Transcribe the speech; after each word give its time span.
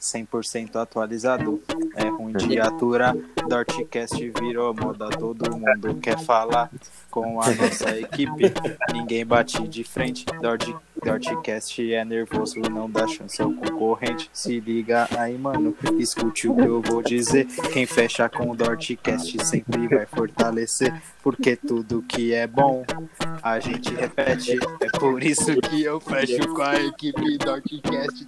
100% 0.00 0.76
atualizado. 0.76 1.62
É 1.94 2.08
ruim 2.08 2.32
de 2.32 2.58
aturar. 2.60 3.16
Dortcast 3.48 4.32
virou 4.40 4.74
moda, 4.74 5.08
todo 5.10 5.56
mundo 5.56 5.94
quer 6.00 6.18
falar 6.18 6.70
com 7.10 7.40
a 7.40 7.50
nossa 7.50 7.98
equipe. 7.98 8.52
Ninguém 8.92 9.26
bate 9.26 9.66
de 9.66 9.82
frente. 9.82 10.24
Dort, 10.40 10.68
Dortcast 11.02 11.92
é 11.92 12.04
nervoso, 12.04 12.60
não 12.60 12.88
dá 12.88 13.06
chance 13.06 13.40
ao 13.40 13.52
concorrente. 13.52 14.30
Se 14.32 14.60
liga 14.60 15.08
aí, 15.18 15.36
mano, 15.36 15.74
escute 15.98 16.48
o 16.48 16.54
que 16.54 16.62
eu 16.62 16.80
vou 16.80 17.02
dizer. 17.02 17.46
Quem 17.72 17.86
fecha 17.86 18.28
com 18.28 18.50
o 18.50 18.56
Dortcast 18.56 19.44
sempre 19.44 19.88
vai 19.88 20.06
fortalecer, 20.06 20.94
porque 21.22 21.56
tudo 21.56 22.04
que 22.06 22.32
é 22.32 22.46
bom 22.46 22.84
a 23.42 23.58
gente 23.58 23.94
repete. 23.94 24.58
É 24.80 24.98
por 24.98 25.22
isso 25.22 25.56
que 25.60 25.82
eu 25.82 25.98
fecho 26.00 26.48
com 26.54 26.62
a 26.62 26.74
equipe 26.76 27.38
Dortcast. 27.38 28.27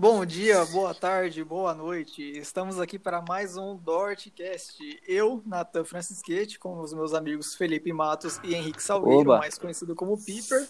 Bom 0.00 0.24
dia, 0.24 0.64
boa 0.64 0.94
tarde, 0.94 1.44
boa 1.44 1.74
noite. 1.74 2.22
Estamos 2.38 2.80
aqui 2.80 2.98
para 2.98 3.20
mais 3.20 3.58
um 3.58 3.76
Dortcast. 3.76 4.78
Eu, 5.06 5.42
Natan 5.44 5.84
Francisquete, 5.84 6.58
com 6.58 6.80
os 6.80 6.94
meus 6.94 7.12
amigos 7.12 7.54
Felipe 7.54 7.92
Matos 7.92 8.40
e 8.42 8.54
Henrique 8.54 8.82
Salgueiro, 8.82 9.20
Oba. 9.32 9.38
mais 9.40 9.58
conhecido 9.58 9.94
como 9.94 10.16
Piper. 10.16 10.66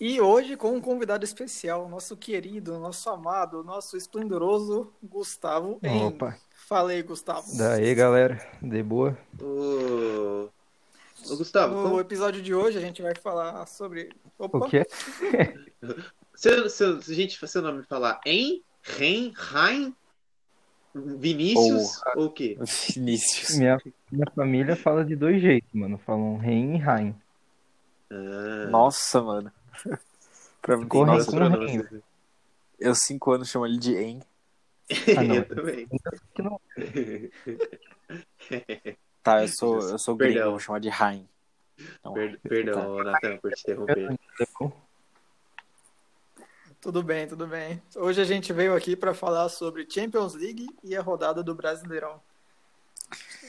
E 0.00 0.20
hoje 0.20 0.56
com 0.56 0.76
um 0.76 0.80
convidado 0.80 1.24
especial, 1.24 1.88
nosso 1.88 2.16
querido, 2.16 2.78
nosso 2.78 3.10
amado, 3.10 3.64
nosso 3.64 3.96
esplendoroso 3.96 4.92
Gustavo 5.02 5.80
Em. 5.82 6.04
Opa, 6.04 6.36
Falei, 6.68 7.02
Gustavo. 7.02 7.48
daí 7.58 7.96
galera, 7.96 8.40
de 8.62 8.80
boa. 8.80 9.18
Ô, 9.42 10.48
ô 11.32 11.36
Gustavo, 11.36 11.74
No 11.74 11.82
como- 11.82 12.00
episódio 12.00 12.40
de 12.40 12.54
hoje 12.54 12.78
a 12.78 12.80
gente 12.80 13.02
vai 13.02 13.16
falar 13.16 13.66
sobre. 13.66 14.10
Opa, 14.38 14.58
O 14.58 14.68
quê? 14.70 14.86
se, 16.38 16.68
se, 16.70 17.02
se 17.02 17.12
a 17.12 17.14
gente 17.16 17.48
seu 17.48 17.60
nome 17.60 17.82
falar 17.82 18.20
em, 18.24 18.62
Ren, 18.82 19.32
Rain, 19.34 19.92
Vinícius 20.94 22.00
ou 22.14 22.26
o 22.26 22.30
quê? 22.30 22.56
Vinícius. 22.94 23.58
Minha, 23.58 23.76
minha 24.10 24.30
família 24.34 24.76
fala 24.76 25.04
de 25.04 25.16
dois 25.16 25.42
jeitos, 25.42 25.72
mano. 25.72 25.98
Falam 25.98 26.36
Ren 26.36 26.76
e 26.76 26.78
Rain. 26.78 27.14
Ah, 28.10 28.66
Nossa, 28.70 29.20
mano. 29.20 29.52
Pra 30.62 30.76
mim, 30.76 30.84
Ficou 30.84 31.06
nossa, 31.06 31.24
com 31.24 31.36
pronomes. 31.36 32.02
eu 32.78 32.94
cinco 32.94 33.32
anos 33.32 33.48
chamo 33.48 33.66
ele 33.66 33.78
de 33.78 33.96
En. 33.96 34.20
Ah, 35.18 35.22
não. 35.24 35.34
Eu 35.34 35.44
também. 35.48 35.88
Não- 36.38 36.60
Tá, 39.22 39.42
eu 39.42 39.48
sou, 39.48 39.80
eu 39.80 39.98
sou 39.98 40.16
gringo, 40.16 40.50
vou 40.50 40.58
chamar 40.60 40.78
de 40.78 40.88
Rain. 40.88 41.28
Então, 41.78 42.12
Per- 42.14 42.40
Perdão, 42.40 43.02
Natan, 43.02 43.38
por 43.38 43.52
te 43.52 43.60
interromper. 43.62 44.18
Tudo 46.80 47.02
bem, 47.02 47.26
tudo 47.26 47.46
bem. 47.46 47.82
Hoje 47.96 48.20
a 48.20 48.24
gente 48.24 48.52
veio 48.52 48.74
aqui 48.74 48.94
para 48.94 49.12
falar 49.12 49.48
sobre 49.48 49.86
Champions 49.88 50.34
League 50.34 50.66
e 50.82 50.96
a 50.96 51.02
rodada 51.02 51.42
do 51.42 51.54
Brasileirão. 51.54 52.20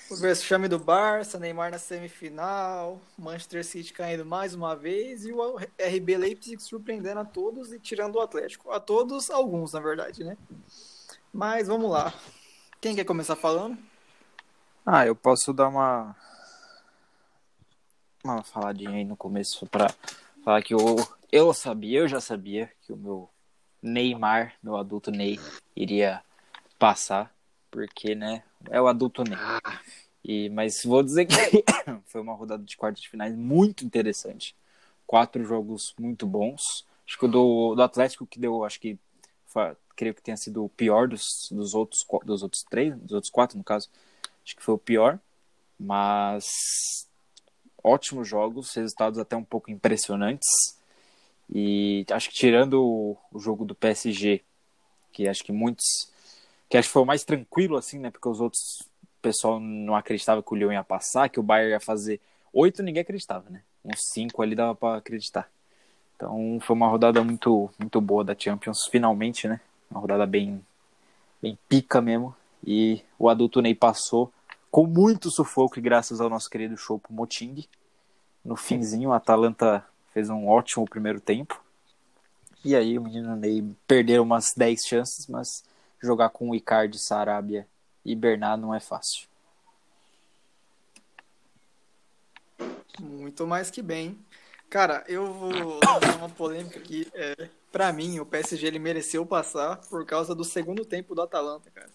O 0.10 0.16
vexame 0.16 0.68
do 0.68 0.80
Barça, 0.80 1.38
Neymar 1.38 1.70
na 1.70 1.78
semifinal, 1.78 3.00
Manchester 3.18 3.64
City 3.64 3.94
caindo 3.94 4.26
mais 4.26 4.56
uma 4.56 4.76
vez 4.76 5.24
e 5.24 5.32
o 5.32 5.58
RB 5.58 6.18
Leipzig 6.18 6.62
surpreendendo 6.64 7.20
a 7.20 7.26
todos 7.26 7.72
e 7.72 7.80
tirando 7.80 8.16
o 8.16 8.22
Atlético. 8.22 8.72
A 8.72 8.80
todos, 8.80 9.30
alguns, 9.30 9.74
na 9.74 9.80
verdade, 9.80 10.24
né? 10.24 10.36
Mas 11.32 11.68
vamos 11.68 11.92
lá. 11.92 12.12
Quem 12.82 12.96
quer 12.96 13.04
começar 13.04 13.36
falando? 13.36 13.78
Ah, 14.86 15.06
eu 15.06 15.16
posso 15.16 15.54
dar 15.54 15.68
uma. 15.68 16.16
Uma 18.24 18.44
faladinha 18.44 18.92
aí 18.92 19.06
no 19.06 19.16
começo 19.16 19.68
pra 19.68 19.94
falar 20.44 20.64
que 20.64 20.74
eu, 20.74 20.96
eu 21.32 21.54
sabia, 21.54 22.00
eu 22.00 22.08
já 22.08 22.20
sabia 22.20 22.72
que 22.82 22.92
o 22.94 22.98
meu 22.98 23.30
Neymar, 23.82 24.56
meu 24.62 24.78
adulto 24.78 25.12
Ney, 25.12 25.40
iria 25.76 26.22
passar, 26.78 27.34
porque, 27.72 28.16
né, 28.16 28.44
é 28.70 28.82
o 28.82 28.88
adulto 28.88 29.24
Ney. 29.24 29.38
E, 30.24 30.50
mas 30.50 30.84
vou 30.84 31.02
dizer 31.02 31.26
que 31.26 31.36
foi 32.08 32.22
uma 32.22 32.34
rodada 32.34 32.64
de 32.64 32.76
quartas 32.76 33.02
de 33.02 33.10
finais 33.10 33.36
muito 33.36 33.86
interessante. 33.86 34.56
Quatro 35.08 35.44
jogos 35.46 35.94
muito 36.00 36.28
bons. 36.28 36.86
Acho 37.08 37.18
que 37.18 37.26
o 37.26 37.28
do, 37.28 37.76
do 37.76 37.82
Atlético 37.82 38.28
que 38.28 38.40
deu, 38.40 38.64
acho 38.64 38.80
que 38.80 38.98
fa- 39.48 39.76
creio 39.96 40.14
que 40.14 40.22
tenha 40.22 40.38
sido 40.38 40.64
o 40.64 40.70
pior 40.70 41.08
dos, 41.08 41.24
dos, 41.52 41.74
outros, 41.74 42.06
dos 42.26 42.44
outros 42.44 42.64
três, 42.70 42.96
dos 42.98 43.14
outros 43.14 43.32
quatro, 43.32 43.58
no 43.58 43.64
caso. 43.64 43.90
Acho 44.44 44.56
que 44.56 44.64
foi 44.64 44.76
o 44.76 44.80
pior. 44.80 45.20
Mas 45.80 46.46
ótimos 47.84 48.28
jogos, 48.28 48.74
resultados 48.76 49.18
até 49.18 49.36
um 49.36 49.44
pouco 49.44 49.72
impressionantes. 49.72 50.79
E 51.54 52.06
acho 52.12 52.30
que 52.30 52.36
tirando 52.36 52.82
o, 52.82 53.40
jogo 53.40 53.66
do 53.66 53.74
PSG, 53.74 54.42
que 55.12 55.28
acho 55.28 55.44
que 55.44 55.52
muitos. 55.52 56.12
Que 56.70 56.78
acho 56.78 56.88
que 56.88 56.94
foi 56.94 57.02
o 57.02 57.06
mais 57.06 57.24
tranquilo, 57.24 57.78
assim, 57.78 58.00
né? 58.00 58.12
Porque 58.12 58.30
os 58.30 58.40
outros 58.40 58.82
o 59.20 59.22
pessoal 59.22 59.60
não 59.60 59.96
acreditava 59.96 60.42
que 60.42 60.54
o 60.54 60.56
Lyon 60.56 60.72
ia 60.72 60.84
passar, 60.84 61.30
que 61.30 61.40
o 61.40 61.44
Bayern 61.44 61.72
ia 61.72 61.80
fazer 61.80 62.22
oito, 62.54 62.82
ninguém 62.82 63.02
acreditava, 63.02 63.50
né? 63.50 63.62
Uns 63.84 64.00
cinco 64.14 64.42
ali 64.42 64.56
dava 64.56 64.74
pra 64.76 64.96
acreditar. 64.98 65.50
Então 66.16 66.60
foi 66.62 66.76
uma 66.76 66.88
rodada 66.88 67.24
muito, 67.24 67.70
muito 67.78 68.00
boa 68.00 68.24
da 68.24 68.36
Champions, 68.38 68.88
finalmente, 68.90 69.48
né? 69.48 69.60
Uma 69.90 70.00
rodada 70.00 70.26
bem, 70.26 70.64
bem 71.42 71.58
pica 71.68 72.02
mesmo. 72.02 72.36
E 72.66 73.02
o 73.18 73.30
adulto 73.30 73.62
Ney 73.62 73.74
passou 73.74 74.32
com 74.72 74.86
muito 74.86 75.30
sufoco 75.30 75.82
graças 75.82 76.22
ao 76.22 76.30
nosso 76.30 76.50
querido 76.50 76.78
Chopo 76.78 77.12
Moting. 77.12 77.66
No 78.44 78.56
finzinho, 78.56 79.12
a 79.12 79.18
Atalanta 79.18 79.86
fez 80.14 80.30
um 80.30 80.48
ótimo 80.48 80.86
primeiro 80.86 81.20
tempo. 81.20 81.62
E 82.64 82.76
aí 82.76 82.98
o 82.98 83.02
menino 83.02 83.36
Ney 83.36 83.64
perdeu 83.88 84.24
umas 84.24 84.54
10 84.54 84.86
chances, 84.86 85.28
mas 85.28 85.64
jogar 86.02 86.30
com 86.30 86.50
o 86.50 86.56
Icardi, 86.56 87.00
Sarabia 87.00 87.68
e 88.04 88.16
Bernard 88.16 88.62
não 88.62 88.74
é 88.74 88.80
fácil. 88.80 89.28
Muito 93.00 93.48
mais 93.48 93.72
que 93.72 93.82
bem. 93.82 94.20
Cara, 94.70 95.04
eu 95.08 95.34
vou 95.34 95.80
lançar 95.84 96.18
uma 96.18 96.30
polêmica 96.30 96.78
aqui. 96.78 97.08
É, 97.14 97.50
para 97.72 97.92
mim, 97.94 98.20
o 98.20 98.26
PSG 98.26 98.68
ele 98.68 98.80
mereceu 98.80 99.26
passar 99.26 99.78
por 99.90 100.06
causa 100.06 100.36
do 100.36 100.44
segundo 100.44 100.86
tempo 100.86 101.16
do 101.16 101.22
Atalanta, 101.22 101.72
cara. 101.72 101.90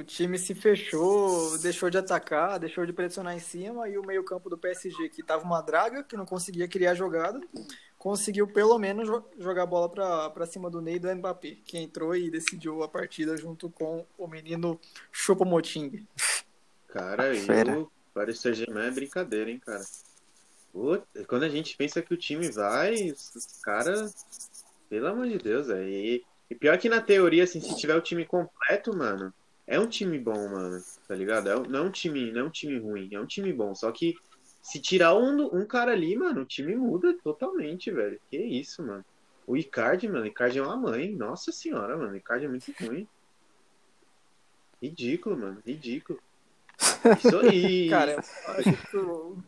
O 0.00 0.02
time 0.02 0.38
se 0.38 0.54
fechou, 0.54 1.58
deixou 1.58 1.90
de 1.90 1.98
atacar, 1.98 2.58
deixou 2.58 2.86
de 2.86 2.92
pressionar 2.92 3.36
em 3.36 3.38
cima 3.38 3.86
e 3.86 3.98
o 3.98 4.02
meio-campo 4.06 4.48
do 4.48 4.56
PSG, 4.56 5.10
que 5.10 5.22
tava 5.22 5.44
uma 5.44 5.60
draga, 5.60 6.02
que 6.02 6.16
não 6.16 6.24
conseguia 6.24 6.66
criar 6.66 6.94
jogada, 6.94 7.38
conseguiu 7.98 8.46
pelo 8.48 8.78
menos 8.78 9.06
jo- 9.06 9.22
jogar 9.38 9.64
a 9.64 9.66
bola 9.66 9.90
pra, 9.90 10.30
pra 10.30 10.46
cima 10.46 10.70
do 10.70 10.80
Ney 10.80 10.94
e 10.94 10.98
do 10.98 11.14
Mbappé, 11.14 11.58
que 11.66 11.76
entrou 11.76 12.16
e 12.16 12.30
decidiu 12.30 12.82
a 12.82 12.88
partida 12.88 13.36
junto 13.36 13.68
com 13.68 14.06
o 14.16 14.26
menino 14.26 14.80
Choupo-Moting. 15.12 16.06
cara, 16.88 17.34
Fera. 17.34 17.72
eu 17.72 17.92
Paris 18.14 18.40
Saint-Germain 18.40 18.86
é 18.88 18.90
brincadeira, 18.90 19.50
hein, 19.50 19.60
cara. 19.64 19.84
Quando 21.28 21.42
a 21.42 21.48
gente 21.50 21.76
pensa 21.76 22.00
que 22.00 22.14
o 22.14 22.16
time 22.16 22.50
vai, 22.50 23.10
os 23.10 23.60
caras. 23.62 24.14
Pelo 24.88 25.08
amor 25.08 25.28
de 25.28 25.36
Deus, 25.36 25.66
velho. 25.66 25.88
E, 25.88 26.24
e 26.48 26.54
pior 26.54 26.78
que 26.78 26.88
na 26.88 27.02
teoria, 27.02 27.44
assim, 27.44 27.60
se 27.60 27.76
tiver 27.76 27.94
o 27.96 28.00
time 28.00 28.24
completo, 28.24 28.96
mano, 28.96 29.32
é 29.70 29.78
um 29.78 29.86
time 29.86 30.18
bom, 30.18 30.48
mano. 30.50 30.82
Tá 31.06 31.14
ligado? 31.14 31.48
É 31.48 31.56
um- 31.56 31.62
não 31.62 31.78
é 31.78 31.82
um 31.82 31.90
time, 31.90 32.32
não 32.32 32.40
é 32.40 32.44
um 32.44 32.50
time 32.50 32.76
ruim, 32.78 33.08
é 33.12 33.20
um 33.20 33.24
time 33.26 33.52
bom. 33.52 33.72
Só 33.74 33.90
que 33.92 34.16
se 34.60 34.80
tirar 34.80 35.14
um, 35.14 35.48
um 35.54 35.64
cara 35.64 35.92
ali, 35.92 36.16
mano, 36.16 36.42
o 36.42 36.44
time 36.44 36.74
muda 36.74 37.16
totalmente, 37.22 37.90
velho. 37.90 38.20
Que 38.28 38.36
isso, 38.36 38.82
mano. 38.84 39.04
O 39.46 39.56
Icardi, 39.56 40.08
mano, 40.08 40.24
o 40.24 40.26
Icardi 40.26 40.58
é 40.58 40.62
uma 40.62 40.76
mãe. 40.76 41.14
Nossa 41.14 41.52
senhora, 41.52 41.96
mano. 41.96 42.12
O 42.12 42.16
Icardi 42.16 42.46
é 42.46 42.48
muito 42.48 42.72
ruim. 42.80 43.06
Ridículo, 44.82 45.38
mano. 45.38 45.62
Ridículo. 45.64 46.18
Isso 47.18 47.38
aí. 47.38 47.88
Cara, 47.90 48.12
eu 48.12 48.18
acho 48.54 48.72
que 48.90 48.96
o- 48.96 49.38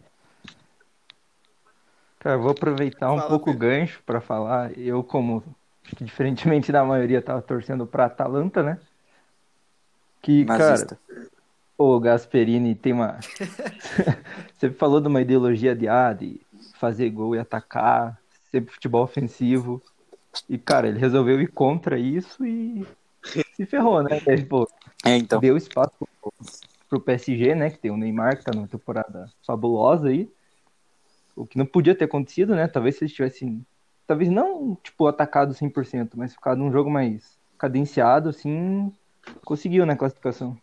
Cara, 2.21 2.37
eu 2.37 2.43
vou 2.43 2.53
aproveitar 2.53 3.13
um 3.13 3.17
Fala, 3.17 3.29
pouco 3.29 3.51
o 3.51 3.57
gancho 3.57 4.01
pra 4.07 4.21
falar. 4.21 4.79
Eu, 4.79 5.03
como, 5.03 5.43
acho 5.85 5.97
que 5.97 6.05
diferentemente 6.05 6.71
da 6.71 6.85
maioria, 6.85 7.21
tava 7.21 7.43
torcendo 7.43 7.85
pra 7.85 8.05
Atalanta, 8.05 8.63
né? 8.63 8.79
Que, 10.23 10.45
cara, 10.45 10.71
Nazista. 10.71 10.99
o 11.77 11.99
Gasperini 12.01 12.75
tem 12.75 12.93
uma. 12.93 13.19
Você 14.57 14.71
falou 14.71 15.01
de 15.01 15.09
uma 15.09 15.21
ideologia 15.21 15.75
de, 15.75 15.89
ah, 15.89 16.13
de 16.13 16.41
fazer 16.79 17.11
gol 17.11 17.35
e 17.35 17.39
atacar, 17.41 18.19
sempre 18.51 18.73
futebol 18.73 19.03
ofensivo. 19.03 19.83
E, 20.49 20.57
cara, 20.57 20.89
ele 20.89 20.99
resolveu 20.99 21.41
ir 21.41 21.49
contra 21.49 21.99
isso 21.99 22.47
e 22.47 22.87
se 23.55 23.67
ferrou, 23.67 24.03
né? 24.03 24.21
Daí, 24.25 24.45
pô, 24.45 24.69
É, 25.05 25.17
então. 25.17 25.41
deu 25.41 25.57
espaço 25.57 25.93
pro, 26.21 26.33
pro 26.89 27.01
PSG, 27.01 27.55
né? 27.55 27.71
Que 27.71 27.79
tem 27.79 27.91
o 27.91 27.97
Neymar, 27.97 28.39
que 28.39 28.45
tá 28.45 28.53
numa 28.55 28.69
temporada 28.69 29.31
fabulosa 29.47 30.09
aí. 30.09 30.31
O 31.35 31.45
que 31.47 31.59
não 31.59 31.67
podia 31.67 31.95
ter 31.95 32.05
acontecido, 32.05 32.55
né? 32.55 32.69
Talvez 32.69 32.97
se 32.97 33.05
eles 33.05 33.15
tivessem. 33.15 33.65
Talvez 34.07 34.31
não, 34.31 34.77
tipo, 34.83 35.07
atacado 35.07 35.55
100%, 35.55 36.11
mas 36.15 36.35
ficado 36.35 36.59
num 36.59 36.73
jogo 36.73 36.91
mais 36.91 37.39
cadenciado, 37.59 38.29
assim. 38.29 38.93
Conseguiu, 39.45 39.85
né? 39.87 39.97
Classificação. 39.97 40.57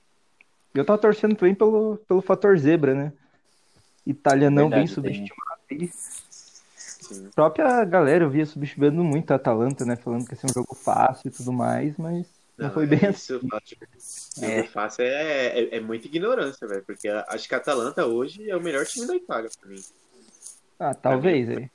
E 0.73 0.77
eu 0.77 0.85
tava 0.85 0.99
torcendo 0.99 1.35
também 1.35 1.55
pelo, 1.55 1.97
pelo 2.07 2.21
fator 2.21 2.57
zebra, 2.57 2.93
né? 2.93 3.13
Italianão 4.05 4.69
bem 4.69 4.85
Verdade, 4.85 4.87
tem. 4.87 4.95
subestimado 4.95 5.61
aí. 5.71 5.89
Sim. 5.93 7.27
A 7.27 7.35
própria 7.35 7.85
galera 7.85 8.23
eu 8.23 8.29
via 8.29 8.45
subestimando 8.45 9.03
muito 9.03 9.31
a 9.31 9.35
Atalanta, 9.35 9.85
né? 9.85 9.95
Falando 9.95 10.25
que 10.25 10.33
ia 10.33 10.37
ser 10.37 10.47
um 10.47 10.53
jogo 10.53 10.75
fácil 10.75 11.27
e 11.27 11.31
tudo 11.31 11.51
mais, 11.51 11.97
mas 11.97 12.27
não, 12.57 12.71
foi 12.71 12.85
bem 12.85 12.99
é 13.01 13.07
assim. 13.07 13.35
isso, 13.37 13.47
fácil. 13.47 13.77
É. 14.41 14.59
É. 14.59 14.63
fácil 14.67 15.03
é, 15.03 15.59
é, 15.59 15.75
é 15.77 15.79
muita 15.79 16.07
ignorância, 16.07 16.67
velho. 16.67 16.83
Porque 16.83 17.07
acho 17.07 17.47
que 17.47 17.55
a 17.55 17.57
Atalanta 17.57 18.05
hoje 18.05 18.49
é 18.49 18.55
o 18.55 18.61
melhor 18.61 18.85
time 18.85 19.07
da 19.07 19.15
Itália 19.15 19.49
pra 19.59 19.69
mim. 19.69 19.81
Ah, 20.79 20.93
talvez 20.93 21.49
aí. 21.49 21.69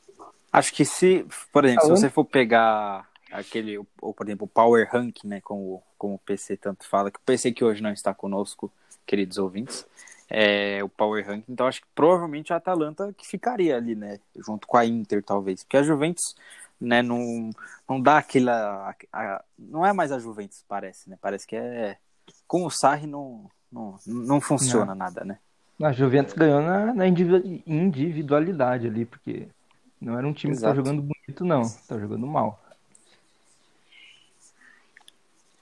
Acho 0.52 0.72
que 0.72 0.84
se, 0.84 1.26
por 1.52 1.64
exemplo, 1.64 1.82
se 1.82 1.88
Falando- 1.88 2.00
você 2.00 2.10
for 2.10 2.24
pegar 2.24 3.08
aquele, 3.34 3.78
ou, 4.00 4.14
por 4.14 4.26
exemplo, 4.26 4.44
o 4.44 4.48
Power 4.48 4.88
Rank, 4.90 5.24
né, 5.24 5.40
como, 5.40 5.82
como 5.98 6.14
o 6.14 6.18
PC 6.18 6.56
tanto 6.56 6.86
fala, 6.86 7.10
que 7.10 7.18
o 7.18 7.22
PC 7.22 7.52
que 7.52 7.64
hoje 7.64 7.82
não 7.82 7.92
está 7.92 8.14
conosco, 8.14 8.72
queridos 9.06 9.38
ouvintes, 9.38 9.86
é 10.30 10.82
o 10.82 10.88
Power 10.88 11.26
Rank, 11.26 11.44
então 11.48 11.66
acho 11.66 11.82
que 11.82 11.86
provavelmente 11.94 12.52
a 12.52 12.56
Atalanta 12.56 13.12
que 13.16 13.26
ficaria 13.26 13.76
ali, 13.76 13.94
né, 13.94 14.18
junto 14.36 14.66
com 14.66 14.76
a 14.76 14.86
Inter, 14.86 15.22
talvez, 15.22 15.62
porque 15.64 15.76
a 15.76 15.82
Juventus, 15.82 16.34
né, 16.80 17.02
não, 17.02 17.50
não 17.88 18.00
dá 18.00 18.18
aquela, 18.18 18.90
a- 18.90 18.94
a- 19.36 19.44
não 19.58 19.84
é 19.84 19.92
mais 19.92 20.12
a 20.12 20.18
Juventus, 20.18 20.64
parece, 20.68 21.10
né, 21.10 21.18
parece 21.20 21.46
que 21.46 21.56
é, 21.56 21.98
com 22.46 22.64
o 22.64 22.70
Sarri 22.70 23.06
não, 23.06 23.50
não, 23.70 23.98
não 24.06 24.40
funciona 24.40 24.94
nada, 24.94 25.24
né. 25.24 25.38
A 25.82 25.92
Juventus 25.92 26.34
ganhou 26.34 26.62
na, 26.62 26.94
na 26.94 27.06
individu- 27.06 27.62
individualidade 27.66 28.86
ali, 28.86 29.04
porque 29.04 29.48
não 30.00 30.16
era 30.16 30.26
um 30.26 30.32
time 30.32 30.54
que 30.54 30.62
tá 30.62 30.68
Exato. 30.68 30.76
jogando 30.76 31.02
bonito, 31.02 31.44
não. 31.44 31.62
Tá 31.88 31.98
jogando 31.98 32.26
mal. 32.26 32.63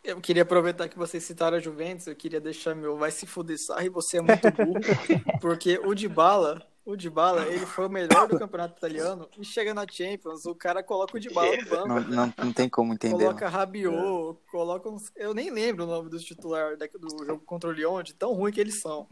Eu 0.05 0.21
queria 0.21 0.43
aproveitar 0.43 0.89
que 0.89 0.99
vocês 0.99 1.23
citaram 1.23 1.57
a 1.57 1.61
Juventus, 1.61 2.07
eu 2.09 2.17
queria 2.17 2.41
deixar 2.41 2.75
meu 2.75 2.97
vai 2.97 3.11
se 3.13 3.25
fuder 3.25 3.57
Sarri, 3.59 3.89
você 3.89 4.19
é 4.19 4.21
muito 4.21 4.51
burro, 4.51 4.81
porque 5.41 5.79
o 5.85 5.95
Dybala, 5.95 6.61
o 6.85 6.97
Dybala, 6.97 7.47
ele 7.47 7.65
foi 7.65 7.87
o 7.87 7.89
melhor 7.89 8.27
do 8.27 8.37
campeonato 8.37 8.77
italiano 8.79 9.29
e 9.39 9.45
chega 9.45 9.73
na 9.73 9.87
Champions, 9.89 10.45
o 10.45 10.57
cara 10.57 10.83
coloca 10.83 11.17
o 11.17 11.21
Dybala 11.21 11.57
no 11.57 11.69
banco. 11.69 11.89
Não, 11.89 12.01
não, 12.01 12.35
não 12.37 12.53
tem 12.53 12.69
como 12.69 12.93
entender. 12.93 13.13
não. 13.15 13.21
Coloca 13.27 13.49
Rabiot, 13.49 14.39
coloca 14.51 14.89
uns... 14.89 15.13
Eu 15.15 15.33
nem 15.33 15.51
lembro 15.53 15.85
o 15.85 15.87
nome 15.87 16.11
dos 16.11 16.25
titulares 16.25 16.77
do 16.99 17.25
jogo 17.25 17.43
contra 17.47 17.71
o 17.71 17.73
Lyon, 17.73 18.03
de 18.03 18.13
tão 18.13 18.33
ruim 18.33 18.51
que 18.51 18.61
eles 18.61 18.81
são. 18.81 19.07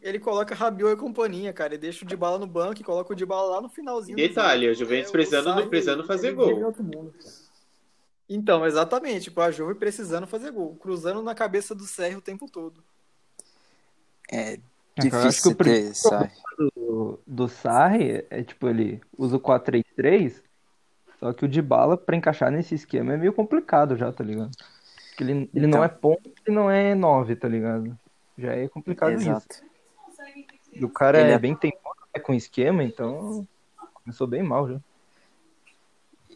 Ele 0.00 0.18
coloca 0.18 0.54
Rabiot 0.54 0.94
e 0.94 0.96
companhia, 0.96 1.52
cara, 1.52 1.74
e 1.74 1.78
deixa 1.78 2.02
o 2.02 2.08
Dybala 2.08 2.38
no 2.38 2.46
banco 2.46 2.80
e 2.80 2.84
coloca 2.84 3.12
o 3.12 3.16
Dybala 3.16 3.56
lá 3.56 3.60
no 3.60 3.68
finalzinho. 3.68 4.18
E 4.18 4.22
do 4.22 4.28
detalhe, 4.28 4.62
jogo. 4.62 4.70
a 4.72 4.74
Juventus 4.78 5.06
É, 5.06 5.10
o 5.10 5.12
precisando- 5.12 5.44
Sarri, 5.44 5.68
precisando 5.68 6.04
fazer 6.06 6.32
gol. 6.32 6.46
vive 6.48 6.60
em 6.60 6.64
outro 6.64 6.82
mundo. 6.82 7.12
Então, 8.28 8.66
exatamente, 8.66 9.30
com 9.30 9.40
a 9.40 9.50
Juve 9.50 9.74
precisando 9.74 10.26
fazer 10.26 10.50
gol, 10.50 10.74
cruzando 10.76 11.22
na 11.22 11.34
cabeça 11.34 11.74
do 11.74 11.84
Sérgio 11.84 12.18
o 12.18 12.22
tempo 12.22 12.50
todo. 12.50 12.82
É 14.30 14.54
Eu 14.54 14.58
acho 14.58 14.62
que 15.00 15.06
o 15.06 15.10
difícil 15.10 15.54
ter 15.54 15.94
Sarri. 15.94 16.30
do, 16.58 17.20
do 17.26 17.48
Sarri 17.48 18.26
é 18.28 18.42
tipo, 18.42 18.68
ele 18.68 19.00
usa 19.16 19.36
o 19.36 19.40
4-3-3, 19.40 20.42
só 21.20 21.32
que 21.32 21.44
o 21.44 21.48
Dybala, 21.48 21.96
pra 21.96 22.16
encaixar 22.16 22.50
nesse 22.50 22.74
esquema, 22.74 23.14
é 23.14 23.16
meio 23.16 23.32
complicado 23.32 23.96
já, 23.96 24.10
tá 24.10 24.24
ligado? 24.24 24.50
Porque 25.10 25.22
ele, 25.22 25.48
ele 25.54 25.66
não 25.66 25.78
Então. 25.78 25.84
é 25.84 25.88
ponto 25.88 26.30
e 26.46 26.50
não 26.50 26.70
é 26.70 26.94
9, 26.94 27.36
tá 27.36 27.48
ligado? 27.48 27.96
Já 28.36 28.52
é 28.52 28.68
complicado 28.68 29.12
isso. 29.12 29.22
Exato. 29.30 29.62
E 30.72 30.84
o 30.84 30.90
cara 30.90 31.20
Ele 31.20 31.30
é 31.30 31.34
é- 31.34 31.38
bem 31.38 31.54
teimoso 31.56 31.96
né, 32.14 32.20
com 32.20 32.34
esquema, 32.34 32.82
então 32.82 33.46
começou 33.94 34.26
bem 34.26 34.42
mal 34.42 34.68
já. 34.68 34.80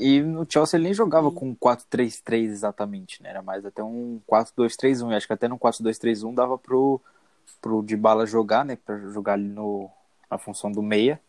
E 0.01 0.23
no 0.23 0.47
Chelsea 0.49 0.79
ele 0.79 0.85
nem 0.85 0.95
jogava 0.95 1.31
com 1.31 1.55
4-3-3 1.55 2.45
exatamente, 2.45 3.23
né? 3.23 3.31
Era 3.31 3.43
mais 3.43 3.67
até 3.67 3.83
um 3.83 4.21
4-2-3-1. 4.27 5.13
E 5.13 5.15
acho 5.15 5.27
que 5.27 5.33
até 5.33 5.47
no 5.47 5.59
4-2-3-1 5.59 6.35
dava 6.35 6.57
pro, 6.57 7.01
pro 7.61 7.83
Dybala 7.83 8.27
jogar, 8.27 8.65
né? 8.65 8.77
Pra 8.77 8.99
jogar 8.99 9.35
ali 9.35 9.49
no, 9.49 9.91
na 10.31 10.39
função 10.39 10.73
do 10.73 10.83
meia. 10.83 11.21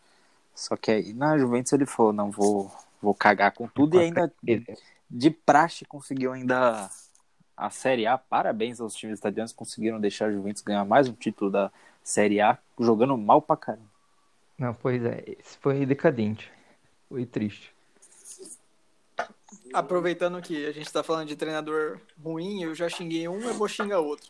Só 0.55 0.77
que 0.77 0.89
aí 0.89 1.13
na 1.13 1.37
Juventus 1.37 1.73
ele 1.73 1.85
falou, 1.85 2.13
não, 2.13 2.31
vou, 2.31 2.71
vou 3.01 3.13
cagar 3.13 3.51
com 3.51 3.67
tudo. 3.67 3.97
E 3.97 3.99
ainda 3.99 4.31
de 5.09 5.29
praxe 5.29 5.83
conseguiu 5.83 6.31
ainda 6.31 6.89
a 7.57 7.69
Série 7.69 8.07
A. 8.07 8.17
Parabéns 8.17 8.79
aos 8.79 8.95
times 8.95 9.19
italianos, 9.19 9.51
conseguiram 9.51 9.99
deixar 9.99 10.27
a 10.27 10.31
Juventus 10.31 10.61
ganhar 10.61 10.85
mais 10.85 11.09
um 11.09 11.13
título 11.13 11.51
da 11.51 11.71
Série 12.01 12.39
A, 12.39 12.57
jogando 12.79 13.17
mal 13.17 13.41
pra 13.41 13.57
caramba. 13.57 13.91
Não, 14.57 14.73
pois 14.73 15.03
é, 15.03 15.23
esse 15.27 15.57
foi 15.59 15.85
decadente. 15.85 16.51
Foi 17.09 17.25
triste. 17.25 17.73
Aproveitando 19.73 20.41
que 20.41 20.65
a 20.65 20.71
gente 20.71 20.91
tá 20.91 21.03
falando 21.03 21.27
de 21.27 21.35
treinador 21.35 21.99
ruim, 22.21 22.63
eu 22.63 22.75
já 22.75 22.89
xinguei 22.89 23.27
um, 23.27 23.41
eu 23.41 23.53
vou 23.53 23.67
xingar 23.67 23.99
outro. 23.99 24.29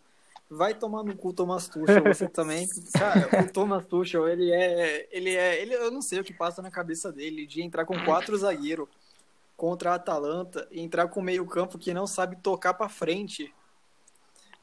Vai 0.50 0.74
tomar 0.74 1.04
no 1.04 1.16
cu 1.16 1.32
Thomas 1.32 1.70
Tuchel, 1.70 2.04
você 2.04 2.28
também. 2.28 2.68
Cara, 2.94 3.30
o 3.42 3.52
Thomas 3.52 3.86
Tuchel, 3.86 4.28
ele 4.28 4.52
é, 4.52 5.08
ele 5.10 5.34
é, 5.34 5.62
ele, 5.62 5.74
eu 5.74 5.90
não 5.90 6.02
sei 6.02 6.20
o 6.20 6.24
que 6.24 6.34
passa 6.34 6.62
na 6.62 6.70
cabeça 6.70 7.12
dele 7.12 7.48
de 7.48 7.62
entrar 7.62 7.86
com 7.86 7.98
quatro 8.04 8.36
zagueiros 8.38 8.90
contra 9.56 9.92
a 9.92 9.96
Atalanta, 9.96 10.68
e 10.72 10.82
entrar 10.82 11.08
com 11.08 11.22
meio 11.22 11.46
campo 11.46 11.78
que 11.78 11.94
não 11.94 12.08
sabe 12.08 12.36
tocar 12.36 12.74
pra 12.74 12.90
frente. 12.90 13.54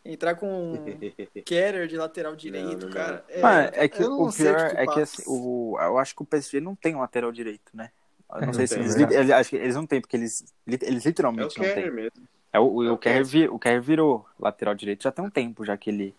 Entrar 0.04 0.34
com 0.34 0.74
Keller 1.46 1.86
de 1.86 1.96
lateral 1.96 2.34
direito, 2.34 2.80
Não, 2.80 2.88
não, 2.88 2.90
cara. 2.90 3.24
É, 3.28 3.40
Mano, 3.40 3.70
é 3.72 3.88
que 3.88 4.02
eu 4.02 4.10
não 4.10 4.22
o 4.22 4.32
sei 4.32 4.46
pior 4.46 4.60
é 4.60 4.76
que 4.80 4.86
passa. 4.86 5.00
assim, 5.02 5.22
o, 5.26 5.78
eu 5.80 5.98
acho 5.98 6.14
que 6.14 6.22
o 6.22 6.26
PSG 6.26 6.60
não 6.60 6.74
tem 6.74 6.94
um 6.94 7.00
lateral 7.00 7.30
direito, 7.30 7.70
né? 7.72 7.90
Eu 8.36 8.42
não 8.42 8.52
É, 8.52 8.52
sei 8.52 8.66
se 8.66 8.78
tem, 8.78 8.80
eles, 8.80 8.96
né? 8.96 9.08
eles- 9.10 9.30
acho 9.30 9.50
que 9.50 9.56
eles 9.56 9.74
não 9.74 9.86
têm, 9.86 10.00
porque 10.00 10.16
eles, 10.16 10.44
eles 10.66 11.04
É 11.36 11.44
o 11.44 11.48
literalmente 11.48 11.58
não 11.58 11.70
têm. 11.70 11.90
Kerr 11.90 11.92
mesmo. 11.92 12.28
É, 12.52 12.60
o, 12.60 12.64
o, 12.66 12.84
É 12.84 12.92
o, 12.92 12.96
o 12.96 12.98
Kerr 12.98 13.24
o 13.52 13.58
Kerr 13.58 13.82
virou 13.82 14.26
lateral 14.38 14.74
direito 14.74 15.04
já 15.04 15.12
tem 15.12 15.24
um 15.24 15.30
tempo, 15.30 15.64
já 15.64 15.76
que 15.76 15.90
ele, 15.90 16.14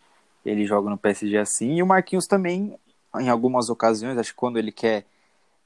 ele 0.45 0.65
joga 0.65 0.89
no 0.89 0.97
PSG 0.97 1.37
assim. 1.37 1.75
E 1.77 1.83
o 1.83 1.87
Marquinhos 1.87 2.27
também, 2.27 2.77
em 3.19 3.29
algumas 3.29 3.69
ocasiões, 3.69 4.17
acho 4.17 4.31
que 4.31 4.37
quando 4.37 4.59
ele 4.59 4.71
quer. 4.71 5.05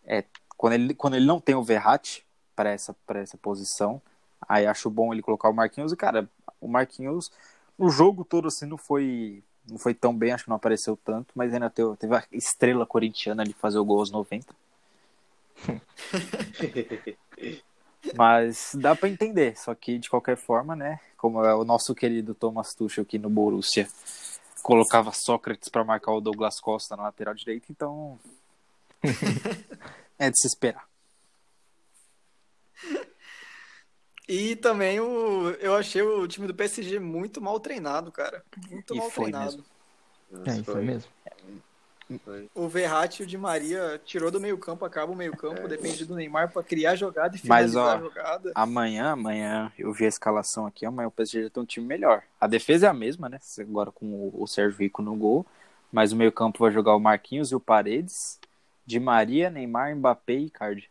É, 0.06 0.24
quando, 0.58 0.74
ele, 0.74 0.94
quando 0.94 1.16
ele 1.16 1.26
não 1.26 1.40
tem 1.40 1.56
o 1.56 1.64
Verratti 1.64 2.26
para 2.56 2.72
essa, 2.72 2.96
pra 3.08 3.20
essa 3.20 3.38
posição, 3.38 4.02
aí 4.48 4.66
acho 4.68 4.90
bom 4.90 5.14
ele 5.14 5.22
colocar 5.22 5.50
o 5.50 5.54
Marquinhos. 5.54 5.92
E, 5.94 5.98
cara, 5.98 6.30
o 6.62 6.68
Marquinhos, 6.68 7.32
o 7.78 7.90
jogo 7.90 8.26
todo 8.26 8.48
assim 8.48 8.66
não 8.66 8.78
foi. 8.78 9.44
Não 9.70 9.78
foi 9.78 9.94
tão 9.94 10.16
bem, 10.18 10.34
acho 10.34 10.44
que 10.46 10.50
não 10.50 10.58
apareceu 10.58 10.98
tanto, 11.06 11.34
mas 11.36 11.54
ainda 11.54 11.70
teve, 11.70 11.96
teve 11.98 12.16
a 12.16 12.24
estrela 12.34 12.86
corintiana 12.86 13.46
de 13.46 13.54
fazer 13.54 13.80
o 13.80 13.86
gol 13.86 14.00
aos 14.00 14.12
90. 14.12 14.54
Mas 18.16 18.72
dá 18.76 18.96
pra 18.96 19.08
entender, 19.10 19.58
só 19.58 19.74
que 19.74 19.98
de 19.98 20.10
qualquer 20.10 20.36
forma, 20.36 20.76
né? 20.76 21.00
Como 21.18 21.44
é 21.44 21.56
o 21.56 21.64
nosso 21.64 21.96
querido 21.96 22.36
Thomas 22.36 22.74
Tuchel 22.76 23.04
aqui 23.04 23.18
no 23.18 23.30
Borussia 23.30 23.88
colocava 24.64 25.12
Sócrates 25.12 25.68
pra 25.70 25.84
marcar 25.84 26.14
o 26.14 26.22
Douglas 26.22 26.60
Costa 26.60 26.96
na 26.96 27.04
lateral 27.04 27.36
direita, 27.36 27.68
então 27.70 28.18
é 30.18 30.30
de 30.30 30.40
se 30.40 30.48
esperar. 30.48 30.88
E 34.28 34.56
também 34.56 35.02
o, 35.02 35.50
eu 35.60 35.76
achei 35.76 36.02
o 36.02 36.26
time 36.28 36.48
do 36.48 36.56
PSG 36.56 36.98
muito 36.98 37.42
mal 37.42 37.60
treinado, 37.60 38.10
cara. 38.10 38.44
Muito 38.70 38.96
E 38.96 38.98
mal 38.98 39.10
foi 39.10 39.26
treinado. 39.26 39.58
mesmo. 39.58 39.66
É, 40.46 40.64
foi, 40.64 40.82
é 40.82 40.86
mesmo. 40.86 41.12
O 42.54 42.68
Verratti 42.68 43.22
e 43.22 43.26
o 43.26 43.28
Di 43.28 43.38
Maria 43.38 44.00
tirou 44.04 44.30
do 44.30 44.40
meio 44.40 44.58
campo, 44.58 44.86
acaba 44.86 45.12
o 45.12 45.16
meio 45.16 45.36
campo, 45.36 45.62
É. 45.62 45.68
depende 45.68 46.06
do 46.06 46.16
Neymar 46.16 46.52
pra 46.52 46.62
criar 46.64 46.96
jogada 46.96 47.30
e 47.36 47.40
Mas, 47.48 47.72
finalizar 47.72 47.84
ó, 47.84 47.92
a 47.92 48.00
jogada. 48.00 48.52
Amanhã, 48.56 49.12
amanhã 49.12 49.72
eu 49.78 49.92
vi 49.94 50.06
a 50.06 50.10
escalação 50.10 50.66
aqui, 50.66 50.86
amanhã 50.86 51.08
o 51.08 51.12
PSG 51.12 51.44
já 51.44 51.50
tem 51.50 51.64
um 51.64 51.66
time 51.66 51.86
melhor. 51.88 52.22
A 52.40 52.48
defesa 52.48 52.88
é 52.88 52.90
a 52.90 52.94
mesma, 52.94 53.30
né? 53.30 53.40
Agora 53.60 53.92
com 53.92 54.06
o, 54.06 54.44
o 54.44 54.48
Sérgio 54.48 54.78
Rico 54.80 55.02
no 55.02 55.16
gol, 55.16 55.46
mas 55.92 56.12
o 56.12 56.16
meio 56.16 56.32
campo 56.32 56.60
vai 56.60 56.72
jogar 56.72 56.96
o 56.96 57.00
Marquinhos 57.00 57.52
e 57.52 57.56
o 57.56 57.60
Paredes, 57.60 58.40
Di 58.86 59.00
Maria, 59.00 59.50
Neymar, 59.50 59.96
Mbappé 59.96 60.34
e 60.34 60.46
Icardi. 60.48 60.90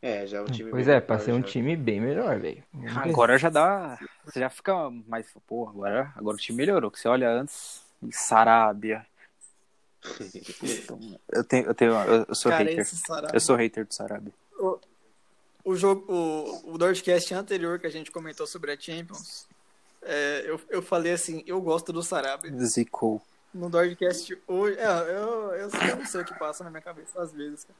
É, 0.00 0.26
já 0.26 0.38
é 0.38 0.40
um 0.42 0.46
time 0.46 0.70
Pois 0.70 0.86
é, 0.86 1.00
pra 1.00 1.18
ser 1.18 1.32
um 1.32 1.40
já. 1.40 1.46
time 1.46 1.74
bem 1.76 1.98
melhor, 1.98 2.38
velho. 2.38 2.62
Agora 2.96 3.38
já 3.38 3.48
dá. 3.48 3.98
Você 4.24 4.38
já 4.40 4.50
fica 4.50 4.90
mais. 5.08 5.26
Pô, 5.46 5.66
agora, 5.66 6.12
agora 6.14 6.36
o 6.36 6.38
time 6.38 6.58
melhorou. 6.58 6.90
Que 6.90 7.00
você 7.00 7.08
olha 7.08 7.30
antes. 7.30 7.82
Sarabia. 8.10 9.06
Eu 11.30 11.44
tenho. 11.44 11.66
Eu, 11.66 11.74
tenho, 11.74 11.92
eu, 12.28 12.34
sou 12.34 12.52
Cara, 12.52 12.64
hater. 12.64 12.86
Eu 13.32 13.40
sou 13.40 13.56
hater 13.56 13.86
do 13.86 13.94
Sarabia. 13.94 14.32
O 15.64 15.74
jogo, 15.74 16.12
o, 16.12 16.74
o 16.74 16.78
anterior 17.34 17.78
que 17.78 17.86
a 17.86 17.90
gente 17.90 18.10
comentou 18.10 18.46
sobre 18.46 18.70
a 18.70 18.78
Champions, 18.78 19.46
é, 20.02 20.44
eu, 20.46 20.60
eu 20.68 20.82
falei 20.82 21.12
assim, 21.12 21.42
eu 21.46 21.58
gosto 21.60 21.90
do 21.90 22.02
Sarabia. 22.02 22.52
Zicou. 22.66 23.22
No 23.52 23.70
Dordcast 23.70 24.36
hoje, 24.46 24.78
é, 24.78 24.86
eu, 24.86 25.54
eu, 25.54 25.70
eu 25.70 25.96
não 25.96 26.04
sei 26.04 26.20
o 26.20 26.24
que 26.24 26.38
passa 26.38 26.62
na 26.64 26.70
minha 26.70 26.82
cabeça 26.82 27.22
às 27.22 27.32
vezes, 27.32 27.64
cara. 27.64 27.78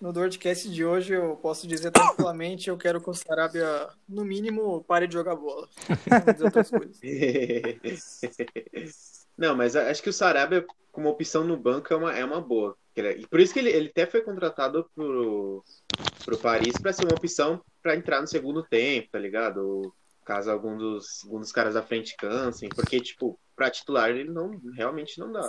No 0.00 0.12
Dordcast 0.12 0.70
de 0.70 0.84
hoje 0.84 1.14
eu 1.14 1.36
posso 1.42 1.66
dizer 1.66 1.90
tranquilamente, 1.90 2.68
eu 2.68 2.78
quero 2.78 3.00
que 3.00 3.10
o 3.10 3.14
Sarabia, 3.14 3.88
no 4.08 4.24
mínimo, 4.24 4.84
pare 4.84 5.08
de 5.08 5.14
jogar 5.14 5.34
bola. 5.34 5.68
Não 5.88 6.20
vou 6.20 6.32
dizer 6.32 6.44
outras 6.44 6.70
coisas. 6.70 7.00
Não, 9.38 9.54
mas 9.56 9.76
acho 9.76 10.02
que 10.02 10.10
o 10.10 10.12
Sarabia, 10.12 10.66
como 10.90 11.08
opção 11.08 11.44
no 11.44 11.56
banco, 11.56 11.92
é 11.94 11.96
uma, 11.96 12.18
é 12.18 12.24
uma 12.24 12.40
boa. 12.40 12.76
E 12.96 13.24
por 13.28 13.38
isso 13.38 13.52
que 13.52 13.60
ele, 13.60 13.70
ele 13.70 13.88
até 13.88 14.04
foi 14.04 14.20
contratado 14.22 14.90
pro, 14.92 15.64
pro 16.24 16.38
Paris 16.38 16.76
para 16.82 16.92
ser 16.92 17.04
uma 17.04 17.14
opção 17.14 17.62
para 17.80 17.94
entrar 17.94 18.20
no 18.20 18.26
segundo 18.26 18.64
tempo, 18.64 19.08
tá 19.12 19.18
ligado? 19.20 19.58
Ou 19.58 19.94
caso 20.24 20.50
algum 20.50 20.76
dos, 20.76 21.22
algum 21.24 21.38
dos 21.38 21.52
caras 21.52 21.74
da 21.74 21.82
frente 21.82 22.16
cansem, 22.16 22.68
porque, 22.68 23.00
tipo, 23.00 23.38
pra 23.54 23.70
titular 23.70 24.10
ele 24.10 24.24
não, 24.28 24.60
realmente 24.74 25.20
não 25.20 25.30
dá. 25.30 25.48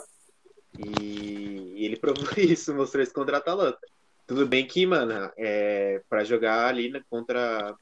E, 0.78 1.74
e 1.76 1.86
ele 1.86 1.98
provou 1.98 2.24
isso, 2.38 2.76
mostrou 2.76 3.02
isso 3.02 3.14
contra 3.14 3.38
a 3.38 3.40
Atalanta. 3.40 3.80
Tudo 4.28 4.46
bem 4.46 4.68
que, 4.68 4.86
mano, 4.86 5.32
é, 5.36 6.04
pra 6.08 6.24
jogar 6.24 6.68
ali 6.68 6.92
né, 6.92 7.02
contra, 7.10 7.76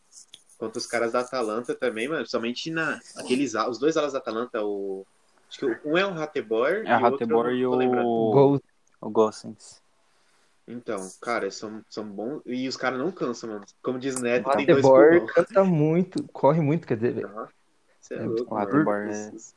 contra 0.58 0.78
os 0.80 0.88
caras 0.88 1.12
da 1.12 1.20
Atalanta 1.20 1.76
também, 1.76 2.08
mano, 2.08 2.26
somente 2.26 2.72
na 2.72 3.02
aqueles 3.18 3.54
os 3.54 3.78
dois 3.78 3.98
alas 3.98 4.14
da 4.14 4.20
Atalanta, 4.20 4.64
o 4.64 5.06
acho 5.50 5.60
que 5.60 5.66
um 5.88 5.98
é 5.98 6.06
o 6.06 6.14
Ratebor 6.14 6.84
É 6.86 6.96
o 6.96 7.00
Ratebor 7.00 7.52
e 7.52 7.66
o, 7.66 8.32
Gol. 8.32 8.62
o 9.02 9.10
Gossens. 9.10 9.82
Então, 10.68 10.98
cara, 11.22 11.50
são, 11.50 11.82
são 11.90 12.04
bons 12.06 12.42
e 12.46 12.68
os 12.68 12.76
caras 12.76 13.00
não 13.00 13.10
cansam, 13.12 13.50
mano. 13.50 13.66
Como 13.82 13.98
diz 13.98 14.16
o 14.16 14.22
Neto, 14.22 14.50
O 14.50 14.58
tem 14.58 14.66
dois 14.66 14.86
pulmão. 14.86 15.28
canta 15.28 15.64
muito, 15.64 16.24
corre 16.34 16.62
muito, 16.62 16.86
quer 16.86 16.96
dizer, 16.96 17.14
velho. 17.14 17.30
Você 18.02 18.16
é 18.16 18.20
É, 18.20 18.28
louco, 18.28 18.54
o. 18.54 18.58
Ratebor 18.58 18.96
é- 18.96 19.32
Os- 19.34 19.56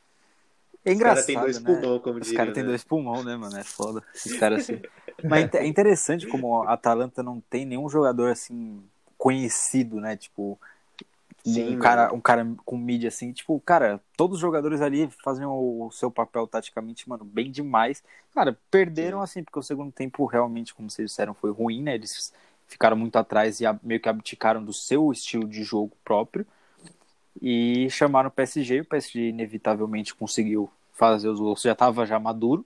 É 0.83 0.91
Os 0.91 0.97
caras 0.97 1.25
engraçado, 1.25 1.27
têm 1.27 1.37
dois 1.39 1.59
né? 1.59 1.65
pulmão, 1.65 1.99
como 1.99 2.19
Os 2.19 2.27
diria, 2.27 2.39
caras 2.39 2.53
têm 2.53 2.63
né? 2.63 2.69
dois 2.69 2.83
pulmão, 2.83 3.23
né, 3.23 3.35
mano? 3.35 3.55
É 3.57 3.63
foda. 3.63 4.03
Esses 4.13 4.35
caras 4.39 4.63
assim. 4.63 4.81
Mas 5.27 5.53
é 5.53 5.65
interessante 5.67 6.27
como 6.27 6.63
a 6.63 6.73
Atalanta 6.73 7.21
não 7.21 7.39
tem 7.41 7.65
nenhum 7.65 7.87
jogador 7.89 8.31
assim 8.31 8.81
conhecido, 9.17 9.99
né? 9.99 10.15
Tipo, 10.17 10.59
Sim, 11.43 11.75
um 11.75 11.79
cara, 11.79 12.03
mano. 12.03 12.15
um 12.15 12.21
cara 12.21 12.55
com 12.65 12.77
mídia 12.77 13.07
assim, 13.07 13.31
tipo, 13.31 13.59
cara, 13.61 13.99
todos 14.15 14.35
os 14.35 14.41
jogadores 14.41 14.81
ali 14.81 15.09
fazem 15.23 15.45
o, 15.45 15.87
o 15.87 15.91
seu 15.91 16.11
papel 16.11 16.47
taticamente, 16.47 17.09
mano, 17.09 17.25
bem 17.25 17.51
demais. 17.51 18.03
Cara, 18.33 18.57
perderam 18.69 19.17
Sim. 19.19 19.23
assim, 19.23 19.43
porque 19.43 19.59
o 19.59 19.63
segundo 19.63 19.91
tempo 19.91 20.25
realmente, 20.25 20.73
como 20.73 20.89
vocês 20.89 21.09
disseram, 21.09 21.33
foi 21.33 21.51
ruim, 21.51 21.81
né? 21.81 21.95
Eles 21.95 22.33
ficaram 22.67 22.95
muito 22.95 23.15
atrás 23.17 23.59
e 23.59 23.65
meio 23.83 23.99
que 23.99 24.07
abdicaram 24.07 24.63
do 24.63 24.71
seu 24.73 25.11
estilo 25.11 25.47
de 25.47 25.63
jogo 25.63 25.91
próprio. 26.03 26.45
E 27.41 27.89
chamaram 27.89 28.29
o 28.29 28.31
PSG, 28.31 28.81
o 28.81 28.85
PSG 28.85 29.29
inevitavelmente 29.29 30.13
conseguiu 30.13 30.69
fazer 30.93 31.29
os 31.29 31.39
gols, 31.39 31.61
já 31.61 31.71
estava 31.71 32.05
já 32.05 32.19
maduro. 32.19 32.65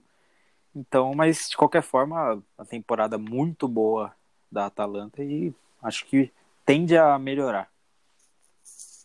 Então, 0.74 1.14
mas 1.14 1.48
de 1.48 1.56
qualquer 1.56 1.82
forma, 1.82 2.42
a 2.58 2.64
temporada 2.64 3.16
muito 3.16 3.66
boa 3.66 4.14
da 4.52 4.66
Atalanta 4.66 5.22
e 5.24 5.54
acho 5.82 6.04
que 6.04 6.30
tende 6.64 6.96
a 6.96 7.18
melhorar. 7.18 7.70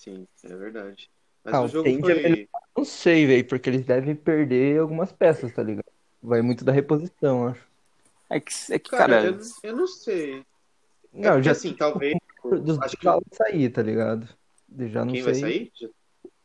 Sim, 0.01 0.27
é 0.43 0.55
verdade. 0.55 1.09
Mas 1.43 1.55
Ah, 1.55 1.61
o 1.61 1.67
jogo 1.67 1.89
a 1.89 1.99
foi. 1.99 2.49
Não 2.75 2.85
sei, 2.85 3.25
velho, 3.27 3.47
porque 3.47 3.69
eles 3.69 3.85
devem 3.85 4.15
perder 4.15 4.79
algumas 4.79 5.11
peças, 5.11 5.53
tá 5.53 5.61
ligado? 5.61 5.85
Vai 6.21 6.41
muito 6.41 6.63
da 6.63 6.71
reposição, 6.71 7.47
acho. 7.47 7.67
É 8.29 8.39
que, 8.39 8.51
é 8.71 8.79
que 8.79 8.89
Cara, 8.89 9.07
cara, 9.13 9.27
eu, 9.27 9.39
eu 9.63 9.75
não 9.75 9.87
sei. 9.87 10.39
É 10.39 10.43
Não, 11.13 11.33
porque, 11.33 11.41
já 11.43 11.51
assim, 11.51 11.75
talvez. 11.75 12.15
dos 12.63 12.77
Acho 12.79 12.95
dois 12.95 12.99
que 12.99 13.07
alas 13.07 13.23
sair, 13.33 13.69
tá 13.69 13.81
ligado? 13.83 14.27
Eu 14.77 14.89
Já 14.89 15.05
não 15.05 15.13
quem 15.13 15.21
sei. 15.21 15.33
vai 15.33 15.33
sair? 15.35 15.71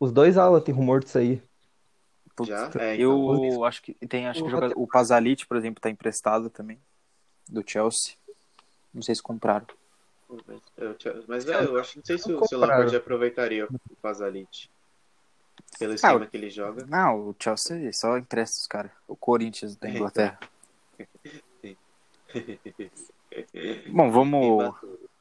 Os 0.00 0.12
dois 0.12 0.36
alas 0.38 0.62
tem 0.64 0.74
rumor 0.74 1.00
de 1.00 1.10
sair. 1.10 1.42
putz, 2.34 2.48
Já? 2.50 2.70
É, 2.80 2.94
então, 2.96 3.44
eu 3.44 3.64
acho 3.64 3.82
que 3.82 3.94
tem, 4.06 4.26
acho 4.26 4.42
que 4.42 4.50
joga- 4.50 4.72
o 4.76 4.86
Pazalit, 4.86 5.46
por 5.46 5.56
exemplo, 5.56 5.80
tá 5.80 5.90
emprestado 5.90 6.50
também 6.50 6.78
do 7.48 7.62
Chelsea. 7.66 8.14
Não 8.94 9.02
sei 9.02 9.14
se 9.14 9.22
compraram. 9.22 9.66
Mas, 10.28 10.60
eu, 10.76 11.24
mas, 11.28 11.44
velho, 11.44 11.68
eu 11.68 11.78
acho 11.80 11.98
não 11.98 12.04
sei 12.04 12.18
se, 12.18 12.32
o- 12.32 12.44
se 12.46 12.54
o. 12.54 12.58
Lampard 12.58 12.94
aproveitaria 12.96 13.66
o 13.66 13.96
Pazalit. 14.02 14.70
Pelo 15.78 15.94
esquema 15.94 16.26
que 16.26 16.36
ele 16.36 16.50
joga. 16.50 16.84
Não, 16.86 17.28
o 17.30 17.36
Chelsea 17.38 17.92
só 17.92 18.16
empresta 18.18 18.56
os 18.58 18.66
caras. 18.66 18.90
O 19.06 19.14
Corinthians 19.16 19.76
da 19.76 19.88
Inglaterra. 19.88 20.38
Bom, 23.92 24.10
vamos. 24.10 24.74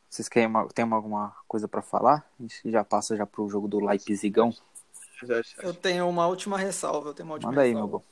Vocês 0.10 0.30
querem 0.30 0.48
uma, 0.48 0.68
tem 0.70 0.86
alguma 0.90 1.36
coisa 1.48 1.68
pra 1.68 1.82
falar? 1.82 2.26
A 2.40 2.42
gente 2.42 2.72
já 2.72 2.84
passa 2.84 3.16
já 3.18 3.26
pro 3.26 3.50
jogo 3.50 3.68
do 3.68 3.80
Leipzigão. 3.84 4.54
Eu 5.62 5.74
tenho 5.74 6.08
uma 6.08 6.28
última 6.28 6.58
ressalva. 6.58 7.10
Eu 7.10 7.14
tenho 7.14 7.28
uma 7.28 7.36
última 7.36 7.52
Manda 7.52 7.62
aí, 7.62 7.74
meu 7.74 7.84
ressalva. 7.86 7.98
bom. 8.00 8.04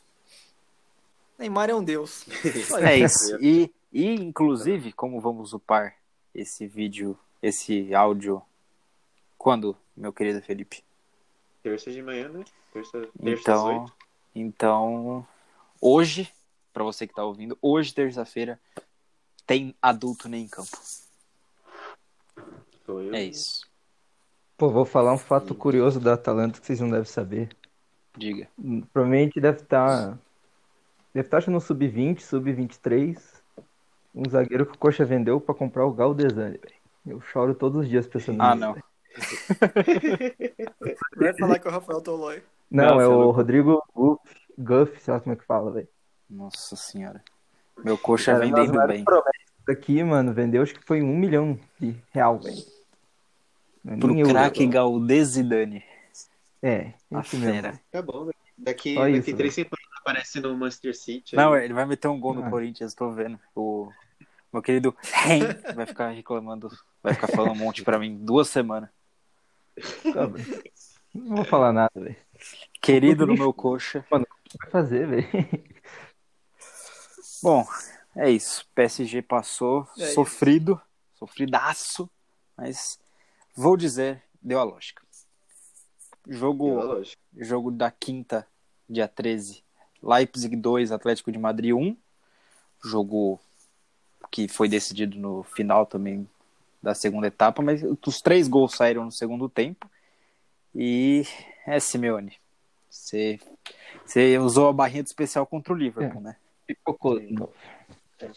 Neymar 1.39 1.69
é 1.69 1.75
um 1.75 1.83
deus. 1.83 2.25
É 2.81 2.97
isso. 2.97 3.37
E, 3.41 3.71
e 3.91 4.13
inclusive, 4.15 4.91
como 4.93 5.19
vamos 5.19 5.53
upar 5.53 5.95
esse 6.33 6.67
vídeo, 6.67 7.17
esse 7.41 7.93
áudio, 7.93 8.41
quando, 9.37 9.75
meu 9.95 10.11
querido 10.11 10.41
Felipe? 10.41 10.83
Terça 11.61 11.91
de 11.91 12.01
manhã, 12.01 12.29
né? 12.29 12.43
Terça, 12.71 13.07
terça 13.23 13.53
às 13.53 13.61
Então, 13.61 13.95
então 14.35 15.27
hoje, 15.79 16.31
pra 16.73 16.83
você 16.83 17.05
que 17.05 17.13
tá 17.13 17.23
ouvindo, 17.23 17.57
hoje 17.61 17.93
terça-feira 17.93 18.59
tem 19.45 19.75
adulto 19.81 20.27
nem 20.27 20.45
em 20.45 20.47
campo. 20.47 20.77
Sou 22.85 23.01
eu. 23.01 23.13
É 23.13 23.23
isso. 23.23 23.67
Pô, 24.57 24.69
vou 24.69 24.85
falar 24.85 25.13
um 25.13 25.17
fato 25.17 25.53
curioso 25.55 25.99
da 25.99 26.13
Atalanta 26.13 26.59
que 26.59 26.65
vocês 26.65 26.79
não 26.79 26.89
devem 26.89 27.05
saber. 27.05 27.49
Diga. 28.17 28.47
Hum, 28.57 28.81
Provavelmente 28.93 29.39
deve 29.39 29.61
estar. 29.61 30.17
Deve 31.13 31.27
estar 31.27 31.49
no 31.49 31.59
sub-20, 31.59 32.19
sub-23. 32.19 33.42
Um 34.13 34.29
zagueiro 34.29 34.65
que 34.65 34.75
o 34.75 34.77
Coxa 34.77 35.05
vendeu 35.05 35.39
pra 35.41 35.55
comprar 35.55 35.85
o 35.85 35.93
Galdesani, 35.93 36.57
velho. 36.57 36.75
Eu 37.05 37.21
choro 37.21 37.53
todos 37.55 37.81
os 37.83 37.89
dias 37.89 38.07
pensando 38.07 38.41
Ah, 38.41 38.55
nisso, 38.55 38.65
não. 38.67 38.73
velho. 38.73 38.85
Vai 41.17 41.33
falar 41.37 41.59
que 41.59 41.67
é 41.67 41.71
o 41.71 41.73
Rafael 41.73 42.01
Tolói. 42.01 42.43
Não, 42.69 42.95
Não, 42.95 43.01
é 43.01 43.03
é 43.03 43.07
o. 43.07 43.31
Rodrigo 43.31 43.81
Guff, 43.95 44.21
Guff, 44.57 45.01
sei 45.01 45.13
lá 45.13 45.19
como 45.19 45.33
é 45.33 45.35
que 45.35 45.45
fala, 45.45 45.71
velho. 45.71 45.87
Nossa 46.29 46.75
senhora. 46.75 47.23
Meu 47.83 47.97
coxa 47.97 48.33
Cara, 48.33 48.45
vendendo 48.45 48.87
bem. 48.87 49.03
Aqui, 49.67 50.03
mano, 50.03 50.33
vendeu 50.33 50.61
acho 50.63 50.73
que 50.73 50.85
foi 50.85 51.01
um 51.01 51.15
milhão 51.15 51.57
de 51.79 51.95
real, 52.11 52.39
velho. 52.39 52.57
Não 53.83 53.93
é 53.93 53.97
Pro 53.97 54.23
craque 54.29 54.65
Galdês 54.67 55.29
Zidane. 55.29 55.83
É, 56.61 56.93
A 57.11 57.19
esse 57.21 57.37
mesmo. 57.37 57.53
fera. 57.61 57.79
Tá 57.91 58.01
bom, 58.01 58.25
velho. 58.25 58.35
Daqui, 58.57 58.95
Só 58.95 59.01
daqui 59.01 59.17
isso, 59.17 59.35
três 59.35 59.53
semanas 59.53 59.79
aparece 60.03 60.39
no 60.41 60.55
Manchester 60.57 60.95
City. 60.95 61.35
Não, 61.35 61.53
aí. 61.53 61.63
ele 61.65 61.73
vai 61.73 61.85
meter 61.85 62.07
um 62.09 62.19
gol 62.19 62.33
no 62.33 62.45
Ah. 62.45 62.49
Corinthians, 62.49 62.93
tô 62.93 63.11
vendo. 63.11 63.39
O 63.55 63.89
meu 64.51 64.61
querido 64.61 64.95
Ren 65.01 65.41
vai 65.75 65.85
ficar 65.85 66.09
reclamando, 66.09 66.69
vai 67.01 67.13
ficar 67.13 67.27
falando 67.27 67.53
um 67.53 67.55
monte 67.55 67.83
pra 67.83 67.97
mim 67.97 68.17
duas 68.23 68.49
semanas. 68.49 68.89
Tá. 70.13 70.27
Não 71.15 71.37
vou 71.37 71.45
falar 71.45 71.71
nada, 71.71 71.91
velho. 71.95 72.15
Querido 72.81 73.25
no 73.25 73.33
meu 73.33 73.53
coxa. 73.53 74.05
Vai 74.09 74.23
fazer, 74.69 75.07
velho. 75.07 75.27
Bom, 77.41 77.65
é 78.15 78.29
isso. 78.29 78.65
PSG 78.75 79.21
passou, 79.21 79.87
É 79.97 80.03
isso. 80.03 80.13
sofrido, 80.15 80.79
sofridaço, 81.15 82.09
mas 82.57 82.99
vou 83.55 83.75
dizer, 83.77 84.21
deu 84.41 84.59
a 84.59 84.63
lógica. 84.63 85.01
Jogo, 86.27 86.69
Pela 86.79 86.83
lógica. 86.95 87.21
jogo 87.37 87.69
da 87.71 87.91
quinta, 87.91 88.47
dia 88.89 89.07
13. 89.07 89.63
Leipzig 90.03 90.55
2, 90.55 90.91
Atlético 90.91 91.31
de 91.31 91.37
Madrid 91.39 91.73
1. 91.73 91.95
Jogo 92.83 93.39
que 94.31 94.47
foi 94.47 94.67
decidido 94.67 95.17
no 95.17 95.43
final 95.43 95.85
também 95.85 96.27
da 96.81 96.93
segunda 96.93 97.27
etapa, 97.27 97.61
mas 97.61 97.81
os 98.05 98.21
três 98.21 98.47
gols 98.47 98.75
saíram 98.75 99.05
no 99.05 99.11
segundo 99.11 99.47
tempo. 99.47 99.89
E 100.75 101.23
é 101.65 101.79
Simeone. 101.79 102.35
Você, 102.89 103.39
você 104.05 104.37
usou 104.37 104.67
a 104.69 104.73
barrinha 104.73 105.03
de 105.03 105.09
especial 105.09 105.45
contra 105.47 105.71
o 105.71 105.75
Liverpool, 105.75 106.21
né? 106.21 106.35
É 108.19 108.27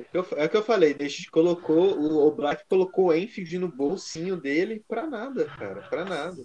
o 0.00 0.02
que 0.04 0.16
eu- 0.18 0.26
É 0.36 0.44
o 0.44 0.48
que 0.50 0.56
eu 0.56 0.62
falei, 0.62 0.94
deixa, 0.94 1.30
colocou, 1.30 1.98
o 1.98 2.26
Oblak 2.26 2.64
colocou 2.68 3.06
o 3.06 3.14
Enfield 3.14 3.58
no 3.58 3.68
bolsinho 3.68 4.36
dele 4.36 4.84
pra 4.86 5.06
nada, 5.06 5.46
cara, 5.46 5.82
pra 5.88 6.04
nada. 6.04 6.44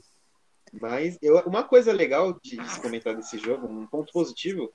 Mas 0.82 1.18
eu, 1.22 1.38
uma 1.42 1.64
coisa 1.64 1.92
legal 1.92 2.40
de 2.42 2.58
se 2.68 2.82
comentar 2.82 3.16
desse 3.16 3.38
jogo, 3.38 3.68
um 3.68 3.86
ponto 3.86 4.12
positivo, 4.12 4.74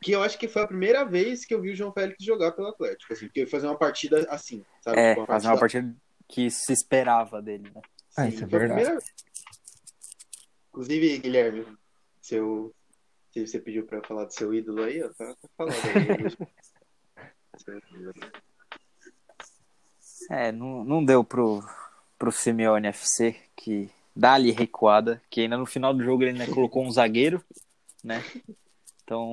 que 0.00 0.12
eu 0.12 0.22
acho 0.22 0.38
que 0.38 0.48
foi 0.48 0.62
a 0.62 0.66
primeira 0.66 1.04
vez 1.04 1.44
que 1.44 1.54
eu 1.54 1.60
vi 1.60 1.70
o 1.70 1.76
João 1.76 1.92
Félix 1.92 2.24
jogar 2.24 2.52
pelo 2.52 2.68
Atlético, 2.68 3.12
assim, 3.12 3.26
porque 3.26 3.40
ele 3.40 3.50
fazer 3.50 3.66
uma 3.66 3.76
partida 3.76 4.26
assim, 4.30 4.64
sabe? 4.80 4.98
É, 4.98 5.14
Tipo, 5.14 5.26
fazer 5.26 5.48
uma 5.48 5.58
partida 5.58 5.94
que 6.28 6.50
se 6.50 6.72
esperava 6.72 7.42
dele, 7.42 7.70
né? 7.74 7.82
Ah, 8.16 8.22
Sim, 8.22 8.28
isso 8.28 8.44
é 8.44 8.46
verdade. 8.46 8.82
primeira. 8.82 8.98
Inclusive, 10.68 11.18
Guilherme, 11.18 11.66
seu, 12.20 12.74
se 13.32 13.46
você 13.46 13.58
pediu 13.58 13.84
pra 13.84 13.98
eu 13.98 14.04
falar 14.04 14.24
do 14.24 14.32
seu 14.32 14.52
ídolo 14.52 14.82
aí, 14.82 15.00
tá, 15.00 15.34
tá 15.34 15.48
falando 15.56 15.76
aí. 15.94 16.26
Ídolo. 16.26 16.48
É, 20.30 20.50
não, 20.50 20.84
não 20.84 21.04
deu 21.04 21.22
pro, 21.22 21.62
pro 22.18 22.32
Simeone 22.32 22.88
FC, 22.88 23.36
que 23.54 23.90
dá-lhe 24.14 24.50
recuada, 24.50 25.20
que 25.28 25.40
ainda 25.42 25.56
no 25.56 25.66
final 25.66 25.92
do 25.92 26.02
jogo 26.04 26.22
ele 26.22 26.40
ainda 26.40 26.52
colocou 26.52 26.84
um 26.84 26.90
zagueiro, 26.90 27.42
né? 28.02 28.22
Então, 29.02 29.32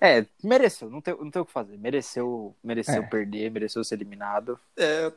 é, 0.00 0.24
mereceu, 0.42 0.88
não 0.90 1.00
tem, 1.00 1.16
não 1.16 1.30
tem 1.30 1.42
o 1.42 1.46
que 1.46 1.52
fazer. 1.52 1.76
Mereceu, 1.78 2.54
mereceu 2.62 3.02
É. 3.02 3.06
perder, 3.06 3.50
mereceu 3.50 3.82
ser 3.82 3.96
eliminado. 3.96 4.58
É, 4.76 5.12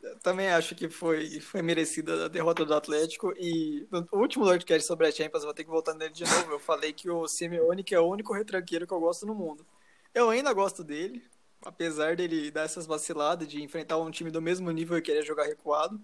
eu 0.00 0.18
também 0.20 0.48
acho 0.48 0.74
que 0.74 0.88
foi, 0.88 1.40
foi 1.40 1.60
merecida 1.60 2.26
a 2.26 2.28
derrota 2.28 2.64
do 2.64 2.74
Atlético. 2.74 3.32
E 3.36 3.86
no 3.90 4.06
último 4.12 4.44
Lordcast 4.44 4.86
sobre 4.86 5.06
a 5.06 5.12
Champions, 5.12 5.44
vou 5.44 5.52
ter 5.52 5.64
que 5.64 5.70
voltar 5.70 5.94
nele 5.94 6.12
de 6.12 6.24
novo. 6.24 6.52
Eu 6.52 6.58
falei 6.60 6.92
que 6.92 7.10
o 7.10 7.26
Simeone 7.26 7.82
que 7.82 7.94
é 7.94 8.00
o 8.00 8.08
único 8.08 8.32
retranqueiro 8.32 8.86
que 8.86 8.92
eu 8.92 9.00
gosto 9.00 9.26
no 9.26 9.34
mundo. 9.34 9.66
Eu 10.14 10.30
ainda 10.30 10.52
gosto 10.52 10.82
dele, 10.82 11.22
apesar 11.64 12.16
dele 12.16 12.50
dar 12.50 12.62
essas 12.62 12.86
vaciladas 12.86 13.48
de 13.48 13.62
enfrentar 13.62 13.98
um 13.98 14.10
time 14.10 14.30
do 14.30 14.42
mesmo 14.42 14.70
nível 14.70 14.98
e 14.98 15.02
querer 15.02 15.24
jogar 15.24 15.44
recuado. 15.44 16.00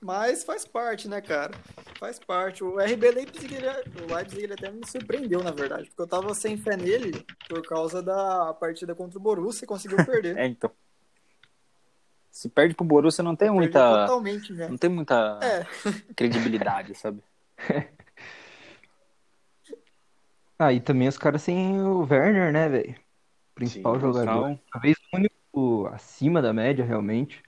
Mas 0.00 0.44
faz 0.44 0.64
parte, 0.64 1.08
né, 1.08 1.20
cara? 1.20 1.52
Faz 1.98 2.20
parte. 2.20 2.62
O 2.62 2.78
RB 2.78 3.10
Leipzig, 3.10 3.52
ele, 3.52 3.66
o 3.66 4.14
Leipzig, 4.14 4.44
ele 4.44 4.52
até 4.52 4.70
me 4.70 4.86
surpreendeu, 4.86 5.42
na 5.42 5.50
verdade. 5.50 5.88
Porque 5.88 6.02
eu 6.02 6.06
tava 6.06 6.32
sem 6.34 6.56
fé 6.56 6.76
nele 6.76 7.24
por 7.48 7.62
causa 7.66 8.00
da 8.00 8.54
partida 8.54 8.94
contra 8.94 9.18
o 9.18 9.22
Borussia 9.22 9.64
e 9.64 9.68
conseguiu 9.68 10.04
perder. 10.04 10.36
É, 10.38 10.46
então. 10.46 10.70
Se 12.30 12.48
perde 12.48 12.74
pro 12.74 12.84
Borussia, 12.84 13.24
não 13.24 13.34
tem 13.34 13.50
muita. 13.50 14.06
Totalmente, 14.06 14.52
né? 14.52 14.68
Não 14.68 14.76
tem 14.76 14.88
muita 14.88 15.40
É. 15.42 15.66
credibilidade, 16.14 16.94
sabe? 16.94 17.20
Ah, 20.56 20.72
e 20.72 20.80
também 20.80 21.08
os 21.08 21.18
caras 21.18 21.42
sem 21.42 21.80
o 21.80 22.06
Werner, 22.08 22.52
né, 22.52 22.68
velho? 22.68 23.07
Principal 23.58 23.94
Sim, 23.96 24.00
jogador. 24.00 24.60
Talvez 24.70 24.96
o 25.12 25.16
único 25.16 25.86
acima 25.92 26.40
da 26.40 26.52
média, 26.52 26.84
realmente. 26.84 27.42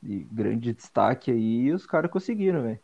De 0.00 0.20
grande 0.30 0.72
destaque 0.72 1.32
aí, 1.32 1.62
e 1.62 1.72
os 1.72 1.84
caras 1.84 2.08
conseguiram, 2.08 2.62
velho. 2.62 2.78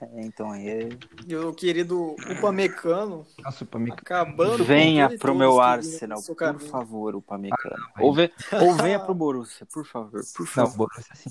é, 0.00 0.20
então 0.22 0.50
aí 0.50 0.66
é... 0.66 0.88
E 1.26 1.36
o 1.36 1.52
querido 1.52 2.16
Upamecano 2.30 3.26
Nossa, 3.44 3.66
mim. 3.78 3.90
acabando 3.92 4.64
Venha 4.64 5.10
pro 5.18 5.34
meu 5.34 5.60
Arsenal, 5.60 6.22
por 6.22 6.34
caminho. 6.34 6.70
favor, 6.70 7.14
o 7.14 7.20
Pamecano. 7.20 7.74
Ah, 7.76 7.98
não, 7.98 8.06
ou, 8.06 8.14
ve- 8.14 8.32
ou 8.62 8.72
venha 8.72 8.98
pro 8.98 9.14
Borussia, 9.14 9.66
por 9.66 9.84
favor, 9.84 10.22
por 10.34 10.46
Não, 10.56 10.66
favor. 10.66 10.88
Borussia 10.88 11.12
assim. 11.12 11.30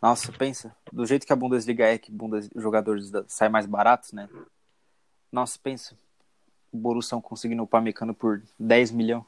Nossa, 0.00 0.32
pensa, 0.32 0.74
do 0.90 1.04
jeito 1.04 1.26
que 1.26 1.32
a 1.34 1.36
Bundesliga 1.36 1.84
é, 1.84 1.98
que 1.98 2.10
Bundes... 2.10 2.48
jogadores 2.56 3.10
da- 3.10 3.24
saem 3.28 3.52
mais 3.52 3.66
baratos, 3.66 4.12
né? 4.12 4.26
Nossa, 5.30 5.58
pensa, 5.62 5.98
o 6.76 6.80
Borussia 6.80 7.20
conseguindo 7.20 7.62
o 7.62 7.66
Pamecano 7.66 8.14
por 8.14 8.42
10 8.58 8.90
milhões. 8.92 9.24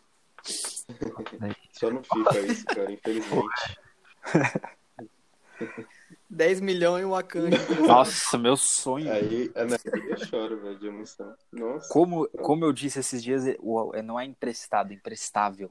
Só 1.73 1.90
não 1.90 2.02
fica 2.02 2.40
isso, 2.40 2.64
cara, 2.67 2.93
infelizmente. 2.93 3.78
10 6.31 6.61
milhões 6.61 7.02
e 7.02 7.07
um 7.07 7.14
Akanji. 7.14 7.57
Nossa, 7.87 8.37
meu 8.37 8.57
sonho. 8.57 9.11
Aí, 9.11 9.50
a 9.55 9.61
Ana, 9.61 9.76
eu 10.09 10.26
choro, 10.26 10.61
velho, 10.61 10.78
de 10.78 10.87
emoção. 10.87 11.35
Nossa. 11.50 11.88
Como, 11.88 12.28
como 12.28 12.64
eu 12.64 12.73
disse 12.73 12.99
esses 13.00 13.23
dias, 13.23 13.47
é- 13.47 13.57
é- 13.95 14.02
não 14.02 14.21
é 14.21 14.25
emprestado, 14.25 14.93
é 14.93 14.95
emprestável. 14.95 15.71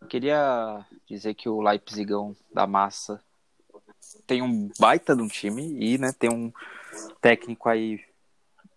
Eu 0.00 0.08
queria 0.08 0.84
dizer 1.06 1.34
que 1.34 1.48
o 1.48 1.60
Leipzigão 1.60 2.34
da 2.52 2.66
massa 2.66 3.22
tem 4.26 4.40
um 4.42 4.70
baita 4.78 5.14
de 5.14 5.22
um 5.22 5.28
time 5.28 5.76
e 5.78 5.98
né, 5.98 6.12
tem 6.12 6.30
um 6.30 6.50
técnico 7.20 7.68
aí 7.68 8.00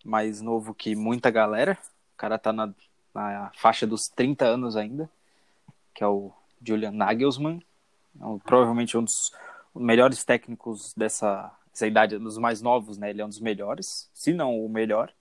mais 0.04 0.40
novo 0.40 0.74
que 0.74 0.94
muita 0.94 1.30
galera. 1.30 1.78
O 2.14 2.16
cara 2.16 2.38
tá 2.38 2.52
na, 2.52 2.72
na 3.14 3.50
faixa 3.56 3.86
dos 3.86 4.02
30 4.08 4.44
anos 4.44 4.76
ainda, 4.76 5.08
que 5.94 6.04
é 6.04 6.06
o 6.06 6.32
Julian 6.64 6.92
Nagelsmann. 6.92 7.60
É 8.20 8.24
um- 8.26 8.38
provavelmente 8.38 8.96
um 8.96 9.02
dos 9.04 9.32
melhores 9.74 10.24
técnicos 10.24 10.92
dessa, 10.96 11.50
dessa 11.72 11.86
idade, 11.86 12.18
dos 12.18 12.38
mais 12.38 12.60
novos, 12.62 12.96
né? 12.98 13.10
Ele 13.10 13.20
é 13.22 13.24
um 13.24 13.28
dos 13.28 13.40
melhores, 13.40 14.08
se 14.14 14.32
não 14.32 14.64
o 14.64 14.68
melhor. 14.68 15.12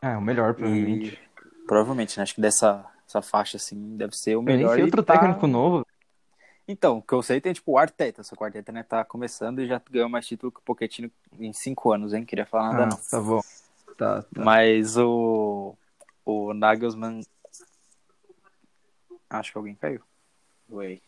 É, 0.00 0.16
o 0.16 0.20
melhor, 0.20 0.54
provavelmente. 0.54 1.12
E 1.12 1.66
provavelmente, 1.66 2.16
né? 2.16 2.22
Acho 2.22 2.34
que 2.34 2.40
dessa 2.40 2.88
essa 3.06 3.20
faixa, 3.20 3.56
assim, 3.58 3.96
deve 3.96 4.16
ser 4.16 4.36
o 4.36 4.38
Eu 4.38 4.42
nem 4.44 4.56
melhor. 4.56 4.70
sei 4.74 4.80
e 4.80 4.84
outro 4.84 5.02
tá- 5.02 5.18
técnico 5.18 5.46
novo. 5.46 5.84
Então, 6.66 6.98
o 6.98 7.02
que 7.02 7.12
eu 7.12 7.22
sei 7.22 7.40
tem, 7.40 7.52
tipo, 7.52 7.72
o 7.72 7.78
Arteta. 7.78 8.22
Só 8.22 8.34
que 8.34 8.42
o 8.42 8.46
Arteta, 8.46 8.72
né, 8.72 8.82
tá 8.82 9.04
começando 9.04 9.60
e 9.60 9.66
já 9.66 9.82
ganhou 9.90 10.08
mais 10.08 10.26
título 10.26 10.50
que 10.52 10.60
o 10.60 10.62
Pochettino 10.62 11.10
em 11.38 11.52
cinco 11.52 11.92
anos, 11.92 12.14
hein? 12.14 12.24
Queria 12.24 12.46
falar 12.46 12.72
nada, 12.72 12.84
Ah, 12.84 12.86
não. 12.86 12.96
tá 13.10 13.20
bom. 13.20 13.40
Tá, 13.96 14.22
tá. 14.22 14.44
Mas 14.44 14.96
o... 14.96 15.76
O 16.24 16.54
Nagelsmann... 16.54 17.22
Acho 19.28 19.52
que 19.52 19.58
alguém 19.58 19.74
caiu. 19.74 20.02
Ué, 20.70 21.00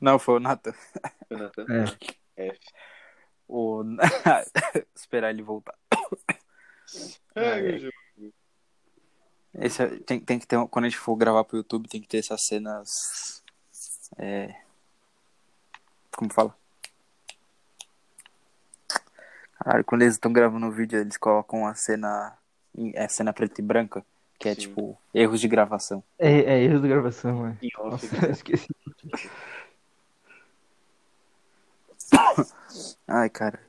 Não, 0.00 0.18
foi 0.18 0.36
o 0.36 0.40
Nathan. 0.40 0.74
Jonathan. 1.30 1.66
É. 2.36 2.48
F. 2.48 2.58
O... 3.46 3.82
Esperar 4.94 5.30
ele 5.30 5.42
voltar. 5.42 5.76
Deus. 7.34 7.92
Esse 9.54 9.82
é- 9.82 9.98
tem, 10.00 10.20
tem 10.20 10.38
que 10.38 10.46
ter, 10.46 10.56
quando 10.68 10.84
a 10.84 10.88
gente 10.88 10.98
for 10.98 11.16
gravar 11.16 11.44
pro 11.44 11.58
YouTube, 11.58 11.88
tem 11.88 12.00
que 12.00 12.08
ter 12.08 12.18
essas 12.18 12.42
cenas. 12.42 13.42
É... 14.16 14.54
Como 16.16 16.32
fala? 16.32 16.56
Caralho, 19.62 19.84
quando 19.84 20.02
eles 20.02 20.14
estão 20.14 20.32
gravando 20.32 20.66
o 20.66 20.70
vídeo, 20.72 20.98
eles 20.98 21.16
colocam 21.16 21.66
a 21.66 21.74
cena. 21.74 22.36
em- 22.76 22.92
É 22.94 23.06
cena 23.08 23.32
preta 23.32 23.60
e 23.60 23.64
branca, 23.64 24.04
que 24.38 24.48
é 24.48 24.54
Sim. 24.54 24.60
tipo 24.60 24.96
erros 25.12 25.40
de 25.40 25.48
gravação. 25.48 26.02
É, 26.18 26.30
é 26.32 26.62
erro 26.62 26.80
de 26.80 26.88
gravação, 26.88 27.46
é. 27.46 27.56
Esqueci. 28.30 28.68
Ai, 33.06 33.28
cara. 33.28 33.60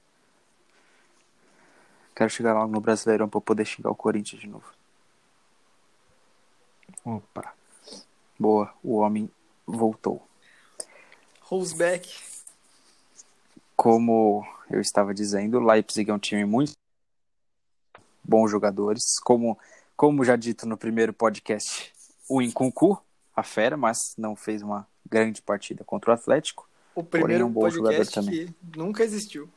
Quero 2.15 2.29
chegar 2.29 2.53
logo 2.53 2.71
no 2.71 2.79
Brasileirão 2.79 3.27
pra 3.27 3.37
eu 3.37 3.41
poder 3.41 3.65
xingar 3.65 3.89
o 3.89 3.95
Corinthians 3.95 4.41
de 4.41 4.47
novo. 4.47 4.71
Opa. 7.03 7.53
Boa, 8.39 8.73
o 8.83 8.97
homem 8.97 9.29
voltou. 9.65 10.25
Rosbeck. 11.41 12.07
Como 13.75 14.45
eu 14.71 14.79
estava 14.81 15.13
dizendo, 15.13 15.57
o 15.57 15.63
Leipzig 15.65 16.09
é 16.09 16.13
um 16.13 16.19
time 16.19 16.45
muito 16.45 16.73
bons 18.23 18.49
jogadores. 18.49 19.19
Como, 19.23 19.57
como 19.95 20.23
já 20.23 20.35
dito 20.35 20.65
no 20.65 20.77
primeiro 20.77 21.13
podcast, 21.13 21.91
o 22.29 22.41
Nkunku, 22.41 23.01
a 23.35 23.43
fera, 23.43 23.75
mas 23.77 24.13
não 24.17 24.35
fez 24.35 24.61
uma 24.61 24.87
grande 25.09 25.41
partida 25.41 25.83
contra 25.83 26.11
o 26.11 26.13
Atlético. 26.13 26.69
O 26.95 27.03
primeiro 27.03 27.45
um 27.45 27.49
bom 27.51 27.69
jogador 27.69 27.95
podcast 27.97 28.13
também. 28.13 28.47
que 28.47 28.77
nunca 28.77 29.03
existiu. 29.03 29.49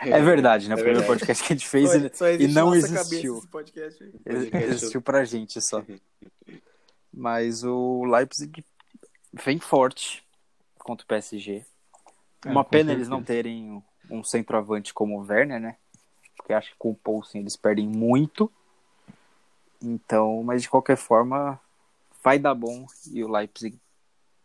É, 0.00 0.20
verdade, 0.20 0.68
né? 0.68 0.74
O 0.74 0.78
É 0.78 0.82
primeiro 0.82 1.00
verdade. 1.00 1.18
podcast 1.20 1.44
que 1.46 1.52
a 1.52 1.56
gente 1.56 1.68
fez 1.68 1.90
Só- 1.90 1.96
e, 1.96 2.10
só 2.16 2.28
e 2.30 2.48
não 2.48 2.74
existiu. 2.74 3.38
esse 3.38 3.46
podcast. 3.46 4.12
Existiu 4.24 5.02
pra 5.02 5.24
gente 5.24 5.60
só. 5.60 5.84
Mas 7.12 7.62
o 7.62 8.04
Leipzig 8.04 8.64
vem 9.32 9.58
forte 9.60 10.24
contra 10.78 11.04
o 11.04 11.06
PSG. 11.06 11.64
É, 12.44 12.48
Uma 12.50 12.64
pena 12.64 12.90
eles 12.92 13.06
não 13.08 13.18
certeza. 13.18 13.36
terem 13.42 13.84
um 14.12 14.22
centroavante 14.22 14.92
como 14.92 15.18
o 15.18 15.26
Werner, 15.26 15.60
né? 15.60 15.76
Porque 16.36 16.52
acho 16.52 16.70
que 16.72 16.76
com 16.78 16.90
o 16.90 16.94
Poulsen 16.94 17.40
eles 17.40 17.56
perdem 17.56 17.86
muito. 17.88 18.50
Então, 19.80 20.42
mas 20.42 20.62
de 20.62 20.68
qualquer 20.68 20.96
forma, 20.96 21.58
vai 22.22 22.38
dar 22.38 22.54
bom 22.54 22.86
e 23.10 23.24
o 23.24 23.30
Leipzig 23.30 23.78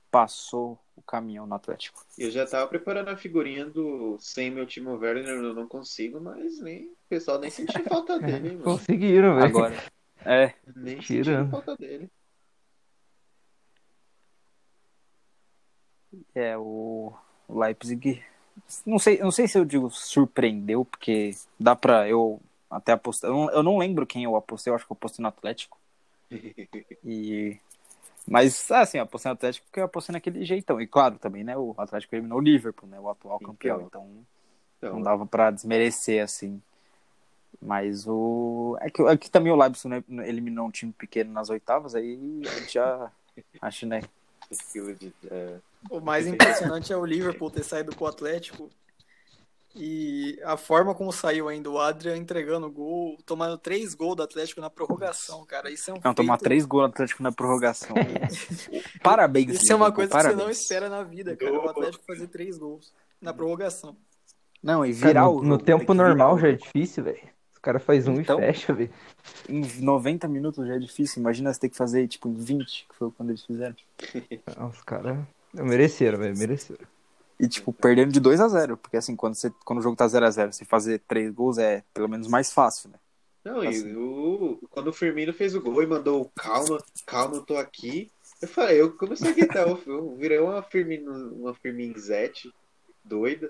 passou 0.09 0.79
o 0.95 1.01
caminhão 1.01 1.45
no 1.45 1.53
Atlético. 1.53 2.03
Eu 2.17 2.31
já 2.31 2.45
tava 2.45 2.67
preparando 2.67 3.09
a 3.09 3.17
figurinha 3.17 3.65
do 3.65 4.17
sem 4.19 4.49
meu 4.49 4.65
Timo 4.65 4.97
Werner, 4.97 5.35
eu 5.35 5.53
não 5.53 5.67
consigo, 5.67 6.19
mas 6.19 6.59
nem, 6.59 6.85
o 6.85 6.97
pessoal 7.09 7.37
nem 7.39 7.51
sentiu 7.51 7.83
falta 7.83 8.17
dele, 8.19 8.49
hein, 8.49 8.53
mano. 8.55 8.63
Conseguiram, 8.63 9.35
velho. 9.35 9.45
Agora, 9.45 9.75
é, 10.25 10.53
Nem 10.75 11.01
sentiram 11.01 11.49
falta 11.51 11.75
dele. 11.75 12.09
é 16.33 16.57
o 16.57 17.13
Leipzig. 17.49 18.23
Não 18.85 18.99
sei, 18.99 19.19
não 19.19 19.31
sei 19.31 19.47
se 19.47 19.57
eu 19.57 19.65
digo 19.65 19.89
surpreendeu, 19.89 20.83
porque 20.85 21.35
dá 21.59 21.75
pra 21.75 22.07
eu 22.07 22.39
até 22.69 22.91
apostar. 22.91 23.29
Eu 23.29 23.35
não, 23.35 23.51
eu 23.51 23.63
não 23.63 23.77
lembro 23.77 24.05
quem 24.05 24.23
eu 24.23 24.35
apostei, 24.35 24.71
eu 24.71 24.75
acho 24.75 24.85
que 24.85 24.91
eu 24.91 24.95
apostei 24.95 25.21
no 25.21 25.29
Atlético. 25.29 25.77
E 27.03 27.57
mas 28.29 28.69
assim, 28.69 28.97
eu 28.97 29.05
apostei 29.05 29.29
no 29.29 29.35
Atlético 29.35 29.65
porque 29.67 29.79
eu 29.79 29.85
apostei 29.85 30.11
naquele 30.11 30.43
jeitão. 30.43 30.81
E 30.81 30.85
claro, 30.87 31.17
também, 31.17 31.43
né, 31.45 31.55
o 31.57 31.73
Atlético 31.77 32.13
eliminou 32.15 32.39
o 32.39 32.41
Liverpool, 32.41 32.89
né, 32.89 32.99
o 32.99 33.09
atual 33.09 33.37
Então. 33.37 33.53
campeão, 33.53 33.81
então 33.87 34.25
Então, 34.77 34.93
não 34.93 35.01
dava 35.01 35.25
pra 35.25 35.49
desmerecer 35.49 36.21
assim. 36.21 36.61
Mas 37.61 38.05
o 38.05 38.77
é 38.81 38.89
que, 38.89 39.01
é 39.01 39.17
que 39.17 39.31
também 39.31 39.51
o 39.51 39.55
Leipzig 39.55 39.87
né, 39.87 40.03
eliminou 40.27 40.67
um 40.67 40.71
time 40.71 40.91
pequeno 40.91 41.31
nas 41.31 41.49
oitavas, 41.49 41.95
aí 41.95 42.41
a 42.45 42.59
gente 42.59 42.73
já 42.73 43.11
acho, 43.61 43.85
né, 43.85 44.01
é, 45.31 45.59
O 45.89 45.99
mais 45.99 46.27
impressionante 46.27 46.91
é 46.93 46.97
o 46.97 47.05
Liverpool 47.05 47.49
ter 47.51 47.63
saído 47.63 47.95
pro 47.95 48.05
Atlético. 48.07 48.69
E 49.79 50.39
a 50.43 50.57
forma 50.57 50.95
como 50.95 51.11
saiu 51.11 51.47
ainda, 51.47 51.69
o 51.69 51.77
Adrian 51.79 52.17
entregando 52.17 52.69
gol, 52.71 53.15
tomando 53.25 53.57
três 53.59 53.93
gols 53.93 54.15
do 54.15 54.23
Atlético 54.23 54.59
na 54.59 54.71
prorrogação, 54.71 55.45
cara. 55.45 55.69
Isso 55.69 55.91
é 55.91 55.93
um 55.93 55.99
não 56.03 56.13
tomar 56.15 56.33
feito- 56.33 56.43
três 56.45 56.65
gols 56.65 56.83
no 56.83 56.89
Atlético 56.89 57.21
na 57.21 57.31
prorrogação. 57.31 57.95
Parabéns, 59.03 59.61
Isso 59.61 59.71
é 59.71 59.75
uma 59.75 59.87
Liverpool, 59.89 59.95
coisa 59.95 60.09
que 60.09 60.21
você 60.21 60.27
não 60.29 60.35
parabéns. 60.37 60.61
espera 60.61 60.89
na 60.89 61.03
vida, 61.03 61.35
cara. 61.35 61.53
O 61.53 61.69
Atlético 61.69 62.03
fazer 62.07 62.27
três 62.27 62.57
gols 62.57 62.91
na 63.21 63.33
prorrogação. 63.33 63.95
Não, 64.63 64.83
e 64.83 64.91
Cara, 64.95 65.07
virar 65.07 65.23
no, 65.25 65.31
o 65.37 65.41
no 65.43 65.49
jogo, 65.51 65.63
tempo 65.63 65.93
normal 65.93 66.35
o 66.35 66.39
já 66.39 66.47
é 66.49 66.53
difícil, 66.53 67.03
velho. 67.03 67.21
Os 67.53 67.59
caras 67.59 67.83
fazem 67.83 68.11
um 68.11 68.19
Então. 68.19 68.39
e 68.39 68.41
fecha, 68.41 68.73
velho. 68.73 68.89
Em 69.47 69.61
90 69.81 70.27
minutos 70.27 70.65
já 70.67 70.73
é 70.75 70.79
difícil. 70.79 71.19
Imagina 71.21 71.53
você 71.53 71.59
ter 71.59 71.69
que 71.69 71.77
fazer, 71.77 72.07
tipo, 72.07 72.27
em 72.27 72.33
20, 72.33 72.87
que 72.89 72.95
foi 72.95 73.11
quando 73.11 73.29
eles 73.29 73.43
fizeram. 73.45 73.75
Ah, 74.55 74.65
Os 74.65 74.81
caras 74.81 75.19
mereceram, 75.53 76.19
velho. 76.19 76.37
Mereceram. 76.37 76.85
E, 77.39 77.47
tipo, 77.47 77.71
perdendo 77.71 78.11
de 78.11 78.19
2 78.19 78.39
a 78.41 78.47
0 78.47 78.77
Porque, 78.77 78.97
assim, 78.97 79.15
quando, 79.15 79.35
você, 79.35 79.51
quando 79.63 79.79
o 79.79 79.81
jogo 79.81 79.95
tá 79.95 80.07
0 80.07 80.25
a 80.25 80.31
0 80.31 80.51
você 80.53 80.65
fazer 80.65 81.01
três 81.07 81.31
gols 81.31 81.57
é 81.57 81.83
pelo 81.93 82.09
menos 82.09 82.27
mais 82.27 82.51
fácil, 82.51 82.89
né? 82.89 82.97
Não, 83.43 83.63
e 83.63 83.67
Assim. 83.67 83.95
o, 83.95 84.59
quando 84.69 84.87
o 84.87 84.93
Firmino 84.93 85.31
fez 85.33 85.55
o 85.55 85.61
gol 85.61 85.81
e 85.81 85.87
mandou 85.87 86.21
o 86.21 86.29
calma, 86.35 86.83
calma, 87.05 87.35
eu 87.37 87.41
tô 87.43 87.55
aqui. 87.55 88.11
Eu 88.41 88.47
falei, 88.47 88.81
eu 88.81 88.91
comecei 88.91 89.29
a 89.29 89.33
gritar, 89.33 89.67
eu, 89.67 89.81
eu 89.85 90.15
virei 90.15 90.37
uma 90.39 90.61
Firmino, 90.61 91.33
uma 91.33 91.53
Firminzete 91.53 92.53
doida, 93.05 93.49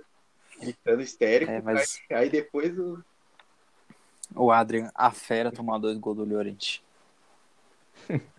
gritando 0.62 1.02
histérico. 1.02 1.52
É, 1.52 1.62
mas- 1.62 2.00
aí, 2.10 2.18
aí 2.18 2.30
depois 2.30 2.78
o. 2.78 3.04
O 4.36 4.52
Adrian, 4.52 4.92
a 4.94 5.10
fera, 5.10 5.52
tomou 5.52 5.80
dois 5.80 5.98
gols 5.98 6.18
do 6.18 6.26
Llorente. 6.26 6.84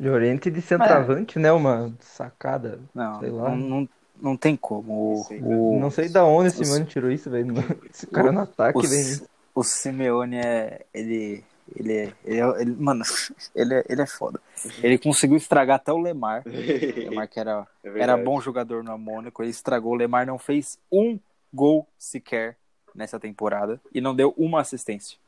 Llorente 0.00 0.50
de 0.50 0.60
centroavante, 0.62 1.38
né? 1.38 1.50
Uma 1.52 1.92
sacada. 2.00 2.78
Não, 2.94 3.20
Sei 3.20 3.30
lá. 3.30 3.48
não, 3.50 3.56
não, 3.56 3.88
não 4.20 4.36
tem 4.36 4.56
como. 4.56 5.20
O, 5.20 5.24
Sei, 5.24 5.40
o, 5.42 5.78
Não 5.80 5.90
sei 5.90 6.08
da 6.08 6.24
onde 6.24 6.48
esse 6.48 6.62
Os- 6.62 6.70
mano 6.70 6.84
tirou 6.84 7.10
isso, 7.10 7.28
velho. 7.30 7.52
Esse 7.92 8.06
cara 8.06 8.30
no 8.30 8.40
ataque, 8.40 8.78
o, 8.78 8.82
velho. 8.82 9.28
o 9.54 9.62
Simeone 9.64 10.36
é. 10.38 10.86
Ele. 10.94 11.44
Ele 11.76 11.92
é. 11.96 12.12
Ele, 12.24 12.40
é- 12.40 12.60
ele- 12.62 12.76
mano, 12.78 13.02
ele 13.54 13.74
é, 13.74 13.84
ele 13.88 14.00
é 14.02 14.06
foda. 14.06 14.40
Ele 14.82 14.96
conseguiu 14.98 15.36
estragar 15.36 15.76
até 15.76 15.92
o 15.92 15.98
Lemar. 15.98 16.42
O 16.46 16.48
Lemar 17.10 17.28
que 17.28 17.38
era, 17.40 17.66
É 17.84 18.00
era 18.00 18.16
bom 18.16 18.40
jogador 18.40 18.82
no 18.84 18.96
Mônaco. 18.96 19.42
Ele 19.42 19.50
estragou. 19.50 19.92
O 19.92 19.96
Lemar 19.96 20.24
não 20.26 20.38
fez 20.38 20.78
um 20.90 21.18
gol 21.52 21.86
sequer 21.98 22.56
nessa 22.94 23.18
temporada. 23.20 23.80
E 23.92 24.00
não 24.00 24.14
deu 24.14 24.32
uma 24.38 24.60
assistência. 24.60 25.18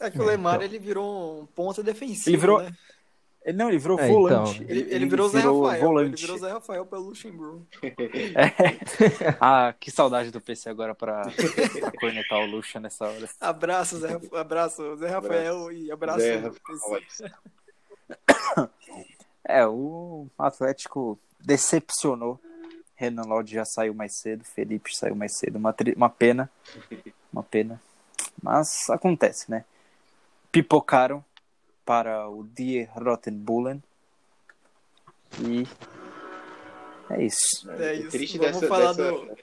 É 0.00 0.10
que 0.10 0.18
o 0.18 0.22
É, 0.24 0.26
Lemar, 0.32 0.56
então. 0.56 0.66
ele 0.66 0.78
virou 0.78 1.42
um 1.42 1.46
ponta 1.46 1.82
defensivo, 1.82 2.28
Ele 2.30 2.36
virou- 2.36 2.60
né? 2.62 2.72
Ele, 3.44 3.58
não, 3.58 3.68
ele 3.68 3.78
virou 3.78 3.98
É, 4.00 4.08
volante. 4.08 4.62
então. 4.62 4.66
Ele, 4.70 4.86
ele 4.94 5.06
virou 5.06 5.28
Zé 5.28 5.40
Rafael. 5.40 5.70
Ele 5.72 5.78
volante. 5.84 6.22
virou 6.22 6.38
Zé 6.38 6.50
Rafael 6.52 6.86
pelo 6.86 7.02
Luxemburgo. 7.02 7.66
Ah, 9.40 9.74
que 9.78 9.90
saudade 9.90 10.30
do 10.30 10.40
PC 10.40 10.70
agora 10.70 10.94
pra, 10.94 11.22
pra 11.22 11.92
cornetar 12.00 12.40
o 12.40 12.46
Lucha 12.46 12.80
nessa 12.80 13.04
hora. 13.06 13.28
Abraço, 13.40 13.98
Zé, 13.98 14.18
abraço, 14.34 14.96
Zé 14.96 15.08
Rafael 15.08 15.70
e 15.72 15.90
abraço. 15.92 16.20
Zé 16.20 16.38
PC. 16.50 17.24
Rafael. 17.24 18.68
É, 19.46 19.66
o 19.66 20.26
Atlético 20.38 21.18
decepcionou. 21.38 22.40
Renan 22.96 23.24
Lodge 23.24 23.54
já 23.54 23.64
saiu 23.66 23.92
mais 23.92 24.16
cedo, 24.18 24.42
Felipe 24.42 24.96
saiu 24.96 25.14
mais 25.14 25.36
cedo. 25.36 25.56
Uma, 25.56 25.70
tri- 25.70 25.92
uma 25.94 26.08
pena. 26.08 26.50
Uma 27.30 27.42
pena. 27.42 27.78
Mas 28.42 28.88
acontece, 28.88 29.50
né? 29.50 29.64
Pipocaram 30.50 31.22
para 31.84 32.28
o 32.28 32.44
Die 32.44 32.84
Rottenbullen. 32.94 33.82
E 35.40 35.66
é 37.10 37.22
isso. 37.24 37.70
É 37.70 37.94
isso. 37.94 38.10
triste 38.10 38.38
Vamos 38.38 38.54
dessa, 38.54 38.66
falar 38.68 38.92
dessa- 38.92 39.10
do- 39.10 39.36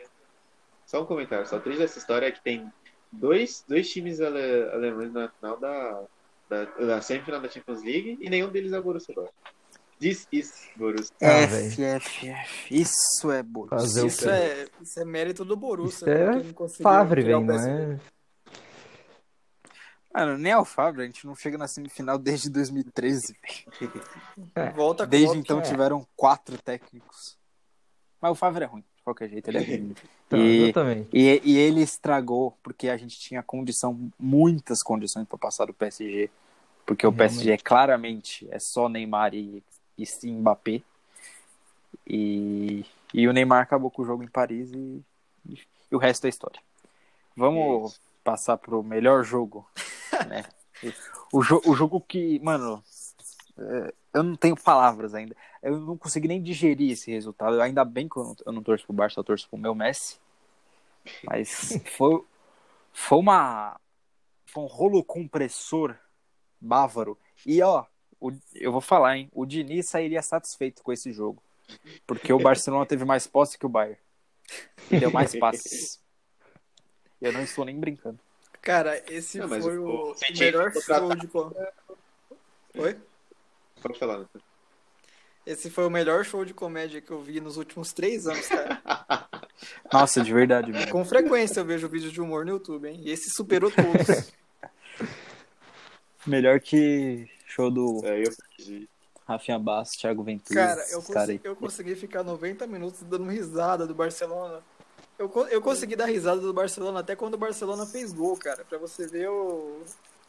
Só 0.86 1.04
um 1.04 1.06
comentário. 1.06 1.46
Só 1.48 1.58
o 1.58 1.60
triste 1.62 1.80
dessa 1.80 2.00
história 2.00 2.26
é 2.28 2.32
que 2.32 2.42
tem 2.42 2.72
dois, 3.12 3.64
dois 3.68 3.90
times 3.90 4.20
ale- 4.22 4.70
alemães 4.74 5.12
na 5.14 5.30
final 5.30 5.58
da, 5.58 6.04
da, 6.50 6.66
da 6.66 7.02
semifinal 7.02 7.42
da 7.42 7.50
Champions 7.50 7.84
League 7.84 8.18
e 8.22 8.30
nenhum 8.30 8.50
deles 8.50 8.74
é 8.74 8.80
o 8.80 8.84
Borussia 8.84 9.14
Dortmund. 9.14 9.36
This 10.00 10.28
is 10.32 10.68
Borussia. 10.76 11.14
Ah, 11.22 11.42
F, 11.44 11.84
F, 11.84 12.28
F. 12.30 12.74
Isso 12.74 13.32
é 13.32 13.44
Borussia. 13.44 13.78
Fazer 13.80 14.08
Isso 14.08 14.30
é, 14.30 14.66
isso 14.82 15.00
é 15.00 15.06
mérito 15.06 15.46
do 15.46 15.56
Borussia. 15.56 16.06
Isso 16.42 16.80
é 16.80 16.82
Favre, 16.82 17.22
velho, 17.22 17.42
não 17.42 17.54
é? 17.54 18.00
Mano, 20.14 20.38
nem 20.38 20.52
ao 20.52 20.66
Fábio, 20.66 21.02
a 21.02 21.06
gente 21.06 21.26
não 21.26 21.36
chega 21.36 21.58
na 21.58 21.68
semifinal 21.68 22.18
desde 22.18 22.50
2013. 22.50 23.36
velho. 23.80 24.76
Volta 24.76 25.06
Desde 25.06 25.38
então 25.38 25.60
é. 25.60 25.62
tiveram 25.62 26.06
quatro 26.16 26.58
técnicos. 26.62 27.38
Mas 28.22 28.32
o 28.32 28.36
Favre 28.36 28.64
é 28.64 28.68
ruim, 28.68 28.84
de 28.96 29.04
qualquer 29.04 29.30
jeito, 29.30 29.50
ele 29.50 29.58
é 29.58 29.62
ruim. 29.62 29.96
Então, 30.32 30.40
E- 30.40 30.64
exatamente. 30.64 31.10
E, 31.12 31.42
e 31.44 31.58
ele 31.58 31.82
estragou, 31.82 32.58
porque 32.64 32.88
a 32.88 32.96
gente 32.96 33.20
tinha 33.20 33.44
condição, 33.44 34.10
muitas 34.18 34.82
condições 34.82 35.28
para 35.28 35.38
passar 35.38 35.66
do 35.66 35.74
PSG. 35.74 36.30
Porque 36.86 37.06
o 37.06 37.10
Realmente. 37.10 37.36
PSG 37.36 37.52
é 37.52 37.58
claramente 37.58 38.48
é 38.50 38.58
só 38.58 38.88
Neymar 38.88 39.34
e, 39.34 39.62
e 39.98 40.06
sim 40.06 40.32
Mbappé. 40.38 40.82
E, 42.08 42.86
e 43.14 43.28
o 43.28 43.34
Neymar 43.34 43.62
acabou 43.62 43.92
com 43.92 44.02
o 44.02 44.06
jogo 44.06 44.24
em 44.24 44.28
Paris 44.28 44.72
e, 44.72 45.04
e, 45.50 45.60
o 45.92 45.98
resto 45.98 46.26
é 46.26 46.30
história. 46.30 46.62
Vamos 47.36 48.00
passar 48.24 48.58
pro 48.58 48.82
melhor 48.84 49.24
jogo, 49.24 49.68
né? 50.28 50.44
O, 51.32 51.42
jo 51.42 51.62
o 51.66 51.76
jogo 51.76 52.02
que, 52.02 52.40
mano, 52.40 52.84
é, 53.58 53.94
eu 54.14 54.24
não 54.24 54.36
tenho 54.36 54.56
palavras 54.56 55.14
ainda. 55.14 55.36
Eu 55.62 55.80
não 55.80 55.98
consegui 55.98 56.28
nem 56.28 56.42
digerir 56.42 56.92
esse 56.92 57.12
resultado. 57.12 57.62
Ainda 57.62 57.86
bem 57.86 58.10
que 58.10 58.18
eu 58.18 58.24
não, 58.24 58.36
eu 58.48 58.52
não 58.52 58.64
torço 58.64 58.86
pro 58.86 58.94
Barça, 58.96 59.20
eu 59.20 59.24
torço 59.24 59.48
pro 59.50 59.58
meu 59.60 59.76
Messi. 59.76 60.20
Mas 61.24 61.80
foi, 61.96 62.24
foi 62.92 63.18
uma. 63.18 63.80
Foi 64.46 64.64
um 64.64 64.68
rolo 64.68 65.04
compressor 65.04 65.96
bávaro. 66.60 67.18
E 67.46 67.62
ó, 67.62 67.86
o- 68.20 68.32
eu 68.56 68.72
vou 68.72 68.82
falar, 68.82 69.18
hein? 69.18 69.30
O 69.34 69.46
Diniz 69.46 69.88
sairia 69.88 70.22
satisfeito 70.22 70.84
com 70.84 70.92
esse 70.92 71.12
jogo. 71.14 71.42
Porque 72.06 72.34
o 72.34 72.40
Barcelona 72.40 72.86
teve 72.86 73.06
mais 73.06 73.26
posse 73.28 73.58
que 73.58 73.66
o 73.66 73.70
Bayern. 73.70 73.98
E 74.90 75.00
deu 75.00 75.12
mais 75.12 75.34
passes. 75.36 76.02
Eu 77.22 77.32
não 77.32 77.44
estou 77.44 77.64
nem 77.64 77.80
brincando. 77.80 78.20
Cara, 78.62 79.02
esse 79.12 79.38
Não, 79.40 79.48
foi 79.50 79.78
o- 79.80 80.12
o 80.12 80.16
melhor 80.40 80.72
show 80.72 81.16
de 81.16 81.28
com... 81.28 81.52
Oi? 82.78 82.98
Pode 83.82 83.98
falar, 83.98 84.20
né? 84.20 84.26
Esse 85.46 85.72
foi 85.72 85.86
o 85.86 85.90
melhor 85.90 86.24
show 86.24 86.46
de 86.46 86.54
comédia 86.54 87.02
que 87.02 87.10
eu 87.10 87.20
vi 87.20 87.42
nos 87.42 87.58
últimos 87.58 87.92
três 87.92 88.28
anos, 88.28 88.48
cara. 88.48 88.80
Nossa, 89.92 90.22
de 90.22 90.32
verdade, 90.32 90.72
mano. 90.74 90.88
Com 90.92 91.04
frequência 91.04 91.60
eu 91.60 91.66
vejo 91.66 91.90
vídeo 91.90 92.12
de 92.12 92.22
humor 92.22 92.46
no 92.46 92.52
YouTube, 92.52 92.88
hein? 92.88 93.02
E 93.04 93.10
esse 93.12 93.32
superou 93.32 93.72
todos. 93.72 94.32
Melhor 96.28 96.60
que 96.60 97.28
show 97.48 97.72
do 97.72 98.02
É, 98.06 98.22
eu. 98.22 98.32
Rafinha 99.28 99.58
Bass, 99.58 99.90
Thiago 100.00 100.24
Ventura. 100.24 100.60
Cara, 100.68 100.86
eu, 100.92 101.02
consegui, 101.02 101.42
eu 101.44 101.56
consegui 101.56 101.96
ficar 101.96 102.22
90 102.24 102.68
minutos 102.68 103.02
dando 103.02 103.26
risada 103.30 103.88
do 103.88 103.96
Barcelona. 103.96 104.62
Eu, 105.22 105.32
eu 105.50 105.62
consegui 105.62 105.96
dar 105.96 106.08
risada 106.08 106.42
do 106.42 106.52
Barcelona 106.52 107.02
até 107.02 107.16
quando 107.16 107.36
o 107.36 107.38
Barcelona 107.38 107.86
fez 107.86 108.12
gol, 108.12 108.36
cara. 108.36 108.66
Pra 108.66 108.80
você 108.80 109.06
ver 109.06 109.30
o, 109.30 109.84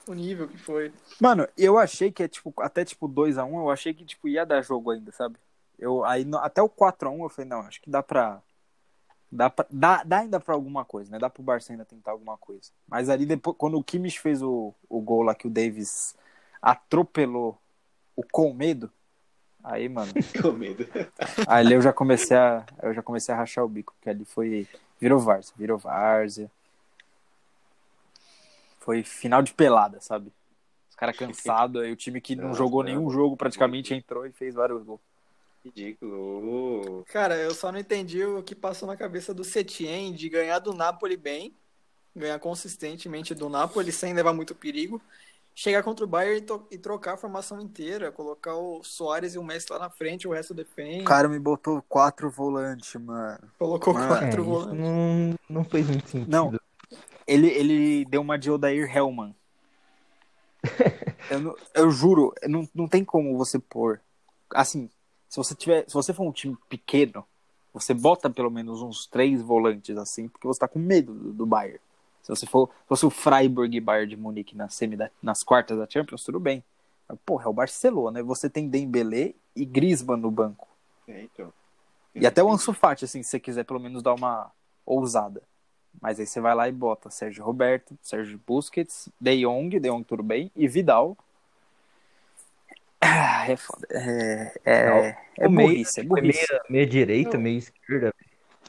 o 0.06 0.12
nível 0.12 0.46
que 0.46 0.58
foi. 0.58 0.92
Mano, 1.18 1.48
eu 1.56 1.78
achei 1.78 2.12
que 2.12 2.22
é 2.22 2.28
tipo, 2.28 2.52
até 2.58 2.84
tipo 2.84 3.08
2x1, 3.08 3.54
eu 3.54 3.70
achei 3.70 3.94
que 3.94 4.04
tipo 4.04 4.28
ia 4.28 4.44
dar 4.44 4.60
jogo 4.60 4.90
ainda, 4.90 5.10
sabe? 5.10 5.36
Eu 5.78 6.04
aí 6.04 6.26
até 6.42 6.60
o 6.60 6.68
4x1 6.68 7.22
eu 7.22 7.28
falei, 7.30 7.48
não, 7.48 7.60
acho 7.60 7.80
que 7.80 7.88
dá 7.88 8.02
pra 8.02 8.42
dá 9.30 9.48
pra, 9.48 9.66
dá, 9.70 10.04
dá 10.04 10.18
ainda 10.18 10.38
pra 10.38 10.54
alguma 10.54 10.84
coisa, 10.84 11.10
né? 11.10 11.18
Dá 11.18 11.30
pro 11.30 11.42
Barça 11.42 11.72
ainda 11.72 11.86
tentar 11.86 12.10
alguma 12.10 12.36
coisa. 12.36 12.70
Mas 12.86 13.08
ali 13.08 13.24
depois 13.24 13.56
quando 13.56 13.78
o 13.78 13.82
Kimmich 13.82 14.20
fez 14.20 14.42
o, 14.42 14.74
o 14.90 15.00
gol 15.00 15.22
lá 15.22 15.34
que 15.34 15.46
o 15.46 15.50
Davis 15.50 16.14
atropelou 16.60 17.58
o 18.14 18.22
com 18.22 18.52
medo, 18.52 18.92
aí, 19.62 19.88
mano, 19.88 20.12
Com 20.40 20.52
medo. 20.52 20.86
ali 21.46 21.74
eu 21.74 21.82
já 21.82 21.92
comecei 21.92 22.36
a 22.36 22.64
eu 22.82 22.92
já 22.94 23.02
comecei 23.02 23.34
a 23.34 23.38
rachar 23.38 23.64
o 23.64 23.68
bico, 23.68 23.94
porque 23.94 24.10
ali 24.10 24.24
foi 24.24 24.66
virou 25.00 25.18
várzea, 25.18 25.54
virou 25.56 25.78
várzea. 25.78 26.50
Foi 28.80 29.02
final 29.02 29.42
de 29.42 29.54
pelada, 29.54 30.00
sabe? 30.00 30.32
Os 30.90 30.96
caras 30.96 31.16
cansados, 31.16 31.82
aí 31.82 31.92
o 31.92 31.96
time 31.96 32.20
que 32.20 32.34
não 32.34 32.48
Nossa, 32.48 32.58
jogou 32.58 32.82
não. 32.82 32.90
nenhum 32.90 33.10
jogo 33.10 33.36
praticamente 33.36 33.94
entrou 33.94 34.26
e 34.26 34.32
fez 34.32 34.54
vários 34.54 34.82
gols. 34.82 35.00
Ridículo. 35.64 37.04
Cara, 37.08 37.36
eu 37.36 37.54
só 37.54 37.70
não 37.70 37.78
entendi 37.78 38.24
o 38.24 38.42
que 38.42 38.54
passou 38.54 38.88
na 38.88 38.96
cabeça 38.96 39.32
do 39.32 39.44
Setien 39.44 40.12
de 40.12 40.28
ganhar 40.28 40.58
do 40.58 40.74
Napoli 40.74 41.16
bem, 41.16 41.54
ganhar 42.14 42.38
consistentemente 42.40 43.34
do 43.34 43.48
Napoli 43.48 43.92
sem 43.92 44.12
levar 44.12 44.32
muito 44.32 44.54
perigo, 44.54 45.00
chegar 45.54 45.82
contra 45.82 46.04
o 46.04 46.08
Bayern 46.08 46.46
e, 46.70 46.74
e 46.74 46.78
trocar 46.78 47.14
a 47.14 47.16
formação 47.16 47.60
inteira, 47.60 48.10
colocar 48.10 48.54
o 48.56 48.82
Soares 48.82 49.34
e 49.34 49.38
o 49.38 49.44
Messi 49.44 49.66
lá 49.70 49.78
na 49.78 49.90
frente, 49.90 50.26
o 50.26 50.32
resto 50.32 50.54
defende. 50.54 51.02
O 51.02 51.04
cara 51.04 51.28
me 51.28 51.38
botou 51.38 51.82
quatro 51.88 52.30
volantes, 52.30 52.94
mano. 53.00 53.38
Colocou 53.58 53.92
Mano. 53.94 54.04
É, 54.06 54.08
quatro 54.20 54.42
isso 54.42 54.50
volantes. 54.50 54.78
não, 54.80 55.34
não 55.48 55.64
fez 55.64 55.86
muito 55.88 56.08
sentido. 56.08 56.30
Não. 56.30 56.58
Ele, 57.26 57.48
ele 57.48 58.04
deu 58.06 58.20
uma 58.20 58.38
de 58.38 58.50
Odair 58.50 58.90
Hellman. 58.94 59.34
eu, 61.30 61.40
não- 61.40 61.56
eu 61.74 61.90
juro, 61.90 62.32
não, 62.48 62.68
não 62.74 62.88
tem 62.88 63.04
como 63.04 63.36
você 63.36 63.58
pôr. 63.58 64.00
Assim, 64.54 64.88
se 65.28 65.36
você 65.36 65.54
tiver. 65.54 65.84
Se 65.88 65.94
você 65.94 66.12
for 66.12 66.24
um 66.24 66.32
time 66.32 66.56
pequeno, 66.68 67.24
você 67.72 67.94
bota 67.94 68.28
pelo 68.28 68.50
menos 68.50 68.82
uns 68.82 69.06
três 69.06 69.40
volantes 69.40 69.96
assim, 69.96 70.28
porque 70.28 70.46
você 70.46 70.60
tá 70.60 70.68
com 70.68 70.78
medo 70.78 71.14
do, 71.14 71.32
do 71.32 71.46
Bayern. 71.46 71.80
Se 72.22 72.28
você 72.28 72.46
for 72.46 72.68
se 72.68 72.88
fosse 72.88 73.06
o 73.06 73.10
Freiburg 73.10 73.76
e 73.76 73.80
Bayern 73.80 74.08
de 74.10 74.16
Munique 74.16 74.56
na 74.56 74.68
semi 74.68 74.96
da- 74.96 75.10
nas 75.22 75.42
quartas 75.42 75.76
da 75.78 75.86
Champions, 75.88 76.22
tudo 76.24 76.38
bem. 76.38 76.62
Mas, 77.08 77.18
porra, 77.26 77.46
é 77.46 77.48
o 77.48 77.52
Barcelona, 77.52 78.18
né? 78.20 78.22
Você 78.22 78.48
tem 78.48 78.68
Dembélé 78.68 79.34
e 79.56 79.64
Griezmann 79.64 80.20
no 80.20 80.30
banco. 80.30 80.68
É, 81.08 81.22
então. 81.22 81.52
E 82.14 82.26
até 82.26 82.42
o 82.42 82.50
Ansu 82.50 82.72
Fati, 82.72 83.04
assim, 83.04 83.22
se 83.22 83.30
você 83.30 83.40
quiser 83.40 83.64
pelo 83.64 83.80
menos 83.80 84.02
dar 84.02 84.14
uma 84.14 84.50
ousada. 84.86 85.42
Mas 86.00 86.18
aí 86.20 86.26
você 86.26 86.40
vai 86.40 86.54
lá 86.54 86.68
e 86.68 86.72
bota 86.72 87.10
Sérgio 87.10 87.44
Roberto, 87.44 87.98
Sérgio 88.02 88.40
Busquets, 88.46 89.08
De 89.20 89.40
Jong, 89.42 89.78
De 89.80 89.88
Jong 89.90 90.04
tudo 90.04 90.22
bem, 90.22 90.50
e 90.54 90.68
Vidal. 90.68 91.16
Ah, 93.00 93.50
é 93.50 93.56
foda. 93.56 93.86
É, 93.90 94.52
é, 94.64 95.16
é 95.38 95.46
O 95.48 95.50
meio 95.50 95.68
burrice, 95.70 96.00
é 96.00 96.02
É 96.02 96.06
burrice. 96.06 96.38
meia, 96.50 96.62
meia 96.70 96.86
direita, 96.86 97.36
Não. 97.36 97.42
meia 97.44 97.58
esquerda. 97.58 98.14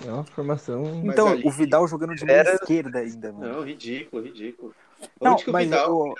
É 0.06 0.12
uma 0.12 0.24
formação. 0.24 0.84
Então, 1.06 1.28
ali- 1.28 1.46
o 1.48 1.52
Vidal 1.52 1.88
jogando 1.88 2.16
de 2.16 2.26
meia 2.26 2.38
Era- 2.38 2.54
esquerda 2.56 3.00
ainda, 3.00 3.32
mano. 3.32 3.54
Não, 3.54 3.64
ridículo, 3.64 4.22
ridículo. 4.24 4.76
Não, 5.22 5.34
Onde 5.34 5.44
que 5.44 5.50
o 5.50 5.54
mas 5.54 5.66
Vidal... 5.66 5.94
o- 5.96 6.16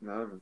Não. 0.00 0.40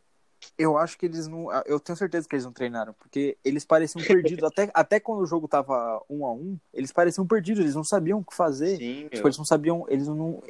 Eu 0.57 0.79
acho 0.79 0.97
que 0.97 1.07
eles 1.07 1.27
não. 1.27 1.51
Eu 1.65 1.81
tenho 1.81 1.97
certeza 1.97 2.29
que 2.29 2.35
eles 2.35 2.45
não 2.45 2.53
treinaram, 2.53 2.93
porque 2.95 3.37
eles 3.45 3.65
pareciam 3.65 4.05
perdidos. 4.05 4.45
até, 4.45 4.71
até 4.73 5.01
quando 5.01 5.21
o 5.21 5.27
jogo 5.27 5.49
tava 5.49 6.01
um 6.09 6.25
a 6.25 6.33
um, 6.33 6.57
eles 6.73 6.93
pareciam 6.93 7.27
perdidos, 7.27 7.61
eles 7.63 7.75
não 7.75 7.83
sabiam 7.83 8.21
o 8.21 8.25
que 8.25 8.35
fazer. 8.35 8.77
Sim, 8.77 9.03
Tipo, 9.05 9.17
meu. 9.17 9.27
eles 9.27 9.39
não 9.39 9.45
sabiam. 9.45 9.85
Eles 9.89 10.07
não. 10.07 10.43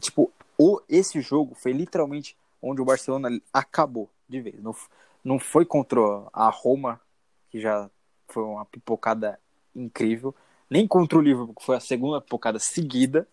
Tipo, 0.00 0.30
o, 0.58 0.80
esse 0.88 1.20
jogo 1.22 1.54
foi 1.54 1.72
literalmente 1.72 2.36
onde 2.60 2.82
o 2.82 2.84
Barcelona 2.84 3.40
acabou 3.52 4.10
de 4.28 4.40
vez. 4.40 4.62
Não, 4.62 4.74
não 5.24 5.38
foi 5.38 5.64
contra 5.64 5.98
a 6.32 6.50
Roma, 6.50 7.00
que 7.50 7.58
já 7.58 7.88
foi 8.28 8.42
uma 8.42 8.66
pipocada 8.66 9.40
incrível. 9.74 10.34
Nem 10.70 10.86
contra 10.86 11.18
o 11.18 11.22
Liverpool, 11.22 11.54
que 11.54 11.64
foi 11.64 11.76
a 11.76 11.80
segunda 11.80 12.20
pipocada 12.20 12.58
seguida. 12.58 13.26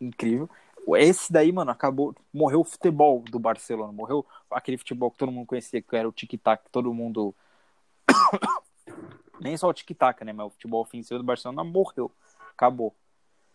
Incrível. 0.00 0.48
Esse 0.96 1.32
daí, 1.32 1.50
mano, 1.52 1.70
acabou. 1.70 2.14
Morreu 2.32 2.60
o 2.60 2.64
futebol 2.64 3.20
do 3.22 3.38
Barcelona. 3.38 3.92
Morreu 3.92 4.24
aquele 4.50 4.76
futebol 4.78 5.10
que 5.10 5.18
todo 5.18 5.32
mundo 5.32 5.46
conhecia, 5.46 5.80
que 5.80 5.96
era 5.96 6.08
o 6.08 6.12
tic-tac, 6.12 6.62
todo 6.70 6.92
mundo. 6.92 7.34
Nem 9.40 9.56
só 9.56 9.68
o 9.68 9.74
tic-tac, 9.74 10.24
né? 10.24 10.32
Mas 10.32 10.46
o 10.46 10.50
futebol 10.50 10.82
ofensivo 10.82 11.18
do 11.18 11.24
Barcelona 11.24 11.64
morreu. 11.64 12.10
Acabou. 12.52 12.94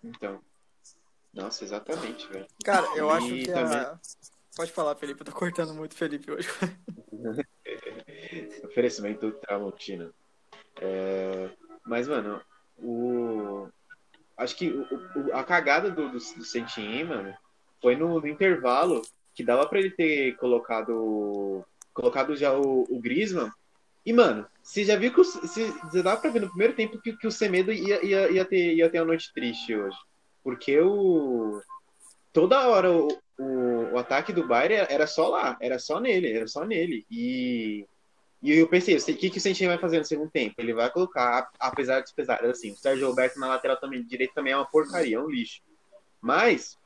Então. 0.03 0.39
Nossa, 1.33 1.63
exatamente, 1.63 2.27
velho. 2.27 2.47
Cara, 2.63 2.85
eu 2.95 3.09
acho 3.09 3.27
E 3.27 3.45
que 3.45 3.51
também- 3.51 3.77
a... 3.77 3.99
Pode 4.55 4.71
falar, 4.71 4.95
Felipe. 4.95 5.21
Eu 5.21 5.25
tô 5.25 5.31
cortando 5.31 5.73
muito 5.73 5.93
o 5.93 5.95
Felipe 5.95 6.31
hoje. 6.31 6.49
Oferecimento 8.65 9.29
do 9.29 9.37
Tramontina. 9.39 10.11
É, 10.81 11.49
Mas, 11.85 12.07
mano, 12.07 12.41
o. 12.81 13.67
Acho 14.37 14.55
que 14.55 14.69
o- 14.69 14.87
o- 15.15 15.33
a 15.33 15.43
cagada 15.43 15.91
do, 15.91 16.09
do, 16.09 16.17
do 16.17 16.45
mano, 17.05 17.33
foi 17.81 17.95
no, 17.95 18.19
no 18.19 18.27
intervalo 18.27 19.01
que 19.35 19.43
dava 19.43 19.67
pra 19.67 19.79
ele 19.79 19.91
ter 19.91 20.35
colocado. 20.37 21.63
Colocado 21.93 22.35
já 22.35 22.53
o, 22.57 22.85
o 22.89 22.99
Griezmann. 22.99 23.51
E, 24.05 24.13
mano, 24.13 24.45
você 24.63 24.85
já 24.85 24.95
viu 24.95 25.13
que 25.13 25.19
o, 25.19 25.23
você, 25.23 25.71
ver 26.31 26.41
no 26.41 26.49
primeiro 26.49 26.73
tempo 26.73 26.99
que, 27.01 27.15
que 27.17 27.27
o 27.27 27.31
Semedo 27.31 27.71
ia, 27.71 28.03
ia, 28.05 28.31
ia, 28.31 28.45
ter, 28.45 28.73
ia 28.75 28.89
ter 28.89 28.99
uma 28.99 29.07
noite 29.07 29.33
triste 29.33 29.75
hoje. 29.75 29.97
Porque 30.43 30.79
o. 30.79 31.61
Toda 32.31 32.67
hora 32.67 32.91
o, 32.91 33.07
o, 33.37 33.93
o 33.93 33.97
ataque 33.97 34.31
do 34.31 34.47
Bayern 34.47 34.85
era 34.89 35.05
só 35.07 35.27
lá, 35.29 35.57
era 35.61 35.79
só 35.79 35.99
nele, 35.99 36.31
era 36.31 36.47
só 36.47 36.63
nele. 36.63 37.05
E. 37.11 37.85
E 38.41 38.57
eu 38.57 38.67
pensei, 38.67 38.95
o 38.95 39.03
que, 39.03 39.29
que 39.29 39.37
o 39.37 39.41
Sentinel 39.41 39.73
vai 39.73 39.81
fazer 39.81 39.99
no 39.99 40.05
segundo 40.05 40.31
tempo? 40.31 40.55
Ele 40.57 40.73
vai 40.73 40.89
colocar, 40.89 41.49
apesar 41.59 41.99
dos 42.01 42.11
pesares, 42.13 42.49
assim, 42.49 42.71
o 42.71 42.77
Sérgio 42.77 43.07
Roberto 43.07 43.37
na 43.37 43.47
lateral 43.47 43.77
também, 43.77 44.01
direito 44.03 44.33
também 44.33 44.53
é 44.53 44.55
uma 44.55 44.65
porcaria, 44.65 45.17
é 45.17 45.19
um 45.19 45.29
lixo. 45.29 45.61
Mas, 46.21 46.77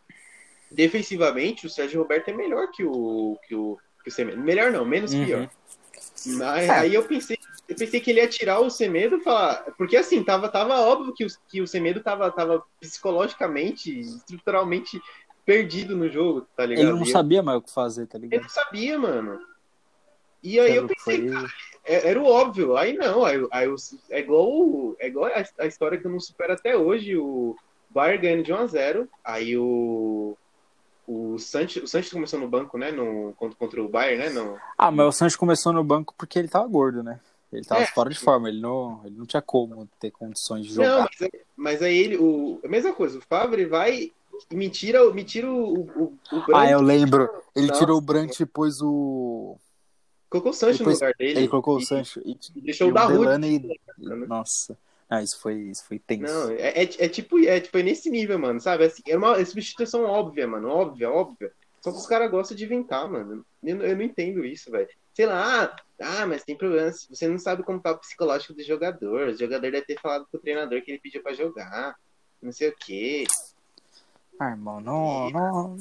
defensivamente, 0.71 1.67
o 1.67 1.69
Sérgio 1.69 2.01
Roberto 2.01 2.29
é 2.29 2.33
melhor 2.33 2.71
que 2.71 2.83
o, 2.83 3.37
que 3.47 3.53
o, 3.53 3.77
que 4.03 4.09
o 4.09 4.11
Semedo. 4.11 4.41
Melhor 4.41 4.71
não, 4.71 4.83
menos 4.83 5.13
Uhum. 5.13 5.25
pior. 5.25 5.49
Mas, 6.25 6.69
aí 6.69 6.93
eu 6.93 7.03
pensei, 7.03 7.37
eu 7.67 7.75
pensei 7.75 7.99
que 7.99 8.09
ele 8.09 8.19
ia 8.21 8.27
tirar 8.27 8.59
o 8.59 8.69
Semedo 8.69 9.17
e 9.17 9.21
falar. 9.21 9.63
Porque 9.77 9.95
assim, 9.95 10.23
tava, 10.23 10.49
tava 10.49 10.79
óbvio 10.81 11.13
que 11.13 11.25
o, 11.25 11.27
que 11.47 11.61
o 11.61 11.67
Semedo 11.67 12.01
tava, 12.01 12.31
tava 12.31 12.63
psicologicamente, 12.79 13.99
estruturalmente 13.99 14.99
perdido 15.45 15.95
no 15.95 16.09
jogo, 16.09 16.47
tá 16.55 16.65
ligado? 16.65 16.87
Ele 16.87 16.97
não 16.97 17.05
sabia 17.05 17.43
mais 17.43 17.59
o 17.59 17.61
que 17.61 17.71
fazer, 17.71 18.07
tá 18.07 18.17
ele 18.17 18.27
ligado? 18.27 18.43
não 18.43 18.49
sabia, 18.49 18.97
mano. 18.97 19.39
E 20.43 20.59
aí 20.59 20.75
eu 20.75 20.87
pensei, 20.87 21.29
foi- 21.31 21.47
é- 21.85 22.09
era 22.09 22.19
o 22.21 22.25
óbvio. 22.25 22.75
Aí 22.75 22.93
não, 22.93 23.23
aí, 23.23 23.37
aí 23.51 23.67
o- 23.67 23.75
é 24.09 24.19
igual, 24.19 24.95
é 24.99 25.07
igual 25.07 25.25
a, 25.31 25.63
a 25.63 25.65
história 25.67 25.97
que 25.97 26.05
eu 26.05 26.11
não 26.11 26.19
supero 26.19 26.53
até 26.53 26.75
hoje. 26.75 27.15
O 27.17 27.55
Bayern 27.89 28.21
ganhando 28.21 28.43
de 28.43 28.51
1 28.53 28.57
a 28.57 28.67
0 28.67 29.07
Aí 29.23 29.57
o. 29.57 30.37
O 31.05 31.37
Sanches, 31.37 31.83
o 31.83 31.87
Sanches 31.87 32.13
começou 32.13 32.39
no 32.39 32.47
banco, 32.47 32.77
né? 32.77 32.89
No, 32.91 33.33
contra, 33.33 33.57
contra 33.57 33.83
o 33.83 33.89
Bayern, 33.89 34.23
né? 34.23 34.29
No, 34.29 34.57
Ah, 34.77 34.89
mas 34.89 35.05
o 35.07 35.11
Sancho 35.11 35.37
começou 35.37 35.73
no 35.73 35.83
banco 35.83 36.13
porque 36.17 36.39
ele 36.39 36.47
tava 36.47 36.65
gordo, 36.67 37.03
né? 37.03 37.19
Ele 37.51 37.65
tava 37.65 37.81
É. 37.81 37.85
fora 37.85 38.09
de 38.09 38.17
forma, 38.17 38.47
ele 38.49 38.59
não, 38.61 39.01
ele 39.05 39.15
não 39.17 39.25
tinha 39.25 39.41
como 39.41 39.85
ter 39.99 40.11
condições 40.11 40.65
de 40.65 40.75
Não, 40.77 40.85
jogar. 40.85 41.09
mas, 41.11 41.21
aí- 41.21 41.41
mas 41.57 41.81
aí 41.81 41.97
ele. 41.97 42.17
O, 42.17 42.59
a 42.63 42.67
mesma 42.69 42.93
coisa, 42.93 43.17
o 43.17 43.21
Favre 43.21 43.65
vai 43.65 44.11
e 44.49 44.55
me 44.55 44.69
tira, 44.69 45.03
me 45.13 45.23
tira 45.25 45.47
o, 45.51 45.81
o, 45.81 46.17
o 46.31 46.41
Brandt, 46.45 46.51
ah, 46.53 46.71
eu 46.71 46.81
lembro. 46.81 47.29
Ele 47.55 47.67
Nossa. 47.67 47.79
tirou 47.79 47.97
o 47.97 48.01
Brandt 48.01 48.41
e 48.41 48.45
pôs 48.45 48.81
o. 48.81 49.57
colocou 50.33 50.51
o 50.51 50.55
Sancho 50.55 50.79
depois 50.79 50.99
no 50.99 51.05
lugar 51.05 51.15
dele. 51.17 51.39
Ele 51.39 51.47
colocou 51.47 51.75
o 51.77 51.79
e- 51.79 51.85
Sancho 51.85 52.21
e, 52.25 52.37
e 52.55 52.61
deixou 52.61 52.87
e 52.87 52.91
o 52.91 52.93
Darude. 52.93 53.19
Delaney. 53.19 53.79
Nossa. 54.27 54.77
Ah, 55.09 55.21
isso 55.21 55.39
foi, 55.39 55.55
isso 55.55 55.85
foi 55.85 55.99
tenso. 55.99 56.23
Não, 56.33 56.51
é, 56.51 56.69
é, 56.69 56.83
é 56.83 57.07
tipo, 57.09 57.37
é 57.39 57.59
tipo 57.59 57.77
é 57.77 57.83
nesse 57.83 58.09
nível, 58.09 58.39
mano, 58.39 58.59
sabe? 58.59 58.85
Assim, 58.85 59.03
é 59.07 59.15
uma 59.15 59.43
substituição 59.45 60.03
óbvia, 60.05 60.47
mano, 60.47 60.69
óbvia, 60.69 61.11
óbvia. 61.11 61.51
Só 61.81 61.91
que 61.91 61.97
os 61.97 62.07
caras 62.07 62.31
gostam 62.31 62.57
de 62.57 62.63
inventar, 62.63 63.07
mano. 63.07 63.45
Eu, 63.63 63.81
eu 63.83 63.95
não 63.95 64.03
entendo 64.03 64.43
isso, 64.43 64.71
velho. 64.71 64.87
Sei 65.13 65.25
lá, 65.27 65.65
ah, 65.65 65.75
ah, 66.21 66.25
mas 66.25 66.43
tem 66.43 66.57
problema. 66.57 66.91
Você 66.91 67.27
não 67.27 67.37
sabe 67.37 67.61
como 67.61 67.79
tá 67.79 67.91
o 67.91 67.97
psicológico 67.99 68.53
do 68.53 68.63
jogador. 68.63 69.27
O 69.27 69.37
jogador 69.37 69.69
deve 69.69 69.81
ter 69.85 69.99
falado 69.99 70.25
com 70.31 70.37
o 70.37 70.39
treinador 70.39 70.81
que 70.81 70.89
ele 70.91 70.99
pediu 70.99 71.21
pra 71.21 71.33
jogar. 71.33 71.95
Não 72.41 72.51
sei 72.51 72.69
o 72.69 72.75
quê. 72.75 73.25
Ah, 74.39 74.49
irmão, 74.51 74.81
não. 74.81 75.29
Não, 75.29 75.77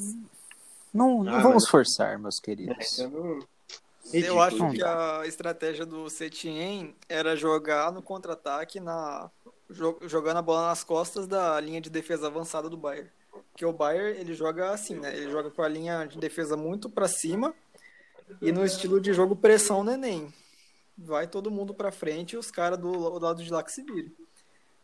não, 0.93 1.23
não 1.23 1.33
Ah, 1.33 1.39
vamos 1.39 1.63
mas- 1.63 1.69
forçar, 1.69 2.19
meus 2.19 2.39
queridos. 2.39 2.99
Eu, 2.99 3.09
não... 3.09 3.39
Eu 4.05 4.11
Ridículo. 4.11 4.41
acho 4.41 4.71
que 4.71 4.83
a 4.83 5.21
estratégia 5.25 5.85
do 5.85 6.09
Setien 6.09 6.95
era 7.07 7.35
jogar 7.35 7.91
no 7.91 8.01
contra-ataque, 8.01 8.79
na 8.79 9.29
jo- 9.69 9.97
jogando 10.03 10.37
a 10.37 10.41
bola 10.41 10.67
nas 10.67 10.83
costas 10.83 11.25
da 11.25 11.59
linha 11.59 11.79
de 11.81 11.89
defesa 11.89 12.27
avançada 12.27 12.69
do 12.69 12.77
Bayern. 12.77 13.09
Porque 13.51 13.65
o 13.65 13.73
Bayern, 13.73 14.19
ele 14.19 14.33
joga 14.33 14.71
assim, 14.71 14.95
né? 14.99 15.15
Ele 15.15 15.31
joga 15.31 15.49
com 15.49 15.61
a 15.61 15.67
linha 15.67 16.05
de 16.05 16.17
defesa 16.17 16.57
muito 16.57 16.89
pra 16.89 17.07
cima 17.07 17.53
e 18.41 18.51
no 18.51 18.65
estilo 18.65 18.99
de 18.99 19.13
jogo 19.13 19.35
pressão 19.35 19.83
neném. 19.83 20.33
Vai 20.97 21.25
todo 21.27 21.49
mundo 21.49 21.73
pra 21.73 21.91
frente 21.91 22.33
e 22.33 22.37
os 22.37 22.51
caras 22.51 22.77
do, 22.77 22.91
do 22.91 23.19
lado 23.25 23.43
de 23.43 23.51
lá 23.51 23.63
que 23.63 23.71
se 23.71 23.83
virem. 23.83 24.13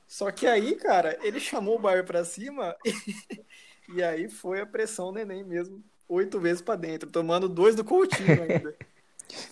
Só 0.08 0.32
que 0.32 0.48
aí, 0.48 0.76
cara, 0.76 1.20
ele 1.22 1.40
chamou 1.40 1.76
o 1.76 1.80
Bayern 1.80 2.08
pra 2.08 2.26
cima 2.26 2.76
e, 2.84 3.96
e 3.96 4.04
aí 4.04 4.28
foi 4.30 4.62
a 4.62 4.66
pressão 4.66 5.12
neném 5.12 5.44
mesmo. 5.44 5.84
Oito 6.08 6.40
vezes 6.40 6.62
pra 6.64 6.76
dentro, 6.76 7.12
tomando 7.12 7.48
dois 7.48 7.76
do 7.76 7.84
Coutinho 7.84 8.42
ainda. 8.42 8.76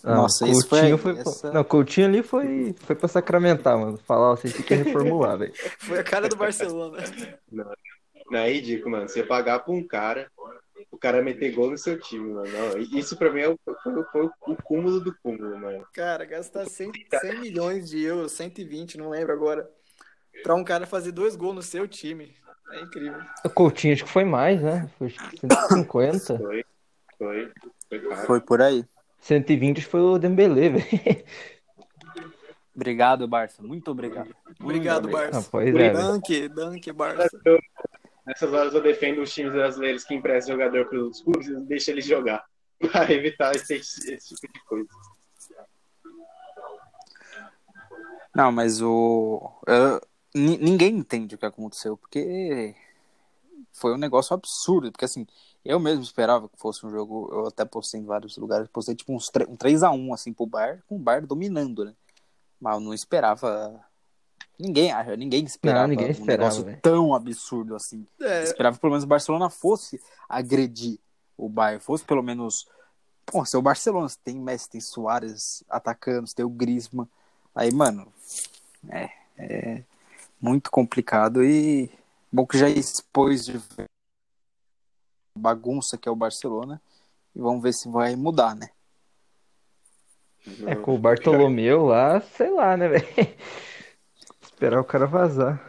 Não, 0.04 0.16
Nossa, 0.24 0.48
isso 0.48 0.68
foi- 0.68 0.80
Coutinho 0.80 0.98
foi. 0.98 1.18
essa- 1.20 1.52
Não, 1.52 1.64
Coutinho 1.64 2.08
ali 2.08 2.24
foi, 2.24 2.74
foi 2.80 2.96
pra 2.96 3.08
sacramentar, 3.08 3.78
mano. 3.78 3.98
Falar, 3.98 4.32
ó, 4.32 4.36
vocês 4.36 4.54
têm 4.54 4.64
que 4.66 4.74
reformular, 4.76 5.38
velho. 5.38 5.54
Foi 5.80 6.00
a 6.00 6.04
cara 6.04 6.28
do 6.28 6.36
Barcelona. 6.36 6.98
Não 7.52 8.40
é 8.40 8.52
ridículo, 8.52 8.92
mano. 8.92 9.08
Você 9.08 9.24
pagar 9.24 9.60
pra 9.60 9.74
um 9.74 9.86
cara, 9.86 10.30
o 10.92 10.98
cara 10.98 11.22
meter 11.22 11.52
gol 11.54 11.70
no 11.72 11.78
seu 11.78 12.00
time, 12.00 12.34
mano. 12.34 12.48
Não, 12.52 12.78
isso 12.80 13.16
pra 13.18 13.32
mim 13.32 13.42
é 13.42 13.50
o, 13.50 13.58
foi, 13.84 14.04
foi 14.12 14.26
o 14.26 14.56
cúmulo 14.64 15.00
do 15.00 15.16
cúmulo, 15.24 15.58
mano. 15.58 15.86
Cara, 15.94 16.26
gastar 16.26 16.66
100, 16.66 16.92
100 17.22 17.40
milhões 17.40 17.90
de 17.90 18.04
euros, 18.04 18.32
120, 18.34 18.98
não 18.98 19.10
lembro 19.10 19.32
agora, 19.32 19.70
pra 20.44 20.56
um 20.56 20.64
cara 20.64 20.86
fazer 20.86 21.12
dois 21.12 21.36
gols 21.36 21.56
no 21.56 21.62
seu 21.62 21.88
time. 21.88 22.36
É 22.72 22.82
incrível. 22.82 23.20
O 23.46 23.50
Coutinho 23.50 23.94
acho 23.94 24.04
que 24.04 24.10
foi 24.12 24.26
mais, 24.26 24.62
né? 24.62 24.90
Foi 24.98 25.08
acho 25.08 25.30
que 25.30 25.38
150. 25.40 26.38
Foi, 26.38 26.66
foi, 27.18 27.52
foi 27.88 28.00
caro. 28.00 28.28
Foi 28.28 28.42
por 28.42 28.62
aí. 28.62 28.84
120 29.28 29.78
acho 29.78 29.86
que 29.88 29.92
foi 29.92 30.00
o 30.02 30.18
Dembele, 30.18 30.70
velho. 30.70 31.24
Obrigado, 32.76 33.28
Barça. 33.28 33.62
Muito 33.62 33.92
obrigado. 33.92 34.34
Obrigado, 34.60 35.08
Ah, 35.10 35.12
Barça. 35.12 35.48
pois 35.52 35.68
é, 35.68 35.72
velho. 35.72 35.94
Dunk, 35.98 36.48
Dunk, 36.50 36.92
Barça. 36.94 37.30
Nessas 38.26 38.54
horas 38.54 38.74
eu 38.74 38.82
defendo 38.82 39.22
os 39.22 39.34
times 39.34 39.54
brasileiros 39.54 40.04
que 40.04 40.14
emprestam 40.14 40.56
jogador 40.56 40.86
para 40.88 41.00
os 41.00 41.22
clubes 41.22 41.48
e 41.48 41.56
deixa 41.66 41.92
eles 41.92 42.06
jogar. 42.06 42.46
Pra 42.92 43.12
evitar 43.12 43.56
esse, 43.56 43.74
esse 43.74 44.36
tipo 44.36 44.54
de 44.54 44.64
coisa. 44.66 44.88
Não, 48.36 48.52
mas 48.52 48.82
o. 48.82 49.52
eu- 49.66 50.02
ni- 50.36 50.58
ninguém 50.58 50.96
entende 50.96 51.34
o 51.36 51.38
que 51.38 51.46
aconteceu, 51.46 51.98
porque 51.98 52.76
foi 53.74 53.94
um 53.94 53.98
negócio 53.98 54.34
absurdo. 54.36 54.92
Porque 54.92 55.06
assim, 55.06 55.26
eu 55.64 55.80
mesmo 55.80 56.02
esperava 56.04 56.48
que 56.48 56.58
fosse 56.58 56.86
um 56.86 56.90
jogo. 56.90 57.30
Eu 57.32 57.48
até 57.48 57.66
postei 57.66 58.00
em 58.00 58.06
vários 58.06 58.38
lugares, 58.38 58.68
postei 58.70 58.96
tipo 58.96 59.14
uns 59.14 59.30
um 59.48 59.56
3x1 59.58 60.14
assim 60.14 60.34
pro 60.34 60.46
Bar, 60.46 60.84
com 60.88 60.96
o 60.96 61.00
Bar 61.00 61.26
dominando, 61.26 61.86
né? 61.86 61.94
Mas 62.60 62.76
eu 62.76 62.80
não 62.80 62.94
esperava. 62.94 63.84
Ninguém 64.60 64.92
acha, 64.92 65.16
ninguém 65.16 65.44
esperava 65.44 65.82
Não, 65.84 65.90
ninguém 65.90 66.08
um 66.08 66.12
esperava, 66.12 66.38
negócio 66.44 66.64
velho. 66.64 66.80
tão 66.82 67.14
absurdo 67.14 67.76
assim. 67.76 68.08
É, 68.20 68.44
Esperava 68.44 68.76
que 68.76 68.82
pelo 68.82 68.92
menos 68.92 69.04
o 69.04 69.08
Barcelona 69.08 69.50
fosse 69.52 70.02
agredir 70.28 70.98
o 71.38 71.48
Bayern, 71.48 71.80
fosse 71.84 72.04
pelo 72.04 72.24
menos. 72.24 72.68
Pô, 73.26 73.46
se 73.46 73.56
é 73.56 73.60
o 73.60 73.62
Barcelona, 73.62 74.08
você 74.10 74.18
tem 74.24 74.36
Messi, 74.40 74.70
tem 74.70 74.82
Soares 74.82 75.64
atacando, 75.70 76.28
você 76.28 76.36
tem 76.36 76.46
o 76.46 76.50
Griezmann. 76.50 77.08
Aí, 77.54 77.72
mano, 77.72 78.12
é, 78.90 79.10
é 79.38 79.84
muito 80.42 80.72
complicado 80.72 81.44
e 81.44 81.92
bom 82.32 82.46
que 82.48 82.58
já 82.58 82.70
expôs 82.70 83.46
de 83.46 83.62
bagunça 85.38 85.98
que 85.98 86.10
é 86.10 86.12
o 86.12 86.16
Barcelona 86.16 86.82
e 87.36 87.40
vamos 87.40 87.62
ver 87.62 87.74
se 87.74 87.88
vai 87.90 88.16
mudar, 88.16 88.56
né? 88.56 88.70
É, 90.66 90.76
com 90.76 90.96
o 90.96 90.98
Bartolomeu 90.98 91.86
lá, 91.86 92.22
sei 92.22 92.50
lá, 92.50 92.76
né, 92.78 92.88
velho? 92.88 93.06
Esperar 94.42 94.80
o 94.80 94.86
cara 94.86 95.06
vazar. 95.06 95.62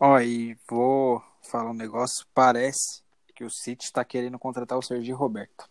Ó, 0.00 0.18
e 0.20 0.56
vou 0.68 1.22
falar 1.42 1.70
um 1.70 1.74
negócio, 1.74 2.26
parece 2.34 3.02
que 3.34 3.44
o 3.44 3.50
City 3.50 3.92
tá 3.92 4.04
querendo 4.04 4.38
contratar 4.38 4.76
o 4.78 4.82
Sergio 4.82 5.14
Roberto. 5.16 5.68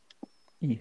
Ih. 0.62 0.80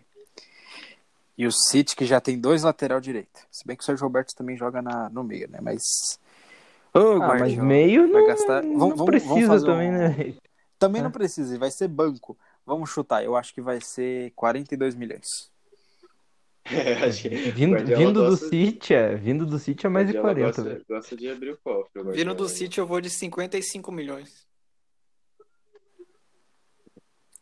E 1.36 1.46
o 1.46 1.50
City 1.52 1.96
que 1.96 2.04
já 2.04 2.20
tem 2.20 2.38
dois 2.38 2.62
lateral 2.62 3.00
direito. 3.00 3.40
Se 3.50 3.66
bem 3.66 3.74
que 3.76 3.82
o 3.82 3.86
Sérgio 3.86 4.04
Roberto 4.04 4.34
também 4.34 4.56
joga 4.56 4.82
na, 4.82 5.08
no 5.08 5.24
meio, 5.24 5.48
né? 5.50 5.58
Mas. 5.62 5.82
Ô, 6.92 7.22
Ah, 7.22 7.38
mas 7.38 7.54
meio 7.56 8.12
vai 8.12 8.20
não, 8.20 8.28
gastar- 8.28 8.62
não 8.62 8.78
Vamos- 8.78 8.98
vamos- 8.98 9.04
precisa 9.06 9.46
vamos 9.48 9.64
também, 9.64 9.88
um- 9.90 9.92
né? 9.98 10.34
Também 10.80 11.00
É. 11.00 11.04
não 11.04 11.10
precisa, 11.12 11.56
vai 11.58 11.70
ser 11.70 11.86
banco. 11.86 12.36
Vamos 12.66 12.90
chutar, 12.90 13.22
eu 13.22 13.36
acho 13.36 13.54
que 13.54 13.60
vai 13.60 13.80
ser 13.80 14.32
42 14.32 14.94
milhões. 14.96 15.48
É, 16.64 17.08
Vindo, 17.52 17.76
vindo 17.84 18.12
do 18.12 18.30
gosta- 18.30 18.48
City, 18.48 18.94
é. 18.94 19.14
Vindo 19.14 19.44
do 19.46 19.58
City 19.58 19.86
é 19.86 19.88
mais 19.88 20.06
de 20.06 20.12
Guardiola 20.12 20.52
40, 20.52 20.62
gosta, 20.78 20.84
gosta 20.94 21.16
de 21.16 21.28
abrir 21.30 21.50
o 21.52 21.56
cofre. 21.58 22.00
o 22.00 22.04
Vindo 22.04 22.06
Guardiola. 22.06 22.34
do 22.34 22.48
City 22.48 22.78
eu 22.78 22.86
vou 22.86 23.00
de 23.00 23.10
55 23.10 23.90
milhões. 23.92 24.46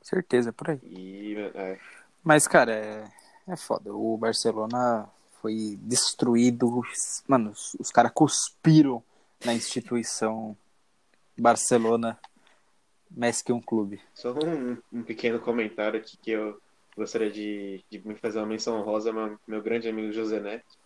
Certeza, 0.03 0.53
por 0.53 0.71
aí. 0.71 0.79
E, 0.83 1.37
é, 1.55 1.79
Mas, 2.25 2.47
cara, 2.47 2.73
é, 2.73 3.05
é 3.47 3.57
foda. 3.57 3.93
O 3.95 4.17
Barcelona 4.17 5.09
foi 5.43 5.79
destruído. 5.83 6.83
Mano, 7.27 7.51
os, 7.51 7.75
os 7.79 7.91
caras 7.91 8.13
cuspiram 8.15 9.03
na 9.45 9.53
instituição 9.55 10.57
Barcelona 11.39 12.19
mais 13.11 13.43
que 13.43 13.53
um 13.53 13.61
clube. 13.61 14.01
Só 14.15 14.33
um, 14.33 14.77
um 14.93 15.03
pequeno 15.03 15.39
comentário 15.39 15.99
aqui 15.99 16.17
que 16.17 16.31
eu 16.31 16.61
gostaria 16.97 17.31
de, 17.31 17.83
de 17.91 18.07
me 18.07 18.15
fazer 18.15 18.39
uma 18.39 18.47
menção 18.47 18.81
honrosa 18.81 19.13
meu, 19.13 19.39
meu 19.47 19.63
grande 19.63 19.89
amigo 19.89 20.13
José 20.13 20.41
Neto. 20.41 20.77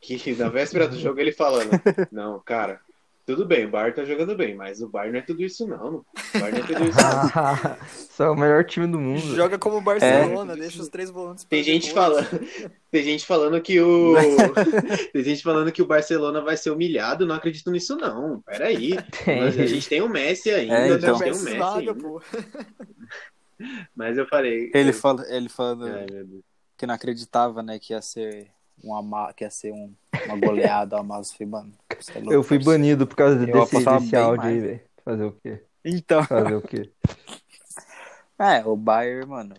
Que 0.00 0.34
na 0.34 0.48
véspera 0.48 0.88
do 0.88 0.98
jogo 0.98 1.20
ele 1.20 1.32
falando: 1.32 1.70
Não, 2.10 2.40
cara, 2.40 2.80
tudo 3.30 3.46
bem, 3.46 3.64
o 3.66 3.70
Bar 3.70 3.94
tá 3.94 4.04
jogando 4.04 4.34
bem, 4.34 4.56
mas 4.56 4.82
o 4.82 4.88
Bar 4.88 5.10
não 5.12 5.18
é 5.18 5.22
tudo 5.22 5.42
isso, 5.42 5.66
não. 5.66 6.04
O 6.34 6.38
Bar 6.38 6.50
não 6.50 6.58
é 6.58 6.62
tudo 6.62 6.84
isso, 6.84 6.98
não. 6.98 7.76
Só 8.10 8.24
é 8.24 8.30
o 8.30 8.34
melhor 8.34 8.64
time 8.64 8.86
do 8.88 8.98
mundo. 8.98 9.36
Joga 9.36 9.56
como 9.56 9.76
o 9.76 9.80
Barcelona, 9.80 10.56
deixa 10.56 10.82
os 10.82 10.88
três 10.88 11.10
volantes 11.10 11.44
pra 11.44 11.50
Tem 11.50 11.62
gente 11.62 11.88
depois. 11.88 12.04
falando, 12.04 12.48
tem 12.90 13.02
gente 13.04 13.24
falando 13.26 13.60
que 13.62 13.80
o 13.80 14.14
tem 15.12 15.22
gente 15.22 15.42
falando 15.42 15.70
que 15.70 15.80
o 15.80 15.86
Barcelona 15.86 16.40
vai 16.40 16.56
ser 16.56 16.70
humilhado, 16.70 17.24
não 17.26 17.36
acredito 17.36 17.70
nisso 17.70 17.96
não. 17.96 18.40
Peraí. 18.40 18.94
Mas 19.26 19.58
a 19.58 19.66
gente 19.66 19.88
tem 19.88 20.02
o 20.02 20.08
Messi 20.08 20.50
ainda, 20.50 20.74
É, 20.74 20.92
a 20.92 20.96
então. 20.96 21.14
gente 21.18 21.22
tem 21.22 21.32
o 21.32 21.44
Messi. 21.44 22.60
Mas 23.94 24.18
eu 24.18 24.26
falei, 24.26 24.70
Ele, 24.74 24.92
fala, 24.92 25.24
ele 25.28 25.48
falando 25.48 25.86
Ai, 25.86 26.06
que 26.76 26.86
não 26.86 26.94
acreditava, 26.94 27.62
né, 27.62 27.78
que 27.78 27.92
ia 27.92 28.00
ser 28.00 28.48
um 28.82 28.94
ama... 28.94 29.32
que 29.32 29.44
ia 29.44 29.50
ser 29.50 29.72
um, 29.72 29.92
uma 30.26 30.36
goleada 30.38 30.96
a. 30.96 31.04
Falei, 31.04 31.46
mano, 31.48 31.72
você 31.98 32.18
é 32.18 32.22
Eu 32.30 32.42
fui 32.42 32.58
banido 32.58 33.06
por 33.06 33.16
causa 33.16 33.36
desse, 33.36 33.52
desse 33.52 34.16
áudio 34.16 34.36
mais. 34.36 34.40
aí, 34.40 34.60
velho. 34.60 34.80
Fazer 35.04 35.24
o 35.24 35.32
quê? 35.42 35.62
Então, 35.84 36.22
Fazer 36.24 36.54
o 36.54 36.62
quê? 36.62 36.90
é, 38.38 38.64
o 38.64 38.76
Bayern, 38.76 39.26
mano. 39.26 39.54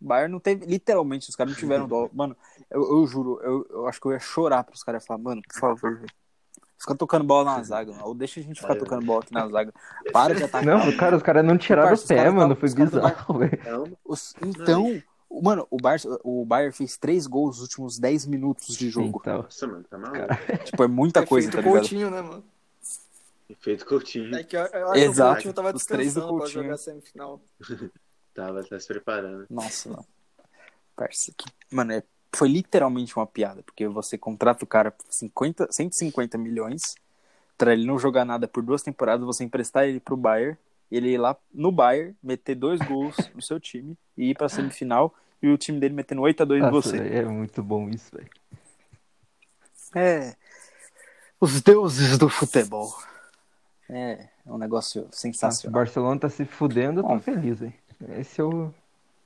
O 0.00 0.04
Bayern 0.06 0.32
não 0.32 0.38
teve, 0.40 0.64
literalmente, 0.66 1.28
os 1.28 1.34
caras 1.36 1.52
não 1.52 1.58
tiveram 1.58 1.88
dó. 1.88 2.08
Mano, 2.12 2.36
eu, 2.70 2.82
eu 2.82 3.06
juro, 3.06 3.40
eu, 3.42 3.66
eu 3.70 3.86
acho 3.88 4.00
que 4.00 4.06
eu 4.06 4.12
ia 4.12 4.20
chorar 4.20 4.64
pros 4.64 4.82
caras 4.82 5.04
falar, 5.04 5.18
mano, 5.18 5.42
por 5.42 5.58
favor, 5.58 5.96
velho. 5.96 6.12
Fica 6.80 6.94
tocando 6.94 7.24
bola 7.24 7.56
na 7.56 7.62
zaga, 7.64 7.90
mano. 7.90 8.04
Ou 8.04 8.14
deixa 8.14 8.38
a 8.38 8.42
gente 8.42 8.60
ficar 8.60 8.74
É. 8.74 8.78
tocando 8.78 9.04
bola 9.04 9.20
aqui 9.20 9.34
na 9.34 9.48
zaga. 9.48 9.74
Para 10.12 10.34
de 10.34 10.44
atacar. 10.44 10.64
Não, 10.64 10.96
cara, 10.96 11.16
os 11.16 11.22
caras 11.24 11.44
não 11.44 11.58
tiraram 11.58 11.90
o 11.90 11.94
os 11.94 12.04
pé, 12.04 12.16
caras 12.16 12.34
mano. 12.34 12.54
Foi 12.54 12.72
bizarro, 12.72 13.38
velho. 13.38 13.98
Então, 14.40 15.02
mano, 15.30 15.66
o, 15.70 15.76
Bar, 15.76 15.98
o 16.24 16.44
Bayern 16.44 16.72
fez 16.72 16.96
três 16.96 17.26
gols 17.26 17.56
nos 17.56 17.62
últimos 17.62 17.98
10 17.98 18.26
minutos 18.26 18.76
de 18.76 18.90
jogo. 18.90 19.18
Então, 19.20 19.42
nossa, 19.42 19.66
mano, 19.66 19.84
tá 19.84 19.98
maluco. 19.98 20.18
Tipo, 20.64 20.82
é 20.84 20.88
muita 20.88 21.20
É 21.20 21.26
coisa, 21.26 21.50
feito 21.50 21.56
tá 21.56 21.62
ligado? 21.62 21.80
Coutinho, 21.80 22.10
né, 22.10 22.22
mano? 22.22 22.44
Efeito 23.48 23.86
Coutinho. 23.86 24.34
É 24.36 24.44
que 24.44 24.56
eu, 24.56 24.60
eu 24.60 24.88
acho 24.88 24.92
que 24.92 24.98
o 25.08 25.10
Exato. 25.10 25.32
Coutinho 25.34 25.54
tava 25.54 25.72
Os 25.74 25.86
três 25.86 26.14
do 26.14 26.20
descansando 26.20 26.36
pra 26.36 26.44
Coutinho. 26.44 26.64
jogar 26.64 26.76
semifinal. 26.78 27.40
Tava, 28.34 28.62
tá 28.62 28.78
se 28.78 28.86
preparando. 28.86 29.46
Nossa, 29.50 29.88
mano. 29.88 30.06
Parça, 30.94 31.32
que, 31.36 31.46
mano, 31.74 31.92
é, 31.92 32.02
foi 32.36 32.48
literalmente 32.48 33.16
uma 33.16 33.26
piada, 33.26 33.62
porque 33.64 33.88
você 33.88 34.16
contrata 34.16 34.62
o 34.64 34.66
cara 34.66 34.90
por 34.92 35.06
50, 35.10 35.68
150 35.72 36.38
milhões 36.38 36.94
pra 37.56 37.72
ele 37.72 37.84
não 37.84 37.98
jogar 37.98 38.24
nada 38.24 38.46
por 38.46 38.62
duas 38.62 38.82
temporadas, 38.82 39.26
você 39.26 39.42
emprestar 39.42 39.88
ele 39.88 39.98
pro 39.98 40.16
Bayern, 40.16 40.56
ele 40.90 41.10
ir 41.10 41.18
lá 41.18 41.36
no 41.52 41.70
Bayern, 41.70 42.16
meter 42.22 42.54
dois 42.54 42.80
gols 42.80 43.16
no 43.34 43.42
seu 43.42 43.60
time 43.60 43.96
e 44.16 44.30
ir 44.30 44.34
pra 44.36 44.48
semifinal 44.48 45.14
e 45.42 45.48
o 45.48 45.58
time 45.58 45.78
dele 45.78 45.94
metendo 45.94 46.22
8 46.22 46.42
a 46.42 46.46
2 46.46 46.64
em 46.64 46.70
você. 46.70 46.96
é 46.98 47.24
muito 47.24 47.62
bom 47.62 47.88
isso, 47.88 48.10
velho. 48.14 48.28
É. 49.94 50.34
Os 51.40 51.60
deuses 51.62 52.18
do 52.18 52.28
futebol. 52.28 52.92
É, 53.88 54.28
é 54.46 54.52
um 54.52 54.58
negócio 54.58 55.02
Ah, 55.02 55.08
o 55.10 55.16
sensacional. 55.16 55.80
Barcelona 55.80 56.20
tá 56.20 56.28
se 56.28 56.44
fudendo, 56.44 57.00
eu 57.00 57.04
tô 57.04 57.08
Bom. 57.08 57.20
feliz, 57.20 57.60
velho. 57.60 57.72
Esse 58.18 58.40
é 58.40 58.44
o... 58.44 58.72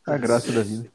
a 0.06 0.16
graça 0.16 0.52
da 0.52 0.62
vida. 0.62 0.90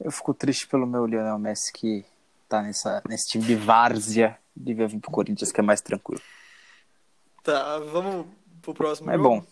Eu 0.00 0.10
fico 0.10 0.32
triste 0.32 0.66
pelo 0.66 0.86
meu 0.86 1.06
Lionel 1.06 1.38
Messi 1.38 1.72
que 1.72 2.04
tá 2.48 2.62
nessa, 2.62 3.02
nesse 3.08 3.28
time 3.28 3.44
de 3.44 3.54
várzea. 3.54 4.38
Devia 4.54 4.88
vir 4.88 4.98
pro 4.98 5.10
Corinthians, 5.10 5.52
que 5.52 5.60
é 5.60 5.62
mais 5.62 5.80
tranquilo. 5.80 6.20
Tá, 7.42 7.78
vamos 7.78 8.26
pro 8.74 8.84
próximo 8.86 9.10
É 9.10 9.16
jogo? 9.16 9.28
bom. 9.28 9.46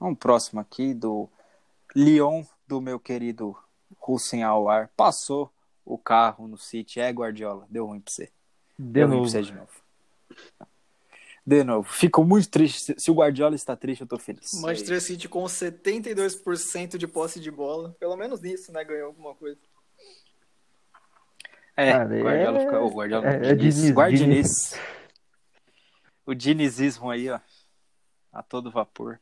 Vamos 0.00 0.18
próximo 0.18 0.60
aqui 0.60 0.94
do 0.94 1.28
Lyon, 1.94 2.44
do 2.66 2.80
meu 2.80 2.98
querido 3.00 3.56
Hussein 4.06 4.42
Alwar. 4.42 4.90
Passou 4.96 5.50
o 5.84 5.98
carro 5.98 6.46
no 6.46 6.56
City. 6.58 7.00
É, 7.00 7.10
Guardiola. 7.10 7.66
Deu 7.68 7.86
ruim 7.86 8.00
pra 8.00 8.12
você. 8.12 8.26
De 8.78 8.84
Deu 8.92 9.08
ruim 9.08 9.20
pra 9.22 9.28
você 9.30 9.42
de 9.42 9.52
novo. 9.52 9.70
De 11.44 11.64
novo. 11.64 11.90
Fico 11.90 12.22
muito 12.24 12.48
triste. 12.50 12.94
Se- 13.00 13.10
o 13.10 13.14
Guardiola 13.14 13.54
está 13.56 13.74
triste, 13.74 14.02
eu 14.02 14.06
tô 14.06 14.18
feliz. 14.18 14.52
Manchester 14.60 15.00
City 15.00 15.28
com 15.28 15.42
72% 15.44 16.98
de 16.98 17.06
posse 17.08 17.40
de 17.40 17.50
bola. 17.50 17.96
Pelo 17.98 18.16
menos 18.16 18.40
nisso, 18.42 18.70
né? 18.70 18.84
Ganhou 18.84 19.06
alguma 19.06 19.34
coisa. 19.34 19.58
É, 21.76 21.92
Cara, 21.92 22.04
o 22.14 22.22
Guardiola 22.22 22.58
é- 22.58 22.64
fica. 22.64 22.80
O 22.80 22.90
Guardiola 22.90 23.26
é- 23.28 23.36
é 23.50 23.54
Diniz, 23.54 23.76
Diniz, 23.76 23.90
Guardiniz. 23.92 24.74
O 26.28 26.34
dinizismo 26.34 27.10
aí, 27.10 27.30
ó. 27.30 27.40
A 28.30 28.42
todo 28.42 28.70
vapor. 28.70 29.18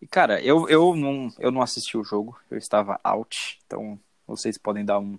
E, 0.00 0.06
cara, 0.06 0.40
eu, 0.42 0.68
eu, 0.68 0.94
não, 0.94 1.28
eu 1.38 1.50
não 1.50 1.62
assisti 1.62 1.96
o 1.98 2.04
jogo. 2.04 2.38
Eu 2.50 2.58
estava 2.58 3.00
out. 3.02 3.58
Então, 3.66 3.98
vocês 4.28 4.58
podem 4.58 4.84
dar 4.84 5.00
um- 5.00 5.18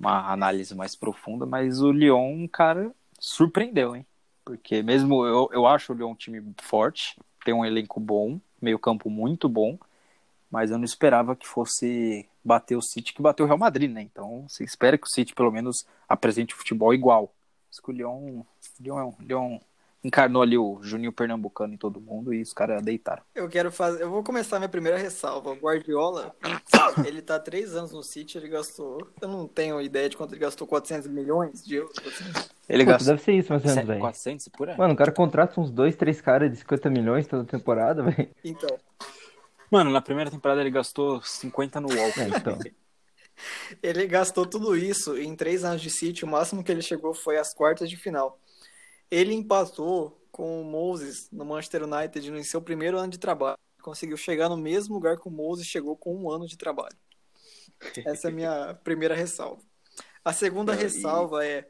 uma 0.00 0.32
análise 0.32 0.74
mais 0.74 0.96
profunda. 0.96 1.46
Mas 1.46 1.80
o 1.80 1.92
Lyon, 1.92 2.48
cara, 2.48 2.92
surpreendeu, 3.20 3.96
hein? 3.96 4.04
Porque 4.44 4.82
mesmo 4.82 5.24
eu, 5.26 5.48
eu 5.52 5.66
acho 5.68 5.92
o 5.92 5.96
Lyon 5.96 6.10
um 6.10 6.16
time 6.16 6.42
forte. 6.62 7.16
Tem 7.44 7.54
um 7.54 7.64
elenco 7.64 8.00
bom. 8.00 8.40
Meio 8.60 8.78
campo 8.78 9.08
muito 9.08 9.48
bom. 9.48 9.78
Mas 10.50 10.70
eu 10.70 10.78
não 10.78 10.84
esperava 10.84 11.36
que 11.36 11.46
fosse 11.46 12.28
bater 12.44 12.76
o 12.76 12.82
City, 12.82 13.14
que 13.14 13.22
bateu 13.22 13.44
o 13.44 13.48
Real 13.48 13.58
Madrid, 13.58 13.90
né? 13.90 14.02
Então, 14.02 14.46
você 14.48 14.64
espera 14.64 14.98
que 14.98 15.06
o 15.06 15.10
City 15.10 15.34
pelo 15.34 15.52
menos 15.52 15.86
apresente 16.08 16.54
o 16.54 16.58
futebol 16.58 16.94
igual. 16.94 17.32
Mas 17.68 17.80
que 17.80 17.90
o 17.90 17.94
Lyon, 17.94 18.44
Lyon, 18.80 19.14
Lyon 19.20 19.60
encarnou 20.04 20.42
ali 20.42 20.56
o 20.56 20.78
Juninho 20.82 21.12
Pernambucano 21.12 21.74
em 21.74 21.76
todo 21.76 22.00
mundo 22.00 22.32
e 22.32 22.42
os 22.42 22.52
caras 22.52 22.82
deitaram. 22.82 23.22
Eu 23.34 23.48
quero 23.48 23.72
fazer. 23.72 24.02
Eu 24.02 24.10
vou 24.10 24.22
começar 24.22 24.58
minha 24.58 24.68
primeira 24.68 24.96
ressalva. 24.98 25.50
O 25.50 25.56
Guardiola, 25.56 26.34
ele 27.04 27.20
tá 27.22 27.38
três 27.38 27.74
anos 27.74 27.92
no 27.92 28.02
City, 28.02 28.38
ele 28.38 28.48
gastou. 28.48 29.08
Eu 29.20 29.28
não 29.28 29.46
tenho 29.48 29.80
ideia 29.80 30.08
de 30.08 30.16
quanto 30.16 30.32
ele 30.32 30.40
gastou 30.40 30.66
400 30.66 31.08
milhões 31.08 31.64
de 31.64 31.76
euros. 31.76 31.96
assim. 31.98 32.24
Ele 32.68 32.84
Puta, 32.84 32.92
gastou 32.92 33.14
deve 33.14 33.22
ser 33.22 33.32
isso 33.32 33.52
mais 33.52 33.64
ou 33.64 33.70
menos, 33.70 33.86
velho. 33.86 34.00
400 34.00 34.48
por 34.48 34.68
aí. 34.68 34.78
Mano, 34.78 34.94
o 34.94 34.96
cara 34.96 35.12
contrata 35.12 35.60
uns 35.60 35.70
dois, 35.70 35.96
três 35.96 36.20
caras 36.20 36.50
de 36.50 36.56
50 36.58 36.90
milhões 36.90 37.26
toda 37.26 37.44
temporada, 37.44 38.02
velho. 38.02 38.28
Então, 38.44 38.76
Mano, 39.70 39.90
na 39.90 40.00
primeira 40.00 40.30
temporada 40.30 40.60
ele 40.60 40.70
gastou 40.70 41.20
50 41.22 41.80
no 41.80 41.88
Walker. 41.88 42.20
É, 42.20 42.28
então. 42.28 42.58
ele 43.82 44.06
gastou 44.06 44.46
tudo 44.46 44.76
isso 44.76 45.18
em 45.18 45.34
três 45.34 45.64
anos 45.64 45.82
de 45.82 45.90
City. 45.90 46.24
O 46.24 46.28
máximo 46.28 46.62
que 46.62 46.70
ele 46.70 46.82
chegou 46.82 47.12
foi 47.12 47.36
as 47.36 47.52
quartas 47.52 47.90
de 47.90 47.96
final. 47.96 48.38
Ele 49.10 49.34
empatou 49.34 50.26
com 50.32 50.60
o 50.60 50.64
Moses 50.64 51.30
no 51.30 51.44
Manchester 51.44 51.84
United 51.84 52.30
no 52.30 52.42
seu 52.44 52.60
primeiro 52.60 52.98
ano 52.98 53.08
de 53.10 53.18
trabalho. 53.18 53.56
Conseguiu 53.82 54.16
chegar 54.16 54.48
no 54.48 54.56
mesmo 54.56 54.94
lugar 54.94 55.16
que 55.16 55.28
o 55.28 55.30
Moses 55.30 55.66
chegou 55.66 55.96
com 55.96 56.14
um 56.16 56.30
ano 56.30 56.46
de 56.46 56.56
trabalho. 56.56 56.96
Essa 58.04 58.28
é 58.28 58.30
a 58.30 58.34
minha 58.34 58.74
primeira 58.82 59.14
ressalva. 59.14 59.62
A 60.24 60.32
segunda 60.32 60.72
ressalva 60.74 61.44
é 61.46 61.68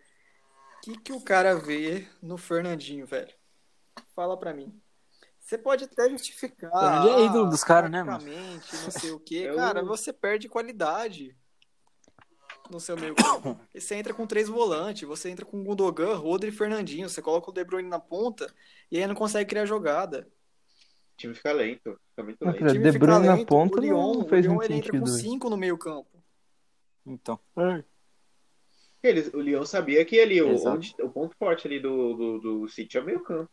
o 0.79 0.81
que, 0.81 0.99
que 0.99 1.13
o 1.13 1.21
cara 1.21 1.55
vê 1.57 2.09
no 2.23 2.39
Fernandinho, 2.39 3.07
velho? 3.07 3.33
Fala 4.15 4.37
pra 4.39 4.55
mim. 4.55 4.73
Você 5.41 5.59
pode 5.59 5.85
até 5.85 6.09
justificar. 6.09 6.71
Fernandinho 6.73 7.19
é 7.19 7.27
ídolo 7.27 7.51
dos 7.51 7.63
caras, 7.63 7.91
né, 7.91 8.03
mano? 8.03 8.25
Não 8.85 8.91
sei 8.91 9.11
o 9.13 9.21
quê. 9.21 9.45
Eu- 9.47 9.57
Cara, 9.57 9.85
você 9.85 10.13
perde 10.13 10.49
qualidade 10.49 11.37
no 12.71 12.81
seu 12.81 12.97
meio 12.97 13.15
campo. 13.15 13.59
E 13.75 13.81
Você 13.81 13.95
entra 13.95 14.13
com 14.15 14.27
três 14.27 14.49
volantes, 14.49 15.07
você 15.09 15.29
entra 15.31 15.45
com 15.45 15.63
Gundogan, 15.65 16.15
Rodri 16.17 16.49
e 16.51 16.53
Fernandinho. 16.53 17.09
Você 17.09 17.21
coloca 17.23 17.51
o 17.51 17.53
De 17.55 17.65
Bruyne 17.65 17.89
na 17.89 17.99
ponta 18.01 18.53
e 18.91 18.99
aí 18.99 19.07
não 19.07 19.15
consegue 19.15 19.49
criar 19.51 19.67
jogada. 19.67 20.29
O 21.15 21.17
time 21.17 21.35
fica 21.35 21.53
lento, 21.53 21.99
fica 22.11 22.23
muito 22.23 22.45
Não, 22.45 22.53
lento. 22.53 22.59
cara, 22.61 22.71
O 22.71 22.75
time 22.75 22.85
De 22.85 22.93
fica 22.93 23.07
Bruyne 23.07 23.27
na 23.27 23.35
lento. 23.35 23.47
ponta 23.47 23.77
o 23.79 23.81
Lyon, 23.81 24.15
não 24.15 24.29
fez 24.29 24.45
o 24.45 24.49
Lyon 24.49 24.55
muito 24.55 24.71
ele 24.71 24.75
entra 24.79 24.99
com 25.01 25.07
cinco 25.07 25.49
no 25.51 25.57
meio 25.57 25.79
campo. 25.79 26.11
Então. 27.07 27.41
Eles, 29.03 29.33
o 29.33 29.39
Leão 29.39 29.65
sabia 29.65 30.05
que 30.05 30.19
ali 30.19 30.43
o, 30.43 30.57
onde- 30.67 30.95
o 31.01 31.09
ponto 31.09 31.37
forte 31.39 31.67
ali 31.67 31.79
do, 31.79 32.15
do, 32.15 32.39
do 32.41 32.69
City 32.69 32.99
é 32.99 33.01
o 33.01 33.05
meio 33.05 33.21
campo. 33.23 33.49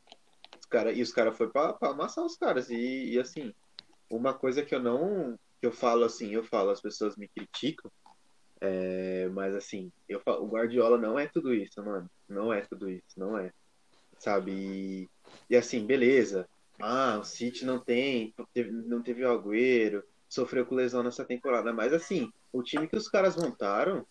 Os 0.59 0.66
cara, 0.66 0.91
e 0.91 1.01
os 1.01 1.11
caras 1.14 1.38
foram 1.38 1.51
pra, 1.51 1.74
pra 1.74 1.89
amassar 1.89 2.26
os 2.26 2.36
caras. 2.36 2.70
E, 2.70 3.11
e, 3.14 3.20
assim, 3.20 3.53
uma 4.09 4.34
coisa 4.34 4.64
que 4.64 4.74
eu 4.74 4.82
não 4.82 5.38
que 5.59 5.68
eu 5.68 5.72
falo 5.72 6.03
assim, 6.03 6.34
eu 6.34 6.43
falo, 6.43 6.72
as 6.72 6.82
pessoas 6.82 7.16
me 7.16 7.26
criticam, 7.30 7.89
é, 8.66 9.28
mas 9.34 9.53
assim, 9.53 9.91
eu 10.07 10.22
falo, 10.22 10.45
o 10.45 10.47
Guardiola 10.47 10.97
não 10.97 11.20
é 11.20 11.28
tudo 11.28 11.53
isso, 11.53 11.84
mano. 11.84 12.09
Não 12.30 12.53
é 12.53 12.61
tudo 12.61 12.89
isso, 12.89 13.20
não 13.20 13.38
é. 13.38 13.51
Sabe? 14.18 14.51
E, 14.51 15.09
e 15.49 15.55
assim, 15.57 15.86
beleza. 15.86 16.47
Ah, 16.80 17.18
o 17.20 17.26
City 17.26 17.66
não 17.66 17.78
tem, 17.78 18.34
não 18.88 19.03
teve 19.03 19.26
o 19.26 19.32
Agüero, 19.32 20.01
sofreu 20.30 20.66
com 20.66 20.76
lesão 20.76 21.03
nessa 21.03 21.26
temporada, 21.26 21.74
mas 21.74 21.93
assim, 21.93 22.32
o 22.53 22.64
time 22.64 22.88
que 22.88 22.95
os 22.95 23.09
caras 23.09 23.36
montaram, 23.36 24.07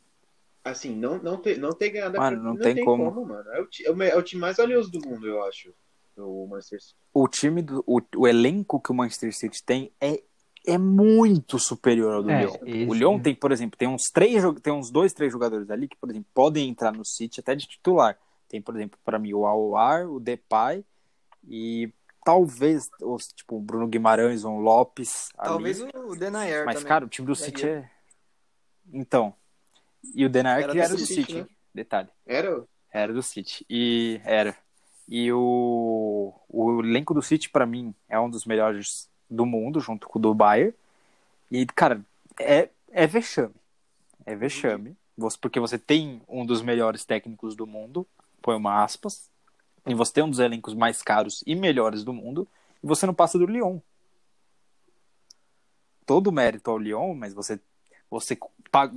assim, 0.63 0.95
não, 0.95 1.21
não, 1.23 1.41
ter, 1.41 1.59
não 1.59 1.73
ter 1.73 1.89
ganhado 1.89 2.19
Mano, 2.19 2.37
Premier- 2.37 2.55
não 2.59 2.75
tem 2.75 2.85
como. 2.85 3.25
mano. 3.27 3.51
É 3.51 3.61
o, 3.63 4.03
é 4.03 4.09
é 4.11 4.17
o 4.17 4.23
time 4.23 4.41
mais 4.41 4.59
valioso 4.59 4.91
do 4.91 5.01
mundo, 5.01 5.27
eu 5.27 5.43
acho. 5.45 5.75
O 6.17 6.47
Manchester 6.47 6.81
City. 6.81 6.97
O 7.15 7.27
time, 7.27 7.63
do, 7.63 7.83
o, 7.87 8.01
o 8.17 8.29
elenco 8.29 8.81
que 8.81 8.93
o 8.93 8.95
Manchester 8.95 9.35
City 9.35 9.65
tem 9.65 9.93
é, 9.99 10.23
é 10.67 10.79
muito 10.79 11.59
superior 11.59 12.15
ao 12.15 12.23
do 12.23 12.31
É, 12.31 12.41
Lyon. 12.45 12.55
esse, 12.65 12.91
O 12.91 12.95
Lyon 12.95 13.17
né? 13.17 13.23
tem, 13.25 13.35
por 13.35 13.51
exemplo, 13.53 13.77
tem 13.79 13.89
uns 13.89 14.03
três, 14.13 14.43
tem 14.63 14.73
uns 14.73 14.91
dois, 14.91 15.13
três 15.13 15.33
jogadores 15.33 15.69
ali 15.71 15.89
que, 15.89 15.97
por 15.97 16.11
exemplo, 16.11 16.29
podem 16.33 16.69
entrar 16.69 16.93
no 16.93 17.05
City 17.05 17.41
até 17.41 17.55
de 17.55 17.67
titular. 17.67 18.17
Tem, 18.49 18.61
por 18.63 18.75
exemplo, 18.77 18.99
para 19.05 19.19
mim 19.19 19.33
o 19.33 19.47
Aouar, 19.47 20.09
o 20.09 20.21
Depay 20.21 20.85
e 21.49 21.93
talvez 22.25 22.89
os 23.01 23.27
tipo 23.29 23.57
o 23.57 23.61
Bruno 23.61 23.89
Guimarães, 23.89 24.45
o 24.45 24.57
Lopes. 24.59 25.31
ali. 25.39 25.49
Talvez 25.49 25.81
o 25.81 26.15
Denayer 26.17 26.65
Mas 26.65 26.77
também. 26.77 26.89
cara, 26.89 27.05
o 27.05 27.09
time 27.09 27.27
do 27.27 27.35
City 27.35 27.67
é 27.67 27.91
Então, 28.93 29.35
e 30.15 30.25
o 30.25 30.29
Denayer 30.29 30.65
Era 30.65 30.73
que 30.73 30.79
do 30.79 30.83
era 30.85 30.93
do 30.95 30.99
City, 30.99 31.15
City, 31.15 31.35
né? 31.35 31.41
hein? 31.41 31.47
detalhe. 31.75 32.09
Era? 32.27 32.65
Era 32.93 33.13
do 33.13 33.23
City. 33.23 33.65
E 33.69 34.21
era. 34.25 34.55
E 35.09 35.33
o, 35.33 36.33
o 36.49 36.81
elenco 36.83 37.13
do 37.15 37.23
City, 37.23 37.49
pra 37.51 37.67
mim, 37.67 37.95
é 38.09 38.19
um 38.21 38.29
dos 38.31 38.45
melhores 38.45 39.11
do 39.33 39.47
mundo, 39.47 39.81
junto 39.81 40.09
com 40.09 40.19
o 40.19 40.23
do 40.23 40.35
Bayern. 40.35 40.75
E, 41.51 41.67
cara, 41.67 42.01
é, 42.41 42.69
é 42.91 43.07
vexame. 43.07 43.55
É 44.25 44.35
vexame. 44.37 44.97
Você- 45.17 45.39
Porque 45.39 45.61
você 45.61 45.79
tem 45.79 46.23
um 46.29 46.45
dos 46.45 46.63
melhores 46.63 47.05
técnicos 47.05 47.55
do 47.55 47.67
mundo, 47.67 48.07
põe 48.41 48.57
uma 48.57 48.83
aspas, 48.83 49.31
e 49.87 49.95
você 49.95 50.13
tem 50.13 50.25
um 50.25 50.31
dos 50.31 50.39
elencos 50.39 50.75
mais 50.75 51.03
caros 51.03 51.43
e 51.47 51.55
melhores 51.55 52.05
do 52.05 52.13
mundo, 52.13 52.47
e 52.83 52.87
você 52.87 53.07
não 53.07 53.15
passa 53.15 53.39
do 53.39 53.47
Lyon. 53.47 53.79
Todo 56.07 56.33
mérito 56.33 56.71
ao 56.71 56.79
Lyon, 56.79 57.15
mas 57.15 57.33
você, 57.33 57.61
você, 58.11 58.39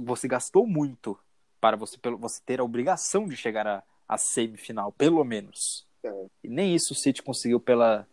você 0.04 0.28
gastou 0.28 0.66
muito 0.66 1.18
para 1.62 1.78
você, 1.78 1.98
você 2.20 2.42
ter 2.46 2.60
a 2.60 2.64
obrigação 2.64 3.28
de 3.28 3.36
chegar 3.36 3.66
à, 3.68 3.84
à 4.08 4.18
semifinal, 4.18 4.92
pelo 4.92 5.24
menos. 5.24 5.86
É. 6.04 6.26
E 6.44 6.48
nem 6.48 6.76
isso 6.76 6.94
o 6.94 6.96
City 6.96 7.22
conseguiu 7.22 7.60
pela 7.60 8.08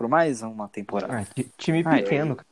por 0.00 0.08
mais 0.08 0.40
uma 0.40 0.66
temporada. 0.66 1.14
Ah, 1.18 1.24
ti- 1.26 1.52
time 1.58 1.82
Ah, 1.84 1.98
é. 1.98 2.02
pequeno, 2.02 2.34
cara. 2.36 2.48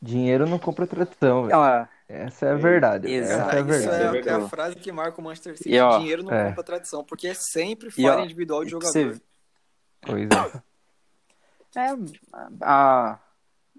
Dinheiro 0.00 0.46
não 0.48 0.56
compra 0.56 0.86
tradição, 0.86 1.42
velho. 1.42 1.52
Ela, 1.52 1.88
Essa 2.08 2.46
é 2.46 2.50
a 2.52 2.54
verdade. 2.54 3.10
Exato. 3.10 3.40
Essa 3.40 3.56
é 3.56 3.58
a 3.58 3.60
Isso 3.60 3.68
verdade. 3.68 4.02
é, 4.04 4.10
verdade. 4.12 4.40
é 4.42 4.44
a 4.46 4.48
frase 4.48 4.76
que 4.76 4.92
marca 4.92 5.20
o 5.20 5.24
Manchester 5.24 5.56
City. 5.58 5.70
E, 5.70 5.80
ó, 5.80 5.98
Dinheiro 5.98 6.22
não 6.22 6.32
é. 6.32 6.48
compra 6.50 6.62
tradição, 6.62 7.02
porque 7.02 7.26
é 7.26 7.34
sempre 7.34 7.90
falha 7.90 8.18
ó, 8.18 8.24
individual 8.24 8.64
de 8.64 8.70
jogador. 8.70 8.92
você- 8.92 9.20
Pois 10.00 10.28
é. 11.74 11.80
é 11.80 11.96
a 12.60 13.18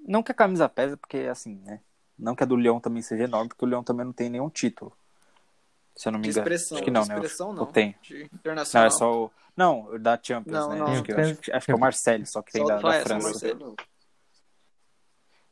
não 0.06 0.22
que 0.22 0.32
a 0.34 0.36
camisa 0.36 0.68
pesa, 0.68 0.98
porque 0.98 1.20
assim, 1.32 1.62
né? 1.66 1.80
Não 2.20 2.36
que 2.36 2.44
a 2.44 2.46
do 2.46 2.56
Leão 2.58 2.78
também 2.82 3.02
seja 3.02 3.24
enorme, 3.24 3.48
porque 3.50 3.64
o 3.64 3.68
Leão 3.68 3.84
também 3.84 4.06
não 4.06 4.12
tem 4.14 4.30
nenhum 4.30 4.50
título. 4.50 4.92
Se 5.96 6.08
eu 6.08 6.12
não 6.12 6.20
me 6.20 6.24
De 6.24 6.30
engano. 6.32 6.42
expressão, 6.48 6.78
Acho 6.78 6.86
que 6.86 6.92
não, 6.92 7.02
de 7.04 7.10
né? 7.10 7.16
expressão 7.16 7.48
Ou 7.50 7.54
não. 7.54 7.66
tem. 7.68 7.96
De 8.02 8.20
Não, 8.20 8.26
internacional. 8.34 8.88
é 8.88 8.90
só 8.90 9.26
o. 9.26 9.32
Não, 9.56 10.00
da 10.00 10.20
Champions, 10.22 10.54
Não, 10.54 10.70
né? 10.70 10.76
não. 10.80 10.88
Acho, 10.88 11.04
que, 11.04 11.12
acho, 11.12 11.56
acho 11.56 11.66
que 11.68 11.72
é 11.72 11.76
o 11.76 11.80
Marcelo, 11.80 12.26
só 12.26 12.42
que 12.42 12.52
tem 12.52 12.62
Só 12.64 12.68
da, 12.70 12.76
da 12.82 13.02
França. 13.04 13.28
Marcelo. 13.30 13.76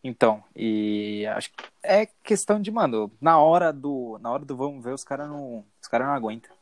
Então, 0.03 0.43
e 0.55 1.27
acho 1.27 1.51
que 1.51 1.63
é 1.83 2.07
questão 2.07 2.59
de, 2.59 2.71
mano, 2.71 3.11
na 3.21 3.37
hora 3.39 3.71
do, 3.71 4.17
na 4.19 4.31
hora 4.31 4.43
do 4.43 4.57
vamos 4.57 4.83
ver, 4.83 4.93
os 4.95 5.03
caras 5.03 5.29
não, 5.29 5.63
os 5.79 5.87
cara 5.87 6.05
não 6.07 6.13
aguentam. 6.13 6.55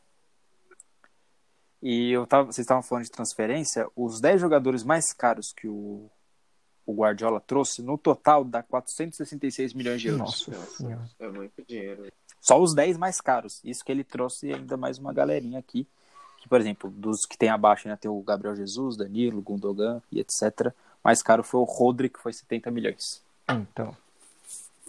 E 1.82 2.10
eu 2.10 2.26
tava, 2.26 2.44
vocês 2.52 2.58
estavam 2.66 2.82
falando 2.82 3.04
de 3.04 3.10
transferência, 3.10 3.88
os 3.96 4.20
10 4.20 4.38
jogadores 4.42 4.84
mais 4.84 5.14
caros 5.14 5.54
que 5.54 5.66
o, 5.66 6.10
o 6.84 6.92
Guardiola 6.94 7.40
trouxe, 7.40 7.80
no 7.82 7.96
total 7.96 8.44
dá 8.44 8.62
466 8.62 9.72
milhões 9.72 10.02
de 10.02 10.08
euros. 10.08 10.46
Nossa 10.46 10.66
senhora. 10.76 11.08
É 11.18 11.28
muito 11.28 11.64
dinheiro. 11.66 12.12
Só 12.40 12.60
os 12.60 12.74
10 12.74 12.96
mais 12.96 13.20
caros. 13.20 13.60
Isso 13.64 13.84
que 13.84 13.92
ele 13.92 14.04
trouxe 14.04 14.52
ainda 14.52 14.76
mais 14.76 14.98
uma 14.98 15.12
galerinha 15.12 15.58
aqui. 15.58 15.86
Que, 16.40 16.48
por 16.48 16.60
exemplo, 16.60 16.90
dos 16.90 17.26
que 17.26 17.36
tem 17.36 17.50
abaixo 17.50 17.86
ainda 17.86 17.98
tem 17.98 18.10
o 18.10 18.22
Gabriel 18.22 18.56
Jesus, 18.56 18.96
Danilo, 18.96 19.42
Gundogan 19.42 20.00
e 20.10 20.20
etc. 20.20 20.72
Mais 21.04 21.22
caro 21.22 21.42
foi 21.42 21.60
o 21.60 21.64
Rodri, 21.64 22.08
que 22.08 22.18
foi 22.18 22.32
70 22.32 22.70
milhões. 22.70 23.22
Então. 23.48 23.94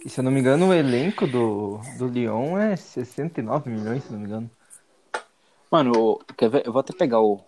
E 0.04 0.08
se 0.08 0.18
eu 0.18 0.24
não 0.24 0.32
me 0.32 0.40
engano, 0.40 0.68
o 0.68 0.74
elenco 0.74 1.26
do, 1.26 1.78
do 1.98 2.08
Lyon 2.08 2.58
é 2.58 2.74
69 2.74 3.70
milhões, 3.70 4.02
se 4.02 4.12
não 4.12 4.18
me 4.18 4.26
engano. 4.26 4.50
Mano, 5.70 6.18
quer 6.36 6.50
ver? 6.50 6.66
Eu 6.66 6.72
vou 6.72 6.80
até 6.80 6.92
pegar 6.92 7.20
o, 7.20 7.40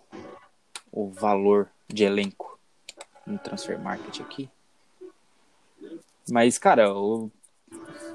o 0.91 1.09
valor 1.09 1.69
de 1.87 2.03
elenco 2.03 2.57
no 3.25 3.37
Transfer 3.37 3.79
Market 3.79 4.21
aqui. 4.21 4.49
Mas, 6.29 6.57
cara, 6.57 6.93
o... 6.93 7.29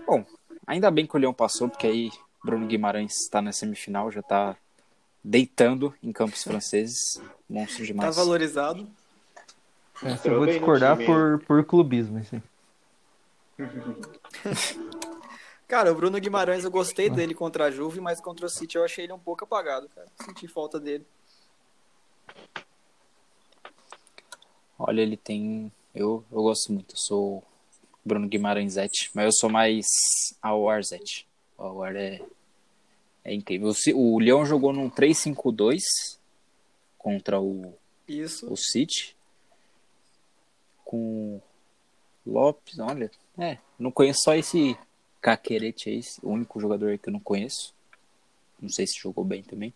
bom, 0.07 0.24
ainda 0.67 0.91
bem 0.91 1.07
que 1.07 1.17
o 1.17 1.19
Leão 1.19 1.33
passou, 1.35 1.69
porque 1.69 1.87
aí 1.87 2.11
Bruno 2.45 2.67
Guimarães 2.67 3.17
está 3.21 3.41
na 3.43 3.53
semifinal, 3.53 4.11
já 4.11 4.23
tá 4.23 4.57
deitando 5.23 5.95
em 6.03 6.13
campos 6.13 6.43
franceses. 6.43 7.21
Monstro 7.49 7.79
Tá 7.81 7.85
demais. 7.87 8.17
valorizado. 8.17 8.89
É, 10.03 10.29
eu 10.29 10.37
vou 10.37 10.47
discordar 10.47 10.97
por, 10.97 11.41
por 11.47 11.65
clubismo, 11.65 12.19
assim. 12.19 12.43
Cara, 15.69 15.93
o 15.93 15.95
Bruno 15.95 16.19
Guimarães, 16.19 16.65
eu 16.65 16.71
gostei 16.71 17.09
dele 17.09 17.33
contra 17.35 17.67
a 17.67 17.71
Juve, 17.71 18.01
mas 18.01 18.21
contra 18.21 18.47
o 18.47 18.49
City 18.49 18.77
eu 18.77 18.85
achei 18.85 19.05
ele 19.05 19.13
um 19.13 19.19
pouco 19.21 19.45
apagado, 19.45 19.89
cara. 19.95 20.09
Senti 20.25 20.49
falta 20.49 20.81
dele. 20.81 21.07
Olha, 24.79 25.01
ele 25.01 25.17
tem. 25.17 25.71
Eu, 25.95 26.25
eu 26.33 26.43
gosto 26.43 26.73
muito, 26.73 26.95
eu 26.95 26.99
sou 26.99 27.45
Bruno 28.05 28.28
Guimarães 28.28 28.74
Zete, 28.74 29.11
mas 29.14 29.26
eu 29.26 29.32
sou 29.32 29.51
mais 29.51 29.86
Awar 30.40 30.82
Zete. 30.82 31.26
O 31.57 31.62
Awar 31.62 31.96
é, 31.96 32.20
é 33.24 33.34
incrível. 33.34 33.72
O, 33.94 34.14
o 34.14 34.18
Leão 34.18 34.44
jogou 34.46 34.72
num 34.72 34.90
3-5-2 34.90 35.80
contra 36.98 37.40
o, 37.40 37.74
Isso. 38.09 38.51
o 38.53 38.57
City. 38.57 39.16
Com 40.84 41.40
Lopes, 42.26 42.78
olha. 42.78 43.11
É, 43.38 43.59
não 43.78 43.90
conheço 43.90 44.20
só 44.24 44.34
esse 44.34 44.76
Caquerete 45.20 45.90
aí, 45.90 46.01
o 46.22 46.30
único 46.30 46.59
jogador 46.59 46.96
que 46.98 47.09
eu 47.09 47.12
não 47.12 47.20
conheço. 47.20 47.74
Não 48.61 48.68
sei 48.68 48.86
se 48.86 48.98
jogou 48.98 49.24
bem 49.24 49.42
também. 49.42 49.72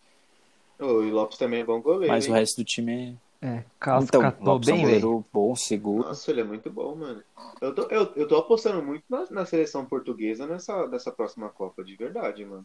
O 0.78 1.00
Lopes 1.02 1.38
também 1.38 1.60
é 1.60 1.64
bom 1.64 1.80
goleiro. 1.80 2.12
Mas 2.12 2.24
hein? 2.24 2.32
o 2.32 2.34
resto 2.34 2.56
do 2.56 2.64
time 2.64 3.18
é. 3.44 3.64
Caso 3.78 4.06
Então, 4.06 4.20
catou 4.22 4.46
Lopes 4.54 4.68
é 4.68 4.72
um 4.72 4.76
bem, 4.76 4.84
goleiro 4.84 5.24
bom, 5.32 5.54
seguro. 5.54 6.08
Nossa, 6.08 6.30
ele 6.30 6.40
é 6.40 6.44
muito 6.44 6.70
bom, 6.70 6.94
mano. 6.96 7.22
Eu 7.60 7.74
tô, 7.74 7.82
eu, 7.90 8.12
eu 8.16 8.26
tô 8.28 8.36
apostando 8.36 8.82
muito 8.82 9.04
na, 9.08 9.26
na 9.30 9.44
seleção 9.46 9.84
portuguesa 9.84 10.46
nessa, 10.46 10.86
nessa 10.88 11.12
próxima 11.12 11.48
Copa, 11.48 11.84
de 11.84 11.94
verdade, 11.96 12.44
mano. 12.44 12.64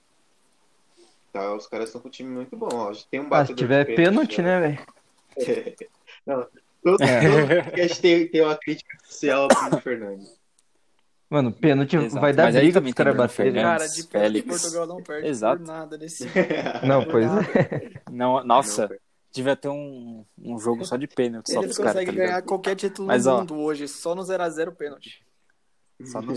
Tá, 1.31 1.53
os 1.53 1.67
caras 1.67 1.89
estão 1.89 2.01
com 2.01 2.07
um 2.07 2.11
time 2.11 2.29
muito 2.31 2.55
bom. 2.57 2.69
Ó. 2.73 2.91
Tem 3.11 3.19
um 3.19 3.27
Ah, 3.31 3.45
se 3.45 3.53
tiver 3.53 3.85
pênalti, 3.95 4.37
já. 4.37 4.43
né, 4.43 4.59
velho? 4.61 4.79
Não, 6.25 6.47
todo, 6.83 7.03
É. 7.03 7.61
podcast 7.63 8.01
tem, 8.01 8.27
tem 8.27 8.41
uma 8.41 8.55
crítica 8.57 8.97
social 9.05 9.43
ao 9.43 9.47
Bruno 9.47 9.81
Fernandes. 9.81 10.39
Mano, 11.29 11.51
pênalti 11.51 11.95
Exato. 11.95 12.19
vai 12.19 12.33
dar 12.33 12.45
Mas 12.45 12.55
briga 12.55 12.81
pros 12.81 12.93
caras 12.95 13.15
baterem. 13.15 13.53
Fernandes. 13.53 13.77
Cara, 13.77 13.87
de 14.01 14.07
pênalti 14.07 14.31
Félix. 14.41 14.61
Portugal 14.61 14.87
não 14.87 15.03
perde 15.03 15.27
Exato. 15.27 15.57
por 15.63 15.67
nada 15.67 15.97
nesse. 15.97 16.25
Não, 16.87 17.05
pois 17.05 17.27
é. 17.55 17.91
Não, 18.09 18.43
nossa, 18.43 18.87
Não, 18.87 18.95
devia 19.31 19.55
ter 19.55 19.69
um, 19.69 20.25
um 20.37 20.59
jogo 20.59 20.85
só 20.85 20.97
de 20.97 21.07
pênalti 21.07 21.51
só 21.51 21.61
Eles 21.61 21.75
pros 21.75 21.77
caras, 21.77 21.93
tá 21.93 21.99
conseguem 21.99 22.13
ligado? 22.15 22.27
ganhar 22.27 22.41
qualquer 22.43 22.75
título 22.75 23.07
Mas, 23.07 23.23
do 23.23 23.29
ó. 23.31 23.39
mundo 23.39 23.57
hoje, 23.57 23.87
só 23.87 24.15
no 24.15 24.21
0x0 24.23 24.75
pênalti. 24.75 25.23
Só 26.05 26.21
no, 26.21 26.33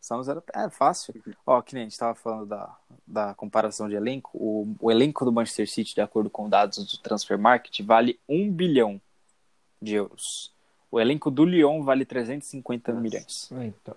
só 0.00 0.16
no 0.16 0.22
zero. 0.22 0.42
É 0.54 0.68
fácil. 0.68 1.14
Ó, 1.46 1.60
que 1.62 1.74
nem 1.74 1.84
a 1.84 1.88
gente 1.88 1.98
tava 1.98 2.14
falando 2.14 2.46
da, 2.46 2.76
da 3.06 3.34
comparação 3.34 3.88
de 3.88 3.94
elenco. 3.94 4.30
O, 4.34 4.76
o 4.80 4.90
elenco 4.90 5.24
do 5.24 5.32
Manchester 5.32 5.68
City, 5.68 5.94
de 5.94 6.00
acordo 6.00 6.28
com 6.30 6.48
dados 6.48 6.78
do 6.78 6.98
Transfer 6.98 7.38
Market, 7.38 7.80
vale 7.82 8.20
1 8.28 8.52
bilhão 8.52 9.00
de 9.80 9.94
euros. 9.94 10.52
O 10.90 11.00
elenco 11.00 11.30
do 11.30 11.44
Lyon 11.44 11.82
vale 11.82 12.04
350 12.04 12.92
Nossa. 12.92 13.02
milhões. 13.02 13.50
Então. 13.52 13.96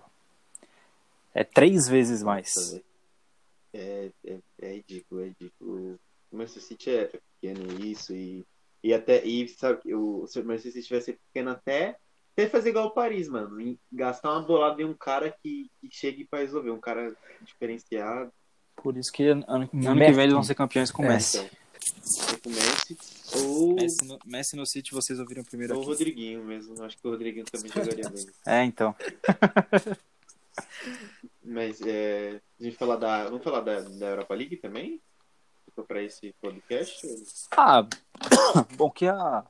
É 1.33 1.43
três 1.43 1.87
vezes 1.87 2.23
mais. 2.23 2.81
É, 3.71 4.09
é, 4.25 4.37
é 4.61 4.73
ridículo, 4.75 5.21
é 5.21 5.25
ridículo. 5.25 5.99
O 6.31 6.37
Manchester 6.37 6.63
City 6.63 6.89
é 6.89 7.19
pequeno 7.39 7.85
isso 7.85 8.13
e, 8.13 8.45
e 8.83 8.93
até 8.93 9.23
e 9.25 9.47
sabe 9.47 9.81
que 9.81 9.93
o, 9.93 10.25
se 10.27 10.39
o 10.39 10.45
Manchester 10.45 10.83
City 10.83 11.01
ser 11.01 11.19
pequeno 11.27 11.51
até 11.51 11.95
até 12.33 12.47
fazer 12.47 12.69
igual 12.69 12.87
o 12.87 12.91
Paris, 12.91 13.27
mano, 13.27 13.59
em 13.59 13.77
gastar 13.91 14.31
uma 14.31 14.41
bolada 14.41 14.81
em 14.81 14.85
um 14.85 14.93
cara 14.93 15.29
que, 15.43 15.69
que 15.81 15.89
chegue 15.91 16.25
pra 16.25 16.39
resolver, 16.39 16.71
um 16.71 16.79
cara 16.79 17.13
diferenciado, 17.41 18.31
Por 18.77 18.95
isso 18.95 19.11
que 19.11 19.23
ano, 19.27 19.43
ano 19.47 19.67
que 19.67 19.75
vem 19.77 20.23
eles 20.23 20.33
vão 20.33 20.43
ser 20.43 20.55
campeões 20.55 20.89
com 20.91 21.01
o 21.03 21.05
É. 21.05 21.09
Messi. 21.09 21.49
tipo 22.29 22.49
Messi 22.49 22.97
ou, 23.35 23.75
Messi, 23.75 24.05
no, 24.05 24.19
Messi 24.25 24.55
no 24.55 24.65
City 24.65 24.91
vocês 24.93 25.19
ouviram 25.19 25.43
primeiro 25.43 25.73
ou 25.73 25.79
o 25.79 25.81
aqui. 25.81 25.91
Rodriguinho 25.91 26.43
mesmo. 26.45 26.81
Acho 26.83 26.97
que 26.97 27.07
o 27.07 27.11
Rodriguinho 27.11 27.45
também 27.45 27.71
jogaria 27.71 28.09
bem. 28.09 28.25
É, 28.47 28.63
então. 28.63 28.95
Mas 31.43 31.81
é, 31.81 32.39
a 32.59 32.63
gente 32.63 32.77
falar 32.77 32.95
da, 32.97 33.25
vamos 33.25 33.43
falar 33.43 33.61
da, 33.61 33.81
da 33.81 34.05
Europa 34.07 34.35
League 34.35 34.57
também? 34.57 35.01
Para 35.83 36.01
esse 36.03 36.33
podcast? 36.41 37.07
Ah, 37.51 37.85
bom, 38.75 38.89
que 38.89 39.07
a. 39.07 39.43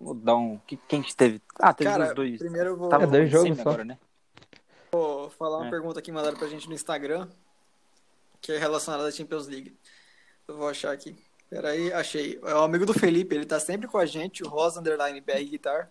Vou 0.00 0.14
dar 0.14 0.36
um. 0.36 0.58
Que, 0.66 0.76
quem 0.76 1.02
que 1.02 1.14
teve? 1.14 1.40
Ah, 1.60 1.72
teve 1.72 1.90
Cara, 1.90 2.08
os 2.08 2.14
dois. 2.14 2.38
primeiro 2.38 2.70
eu 2.70 2.76
vou, 2.76 2.88
Tava 2.88 3.04
É, 3.04 3.06
dois 3.06 3.30
jogos 3.30 3.56
só. 3.56 3.62
agora, 3.62 3.84
né? 3.84 3.98
vou 4.90 5.30
falar 5.30 5.58
uma 5.58 5.66
É. 5.68 5.70
pergunta 5.70 6.02
que 6.02 6.10
mandaram 6.12 6.36
pra 6.36 6.48
gente 6.48 6.68
no 6.68 6.74
Instagram, 6.74 7.28
que 8.40 8.52
é 8.52 8.58
relacionada 8.58 9.06
à 9.08 9.10
Champions 9.10 9.46
League. 9.46 9.74
Eu 10.48 10.56
vou 10.56 10.68
achar 10.68 10.92
aqui. 10.92 11.16
Peraí, 11.48 11.92
achei. 11.92 12.38
É 12.44 12.54
o 12.54 12.62
amigo 12.62 12.84
do 12.84 12.92
Felipe, 12.94 13.34
ele 13.34 13.46
tá 13.46 13.60
sempre 13.60 13.86
com 13.86 13.98
a 13.98 14.06
gente, 14.06 14.42
o 14.42 14.48
Rosa 14.48 14.80
Underline 14.80 15.20
BR 15.20 15.44
Guitar. 15.44 15.90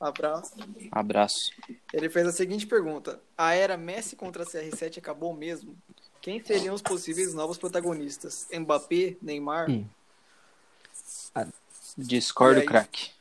Abraço. 0.00 0.54
Abraço. 0.92 1.50
Ele 1.92 2.08
fez 2.08 2.26
a 2.26 2.32
seguinte 2.32 2.66
pergunta: 2.66 3.20
A 3.36 3.54
era 3.54 3.76
Messi 3.76 4.14
contra 4.14 4.44
CR7 4.44 4.98
acabou 4.98 5.34
mesmo? 5.34 5.76
Quem 6.28 6.44
seriam 6.44 6.74
os 6.74 6.82
possíveis 6.82 7.32
novos 7.32 7.56
protagonistas? 7.56 8.46
Mbappé, 8.52 9.16
Neymar? 9.22 9.70
Ih. 9.70 9.86
Discordo, 11.96 12.58
E 12.58 12.60
aí? 12.60 12.66
craque. 12.66 13.12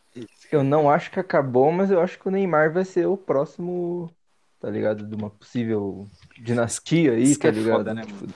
Eu 0.52 0.62
não 0.62 0.90
acho 0.92 1.10
que 1.10 1.18
acabou, 1.18 1.72
mas 1.72 1.90
eu 1.90 2.02
acho 2.02 2.20
que 2.20 2.28
o 2.28 2.32
Neymar 2.32 2.74
vai 2.74 2.84
ser 2.84 3.06
o 3.08 3.16
próximo, 3.16 4.14
tá 4.60 4.70
ligado? 4.70 5.08
De 5.08 5.16
uma 5.16 5.30
possível 5.30 6.06
dinastia 6.38 7.14
aí, 7.14 7.24
Isso 7.24 7.40
tá 7.40 7.48
é 7.48 7.52
ligado? 7.52 7.78
foda, 7.78 7.94
né, 7.94 8.02
Tipo, 8.02 8.28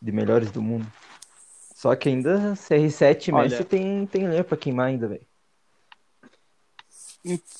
de 0.00 0.12
melhores 0.12 0.50
do 0.50 0.62
mundo. 0.62 0.90
Só 1.74 1.94
que 1.94 2.08
ainda 2.08 2.54
CR7 2.56 3.28
e 3.28 3.34
Olha- 3.34 3.50
Messi 3.50 3.64
tem, 3.64 4.06
tem 4.06 4.26
lenha 4.26 4.42
pra 4.42 4.56
queimar 4.56 4.86
ainda, 4.86 5.08
velho. 5.08 5.26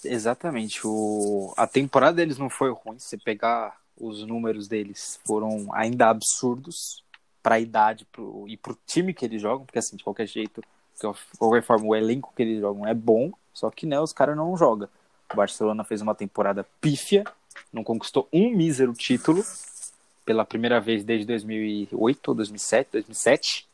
Exatamente. 0.03 0.81
O... 0.87 1.53
A 1.55 1.67
temporada 1.67 2.17
deles 2.17 2.39
não 2.39 2.49
foi 2.49 2.73
ruim. 2.73 2.99
Se 2.99 3.09
você 3.09 3.19
pegar 3.19 3.79
os 3.99 4.26
números 4.26 4.68
deles, 4.68 5.18
foram 5.26 5.68
ainda 5.72 6.09
absurdos 6.09 7.03
para 7.42 7.57
a 7.57 7.61
idade 7.61 8.05
pro... 8.07 8.44
e 8.49 8.57
pro 8.57 8.78
time 8.86 9.14
que 9.14 9.24
eles 9.24 9.40
jogam, 9.40 9.64
porque 9.64 9.78
assim, 9.78 9.97
de 9.97 10.05
qualquer 10.05 10.26
jeito, 10.26 10.61
de 10.94 11.38
qualquer 11.38 11.62
forma, 11.62 11.86
o 11.86 11.94
elenco 11.94 12.32
que 12.34 12.42
eles 12.42 12.61
jogam 12.61 12.86
é 12.86 12.94
bom, 12.94 13.32
só 13.53 13.70
que 13.70 13.86
né, 13.86 14.01
os 14.01 14.12
caras 14.12 14.36
não 14.36 14.57
jogam. 14.57 14.88
O 15.32 15.36
Barcelona 15.36 15.84
fez 15.84 16.01
uma 16.03 16.14
temporada 16.14 16.66
pífia, 16.80 17.24
não 17.72 17.82
conquistou 17.84 18.28
um 18.32 18.51
mísero 18.51 18.92
título 18.92 19.44
pela 20.24 20.44
primeira 20.44 20.80
vez 20.80 21.05
desde 21.05 21.26
2008 21.26 22.28
ou 22.28 22.34
2007, 22.34 22.88
2007. 22.92 23.66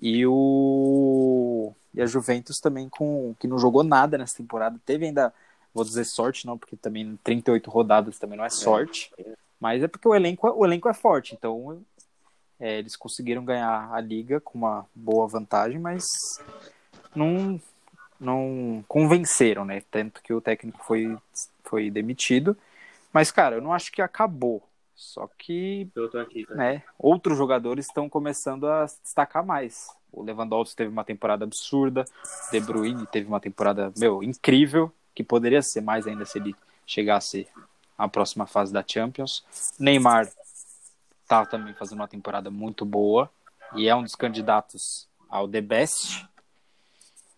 E 0.00 0.24
o 0.26 1.72
e 1.94 2.02
a 2.02 2.06
Juventus 2.06 2.60
também 2.60 2.88
com 2.88 3.34
que 3.40 3.48
não 3.48 3.58
jogou 3.58 3.82
nada 3.82 4.16
nessa 4.16 4.36
temporada, 4.36 4.78
teve 4.84 5.06
ainda, 5.06 5.32
vou 5.74 5.84
dizer 5.84 6.04
sorte 6.04 6.46
não, 6.46 6.56
porque 6.56 6.76
também 6.76 7.18
38 7.24 7.68
rodadas 7.70 8.18
também 8.18 8.36
não 8.38 8.44
é 8.44 8.50
sorte, 8.50 9.10
mas 9.60 9.82
é 9.82 9.88
porque 9.88 10.08
o 10.08 10.14
elenco, 10.14 10.48
o 10.48 10.64
elenco 10.64 10.88
é 10.88 10.94
forte, 10.94 11.34
então 11.34 11.82
é, 12.60 12.78
eles 12.78 12.96
conseguiram 12.96 13.44
ganhar 13.44 13.92
a 13.92 14.00
liga 14.00 14.40
com 14.40 14.58
uma 14.58 14.86
boa 14.94 15.26
vantagem, 15.26 15.78
mas 15.78 16.04
não 17.14 17.60
não 18.20 18.84
convenceram, 18.88 19.64
né? 19.64 19.80
Tanto 19.90 20.20
que 20.22 20.32
o 20.32 20.40
técnico 20.40 20.84
foi 20.84 21.16
foi 21.64 21.90
demitido. 21.90 22.56
Mas 23.12 23.30
cara, 23.30 23.56
eu 23.56 23.62
não 23.62 23.72
acho 23.72 23.92
que 23.92 24.02
acabou. 24.02 24.62
Só 24.94 25.28
que 25.38 25.88
Eu 25.94 26.10
tô 26.10 26.18
aqui, 26.18 26.44
tá? 26.44 26.56
né, 26.56 26.82
outros 26.98 27.38
jogadores 27.38 27.86
estão 27.86 28.08
começando 28.08 28.66
a 28.66 28.88
se 28.88 29.00
destacar 29.00 29.46
mais. 29.46 29.86
O 30.10 30.24
Lewandowski 30.24 30.74
teve 30.74 30.90
uma 30.90 31.04
temporada 31.04 31.44
absurda, 31.44 32.04
De 32.50 32.58
Bruyne 32.58 33.06
teve 33.06 33.28
uma 33.28 33.38
temporada, 33.38 33.92
meu, 33.96 34.24
incrível, 34.24 34.92
que 35.14 35.22
poderia 35.22 35.62
ser 35.62 35.82
mais 35.82 36.04
ainda 36.08 36.24
se 36.24 36.38
ele 36.38 36.56
chegasse 36.84 37.46
à 37.98 38.08
próxima 38.08 38.46
fase 38.46 38.72
da 38.72 38.84
Champions. 38.86 39.44
Neymar 39.78 40.30
tá 41.26 41.44
também 41.44 41.74
fazendo 41.74 41.98
uma 41.98 42.08
temporada 42.08 42.50
muito 42.50 42.84
boa 42.84 43.30
e 43.74 43.88
é 43.88 43.94
um 43.94 44.02
dos 44.02 44.14
candidatos 44.14 45.06
ao 45.28 45.48
The 45.48 45.60
Best. 45.60 46.26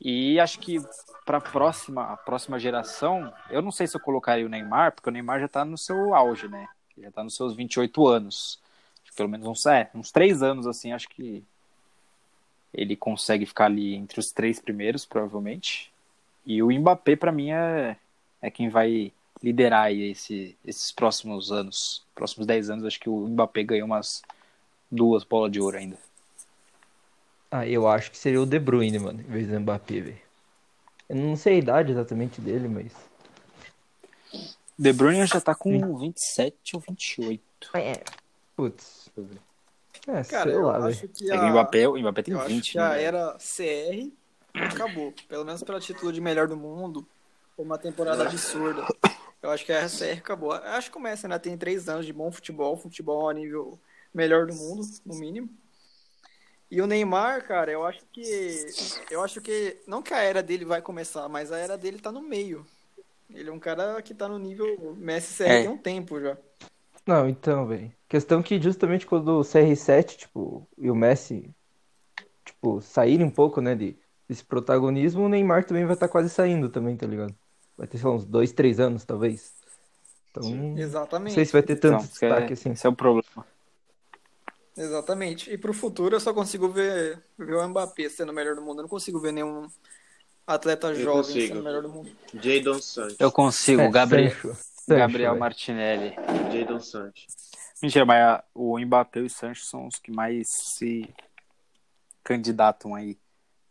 E 0.00 0.38
acho 0.38 0.58
que 0.60 0.78
para 1.24 1.38
a 1.38 1.40
próxima, 1.40 2.04
a 2.04 2.16
próxima 2.16 2.58
geração, 2.58 3.32
eu 3.50 3.62
não 3.62 3.72
sei 3.72 3.86
se 3.86 3.96
eu 3.96 4.00
colocaria 4.00 4.46
o 4.46 4.48
Neymar, 4.48 4.92
porque 4.92 5.08
o 5.08 5.12
Neymar 5.12 5.40
já 5.40 5.48
tá 5.48 5.64
no 5.64 5.76
seu 5.76 6.14
auge, 6.14 6.48
né? 6.48 6.68
Já 6.98 7.10
tá 7.10 7.24
nos 7.24 7.34
seus 7.34 7.54
28 7.54 8.06
anos. 8.06 8.60
Pelo 9.16 9.28
menos 9.28 9.46
uns, 9.46 9.66
é, 9.66 9.90
uns 9.94 10.10
três 10.10 10.42
anos, 10.42 10.66
assim, 10.66 10.92
acho 10.92 11.08
que 11.08 11.42
ele 12.72 12.96
consegue 12.96 13.44
ficar 13.44 13.66
ali 13.66 13.94
entre 13.94 14.20
os 14.20 14.30
três 14.30 14.60
primeiros, 14.60 15.04
provavelmente. 15.04 15.92
E 16.46 16.62
o 16.62 16.70
Mbappé, 16.70 17.16
para 17.16 17.32
mim, 17.32 17.50
é, 17.50 17.96
é 18.40 18.50
quem 18.50 18.68
vai 18.68 19.12
liderar 19.42 19.84
aí 19.84 20.10
esse, 20.10 20.56
esses 20.64 20.92
próximos 20.92 21.50
anos. 21.50 22.04
Próximos 22.14 22.46
10 22.46 22.70
anos, 22.70 22.84
acho 22.84 23.00
que 23.00 23.08
o 23.08 23.26
Mbappé 23.28 23.62
ganhou 23.64 23.86
umas 23.86 24.22
duas 24.90 25.24
bolas 25.24 25.50
de 25.52 25.60
ouro 25.60 25.76
ainda. 25.78 25.96
Ah, 27.50 27.66
eu 27.66 27.88
acho 27.88 28.10
que 28.10 28.18
seria 28.18 28.40
o 28.40 28.46
De 28.46 28.58
Bruyne, 28.58 28.98
mano, 28.98 29.20
em 29.20 29.24
vez 29.24 29.48
do 29.48 29.58
Mbappé, 29.58 30.00
velho. 30.00 30.20
Eu 31.08 31.16
não 31.16 31.34
sei 31.36 31.54
a 31.54 31.58
idade 31.58 31.90
exatamente 31.92 32.40
dele, 32.40 32.68
mas. 32.68 32.92
De 34.78 34.92
Bruyne 34.92 35.26
já 35.26 35.40
tá 35.40 35.54
com 35.54 35.98
27 35.98 36.76
ou 36.76 36.80
28. 36.80 37.42
É. 37.74 38.02
Putz. 38.54 39.10
É, 40.06 40.22
Cara, 40.24 40.50
sei 40.50 40.54
eu 40.54 40.62
lá, 40.62 40.78
velho. 40.78 40.90
acho 40.90 41.08
que 41.08 41.24
É 41.24 41.26
que 41.26 41.32
a, 41.32 41.42
o 41.42 41.50
Mbappé, 41.50 41.88
o 41.88 41.98
Mbappé 41.98 42.22
tem 42.22 42.34
eu 42.34 42.40
acho 42.40 42.48
20, 42.48 42.72
que 42.72 42.78
a 42.78 42.88
né? 42.90 43.02
era 43.02 43.36
CR 43.38 44.10
acabou. 44.54 45.12
Pelo 45.28 45.44
menos 45.44 45.62
pelo 45.62 45.80
título 45.80 46.12
de 46.12 46.20
melhor 46.20 46.46
do 46.46 46.56
mundo. 46.56 47.06
Foi 47.56 47.64
uma 47.64 47.78
temporada 47.78 48.22
absurda. 48.22 48.86
Eu 49.42 49.50
acho 49.50 49.64
que 49.64 49.72
a 49.72 49.78
era 49.78 49.88
CR 49.88 50.18
acabou. 50.18 50.54
Eu 50.54 50.72
acho 50.72 50.90
que 50.90 50.98
o 50.98 51.00
Messi 51.00 51.26
ainda 51.26 51.38
tem 51.38 51.56
três 51.56 51.88
anos 51.88 52.04
de 52.04 52.12
bom 52.12 52.30
futebol. 52.30 52.76
Futebol 52.76 53.28
a 53.28 53.34
nível 53.34 53.78
melhor 54.12 54.46
do 54.46 54.54
mundo, 54.54 54.82
no 55.04 55.14
mínimo. 55.14 55.48
E 56.70 56.80
o 56.80 56.86
Neymar, 56.86 57.46
cara, 57.46 57.72
eu 57.72 57.84
acho 57.84 58.04
que. 58.12 58.22
Eu 59.10 59.22
acho 59.22 59.40
que. 59.40 59.76
Não 59.86 60.02
que 60.02 60.14
a 60.14 60.22
era 60.22 60.42
dele 60.42 60.64
vai 60.64 60.80
começar, 60.82 61.28
mas 61.28 61.50
a 61.50 61.58
era 61.58 61.76
dele 61.76 61.98
tá 61.98 62.12
no 62.12 62.22
meio. 62.22 62.64
Ele 63.32 63.48
é 63.48 63.52
um 63.52 63.58
cara 63.58 64.00
que 64.02 64.14
tá 64.14 64.28
no 64.28 64.38
nível 64.38 64.94
Messi 64.96 65.36
CR 65.42 65.48
É. 65.48 65.62
tem 65.62 65.68
um 65.68 65.78
tempo 65.78 66.20
já. 66.20 66.36
Não, 67.06 67.28
então, 67.28 67.66
velho. 67.66 67.92
Questão 68.08 68.42
que 68.42 68.60
justamente 68.60 69.06
quando 69.06 69.38
o 69.38 69.44
CR7, 69.44 70.16
tipo, 70.16 70.68
e 70.76 70.90
o 70.90 70.94
Messi, 70.94 71.50
tipo, 72.44 72.80
saírem 72.80 73.26
um 73.26 73.30
pouco, 73.30 73.60
né, 73.60 73.74
de, 73.74 73.96
desse 74.28 74.44
protagonismo, 74.44 75.22
o 75.24 75.28
Neymar 75.28 75.64
também 75.64 75.84
vai 75.84 75.94
estar 75.94 76.08
quase 76.08 76.28
saindo 76.28 76.68
também, 76.68 76.96
tá 76.96 77.06
ligado? 77.06 77.34
Vai 77.80 77.86
ter, 77.86 78.04
lá, 78.04 78.10
uns 78.12 78.26
dois, 78.26 78.52
três 78.52 78.78
anos, 78.78 79.06
talvez. 79.06 79.54
Então, 80.30 80.42
não 80.50 80.76
Exatamente. 80.76 81.32
sei 81.32 81.46
se 81.46 81.52
vai 81.52 81.62
ter 81.62 81.76
tanto 81.76 81.94
Então, 81.94 82.04
esse 82.12 82.24
é- 82.26 82.28
destaque 82.28 82.52
assim. 82.52 82.70
Esse 82.72 82.86
é 82.86 82.90
o 82.90 82.94
problema. 82.94 83.46
Exatamente. 84.76 85.50
E 85.50 85.56
pro 85.56 85.72
futuro 85.72 86.14
eu 86.14 86.20
só 86.20 86.34
consigo 86.34 86.68
ver, 86.68 87.22
ver 87.38 87.54
o 87.54 87.68
Mbappé 87.68 88.06
sendo 88.10 88.32
o 88.32 88.34
melhor 88.34 88.54
do 88.54 88.60
mundo. 88.60 88.80
Eu 88.80 88.82
não 88.82 88.88
consigo 88.88 89.18
ver 89.18 89.32
nenhum 89.32 89.66
atleta 90.46 90.88
Eu 90.88 90.96
jovem 90.96 91.22
consigo. 91.22 91.46
sendo 91.48 91.60
o 91.60 91.64
melhor 91.64 91.82
do 91.82 91.88
mundo. 91.88 92.10
Jadon 92.34 92.82
Sancho. 92.82 93.16
Eu 93.18 93.32
consigo, 93.32 93.80
É, 93.80 93.90
Gabriel, 93.90 94.30
Sancho, 94.30 94.48
Sancho, 94.54 94.98
Gabriel 95.00 95.30
velho. 95.32 95.40
Martinelli. 95.40 96.14
Jadon 96.52 96.80
Sancho. 96.80 97.26
Mentira, 97.82 98.04
mas 98.04 98.42
o 98.54 98.78
Mbappé 98.78 99.20
e 99.20 99.22
o 99.24 99.30
Sancho 99.30 99.64
são 99.64 99.86
os 99.86 99.96
que 99.98 100.10
mais 100.12 100.48
se 100.76 101.08
candidatam 102.22 102.94
aí 102.94 103.18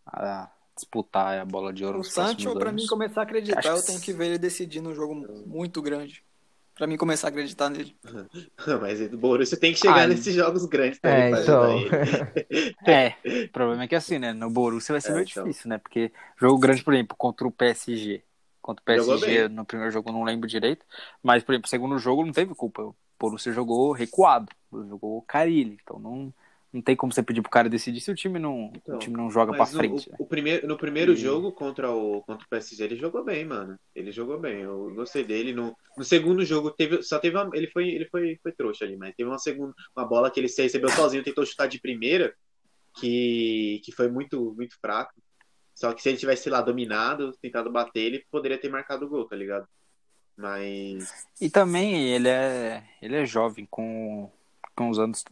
a 0.05 0.49
disputar 0.81 1.39
a 1.39 1.45
bola 1.45 1.73
de 1.73 1.83
ouro 1.85 1.99
O 1.99 2.03
Sancho, 2.03 2.55
pra 2.57 2.71
anos. 2.71 2.81
mim 2.81 2.87
começar 2.87 3.21
a 3.21 3.23
acreditar, 3.23 3.59
Acho 3.59 3.71
que 3.71 3.77
eu 3.79 3.83
tenho 3.83 4.01
que 4.01 4.13
ver 4.13 4.27
ele 4.27 4.37
decidir 4.37 4.81
num 4.81 4.93
jogo 4.93 5.15
muito 5.47 5.81
grande. 5.81 6.23
Pra 6.75 6.87
mim 6.87 6.97
começar 6.97 7.27
a 7.27 7.29
acreditar 7.29 7.69
nele. 7.69 7.95
Mas 8.81 9.01
o 9.01 9.17
Borussia 9.17 9.59
tem 9.59 9.73
que 9.73 9.79
chegar 9.79 10.03
Ah, 10.03 10.07
nesses 10.07 10.33
jogos 10.33 10.65
grandes 10.65 10.99
É, 11.03 11.31
então. 11.31 11.79
É, 12.87 13.09
o 13.45 13.49
problema 13.51 13.83
é 13.83 13.87
que 13.87 13.95
assim, 13.95 14.19
né? 14.19 14.33
No 14.33 14.49
Borussia 14.49 14.93
vai 14.93 15.01
ser 15.01 15.09
É, 15.09 15.13
meio 15.15 15.25
então. 15.25 15.45
difícil, 15.45 15.69
né? 15.69 15.77
Porque 15.77 16.11
jogo 16.37 16.57
grande, 16.59 16.83
por 16.83 16.93
exemplo, 16.93 17.15
contra 17.17 17.47
o 17.47 17.51
PSG. 17.51 18.23
Contra 18.61 18.81
o 18.81 18.85
PSG, 18.85 19.47
no 19.49 19.65
primeiro 19.65 19.91
jogo 19.91 20.09
eu 20.09 20.13
não 20.13 20.23
lembro 20.23 20.47
direito. 20.47 20.85
Mas, 21.23 21.43
por 21.43 21.53
exemplo, 21.53 21.65
no 21.67 21.69
segundo 21.69 21.99
jogo 21.99 22.25
não 22.25 22.33
teve 22.33 22.53
culpa. 22.55 22.83
O 22.83 22.95
Borussia 23.19 23.51
jogou 23.53 23.91
recuado. 23.91 24.47
Jogou 24.71 25.21
Carilli. 25.23 25.77
Então 25.81 25.99
não, 25.99 26.33
não 26.71 26.81
tem 26.81 26.95
como 26.95 27.11
você 27.11 27.23
pedir 27.23 27.41
pro 27.41 27.49
cara 27.49 27.67
decidir 27.67 27.99
se 27.99 28.11
o 28.11 28.15
time 28.15 28.37
não, 28.37 28.71
Então, 28.75 28.95
o 28.95 28.99
time 28.99 29.17
não 29.17 29.29
joga 29.31 29.51
pra 29.53 29.65
frente. 29.65 30.07
o, 30.07 30.11
né? 30.11 30.17
o 30.19 30.25
primeiro, 30.25 30.67
no 30.67 30.77
primeiro 30.77 31.13
E- 31.13 31.15
jogo 31.15 31.51
contra 31.51 31.89
o, 31.91 32.21
contra 32.21 32.45
o 32.45 32.49
PSG, 32.49 32.83
ele 32.83 32.95
jogou 32.95 33.23
bem, 33.23 33.43
mano. 33.43 33.75
Ele 33.95 34.11
jogou 34.11 34.39
bem. 34.39 34.61
Eu 34.61 34.93
gostei 34.93 35.23
dele. 35.23 35.51
No, 35.53 35.75
no 35.97 36.03
segundo 36.03 36.45
jogo, 36.45 36.69
teve, 36.71 37.01
só 37.01 37.17
teve 37.17 37.35
uma, 37.35 37.49
ele 37.55 37.67
foi 37.71 37.89
ele 37.89 38.05
foi, 38.05 38.37
foi 38.43 38.51
trouxa 38.51 38.85
ali, 38.85 38.95
mas 38.95 39.15
teve 39.15 39.27
uma 39.29 39.39
segunda 39.39 39.73
uma 39.97 40.05
bola 40.05 40.29
que 40.29 40.39
ele 40.39 40.47
se 40.47 40.61
recebeu 40.61 40.89
sozinho, 40.89 41.23
tentou 41.23 41.45
chutar 41.45 41.67
de 41.67 41.81
primeira, 41.81 42.33
que, 42.99 43.81
que 43.83 43.91
foi 43.91 44.07
muito, 44.09 44.53
muito 44.55 44.75
fraco. 44.79 45.13
Só 45.73 45.93
que 45.93 46.01
se 46.03 46.09
ele 46.09 46.17
tivesse, 46.17 46.43
sei 46.43 46.51
lá, 46.51 46.61
dominado, 46.61 47.31
tentado 47.41 47.71
bater, 47.71 48.01
ele 48.01 48.25
poderia 48.29 48.57
ter 48.59 48.69
marcado 48.69 49.05
o 49.05 49.09
gol, 49.09 49.25
tá 49.27 49.35
ligado? 49.35 49.65
Mas. 50.37 51.25
E 51.41 51.49
também 51.49 52.09
ele 52.13 52.27
é, 52.29 52.83
ele 53.01 53.15
é 53.15 53.25
jovem, 53.25 53.65
com, 53.69 54.29
com 54.75 54.89
os 54.89 54.99
anos 54.99 55.23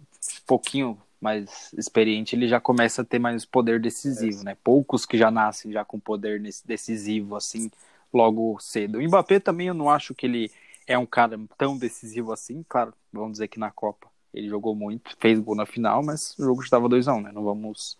pouquinho 0.45 0.99
mais 1.19 1.73
experiente, 1.73 2.35
ele 2.35 2.47
já 2.47 2.59
começa 2.59 3.01
a 3.01 3.05
ter 3.05 3.19
mais 3.19 3.45
poder 3.45 3.79
decisivo, 3.79 4.43
né? 4.43 4.55
Poucos 4.63 5.05
que 5.05 5.17
já 5.17 5.31
nascem 5.31 5.71
já 5.71 5.83
com 5.83 5.99
poder 5.99 6.41
decisivo, 6.65 7.35
assim, 7.35 7.71
logo 8.13 8.57
cedo. 8.59 8.97
O 8.99 9.03
Mbappé 9.03 9.39
também 9.39 9.67
eu 9.67 9.73
não 9.73 9.89
acho 9.89 10.13
que 10.13 10.25
ele, 10.25 10.51
é 10.85 10.97
um 10.97 11.05
cara 11.05 11.39
tão 11.57 11.77
decisivo 11.77 12.31
assim, 12.31 12.63
claro, 12.67 12.93
vamos 13.11 13.33
dizer 13.33 13.47
que 13.47 13.59
na 13.59 13.71
Copa 13.71 14.07
ele 14.33 14.47
jogou 14.47 14.75
muito, 14.75 15.15
fez 15.19 15.39
gol 15.39 15.55
na 15.55 15.65
final, 15.65 16.03
mas 16.03 16.37
o 16.37 16.43
jogo 16.43 16.61
estava 16.63 16.87
2x1, 16.87 17.23
né? 17.23 17.31
Não 17.31 17.43
vamos, 17.43 17.97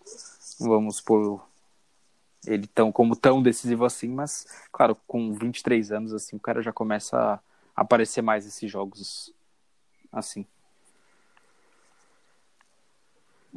não 0.60 0.68
vamos 0.68 1.00
pôr 1.00 1.42
ele 2.46 2.66
tão, 2.68 2.92
como 2.92 3.16
tão 3.16 3.42
decisivo 3.42 3.84
assim, 3.84 4.08
mas, 4.08 4.46
claro, 4.72 4.96
com 5.06 5.32
23 5.34 5.90
anos, 5.92 6.14
assim, 6.14 6.36
o 6.36 6.40
cara 6.40 6.62
já 6.62 6.72
começa 6.72 7.16
a 7.18 7.40
aparecer 7.74 8.22
mais 8.22 8.46
esses 8.46 8.70
jogos 8.70 9.32
assim. 10.12 10.46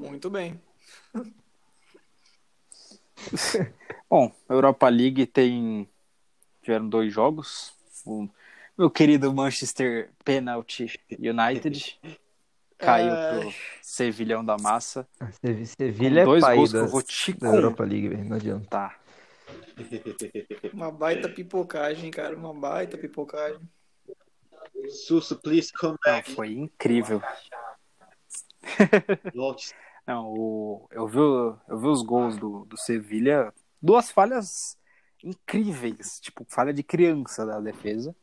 Muito 0.01 0.29
bem. 0.29 0.59
Bom, 4.09 4.31
Europa 4.49 4.89
League 4.89 5.25
tem 5.27 5.87
tiveram 6.61 6.89
dois 6.89 7.13
jogos. 7.13 7.73
O 8.05 8.27
meu 8.77 8.89
querido 8.89 9.31
Manchester 9.33 10.09
Penalty 10.25 10.99
United 11.19 11.99
caiu 12.79 13.13
Ai. 13.13 13.39
pro 13.39 13.53
Sevilhão 13.81 14.43
da 14.43 14.57
Massa. 14.57 15.07
Sevi- 15.39 15.65
Sevilha 15.67 16.21
é 16.21 16.25
dois 16.25 16.43
pai 16.43 16.55
gols 16.55 16.71
que 16.71 16.77
eu 16.77 16.81
das- 16.81 16.91
vou 16.91 17.01
te 17.03 17.33
da 17.33 17.47
Europa 17.47 17.83
League, 17.83 18.09
velho. 18.09 18.25
Não 18.25 18.35
adianta. 18.37 18.67
Tá. 18.69 18.97
Uma 20.73 20.91
baita 20.91 21.29
pipocagem, 21.29 22.09
cara. 22.11 22.35
Uma 22.35 22.53
baita 22.53 22.97
pipocagem. 22.97 23.61
Susso, 24.89 25.39
please 25.39 25.71
come 25.71 25.95
Não, 26.05 26.13
back. 26.13 26.33
foi 26.33 26.51
incrível. 26.53 27.21
Volte. 29.33 29.73
Não, 30.05 30.27
o, 30.27 30.87
eu, 30.91 31.07
vi, 31.07 31.17
eu 31.19 31.77
vi 31.79 31.87
os 31.87 32.01
gols 32.01 32.37
do, 32.37 32.65
do 32.65 32.77
Sevilha, 32.77 33.53
duas 33.81 34.09
falhas 34.11 34.77
incríveis, 35.23 36.19
tipo, 36.19 36.45
falha 36.49 36.73
de 36.73 36.83
criança 36.83 37.45
da 37.45 37.59
defesa, 37.59 38.15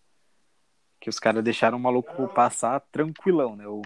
que 1.01 1.09
os 1.09 1.19
caras 1.19 1.45
deixaram 1.45 1.79
o 1.79 1.81
maluco 1.81 2.29
passar 2.29 2.81
tranquilão, 2.93 3.55
né? 3.55 3.67
O, 3.69 3.83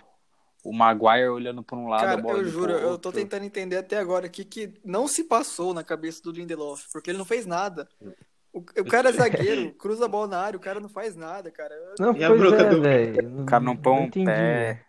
o 0.65 0.73
Maguire 0.73 1.29
olhando 1.29 1.63
por 1.63 1.77
um 1.77 1.89
lado, 1.89 2.05
a 2.05 2.07
Cara, 2.07 2.23
bola 2.23 2.39
eu 2.39 2.45
juro, 2.47 2.73
eu 2.73 2.99
tô 2.99 3.13
tentando 3.13 3.45
entender 3.45 3.77
até 3.77 3.99
agora 3.99 4.27
o 4.27 4.31
que, 4.31 4.45
que 4.45 4.73
não 4.85 5.07
se 5.07 5.25
passou 5.25 5.75
na 5.75 5.85
cabeça 5.85 6.23
do 6.23 6.33
Lindelof, 6.33 6.87
porque 6.93 7.11
ele 7.11 7.19
não 7.19 7.25
fez 7.27 7.45
nada. 7.45 7.89
O, 8.53 8.59
o 8.61 8.85
cara 8.85 9.09
é 9.09 9.13
zagueiro, 9.13 9.73
cruza 9.77 10.05
a 10.05 10.09
bola 10.09 10.29
na 10.29 10.39
área, 10.39 10.57
o 10.57 10.61
cara 10.61 10.79
não 10.79 10.89
faz 10.89 11.17
nada, 11.17 11.51
cara. 11.51 11.75
Não, 11.99 12.15
E 12.15 12.23
a 12.23 12.29
pois 12.29 12.41
bronca 12.41 12.63
é, 12.63 12.69
do- 12.71 12.81
velho. 12.83 13.43
O 13.43 13.47
cara 13.47 13.65
não 13.65 13.77
põe 13.77 13.93
um 13.95 14.05
entendi, 14.05 14.27
pé. 14.27 14.85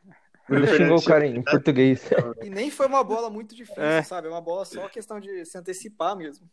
Ele 0.50 0.68
xingou 0.68 0.98
o 0.98 1.04
cara 1.04 1.26
em 1.26 1.42
português. 1.44 2.02
E 2.44 2.50
nem 2.50 2.70
foi 2.70 2.88
uma 2.88 3.04
bola 3.04 3.30
muito 3.30 3.56
difícil, 3.56 3.82
É. 3.82 4.04
sabe? 4.04 4.28
É 4.28 4.30
uma 4.32 4.42
bola 4.42 4.66
só 4.66 4.88
questão 4.90 5.20
de 5.20 5.46
se 5.46 5.58
antecipar 5.58 6.16
mesmo. 6.16 6.50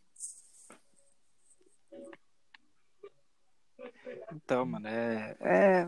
Então, 4.33 4.65
mano, 4.65 4.87
é, 4.87 5.35
é. 5.41 5.87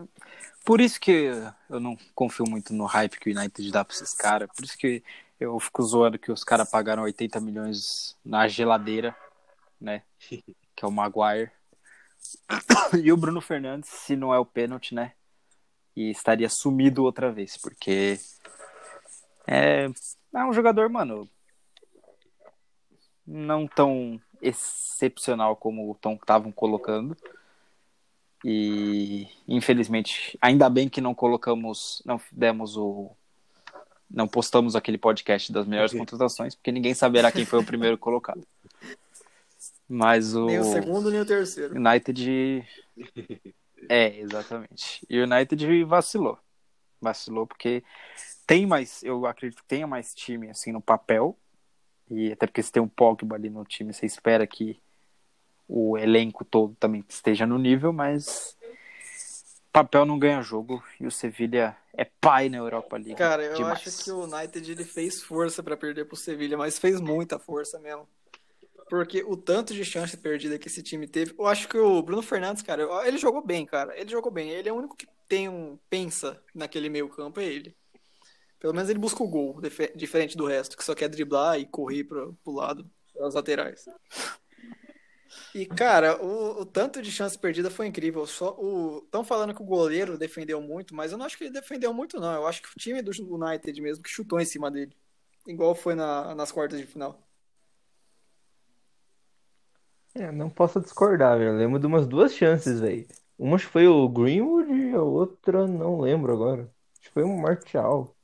Por 0.64 0.80
isso 0.80 1.00
que 1.00 1.30
eu 1.68 1.80
não 1.80 1.96
confio 2.14 2.44
muito 2.48 2.72
no 2.72 2.84
hype 2.86 3.18
que 3.18 3.30
o 3.30 3.36
United 3.38 3.70
dá 3.70 3.84
pra 3.84 3.94
esses 3.94 4.12
caras. 4.14 4.48
Por 4.54 4.64
isso 4.64 4.76
que 4.76 5.02
eu 5.38 5.58
fico 5.60 5.82
zoando 5.82 6.18
que 6.18 6.32
os 6.32 6.44
caras 6.44 6.70
pagaram 6.70 7.02
80 7.02 7.40
milhões 7.40 8.16
na 8.24 8.46
geladeira, 8.48 9.16
né? 9.80 10.02
Que 10.76 10.84
é 10.84 10.88
o 10.88 10.90
Maguire. 10.90 11.52
E 13.00 13.12
o 13.12 13.16
Bruno 13.16 13.40
Fernandes, 13.40 13.88
se 13.90 14.16
não 14.16 14.34
é 14.34 14.38
o 14.38 14.44
pênalti, 14.46 14.92
né? 14.94 15.12
E 15.96 16.10
estaria 16.10 16.48
sumido 16.48 17.04
outra 17.04 17.30
vez, 17.30 17.56
porque 17.56 18.18
é, 19.46 19.88
é 20.34 20.44
um 20.44 20.52
jogador, 20.52 20.88
mano, 20.88 21.28
não 23.26 23.66
tão 23.66 24.20
excepcional 24.40 25.56
como 25.56 25.96
estavam 26.20 26.52
colocando. 26.52 27.16
E 28.44 29.26
infelizmente, 29.48 30.36
ainda 30.40 30.68
bem 30.68 30.88
que 30.88 31.00
não 31.00 31.14
colocamos, 31.14 32.02
não 32.04 32.20
demos 32.30 32.76
o. 32.76 33.10
Não 34.10 34.28
postamos 34.28 34.76
aquele 34.76 34.98
podcast 34.98 35.50
das 35.50 35.66
melhores 35.66 35.92
contratações, 35.92 36.54
porque 36.54 36.70
ninguém 36.70 36.94
saberá 36.94 37.32
quem 37.32 37.46
foi 37.46 37.58
o 37.58 37.64
primeiro 37.64 37.96
colocado. 37.96 38.46
Mas 39.88 40.34
o 40.34 40.46
Nem 40.46 40.60
o 40.60 40.64
segundo, 40.64 41.10
nem 41.10 41.20
o 41.20 41.26
terceiro. 41.26 41.74
United. 41.74 42.66
É, 43.88 44.18
exatamente. 44.18 45.04
E 45.08 45.20
o 45.20 45.24
United 45.24 45.84
vacilou. 45.84 46.38
Vacilou 47.00 47.46
porque 47.46 47.84
tem 48.46 48.66
mais, 48.66 49.02
eu 49.02 49.26
acredito 49.26 49.62
que 49.62 49.68
tenha 49.68 49.86
mais 49.86 50.14
time 50.14 50.50
assim 50.50 50.72
no 50.72 50.80
papel. 50.80 51.38
E 52.10 52.32
até 52.32 52.46
porque 52.46 52.62
se 52.62 52.70
tem 52.70 52.82
um 52.82 52.88
Pogba 52.88 53.36
ali 53.36 53.48
no 53.48 53.64
time, 53.64 53.92
você 53.92 54.04
espera 54.06 54.46
que 54.46 54.80
o 55.66 55.96
elenco 55.96 56.44
todo 56.44 56.74
também 56.76 57.02
esteja 57.08 57.46
no 57.46 57.58
nível, 57.58 57.92
mas 57.92 58.56
papel 59.72 60.04
não 60.04 60.18
ganha 60.18 60.40
jogo 60.42 60.84
e 61.00 61.06
o 61.06 61.10
Sevilha 61.10 61.76
é 61.92 62.04
pai 62.04 62.48
na 62.48 62.58
Europa 62.58 62.96
League. 62.96 63.16
Cara, 63.16 63.42
eu 63.42 63.54
demais. 63.54 63.86
acho 63.86 64.04
que 64.04 64.12
o 64.12 64.22
United 64.22 64.70
ele 64.70 64.84
fez 64.84 65.22
força 65.22 65.62
pra 65.62 65.76
perder 65.76 66.04
pro 66.04 66.16
Sevilha, 66.16 66.56
mas 66.56 66.78
fez 66.78 67.00
muita 67.00 67.38
força 67.38 67.78
mesmo. 67.80 68.06
Porque 68.88 69.22
o 69.24 69.36
tanto 69.36 69.72
de 69.74 69.84
chance 69.84 70.16
perdida 70.16 70.58
que 70.58 70.68
esse 70.68 70.82
time 70.82 71.08
teve, 71.08 71.34
eu 71.38 71.46
acho 71.46 71.68
que 71.68 71.78
o 71.78 72.02
Bruno 72.02 72.22
Fernandes, 72.22 72.62
cara, 72.62 72.86
ele 73.06 73.18
jogou 73.18 73.44
bem, 73.44 73.64
cara. 73.66 73.98
Ele 73.98 74.10
jogou 74.10 74.30
bem. 74.30 74.50
Ele 74.50 74.68
é 74.68 74.72
o 74.72 74.76
único 74.76 74.96
que 74.96 75.06
tem 75.28 75.48
um 75.48 75.78
pensa 75.88 76.42
naquele 76.54 76.88
meio-campo, 76.88 77.40
é 77.40 77.44
ele. 77.46 77.74
Pelo 78.60 78.74
menos 78.74 78.90
ele 78.90 78.98
busca 78.98 79.22
o 79.22 79.28
gol, 79.28 79.60
dife- 79.60 79.92
diferente 79.96 80.36
do 80.36 80.46
resto, 80.46 80.76
que 80.76 80.84
só 80.84 80.94
quer 80.94 81.08
driblar 81.08 81.58
e 81.60 81.66
correr 81.66 82.04
pro, 82.04 82.34
pro 82.44 82.52
lado, 82.54 82.90
das 83.14 83.34
laterais. 83.34 83.86
E, 85.54 85.66
cara, 85.66 86.20
o, 86.22 86.62
o 86.62 86.66
tanto 86.66 87.00
de 87.00 87.10
chance 87.12 87.38
perdida 87.38 87.70
foi 87.70 87.86
incrível. 87.86 88.26
Só 88.26 88.54
o 88.58 88.98
Estão 89.04 89.24
falando 89.24 89.54
que 89.54 89.62
o 89.62 89.64
goleiro 89.64 90.18
defendeu 90.18 90.60
muito, 90.60 90.94
mas 90.94 91.12
eu 91.12 91.18
não 91.18 91.26
acho 91.26 91.38
que 91.38 91.44
ele 91.44 91.52
defendeu 91.52 91.92
muito, 91.94 92.18
não. 92.20 92.32
Eu 92.34 92.46
acho 92.46 92.60
que 92.62 92.68
o 92.68 92.72
time 92.78 93.00
do 93.02 93.10
United 93.34 93.80
mesmo 93.80 94.02
que 94.02 94.10
chutou 94.10 94.40
em 94.40 94.44
cima 94.44 94.70
dele. 94.70 94.96
Igual 95.46 95.74
foi 95.74 95.94
na- 95.94 96.34
nas 96.34 96.50
quartas 96.52 96.80
de 96.80 96.86
final. 96.86 97.23
É, 100.14 100.30
não 100.30 100.48
posso 100.48 100.80
discordar, 100.80 101.38
velho. 101.38 101.50
Eu 101.50 101.58
lembro 101.58 101.78
de 101.78 101.86
umas 101.86 102.06
duas 102.06 102.32
chances, 102.34 102.80
velho. 102.80 103.06
Uma 103.38 103.56
acho 103.56 103.66
que 103.66 103.72
foi 103.72 103.86
o 103.88 104.08
Greenwood 104.08 104.72
e 104.72 104.94
a 104.94 105.02
outra 105.02 105.66
não 105.66 106.00
lembro 106.00 106.32
agora. 106.32 106.62
Acho 107.00 107.08
que 107.08 107.10
foi 107.14 107.24
um 107.24 107.36
Martial. 107.36 108.16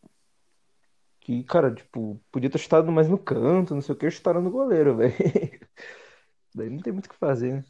Que, 1.20 1.44
cara, 1.44 1.74
tipo, 1.74 2.20
podia 2.32 2.50
ter 2.50 2.58
chutado 2.58 2.90
mais 2.90 3.08
no 3.08 3.18
canto, 3.18 3.74
não 3.74 3.82
sei 3.82 3.94
o 3.94 3.98
que, 3.98 4.10
chutaram 4.10 4.40
no 4.42 4.50
goleiro, 4.50 4.96
velho. 4.96 5.14
Daí 6.54 6.70
não 6.70 6.80
tem 6.80 6.92
muito 6.92 7.06
o 7.06 7.10
que 7.10 7.16
fazer, 7.16 7.52
né? 7.54 7.64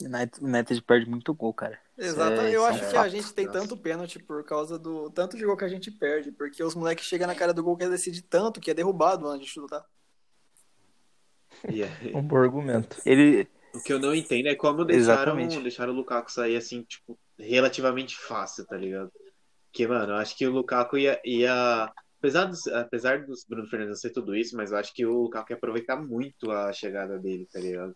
United, 0.00 0.44
United 0.44 0.82
perde 0.82 1.08
muito 1.08 1.32
gol, 1.34 1.54
cara. 1.54 1.78
Exato. 1.96 2.40
É, 2.42 2.54
eu 2.54 2.66
é 2.66 2.68
acho 2.68 2.84
um 2.84 2.90
que 2.90 2.96
a 2.96 3.00
fato. 3.02 3.10
gente 3.10 3.32
tem 3.32 3.50
tanto 3.50 3.76
pênalti 3.76 4.18
por 4.18 4.44
causa 4.44 4.78
do 4.78 5.10
tanto 5.10 5.36
de 5.36 5.44
gol 5.46 5.56
que 5.56 5.64
a 5.64 5.68
gente 5.68 5.90
perde. 5.90 6.32
Porque 6.32 6.62
os 6.62 6.74
moleques 6.74 7.06
chegam 7.06 7.26
na 7.26 7.34
cara 7.34 7.54
do 7.54 7.62
gol 7.62 7.76
que 7.76 7.88
decide 7.88 8.22
tanto 8.22 8.60
que 8.60 8.70
é 8.70 8.74
derrubado 8.74 9.26
antes 9.26 9.46
de 9.46 9.52
chutar. 9.52 9.84
Um 12.14 12.22
bom 12.22 12.36
argumento. 12.36 12.96
Ele, 13.04 13.48
O 13.74 13.82
que 13.82 13.92
eu 13.92 13.98
não 13.98 14.14
entendo 14.14 14.48
é 14.48 14.54
como 14.54 14.84
deixaram, 14.84 15.22
Exatamente. 15.38 15.60
deixaram 15.60 15.92
o 15.92 15.96
Lukaku 15.96 16.30
sair 16.30 16.56
assim, 16.56 16.82
tipo, 16.82 17.18
relativamente 17.38 18.16
fácil, 18.16 18.66
tá 18.66 18.76
ligado? 18.76 19.10
Porque, 19.70 19.86
mano, 19.86 20.12
eu 20.12 20.16
acho 20.16 20.36
que 20.36 20.46
o 20.46 20.52
Lukaku 20.52 20.98
ia. 20.98 21.20
ia... 21.24 21.92
Apesar, 22.18 22.46
dos, 22.46 22.66
apesar 22.68 23.26
dos 23.26 23.44
Bruno 23.46 23.68
Fernandes 23.68 24.00
ser 24.00 24.10
tudo 24.10 24.34
isso, 24.34 24.56
mas 24.56 24.72
eu 24.72 24.78
acho 24.78 24.92
que 24.94 25.04
o 25.04 25.22
Lukaku 25.22 25.52
ia 25.52 25.56
aproveitar 25.56 25.96
muito 25.96 26.50
a 26.50 26.72
chegada 26.72 27.18
dele, 27.18 27.46
tá 27.52 27.60
ligado? 27.60 27.94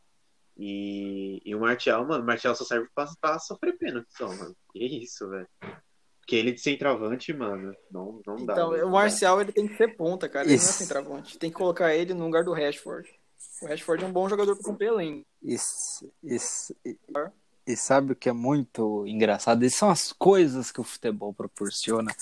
E, 0.57 1.41
e 1.43 1.55
o 1.55 1.61
Martial, 1.61 2.07
mano, 2.07 2.23
o 2.23 2.27
Martial 2.27 2.55
só 2.55 2.65
serve 2.65 2.87
pra, 2.95 3.07
pra 3.19 3.39
sofrer 3.39 3.79
pênalti 3.79 4.09
só, 4.11 4.29
mano. 4.29 4.55
Que 4.73 4.85
isso, 4.85 5.27
velho. 5.29 5.49
Porque 6.21 6.37
ele 6.37 6.53
de 6.53 6.61
centroavante, 6.61 7.33
mano, 7.33 7.75
não, 7.91 8.21
não 8.27 8.37
dá. 8.45 8.53
Então, 8.53 8.69
o 8.69 8.73
não 8.73 8.85
dá. 8.85 8.87
Marcial 8.87 9.41
ele 9.41 9.53
tem 9.53 9.67
que 9.67 9.77
ser 9.77 9.97
ponta, 9.97 10.29
cara. 10.29 10.47
Ele 10.47 10.57
não 10.57 10.63
é 10.63 10.65
Isso. 10.65 10.75
centroavante. 10.75 11.39
Tem 11.39 11.51
que 11.51 11.57
colocar 11.57 11.95
ele 11.95 12.13
no 12.13 12.25
lugar 12.25 12.45
do 12.45 12.53
Rashford. 12.53 13.09
O 13.63 13.67
Rashford 13.67 14.05
é 14.05 14.07
um 14.07 14.13
bom 14.13 14.29
jogador 14.29 14.57
pra 14.57 14.65
cumprir. 14.65 15.25
Isso, 15.43 16.11
isso, 16.23 16.75
e, 16.85 16.97
e 17.67 17.77
sabe 17.77 18.13
o 18.13 18.17
que 18.17 18.29
é 18.29 18.33
muito 18.33 19.07
engraçado? 19.07 19.65
Essas 19.65 19.79
são 19.79 19.91
as 19.91 20.13
coisas 20.13 20.71
que 20.71 20.81
o 20.81 20.85
futebol 20.85 21.33
proporciona. 21.33 22.15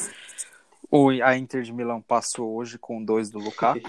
O, 0.90 1.10
a 1.10 1.36
Inter 1.36 1.62
de 1.62 1.72
Milão 1.72 2.00
passou 2.00 2.54
hoje 2.54 2.78
com 2.78 3.04
dois 3.04 3.30
do 3.30 3.38
Lukaku 3.38 3.88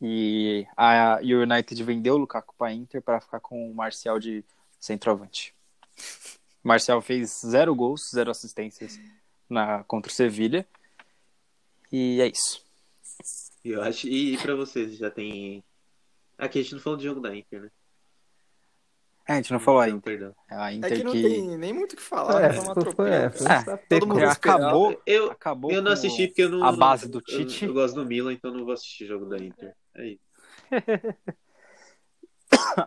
e 0.00 0.66
a 0.76 1.20
e 1.22 1.34
o 1.34 1.42
United 1.42 1.82
vendeu 1.84 2.14
o 2.14 2.18
Lukaku 2.18 2.54
para 2.56 2.72
Inter 2.72 3.02
para 3.02 3.20
ficar 3.20 3.40
com 3.40 3.70
o 3.70 3.74
Marcial 3.74 4.18
de 4.18 4.44
centroavante. 4.80 5.54
O 6.64 6.68
Marcial 6.68 7.00
fez 7.02 7.40
zero 7.44 7.74
gols, 7.74 8.00
zero 8.14 8.30
assistências 8.30 8.98
na 9.48 9.84
contra 9.84 10.10
o 10.10 10.14
Sevilha 10.14 10.66
e 11.92 12.20
é 12.20 12.26
isso. 12.26 12.64
E 13.64 13.70
eu 13.70 13.82
acho. 13.82 14.06
E, 14.08 14.34
e 14.34 14.38
pra 14.38 14.54
vocês, 14.54 14.96
já 14.96 15.10
tem. 15.10 15.62
Aqui 16.38 16.58
a 16.58 16.62
gente 16.62 16.74
não 16.74 16.80
falou 16.80 16.96
de 16.98 17.04
jogo 17.04 17.20
da 17.20 17.34
Inter, 17.34 17.62
né? 17.62 17.70
É, 19.28 19.32
a 19.32 19.36
gente 19.36 19.52
não 19.52 19.58
falou 19.58 19.80
a 19.80 19.86
Não, 19.88 19.96
Inter. 19.96 20.12
perdão. 20.18 20.34
A 20.48 20.70
É 20.70 20.74
Inter 20.76 20.96
que 20.98 21.02
não 21.04 21.12
que, 21.12 21.22
tem 21.22 21.58
nem 21.58 21.72
muito 21.72 21.94
o 21.94 21.96
que 21.96 22.02
falar. 22.02 22.42
É, 22.44 22.52
foi 22.52 22.62
uma 22.64 22.74
foi- 22.74 22.82
atropelo. 22.82 23.08
é, 23.08 23.30
foi- 23.30 23.46
Ah, 23.48 23.78
todo 23.88 24.06
mundo 24.06 24.20
já 24.20 24.28
esperava. 24.28 24.62
acabou, 24.66 25.02
Eu, 25.04 25.30
acabou 25.32 25.70
eu 25.72 25.82
não 25.82 25.90
assisti 25.92 26.28
porque 26.28 26.42
eu 26.42 26.48
não. 26.50 26.62
a 26.64 26.70
base 26.72 27.08
do 27.08 27.18
eu- 27.18 27.22
Tite. 27.22 27.64
Eu, 27.64 27.72
gosto 27.74 27.94
do 27.96 28.06
Milan, 28.06 28.32
então 28.32 28.52
não 28.52 28.64
vou 28.64 28.72
assistir 28.74 29.06
jogo 29.06 29.26
da 29.26 29.36
Inter. 29.38 29.74
É 29.96 30.06
isso. 30.06 30.20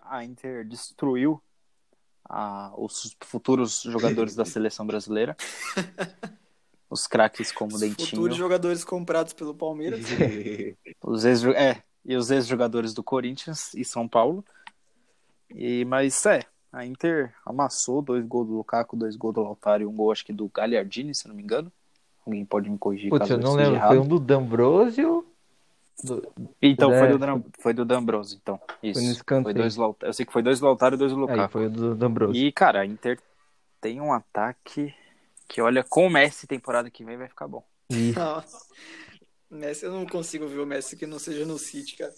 a 0.04 0.24
Inter 0.24 0.66
destruiu 0.66 1.42
a- 2.30 2.72
os 2.78 3.16
futuros 3.26 3.82
jogadores 3.82 4.36
da 4.36 4.46
seleção 4.46 4.86
brasileira. 4.86 5.36
Os 6.92 7.06
craques 7.06 7.52
como 7.52 7.78
Dentinho. 7.78 8.10
Futuros 8.10 8.36
jogadores 8.36 8.84
comprados 8.84 9.32
pelo 9.34 9.54
Palmeiras. 9.54 10.00
Os 11.04 11.24
ex 11.24 11.44
é, 11.44 11.84
e 12.06 12.16
os 12.16 12.32
ex-jogadores 12.32 12.94
do 12.94 13.04
Corinthians 13.04 13.74
e 13.74 13.84
São 13.84 14.08
Paulo. 14.08 14.44
E, 15.50 15.84
mas 15.86 16.26
é, 16.26 16.42
a 16.72 16.86
Inter 16.86 17.34
amassou 17.46 18.02
dois 18.02 18.26
gols 18.26 18.48
do 18.48 18.54
Lukaku, 18.56 18.96
dois 18.96 19.16
gols 19.16 19.36
do 19.36 19.42
Lautaro 19.42 19.84
e 19.84 19.86
um 19.86 19.96
gol, 19.96 20.12
acho 20.12 20.26
que 20.26 20.34
do 20.34 20.48
Gagliardini, 20.48 21.14
se 21.14 21.28
não 21.28 21.36
me 21.36 21.44
engano. 21.44 21.72
Alguém 22.26 22.46
pode 22.46 22.70
me 22.70 22.78
corrigir 22.78 23.10
Putz, 23.10 23.22
caso 23.28 23.34
eu 23.34 23.40
não 23.40 23.54
lembro. 23.54 23.72
Foi 23.72 23.80
errado. 23.80 24.02
um 24.02 24.08
do 24.08 24.20
D'Ambrosio. 24.20 25.26
Do... 26.04 26.32
Então, 26.62 26.94
É, 26.94 27.00
foi, 27.00 27.18
do, 27.18 27.46
foi 27.60 27.74
do 27.74 27.86
D'Ambrosio, 27.86 28.40
então. 28.42 28.60
Isso. 28.84 29.00
no 29.00 29.06
Foi 29.06 29.14
escanteio. 29.14 29.56
dois 29.56 29.76
Eu 29.78 30.14
sei 30.14 30.26
que 30.26 30.32
foi 30.32 30.44
dois 30.44 30.60
do 30.60 30.66
Lautaro 30.66 30.96
e 30.96 30.98
dois 30.98 31.12
do 31.12 31.18
Aí, 31.18 31.22
Lukaku. 31.22 31.52
foi 31.52 31.66
o 31.66 31.70
do 31.70 31.96
D'Ambrosio. 31.96 32.42
E, 32.42 32.52
cara, 32.52 32.82
a 32.82 32.86
Inter 32.86 33.20
tem 33.82 34.00
um 34.00 34.14
ataque 34.14 34.94
que, 35.48 35.62
olha, 35.62 35.84
com 35.84 36.08
o 36.08 36.10
Messi 36.10 36.46
temporada 36.46 36.90
que 36.90 37.04
vem 37.04 37.18
vai 37.18 37.28
ficar 37.28 37.48
bom. 37.48 37.64
Nossa. 38.16 38.66
Messi, 39.50 39.86
eu 39.86 39.92
não 39.92 40.06
consigo 40.06 40.48
ver 40.48 40.60
o 40.60 40.66
Messi 40.66 40.96
que 40.96 41.08
não 41.08 41.18
seja 41.18 41.46
no 41.46 41.58
City, 41.58 41.96
cara. 41.98 42.14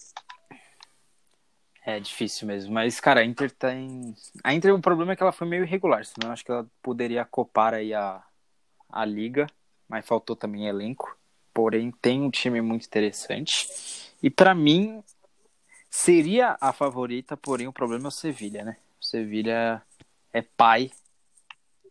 É 1.84 2.00
difícil 2.00 2.48
mesmo, 2.48 2.74
mas, 2.74 3.00
cara, 3.00 3.22
a 3.22 3.26
Inter 3.26 3.50
tem. 3.50 4.16
A 4.44 4.54
Inter, 4.54 4.74
o 4.76 4.82
problema 4.82 5.14
é 5.14 5.16
que 5.16 5.24
ela 5.24 5.32
foi 5.32 5.48
meio 5.48 5.64
irregular, 5.64 6.06
senão 6.06 6.30
eu 6.30 6.34
acho 6.34 6.46
que 6.46 6.52
ela 6.52 6.70
poderia 6.82 7.26
copar 7.26 7.74
aí 7.74 7.94
a, 7.94 8.22
a 8.90 9.06
liga, 9.06 9.48
mas 9.88 10.06
faltou 10.06 10.36
também 10.36 10.68
elenco. 10.68 11.18
Porém, 11.54 11.92
tem 11.92 12.22
um 12.22 12.30
time 12.30 12.62
muito 12.62 12.86
interessante. 12.86 13.68
E 14.22 14.30
pra 14.30 14.54
mim, 14.54 15.04
seria 15.90 16.56
a 16.62 16.72
favorita, 16.72 17.36
porém 17.36 17.68
o 17.68 17.74
problema 17.74 18.06
é 18.06 18.10
o 18.10 18.12
Sevilha, 18.12 18.64
né? 18.64 18.78
O 19.00 19.04
Sevilha 19.04 19.82
é 20.32 20.42
pai 20.42 20.92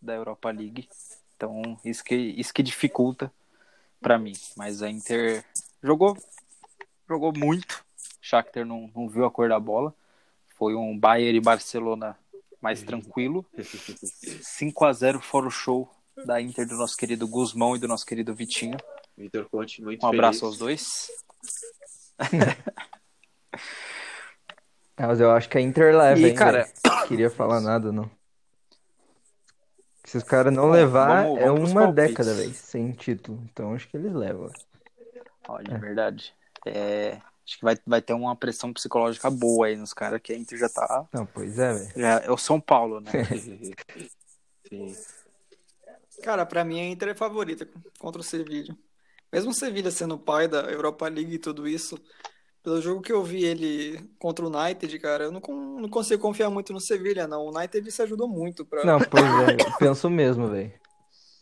da 0.01 0.14
Europa 0.14 0.51
League, 0.51 0.88
então 1.36 1.78
isso 1.84 2.03
que, 2.03 2.14
isso 2.14 2.55
que 2.55 2.62
dificulta 2.62 3.30
pra 4.01 4.18
mim. 4.18 4.32
Mas 4.57 4.82
a 4.82 4.88
Inter 4.90 5.44
jogou, 5.82 6.16
jogou 7.09 7.32
muito. 7.36 7.84
Shakhtar 8.20 8.64
não, 8.64 8.90
não 8.94 9.09
viu 9.09 9.24
a 9.24 9.30
cor 9.30 9.48
da 9.48 9.59
bola. 9.59 9.94
Foi 10.57 10.74
um 10.74 10.98
Bayern 10.98 11.38
e 11.38 11.40
Barcelona 11.40 12.16
mais 12.61 12.82
tranquilo. 12.82 13.44
5 14.42 14.84
a 14.84 14.92
0 14.92 15.20
fora 15.20 15.46
o 15.46 15.51
show 15.51 15.90
da 16.26 16.40
Inter 16.40 16.66
do 16.66 16.76
nosso 16.76 16.96
querido 16.96 17.26
Guzmão 17.26 17.74
e 17.74 17.78
do 17.78 17.88
nosso 17.88 18.05
querido 18.05 18.34
Vitinho. 18.34 18.76
Vitor 19.16 19.48
Conte, 19.48 19.82
muito 19.82 20.05
Um 20.05 20.09
abraço 20.09 20.40
feliz. 20.40 20.42
aos 20.53 20.59
dois. 20.59 21.09
Ah, 24.96 25.07
mas 25.09 25.20
eu 25.20 25.30
acho 25.30 25.48
que 25.48 25.57
a 25.59 25.61
Inter 25.61 25.96
leva, 25.96 26.20
E, 26.20 26.26
hein, 26.26 26.34
cara, 26.34 26.64
velho. 26.84 27.09
Queria 27.09 27.30
falar 27.30 27.61
nada, 27.61 27.90
não. 27.90 28.11
Se 30.11 30.16
os 30.16 30.24
caras 30.24 30.52
não 30.52 30.68
levar, 30.70 31.22
vamos- 31.22 31.38
é 31.38 31.44
vamos 31.44 31.61
pros 31.61 31.70
uma 31.70 31.80
palpites. 31.82 32.06
década, 32.08 32.34
velho, 32.34 32.52
sem 32.54 32.90
título. 32.90 33.40
Então 33.44 33.74
acho 33.74 33.88
que 33.88 33.96
eles 33.96 34.12
levam. 34.12 34.50
Olha, 35.48 35.62
de 35.74 35.78
verdade. 35.78 36.34
É, 36.66 37.20
acho 37.46 37.58
que 37.58 37.64
vai, 37.64 37.76
vai 37.86 38.02
ter 38.02 38.12
uma 38.12 38.34
pressão 38.34 38.72
psicológica 38.72 39.30
boa 39.30 39.68
aí 39.68 39.76
nos 39.76 39.94
caras, 39.94 40.20
que 40.20 40.32
a 40.32 40.36
Inter 40.36 40.58
já 40.58 40.68
tá. 40.68 41.06
Não, 41.12 41.24
pois 41.24 41.56
é, 41.61 41.72
velho. 41.74 41.92
Já 41.94 42.18
é 42.24 42.30
o 42.30 42.36
São 42.36 42.61
Paulo, 42.61 43.00
né? 43.00 43.12
Sim. 44.68 44.96
Cara, 46.24 46.44
pra 46.44 46.64
mim 46.64 46.80
a 46.80 46.84
Inter 46.88 47.11
é 47.11 47.14
favorita 47.14 47.68
contra 48.00 48.20
o 48.20 48.24
Sevilla. 48.24 48.76
Mesmo 49.32 49.52
o 49.52 49.54
Sevilla 49.54 49.92
sendo 49.92 50.18
pai 50.18 50.48
da 50.48 50.62
Europa 50.62 51.06
League 51.08 51.34
e 51.34 51.38
tudo 51.38 51.68
isso, 51.68 51.96
pelo 52.62 52.80
jogo 52.80 53.00
que 53.00 53.12
eu 53.12 53.22
vi 53.22 53.44
ele 53.44 53.98
contra 54.18 54.44
o 54.44 54.48
United, 54.48 54.98
cara, 54.98 55.24
eu 55.24 55.32
não, 55.32 55.40
não 55.80 55.88
consigo 55.88 56.20
confiar 56.20 56.50
muito 56.50 56.72
no 56.72 56.80
Sevilla, 56.80 57.26
não. 57.26 57.46
O 57.46 57.56
United 57.56 57.90
se 57.90 58.02
ajudou 58.02 58.28
muito 58.28 58.64
pra. 58.64 58.84
Não, 58.84 58.98
pois 58.98 59.24
é, 59.24 59.54
eu 59.54 59.72
penso 59.78 60.11
mesmo, 60.11 60.48
velho. 60.48 60.72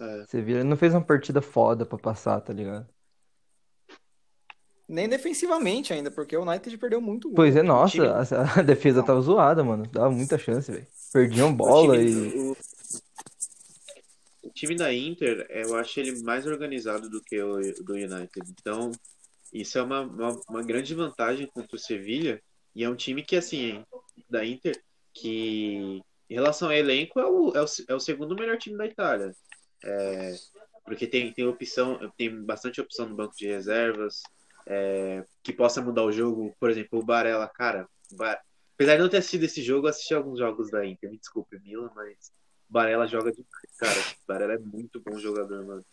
É. 0.01 0.25
Sevilla 0.29 0.63
não 0.63 0.77
fez 0.77 0.95
uma 0.95 1.05
partida 1.05 1.43
foda 1.43 1.85
pra 1.85 1.99
passar, 1.99 2.41
tá 2.41 2.53
ligado? 2.53 2.87
Nem 4.89 5.09
defensivamente 5.09 5.93
ainda, 5.93 6.11
porque 6.11 6.35
o 6.37 6.43
United 6.43 6.79
perdeu 6.79 7.01
muito 7.01 7.29
gol. 7.29 7.37
Pois 7.37 7.55
é, 7.55 7.63
nossa, 7.63 8.03
a, 8.11 8.61
a 8.61 8.63
defesa 8.63 9.01
Não. 9.01 9.07
tava 9.07 9.21
zoada, 9.21 9.63
mano. 9.63 9.85
Dava 9.87 10.11
muita 10.11 10.39
chance, 10.39 10.73
velho. 10.73 10.87
Perdiam 11.13 11.51
O 11.51 11.55
bola 11.55 11.99
time, 11.99 12.11
e. 12.11 12.39
o, 12.39 12.57
o 14.45 14.51
time 14.51 14.77
da 14.77 14.95
Inter, 14.95 15.47
eu 15.51 15.77
acho 15.77 16.01
ele 16.01 16.23
mais 16.23 16.47
organizado 16.47 17.11
do 17.11 17.21
que 17.21 17.39
o 17.43 17.59
do 17.85 17.95
United. 17.95 18.55
Então, 18.59 18.91
isso 19.53 19.79
é 19.79 19.83
uma, 19.83 20.03
uma, 20.03 20.41
uma 20.49 20.63
grande 20.63 20.95
vantagem 20.95 21.47
contra 21.47 21.77
o 21.77 21.79
Sevilha. 21.79 22.43
E 22.75 22.85
é 22.85 22.89
um 22.89 22.97
time 22.97 23.23
que, 23.23 23.37
assim, 23.37 23.85
da 24.29 24.45
Inter, 24.45 24.81
que 25.13 26.03
em 26.31 26.35
relação 26.35 26.69
ao 26.69 26.75
elenco, 26.75 27.19
é 27.19 27.27
o, 27.27 27.53
é 27.57 27.63
o, 27.63 27.67
é 27.89 27.95
o 27.95 28.01
segundo 28.01 28.37
melhor 28.37 28.59
time 28.59 28.77
da 28.77 28.87
Itália. 28.87 29.35
É, 29.85 30.35
porque 30.85 31.07
tem, 31.07 31.33
tem 31.33 31.47
opção, 31.47 31.99
tem 32.17 32.45
bastante 32.45 32.81
opção 32.81 33.09
no 33.09 33.17
banco 33.17 33.35
de 33.35 33.47
reservas, 33.47 34.23
é, 34.67 35.25
que 35.43 35.53
possa 35.53 35.81
mudar 35.81 36.05
o 36.05 36.13
jogo. 36.13 36.55
Por 36.61 36.71
exemplo, 36.71 36.99
o 36.99 37.05
Barella, 37.05 37.49
cara, 37.49 37.89
o 38.13 38.17
Ba- 38.17 38.41
apesar 38.75 38.97
de 38.97 39.03
não 39.03 39.09
ter 39.09 39.19
assistido 39.19 39.45
esse 39.45 39.63
jogo, 39.63 39.87
eu 39.87 39.91
assisti 39.91 40.15
alguns 40.15 40.39
jogos 40.39 40.71
da 40.71 40.85
Inter. 40.85 41.11
Me 41.11 41.19
desculpe, 41.19 41.59
Milan, 41.61 41.91
mas 41.95 42.31
Barella 42.69 43.07
joga 43.07 43.33
demais, 43.33 43.77
cara. 43.79 44.01
Barella 44.27 44.55
é 44.55 44.59
muito 44.59 45.01
bom 45.01 45.19
jogador, 45.19 45.65
mano. 45.65 45.85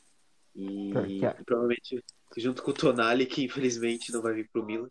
E, 0.56 0.93
é. 1.26 1.36
e 1.39 1.43
provavelmente, 1.43 2.03
junto 2.38 2.64
com 2.64 2.72
o 2.72 2.74
Tonali, 2.74 3.26
que 3.26 3.43
infelizmente 3.43 4.12
não 4.12 4.22
vai 4.22 4.34
vir 4.34 4.49
pro 4.51 4.66
Milan, 4.66 4.89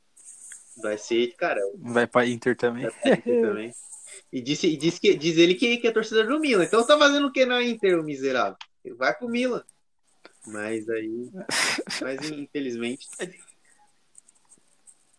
vai 0.83 0.99
ser, 0.99 1.35
cara, 1.37 1.61
Vai 1.79 2.07
pra 2.07 2.27
Inter 2.27 2.57
também. 2.57 2.87
também. 3.25 3.73
E 4.33 4.41
disse, 4.41 4.67
e 4.67 4.77
disse 4.77 5.01
que, 5.01 5.15
diz 5.15 5.39
ele 5.39 5.55
que, 5.55 5.77
que 5.79 5.87
é 5.87 5.93
torcedor 5.93 6.27
do 6.27 6.41
Milan. 6.41 6.65
Então 6.65 6.87
tá 6.87 6.99
fazendo 6.99 7.27
o 7.29 7.33
que 7.33 7.47
na 7.47 7.62
Inter, 7.62 7.99
o 7.99 8.05
miserável? 8.05 8.57
Ele 8.85 8.95
vai 8.95 9.15
pro 9.15 9.29
Milan. 9.29 9.65
Mas 10.47 10.89
aí. 10.89 11.31
Mas 12.01 12.31
infelizmente. 12.31 13.09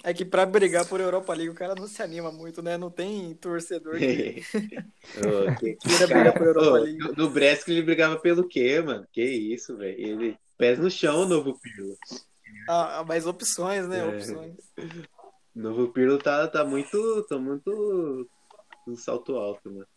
É 0.08 0.14
que 0.14 0.24
pra 0.24 0.46
brigar 0.46 0.88
por 0.88 1.02
Europa 1.02 1.34
League 1.34 1.50
o 1.50 1.56
cara 1.56 1.74
não 1.74 1.88
se 1.88 2.02
anima 2.04 2.32
muito, 2.32 2.62
né? 2.62 2.78
Não 2.78 2.92
tem 2.92 3.34
torcedor 3.36 3.98
que 3.98 4.42
que- 5.60 5.76
queira 5.78 6.08
brigar 6.08 6.34
por 6.34 6.46
Europa 6.46 6.78
League. 6.78 6.98
no, 7.00 7.14
no 7.14 7.30
Brest 7.32 7.68
ele 7.68 7.82
brigava 7.82 8.20
pelo 8.20 8.48
quê, 8.48 8.80
mano? 8.82 9.08
Que 9.12 9.24
isso, 9.24 9.76
velho? 9.76 10.00
Ele. 10.00 10.38
Pés 10.58 10.78
no 10.80 10.90
chão, 10.92 11.28
novo 11.28 11.60
Pirlo. 11.60 11.98
Ah, 12.70 13.04
mais 13.06 13.26
opções, 13.26 13.88
né? 13.88 14.00
É. 14.00 14.08
Opções. 14.08 14.56
Novo 15.54 15.88
Pirlo 15.92 16.18
tá, 16.18 16.48
tá 16.48 16.64
muito. 16.64 17.26
tá 17.28 17.38
muito. 17.38 18.30
um 18.88 18.96
salto 18.96 19.36
alto, 19.38 19.72
mano. 19.72 19.88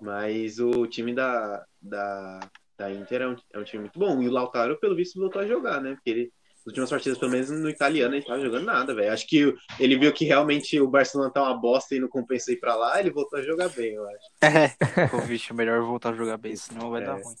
Mas 0.00 0.58
o 0.58 0.86
time 0.86 1.14
da, 1.14 1.64
da, 1.80 2.40
da 2.78 2.90
Inter 2.90 3.22
é 3.22 3.28
um, 3.28 3.36
é 3.52 3.58
um 3.58 3.64
time 3.64 3.82
muito 3.82 3.98
bom. 3.98 4.22
E 4.22 4.28
o 4.28 4.32
Lautaro, 4.32 4.78
pelo 4.80 4.96
visto, 4.96 5.20
voltou 5.20 5.42
a 5.42 5.46
jogar, 5.46 5.80
né? 5.82 5.94
Porque 5.94 6.10
ele. 6.10 6.32
Nas 6.60 6.66
últimas 6.66 6.90
partidas, 6.90 7.18
pelo 7.18 7.30
menos 7.30 7.48
no 7.50 7.70
italiano, 7.70 8.14
ele 8.14 8.24
tava 8.24 8.40
jogando 8.40 8.66
nada, 8.66 8.94
velho. 8.94 9.12
Acho 9.12 9.26
que 9.26 9.54
ele 9.78 9.98
viu 9.98 10.12
que 10.12 10.26
realmente 10.26 10.78
o 10.78 10.86
Barcelona 10.86 11.30
tá 11.30 11.42
uma 11.42 11.56
bosta 11.56 11.94
e 11.94 12.00
não 12.00 12.08
compensa 12.08 12.52
ir 12.52 12.56
pra 12.56 12.76
lá, 12.76 13.00
ele 13.00 13.10
voltou 13.10 13.38
a 13.38 13.42
jogar 13.42 13.70
bem, 13.70 13.94
eu 13.94 14.06
acho. 14.06 14.26
É, 14.42 15.16
o 15.16 15.26
bicho, 15.26 15.54
melhor 15.54 15.80
voltar 15.82 16.10
a 16.10 16.16
jogar 16.16 16.36
bem, 16.36 16.54
senão 16.54 16.90
vai 16.90 17.02
É. 17.02 17.06
dar 17.06 17.14
ruim. 17.14 17.34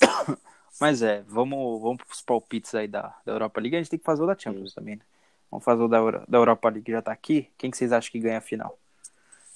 Mas 0.80 1.02
é, 1.02 1.22
vamos, 1.28 1.80
vamos 1.80 1.98
pros 2.02 2.22
palpites 2.22 2.74
aí 2.74 2.88
da, 2.88 3.14
da 3.24 3.32
Europa 3.32 3.60
League. 3.60 3.76
A 3.76 3.78
gente 3.78 3.90
tem 3.90 3.98
que 3.98 4.04
fazer 4.04 4.22
o 4.22 4.26
da 4.26 4.36
Champions 4.36 4.74
também, 4.74 4.96
né? 4.96 5.02
Vamos 5.50 5.64
fazer 5.64 5.82
o 5.82 5.88
da, 5.88 6.00
da 6.26 6.38
Europa 6.38 6.68
League, 6.70 6.90
já 6.90 7.02
tá 7.02 7.12
aqui. 7.12 7.48
Quem 7.58 7.70
que 7.70 7.76
vocês 7.76 7.92
acham 7.92 8.10
que 8.10 8.18
ganha 8.18 8.38
a 8.38 8.40
final? 8.40 8.78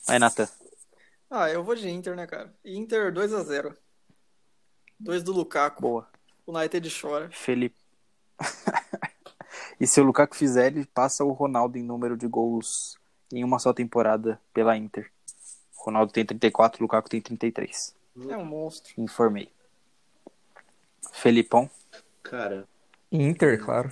Vai, 0.06 0.18
Nathan. 0.18 0.48
Ah, 1.30 1.48
eu 1.50 1.64
vou 1.64 1.74
de 1.74 1.88
Inter, 1.88 2.14
né, 2.14 2.26
cara? 2.26 2.52
Inter 2.64 3.12
2x0. 3.12 3.74
2 5.00 5.22
do 5.22 5.32
Lukaku. 5.32 5.80
Boa. 5.80 6.08
O 6.46 6.56
United 6.56 6.88
chora. 7.00 7.30
Felipe. 7.32 7.83
e 9.80 9.86
se 9.86 10.00
o 10.00 10.04
Lukaku 10.04 10.36
fizer, 10.36 10.68
ele 10.68 10.86
passa 10.86 11.24
o 11.24 11.32
Ronaldo 11.32 11.78
em 11.78 11.82
número 11.82 12.16
de 12.16 12.26
gols 12.26 12.98
em 13.32 13.42
uma 13.44 13.58
só 13.58 13.72
temporada 13.72 14.40
pela 14.52 14.76
Inter. 14.76 15.10
O 15.78 15.84
Ronaldo 15.84 16.12
tem 16.12 16.24
34, 16.24 16.80
o 16.80 16.84
Lukaku 16.84 17.08
tem 17.08 17.20
33. 17.20 17.94
É 18.28 18.36
um 18.36 18.44
monstro. 18.44 18.92
Informei. 18.96 19.50
Felipão. 21.12 21.68
Cara, 22.22 22.66
Inter, 23.10 23.62
claro. 23.62 23.90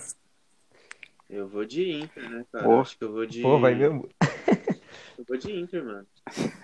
eu 1.29 1.47
vou 1.47 1.65
de 1.65 1.91
Inter, 1.91 2.29
né, 2.29 2.45
cara? 2.51 2.65
Pô. 2.65 2.81
Acho 2.81 2.97
que 2.97 3.03
eu 3.03 3.11
vou 3.11 3.25
de. 3.25 3.41
Pô, 3.41 3.59
vai 3.59 3.75
mesmo. 3.75 4.09
Eu 5.17 5.25
vou 5.27 5.37
de 5.37 5.51
Inter, 5.51 5.85
mano. 5.85 6.07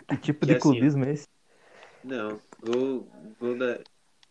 Que 0.08 0.18
tipo 0.18 0.40
Que 0.40 0.48
de 0.48 0.52
assim, 0.54 0.62
clubismo 0.62 1.06
é 1.06 1.14
esse? 1.14 1.28
Não, 2.04 2.40
gol, 2.62 3.08
gol 3.40 3.58
da. 3.58 3.80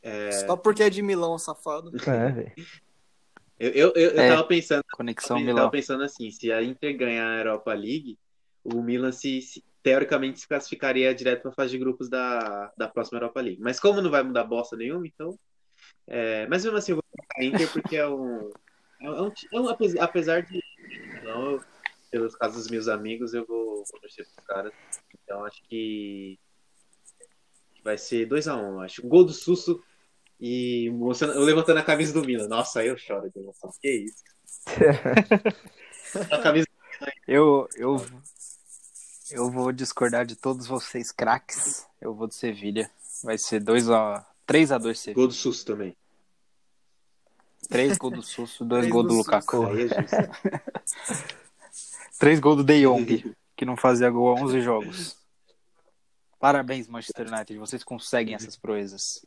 É, 0.02 0.32
Só 0.32 0.56
porque 0.56 0.82
é 0.82 0.90
de 0.90 1.02
Milão, 1.02 1.38
safado. 1.38 1.92
É, 2.06 2.28
velho. 2.30 2.52
eu, 3.58 3.70
eu, 3.70 3.92
eu, 3.94 4.10
eu 4.10 4.20
É. 4.22 4.28
tava 4.28 4.44
pensando, 4.44 4.82
Conexão 4.92 5.38
eu 5.38 5.44
Milão. 5.44 5.56
tava 5.56 5.70
pensando 5.70 6.02
assim, 6.02 6.30
se 6.30 6.52
a 6.52 6.62
Inter 6.62 6.96
ganhar 6.96 7.28
a 7.28 7.38
Europa 7.38 7.72
League, 7.74 8.18
o 8.64 8.82
Milan 8.82 9.12
se, 9.12 9.40
se- 9.42 9.64
teoricamente 9.82 10.40
se 10.40 10.48
classificaria 10.48 11.14
direto 11.14 11.42
para 11.42 11.52
fase 11.52 11.70
de 11.72 11.78
grupos 11.78 12.08
da, 12.08 12.72
da 12.76 12.88
próxima 12.88 13.18
Europa 13.18 13.40
League. 13.40 13.60
Mas 13.60 13.80
como 13.80 14.00
não 14.02 14.10
vai 14.10 14.22
mudar 14.22 14.44
bosta 14.44 14.76
nenhuma, 14.76 15.06
então. 15.06 15.38
é, 16.06 16.46
mas 16.48 16.64
mesmo 16.64 16.76
assim, 16.78 16.92
eu 16.92 16.96
vou 16.96 17.04
colocar 17.10 17.40
a 17.40 17.44
Inter 17.44 17.72
porque 17.72 17.96
é 17.96 18.06
um. 18.08 18.50
É 19.00 19.10
um, 19.10 19.32
é 19.52 19.60
um- 19.60 19.68
apes- 19.68 19.96
apesar 19.96 20.42
de. 20.42 20.62
Não, 21.22 21.52
eu- 21.52 21.60
pelos 22.10 22.34
casos 22.36 22.62
dos 22.62 22.70
meus 22.70 22.88
amigos, 22.88 23.34
eu 23.34 23.44
vou, 23.46 23.76
vou 23.90 24.00
torcer 24.00 24.24
pros 24.24 24.46
caras. 24.46 24.72
Então 25.22 25.44
acho 25.44 25.62
que. 25.68 26.38
Vai 27.84 27.96
ser 27.96 28.26
2x1, 28.26 28.72
eu 28.72 28.80
acho. 28.80 29.06
Gol 29.06 29.24
do 29.24 29.32
Susso 29.32 29.82
e 30.40 30.90
mostrando- 30.90 31.34
eu 31.34 31.42
levantando 31.42 31.78
a 31.78 31.82
camisa 31.84 32.12
do 32.12 32.24
Milan. 32.24 32.48
Nossa, 32.48 32.80
aí 32.80 32.88
eu 32.88 32.96
choro 32.96 33.30
de 33.30 33.38
emoção. 33.38 33.70
Que 33.80 33.90
isso? 33.90 34.22
a 36.30 36.38
camisa 36.38 36.66
Eu, 37.26 37.68
eu, 37.76 38.04
eu 39.30 39.50
vou 39.50 39.72
discordar 39.72 40.24
de 40.26 40.36
todos 40.36 40.66
vocês, 40.66 41.10
craques. 41.12 41.86
Eu 42.00 42.14
vou 42.14 42.26
do 42.26 42.34
Sevilha. 42.34 42.90
Vai 43.22 43.36
ser 43.38 43.60
2 43.60 43.90
a 43.90 44.24
3 44.46 44.72
a 44.72 44.78
2 44.78 44.98
Sevilha. 44.98 45.14
Gol 45.16 45.28
do 45.28 45.34
Susso 45.34 45.64
também. 45.66 45.96
3 47.68 47.98
gols 47.98 48.14
do 48.14 48.22
Susso, 48.22 48.64
2 48.64 48.80
Três 48.82 48.92
gols 48.92 49.04
do 49.04 49.08
do. 49.08 49.14
Lukaku. 49.18 49.66
Aí 49.66 49.82
é 49.82 49.88
justo. 49.88 51.28
3 52.18 52.40
gols 52.40 52.56
do 52.58 52.64
De 52.64 52.80
Jong, 52.82 53.34
que 53.56 53.64
não 53.64 53.76
fazia 53.76 54.08
gol 54.10 54.30
há 54.36 54.40
11 54.40 54.60
jogos. 54.62 55.16
Parabéns, 56.40 56.86
Manchester 56.88 57.26
United. 57.26 57.58
Vocês 57.58 57.82
conseguem 57.84 58.34
essas 58.34 58.56
proezas. 58.56 59.24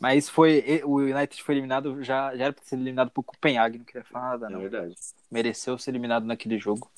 Mas 0.00 0.28
foi 0.30 0.80
o 0.84 0.96
United 0.96 1.42
foi 1.42 1.54
eliminado, 1.54 2.02
já, 2.02 2.34
já 2.34 2.44
era 2.44 2.52
pra 2.54 2.64
ser 2.64 2.74
eliminado 2.76 3.10
por 3.10 3.22
Copenhague, 3.22 3.78
não 3.78 3.84
queria 3.84 4.02
falar 4.04 4.30
nada, 4.30 4.46
É 4.46 4.50
não. 4.50 4.60
verdade. 4.60 4.94
Mereceu 5.30 5.76
ser 5.78 5.90
eliminado 5.90 6.24
naquele 6.24 6.58
jogo. 6.58 6.90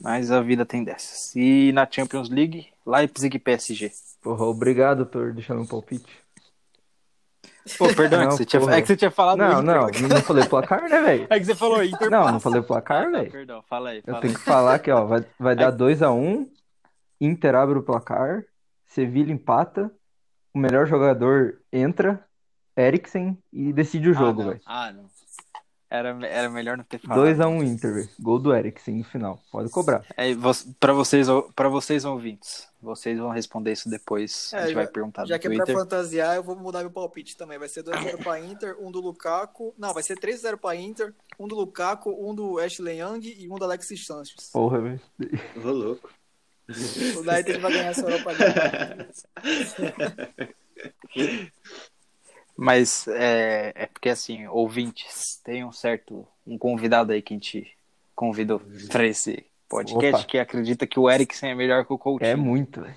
Mas 0.00 0.30
a 0.30 0.40
vida 0.40 0.64
tem 0.64 0.84
dessas. 0.84 1.34
E 1.34 1.72
na 1.72 1.88
Champions 1.90 2.28
League, 2.28 2.68
Leipzig 2.86 3.36
e 3.36 3.40
PSG. 3.40 3.92
Porra, 4.22 4.44
obrigado 4.44 5.06
por 5.06 5.32
deixar 5.32 5.54
meu 5.54 5.66
palpite. 5.66 6.22
Pô, 7.78 7.92
perdão, 7.94 8.20
é, 8.20 8.24
Não, 8.24 8.30
que 8.30 8.36
você 8.36 8.44
tinha, 8.44 8.62
é 8.74 8.80
que 8.82 8.86
você 8.86 8.96
tinha 8.96 9.10
falado 9.10 9.38
Não, 9.38 9.62
Inter. 9.62 10.02
não, 10.02 10.08
não 10.08 10.22
falei 10.22 10.44
placar, 10.46 10.82
né, 10.88 11.00
velho? 11.00 11.26
É 11.30 11.38
que 11.38 11.46
você 11.46 11.54
falou 11.54 11.82
Inter. 11.82 12.10
Não, 12.10 12.20
passa. 12.20 12.32
não 12.32 12.40
falei 12.40 12.62
placar, 12.62 13.02
Ah, 13.06 13.10
tá, 13.10 13.18
velho. 13.18 13.30
Perdão, 13.32 13.62
fala 13.62 13.90
aí. 13.90 13.98
Eu 13.98 14.02
Fala 14.04 14.20
tenho 14.20 14.32
aí. 14.34 14.38
que 14.38 14.44
falar 14.44 14.78
que, 14.78 14.90
ó, 14.90 15.04
vai, 15.06 15.24
vai 15.38 15.56
dar 15.56 15.72
2x1, 15.72 16.46
Inter 17.20 17.54
abre 17.54 17.78
o 17.78 17.82
placar, 17.82 18.44
Sevilha 18.86 19.32
empata, 19.32 19.90
o 20.54 20.58
melhor 20.58 20.86
jogador 20.86 21.60
entra, 21.72 22.24
Eriksen, 22.76 23.36
e 23.52 23.72
decide 23.72 24.08
o 24.10 24.14
jogo, 24.14 24.40
ah, 24.40 24.44
não. 24.44 24.50
velho. 24.50 24.60
Ah, 24.66 24.92
não. 24.92 25.14
Era, 25.90 26.08
era 26.26 26.50
melhor 26.50 26.76
não 26.76 26.82
ter 26.82 26.98
falado. 26.98 27.20
2x1 27.24 27.62
Inter, 27.64 27.94
velho. 27.94 28.08
Gol 28.18 28.38
do 28.40 28.52
Eriksen 28.52 28.96
no 28.96 29.04
final. 29.04 29.38
Pode 29.52 29.70
cobrar. 29.70 30.04
É, 30.16 30.24
pra 30.80 30.92
vocês, 30.92 31.28
para 31.54 31.68
vocês 31.68 32.04
ouvintes, 32.04 32.66
vocês 32.82 33.16
vão 33.16 33.30
responder 33.30 33.70
isso 33.72 33.88
depois. 33.88 34.50
É, 34.52 34.56
a 34.56 34.60
gente 34.62 34.70
já- 34.70 34.74
vai 34.74 34.86
perguntar 34.88 35.24
Já 35.24 35.36
no 35.36 35.40
que 35.40 35.46
é 35.46 35.50
pra 35.50 35.58
Twitter. 35.64 35.76
fantasiar, 35.82 36.34
eu 36.34 36.42
vou 36.42 36.56
mudar 36.56 36.80
meu 36.80 36.90
palpite 36.90 37.36
também. 37.36 37.60
Vai 37.60 37.68
ser 37.68 37.84
2x0 37.84 38.18
pra 38.24 38.40
Inter, 38.40 38.76
um 38.80 38.90
do 38.90 39.00
Lukaku. 39.00 39.72
Não, 39.78 39.94
vai 39.94 40.02
ser 40.02 40.18
3x0 40.18 40.56
pra 40.56 40.74
Inter, 40.74 41.14
um 41.38 41.46
do 41.46 41.54
Lukaku, 41.54 42.10
um 42.28 42.34
do 42.34 42.58
Ashley 42.58 42.98
Young 43.00 43.20
e 43.24 43.48
um 43.48 43.54
do 43.54 43.64
Alexis 43.64 44.04
Sanchez. 44.04 44.50
Porra, 44.52 44.80
velho. 44.80 45.00
Ô, 45.64 45.68
louco. 45.70 46.08
O 46.68 47.20
United 47.20 47.58
vai 47.58 47.72
ganhar 47.72 47.90
essa 47.90 48.00
Europa 48.00 48.32
League. 48.32 49.08
Mas 52.56 53.08
é, 53.08 53.72
é 53.74 53.86
porque 53.86 54.08
assim, 54.08 54.46
ouvintes, 54.46 55.40
tem 55.44 55.64
um 55.64 55.72
certo 55.72 56.26
um 56.46 56.56
convidado 56.56 57.12
aí 57.12 57.20
que 57.20 57.34
a 57.34 57.36
gente 57.36 57.76
convidou 58.14 58.60
pra 58.90 59.04
esse 59.06 59.44
podcast 59.68 60.22
Opa. 60.22 60.24
que 60.24 60.38
acredita 60.38 60.86
que 60.86 60.98
o 60.98 61.10
Eriksen 61.10 61.50
é 61.50 61.54
melhor 61.54 61.84
que 61.84 61.92
o 61.92 61.98
Coutinho. 61.98 62.30
É 62.30 62.36
muito, 62.36 62.80
velho. 62.82 62.96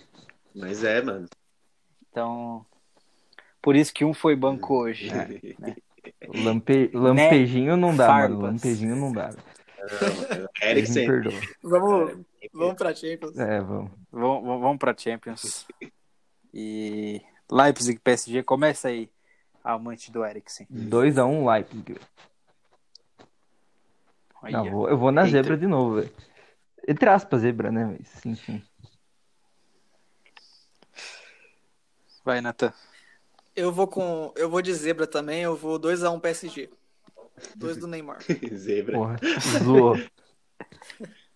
Mas 0.55 0.84
é, 0.84 1.01
mano. 1.01 1.28
Então, 2.11 2.65
por 3.61 3.76
isso 3.76 3.93
que 3.93 4.05
um 4.05 4.13
foi 4.13 4.36
banco 4.36 4.76
hoje. 4.76 5.09
Lampe... 6.34 6.89
Lampejinho 6.93 7.76
não 7.76 7.95
dá, 7.95 8.07
mano. 8.07 8.41
Lampejinho 8.41 8.95
não 8.95 9.11
dá. 9.11 9.28
velho. 9.28 9.43
Vocês 9.88 10.49
me 10.59 10.70
Eriksen. 10.70 11.07
perdoam. 11.07 11.41
Vamos, 11.63 12.26
vamos 12.53 12.75
pra 12.75 12.93
Champions. 12.95 13.37
É, 13.37 13.59
vamos. 13.61 13.91
Vamos, 14.11 14.43
vamos 14.61 14.77
pra 14.77 14.95
Champions. 14.97 15.65
E 16.53 17.21
Leipzig 17.51 17.99
PSG, 17.99 18.43
começa 18.43 18.87
aí, 18.87 19.09
amante 19.63 20.11
do 20.11 20.23
Eriksen. 20.25 20.67
2x1 20.71 21.45
Leipzig. 21.51 21.93
velho. 21.93 22.05
Olha. 24.41 24.51
Não, 24.57 24.71
vou- 24.71 24.89
eu 24.89 24.97
vou 24.97 25.11
na 25.11 25.21
Eita. 25.25 25.31
zebra 25.31 25.57
de 25.57 25.67
novo, 25.67 25.95
velho. 25.95 26.13
Entre 26.87 27.09
aspas, 27.09 27.41
zebra, 27.41 27.71
né? 27.71 27.85
Mas, 27.85 28.25
enfim. 28.25 28.63
Vai, 32.23 32.41
Nathan. 32.41 32.73
Eu 33.55 33.71
vou 33.71 33.87
com. 33.87 34.31
Eu 34.35 34.49
vou 34.49 34.61
de 34.61 34.73
zebra 34.73 35.07
também, 35.07 35.41
eu 35.43 35.55
vou 35.55 35.79
2x1 35.79 36.19
PSG. 36.19 36.69
Dois 37.55 37.77
do 37.77 37.87
Neymar. 37.87 38.19
Zebra. 38.55 38.93
Porra, 38.97 39.15
zoou. 39.63 39.95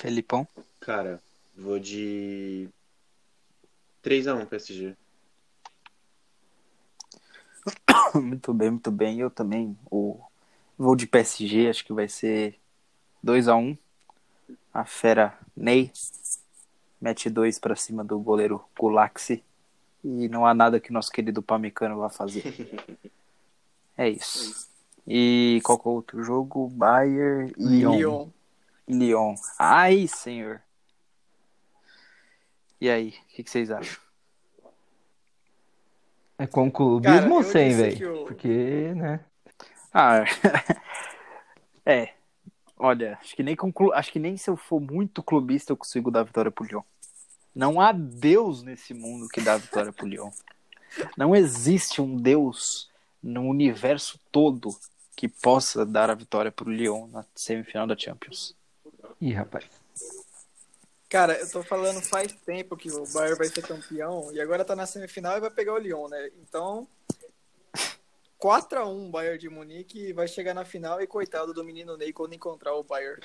Felipão. 0.00 0.48
Cara, 0.80 1.20
vou 1.54 1.78
de 1.78 2.70
3x1 4.02 4.46
PSG. 4.46 4.96
Muito 8.14 8.54
bem, 8.54 8.70
muito 8.70 8.90
bem. 8.90 9.20
Eu 9.20 9.30
também 9.30 9.76
o... 9.90 10.18
vou 10.78 10.96
de 10.96 11.06
PSG, 11.06 11.68
acho 11.68 11.84
que 11.84 11.92
vai 11.92 12.08
ser 12.08 12.58
2x1. 13.22 13.76
A 14.72 14.86
fera 14.86 15.38
Ney 15.54 15.92
mete 16.98 17.28
dois 17.28 17.58
pra 17.58 17.76
cima 17.76 18.02
do 18.02 18.18
goleiro 18.18 18.64
Gulaxi. 18.78 19.44
E 20.02 20.30
não 20.30 20.46
há 20.46 20.54
nada 20.54 20.80
que 20.80 20.94
nosso 20.94 21.12
querido 21.12 21.42
Pamecano 21.42 21.98
vá 21.98 22.08
fazer. 22.08 22.42
É 23.98 24.08
isso. 24.08 24.66
E 25.06 25.60
qual 25.62 25.78
que 25.78 25.86
é 25.86 25.90
o 25.90 25.94
outro 25.94 26.24
jogo? 26.24 26.68
Bayern 26.70 27.52
e 27.58 27.62
Lyon. 27.62 27.92
Lyon. 27.92 28.28
Lyon. 28.90 29.34
Ai, 29.58 30.06
senhor. 30.08 30.60
E 32.80 32.88
aí, 32.88 33.08
o 33.10 33.34
que, 33.34 33.42
que 33.44 33.50
vocês 33.50 33.70
acham? 33.70 34.00
É 36.38 36.46
com 36.46 36.68
o 36.68 36.70
clubismo 36.72 37.34
ou 37.34 37.42
eu 37.42 37.52
sem, 37.52 37.76
velho? 37.76 38.22
o- 38.22 38.24
Porque, 38.26 38.48
né? 38.94 39.20
Ah, 39.92 40.24
é. 41.84 42.14
Olha, 42.78 43.18
acho 43.20 43.36
que 43.36 43.42
nem 43.42 43.54
com 43.54 43.70
clu- 43.70 43.92
acho 43.92 44.10
que 44.10 44.18
nem 44.18 44.36
se 44.38 44.48
eu 44.48 44.56
for 44.56 44.80
muito 44.80 45.22
clubista 45.22 45.72
eu 45.72 45.76
consigo 45.76 46.10
dar 46.10 46.22
vitória 46.22 46.50
pro 46.50 46.64
Lyon. 46.64 46.80
Não 47.54 47.78
há 47.80 47.92
Deus 47.92 48.62
nesse 48.62 48.94
mundo 48.94 49.28
que 49.28 49.40
dá 49.42 49.56
vitória 49.58 49.92
pro 49.92 50.06
Lyon. 50.06 50.30
Não 51.16 51.36
existe 51.36 52.00
um 52.00 52.16
Deus 52.16 52.90
no 53.22 53.42
universo 53.42 54.18
todo 54.32 54.70
que 55.14 55.28
possa 55.28 55.84
dar 55.84 56.08
a 56.08 56.14
vitória 56.14 56.50
pro 56.50 56.70
Lyon 56.70 57.06
na 57.08 57.22
semifinal 57.34 57.86
da 57.86 57.94
Champions. 57.98 58.56
Ih, 59.20 59.32
rapaz. 59.32 59.64
Cara, 61.08 61.38
eu 61.38 61.50
tô 61.50 61.62
falando 61.62 62.00
faz 62.00 62.32
tempo 62.32 62.76
que 62.76 62.90
o 62.90 63.04
Bayern 63.12 63.36
vai 63.36 63.48
ser 63.48 63.62
campeão 63.62 64.32
e 64.32 64.40
agora 64.40 64.64
tá 64.64 64.76
na 64.76 64.86
semifinal 64.86 65.36
e 65.36 65.40
vai 65.40 65.50
pegar 65.50 65.74
o 65.74 65.78
Lyon, 65.78 66.08
né? 66.08 66.30
Então, 66.40 66.86
4x1 68.40 69.10
Bayern 69.10 69.38
de 69.38 69.50
Munique 69.50 70.12
vai 70.12 70.28
chegar 70.28 70.54
na 70.54 70.64
final 70.64 71.00
e 71.00 71.06
coitado 71.06 71.52
do 71.52 71.64
menino 71.64 71.96
Ney 71.96 72.12
quando 72.12 72.32
encontrar 72.32 72.74
o 72.74 72.84
Bayern. 72.84 73.20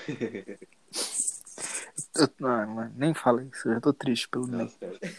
Eu, 2.17 2.27
não, 2.39 2.67
mano, 2.67 2.93
nem 2.97 3.13
fala 3.13 3.43
isso, 3.43 3.69
eu 3.69 3.75
já 3.75 3.81
tô 3.81 3.93
triste 3.93 4.27
pelo 4.29 4.47
Ney. 4.47 4.69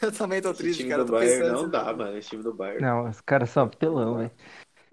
Eu 0.03 0.13
também 0.13 0.43
tô 0.43 0.51
Esse 0.51 0.59
triste, 0.59 0.79
time 0.79 0.91
cara. 0.91 1.05
do 1.05 1.13
Tô 1.13 1.19
Bayern 1.19 1.39
pensando 1.39 1.53
não 1.55 1.61
nesse 1.63 1.73
dá, 1.73 1.93
mano. 1.93 2.19
Esse 2.19 2.29
time 2.31 2.43
do 2.43 2.53
Bayern 2.53 2.83
Não, 2.83 3.09
os 3.09 3.21
caras 3.21 3.49
são 3.49 3.65
apelão, 3.65 4.19
velho. 4.19 4.31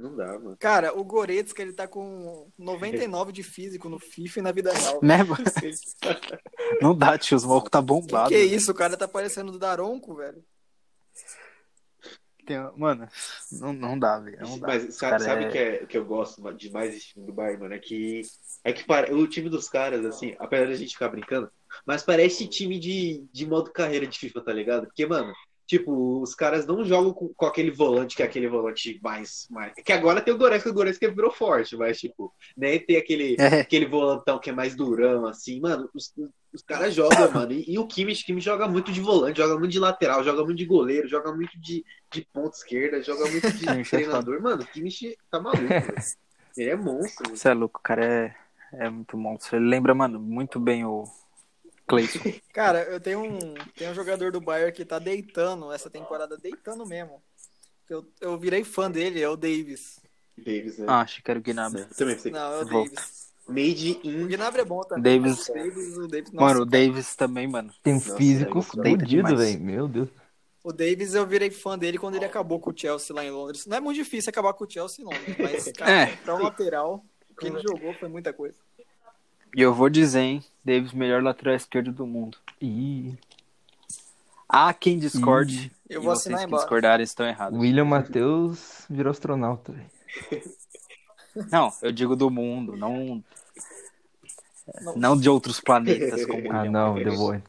Não 0.04 0.16
dá, 0.16 0.28
mano. 0.38 0.58
Cara, 0.60 0.98
o 0.98 1.04
Goretzka, 1.04 1.62
ele 1.62 1.74
tá 1.74 1.88
com 1.88 2.52
99 2.58 3.32
de 3.32 3.42
físico 3.42 3.88
no 3.88 3.98
FIFA 3.98 4.40
e 4.40 4.42
na 4.42 4.52
vida 4.52 4.74
real. 4.74 5.00
Né, 5.02 5.24
mano? 5.24 5.44
Não 6.82 6.96
dá, 6.96 7.18
tio, 7.18 7.38
os 7.38 7.46
malucos 7.46 7.70
tá 7.70 7.82
bombado. 7.82 8.30
Que 8.30 8.38
isso, 8.38 8.72
o 8.72 8.76
cara 8.76 8.98
tá 8.98 9.08
parecendo 9.08 9.52
do 9.52 9.58
Daronco, 9.60 10.16
velho. 10.16 10.44
Tem- 12.46 12.58
Mano, 12.76 13.08
não, 13.54 13.72
não 13.72 13.98
dá, 13.98 14.20
velho. 14.20 14.38
Não 14.42 14.60
dá. 14.60 14.68
Mas 14.68 14.96
sabe, 14.96 15.24
sabe 15.24 15.46
é- 15.46 15.50
que, 15.50 15.58
é, 15.58 15.86
que 15.86 15.98
eu 15.98 16.04
gosto 16.06 16.42
demais 16.54 16.94
desse 16.94 17.08
time 17.08 17.26
do 17.26 17.32
Bayern, 17.32 17.62
mano? 17.62 17.74
É 17.74 17.80
que, 17.80 18.22
é 18.66 18.74
que 18.74 18.84
pare- 18.84 19.14
o 19.14 19.26
time 19.28 19.50
dos 19.50 19.70
caras, 19.70 20.06
assim, 20.06 20.36
apesar 20.38 20.68
da 20.68 20.76
gente 20.76 20.92
ficar 20.94 21.08
brincando, 21.08 21.50
mas 21.86 22.04
parece 22.04 22.46
time 22.48 22.78
de, 22.78 23.26
de 23.32 23.48
modo 23.48 23.72
carreira 23.72 24.06
de 24.06 24.20
FIFA, 24.20 24.42
tá 24.42 24.52
ligado? 24.52 24.86
Porque, 24.88 25.06
mano, 25.06 25.34
tipo, 25.78 26.22
os 26.22 26.36
caras 26.36 26.68
não 26.68 26.84
jogam 26.86 27.12
com, 27.12 27.30
com 27.30 27.46
aquele 27.46 27.72
volante 27.72 28.16
que 28.16 28.22
é 28.22 28.26
aquele 28.26 28.48
volante 28.48 29.00
mais. 29.02 29.48
mais... 29.50 29.74
Que 29.74 29.92
agora 29.92 30.22
tem 30.22 30.34
o 30.34 30.38
Goretzka, 30.38 30.70
o 30.70 30.74
Goretzka 30.74 31.10
virou 31.10 31.32
forte, 31.32 31.76
mas, 31.76 32.00
tipo, 32.00 32.32
nem 32.56 32.80
tem 32.80 32.98
aquele, 32.98 33.36
É. 33.40 33.62
aquele 33.62 33.88
volantão 33.88 34.38
que 34.38 34.50
é 34.50 34.54
mais 34.54 34.76
durão, 34.76 35.26
assim, 35.26 35.60
mano. 35.60 35.90
Os, 35.94 36.14
os 36.54 36.62
caras 36.62 36.94
jogam, 36.94 37.18
mano. 37.34 37.52
E, 37.52 37.74
e 37.74 37.80
o 37.80 37.88
Kimmich, 37.88 38.22
o 38.22 38.26
Kimmich 38.26 38.46
joga 38.46 38.68
muito 38.68 38.92
de 38.92 39.02
volante, 39.02 39.38
joga 39.40 39.58
muito 39.58 39.72
de 39.72 39.80
lateral, 39.80 40.24
joga 40.24 40.44
muito 40.44 40.58
de 40.58 40.66
goleiro, 40.66 41.08
joga 41.08 41.34
muito 41.34 41.60
de, 41.60 41.84
de 42.12 42.28
ponta 42.32 42.56
esquerda, 42.56 43.02
joga 43.02 43.26
muito 43.30 43.52
de 43.52 43.66
é 43.68 43.84
treinador. 43.84 44.42
Mano, 44.42 44.62
o 44.62 44.68
Kimmich 44.68 45.18
tá 45.32 45.40
maluco. 45.40 45.64
Ele 46.56 46.70
é 46.70 46.76
monstro. 46.76 47.36
Você 47.36 47.50
é 47.50 47.54
louco, 47.54 47.80
o 47.80 47.84
cara 47.84 48.06
é, 48.06 48.36
é 48.74 48.90
muito 48.90 49.18
monstro. 49.18 49.58
Ele 49.58 49.68
lembra, 49.68 49.96
mano, 49.96 50.20
muito 50.20 50.60
bem 50.60 50.86
o 50.86 51.06
Cleiton. 51.88 52.20
Cara, 52.54 52.84
eu 52.84 53.00
tenho 53.00 53.22
um, 53.24 53.54
tenho 53.76 53.92
um 53.92 53.94
jogador 53.96 54.32
do 54.32 54.40
Bayern 54.42 54.72
que 54.72 54.86
tá 54.86 55.00
deitando 55.00 55.72
essa 55.72 55.90
temporada, 55.90 56.38
deitando 56.38 56.86
mesmo. 56.86 57.22
Eu, 57.90 58.06
eu 58.22 58.38
virei 58.38 58.64
fã 58.64 58.90
dele, 58.90 59.22
é 59.22 59.30
o 59.30 59.36
Davis. 59.36 60.00
Davis, 60.38 60.78
né? 60.80 60.86
Ah, 60.88 61.02
achei 61.02 61.22
que 61.22 61.30
era 61.30 61.40
o 61.40 61.44
Gnabry. 61.44 61.82
Eu 61.82 61.96
também 61.96 62.18
sei. 62.18 62.32
Não, 62.32 62.54
é 62.54 62.64
o 62.64 62.68
Vou. 62.68 62.84
Davis. 62.86 63.24
Made 63.48 64.00
O 64.04 64.08
in. 64.08 64.28
Gnabry 64.28 64.62
é 64.62 64.66
bom 64.66 64.82
também. 64.82 65.04
Davis- 65.22 65.50
O 65.50 65.54
Davis, 65.54 65.98
o 65.98 66.08
Davis, 66.08 66.32
nossa, 66.32 66.46
Mano, 66.48 66.62
o 66.62 66.66
Davis 66.66 67.16
também, 67.16 67.46
mano. 67.48 67.74
Tem 67.84 67.94
um 67.94 67.98
Nossa, 67.98 68.16
físico 68.16 68.62
fudido, 68.62 69.06
demais. 69.06 69.38
velho. 69.38 69.60
Meu 69.62 69.88
Deus. 69.88 70.10
O 70.64 70.72
Davis 70.72 71.14
eu 71.14 71.28
virei 71.28 71.52
fã 71.52 71.78
dele 71.78 71.98
quando 71.98 72.16
ele 72.16 72.24
acabou 72.24 72.58
com 72.58 72.70
o 72.72 72.74
Chelsea 72.78 73.14
lá 73.14 73.24
em 73.26 73.30
Londres. 73.32 73.66
Não 73.66 73.76
é 73.76 73.80
muito 73.82 73.98
difícil 73.98 74.30
acabar 74.30 74.54
com 74.54 74.64
o 74.64 74.70
Chelsea 74.70 75.04
em 75.04 75.06
Londres, 75.06 75.36
mas, 75.38 75.72
cara, 75.78 75.92
É. 75.92 76.16
pra 76.16 76.36
um 76.36 76.42
lateral, 76.42 77.04
o 77.30 77.36
que 77.36 77.48
ele 77.48 77.60
jogou 77.60 77.94
foi 77.96 78.08
muita 78.08 78.32
coisa. 78.32 78.58
E 79.56 79.62
eu 79.62 79.74
vou 79.74 79.90
dizer, 79.90 80.20
hein? 80.22 80.44
Davis, 80.64 80.94
melhor 80.94 81.22
lateral 81.22 81.56
esquerdo 81.56 81.92
do 81.92 82.08
mundo. 82.08 82.38
E 82.62 83.16
Há 84.48 84.74
quem 84.74 85.00
discorde. 85.00 85.72
Eu 85.90 86.02
e 86.02 86.04
vou 86.04 86.16
vocês 86.16 86.22
assinar 86.22 86.40
que 86.42 86.46
embaixo. 86.46 86.66
discordarem 86.66 87.04
estão 87.04 87.26
errados. 87.26 87.60
William 87.60 87.86
Matheus 87.86 88.86
virou 88.90 89.12
astronauta. 89.12 89.74
Não, 91.52 91.74
eu 91.82 91.92
digo 91.92 92.16
do 92.16 92.30
mundo, 92.30 92.78
não. 92.78 93.24
Não. 94.82 94.96
Não 94.96 95.18
de 95.20 95.28
outros 95.28 95.60
planetas, 95.60 96.24
como 96.28 96.38
Ah, 96.54 96.62
William 96.62 96.72
não, 96.72 96.94
deu 96.94 97.18
bom. 97.18 97.42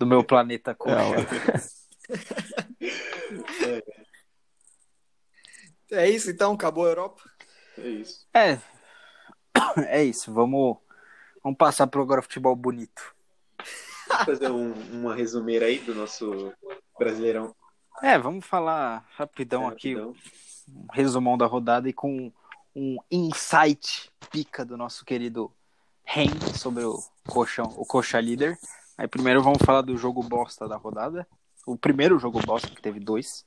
Do 0.00 0.04
meu 0.06 0.24
planeta 0.24 0.72
É, 0.72 0.74
coxa. 0.74 1.72
É 5.92 6.10
isso 6.10 6.30
então, 6.30 6.52
acabou 6.54 6.84
a 6.86 6.88
Europa. 6.88 7.22
É 7.78 7.88
isso. 7.88 8.26
É. 8.34 8.58
É 9.86 10.02
isso, 10.02 10.32
vamos, 10.32 10.78
vamos 11.44 11.58
passar 11.58 11.86
pro 11.86 12.00
agora 12.00 12.22
futebol 12.22 12.56
bonito. 12.56 13.14
Fazer 14.24 14.50
um, 14.50 14.72
uma 14.92 15.14
resumeira 15.14 15.66
aí 15.66 15.78
do 15.78 15.94
nosso 15.94 16.52
Brasileirão. 16.98 17.54
É, 18.02 18.18
vamos 18.18 18.46
falar 18.46 19.06
rapidão 19.16 19.68
aqui, 19.68 19.94
Rapidão. 19.94 20.16
um 20.68 20.86
resumão 20.92 21.36
da 21.36 21.46
rodada 21.46 21.88
e 21.88 21.92
com 21.92 22.32
um 22.74 22.96
insight 23.10 24.10
pica 24.30 24.64
do 24.64 24.76
nosso 24.76 25.04
querido 25.04 25.52
Ren 26.04 26.30
sobre 26.56 26.84
o 26.84 26.98
coxão, 27.28 27.72
o 27.76 27.84
coxa 27.84 28.20
líder. 28.20 28.58
Aí 28.96 29.06
primeiro 29.06 29.42
vamos 29.42 29.62
falar 29.64 29.82
do 29.82 29.96
jogo 29.96 30.22
bosta 30.22 30.66
da 30.66 30.76
rodada. 30.76 31.26
O 31.66 31.76
primeiro 31.76 32.18
jogo 32.18 32.40
bosta, 32.44 32.68
que 32.68 32.82
teve 32.82 33.00
dois, 33.00 33.46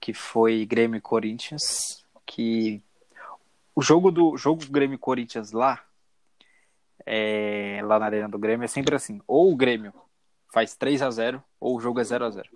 que 0.00 0.12
foi 0.12 0.66
Grêmio 0.66 0.98
e 0.98 1.00
Corinthians, 1.00 2.04
que 2.26 2.82
o 3.74 3.82
jogo 3.82 4.10
do 4.10 4.36
jogo 4.36 4.64
Grêmio 4.68 4.96
e 4.96 4.98
Corinthians 4.98 5.52
lá, 5.52 5.84
é, 7.10 7.80
lá 7.82 7.98
na 7.98 8.04
arena 8.04 8.28
do 8.28 8.38
Grêmio 8.38 8.64
é 8.64 8.68
sempre 8.68 8.94
assim, 8.94 9.20
ou 9.26 9.50
o 9.50 9.56
Grêmio 9.56 9.92
faz 10.52 10.74
3 10.74 11.00
a 11.00 11.10
0 11.10 11.42
ou 11.58 11.76
o 11.76 11.80
jogo 11.80 12.00
é 12.00 12.04
0 12.04 12.24
a 12.26 12.30
0 12.30 12.48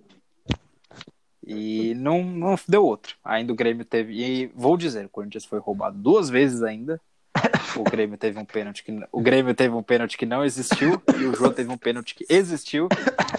e 1.45 1.95
não, 1.97 2.23
não 2.23 2.55
deu 2.69 2.85
outro. 2.85 3.17
Ainda 3.25 3.53
o 3.53 3.57
Grêmio 3.57 3.85
teve. 3.85 4.13
E 4.15 4.47
vou 4.55 4.77
dizer, 4.77 5.07
o 5.07 5.09
Corinthians 5.09 5.45
foi 5.45 5.59
roubado 5.59 5.99
duas 5.99 6.31
vezes 6.31 6.63
ainda. 6.63 7.01
O 7.75 7.85
Grêmio 7.85 8.19
teve 8.19 8.39
um 8.39 8.45
pênalti 8.45 8.85
que 8.85 9.01
o 9.11 9.21
Grêmio 9.23 9.55
teve 9.55 9.75
um 9.75 9.83
pênalti 9.83 10.19
que 10.19 10.27
não 10.27 10.45
existiu 10.45 11.03
e 11.19 11.25
o 11.25 11.35
João 11.35 11.55
teve 11.55 11.71
um 11.71 11.79
pênalti 11.79 12.15
que 12.15 12.27
existiu 12.29 12.87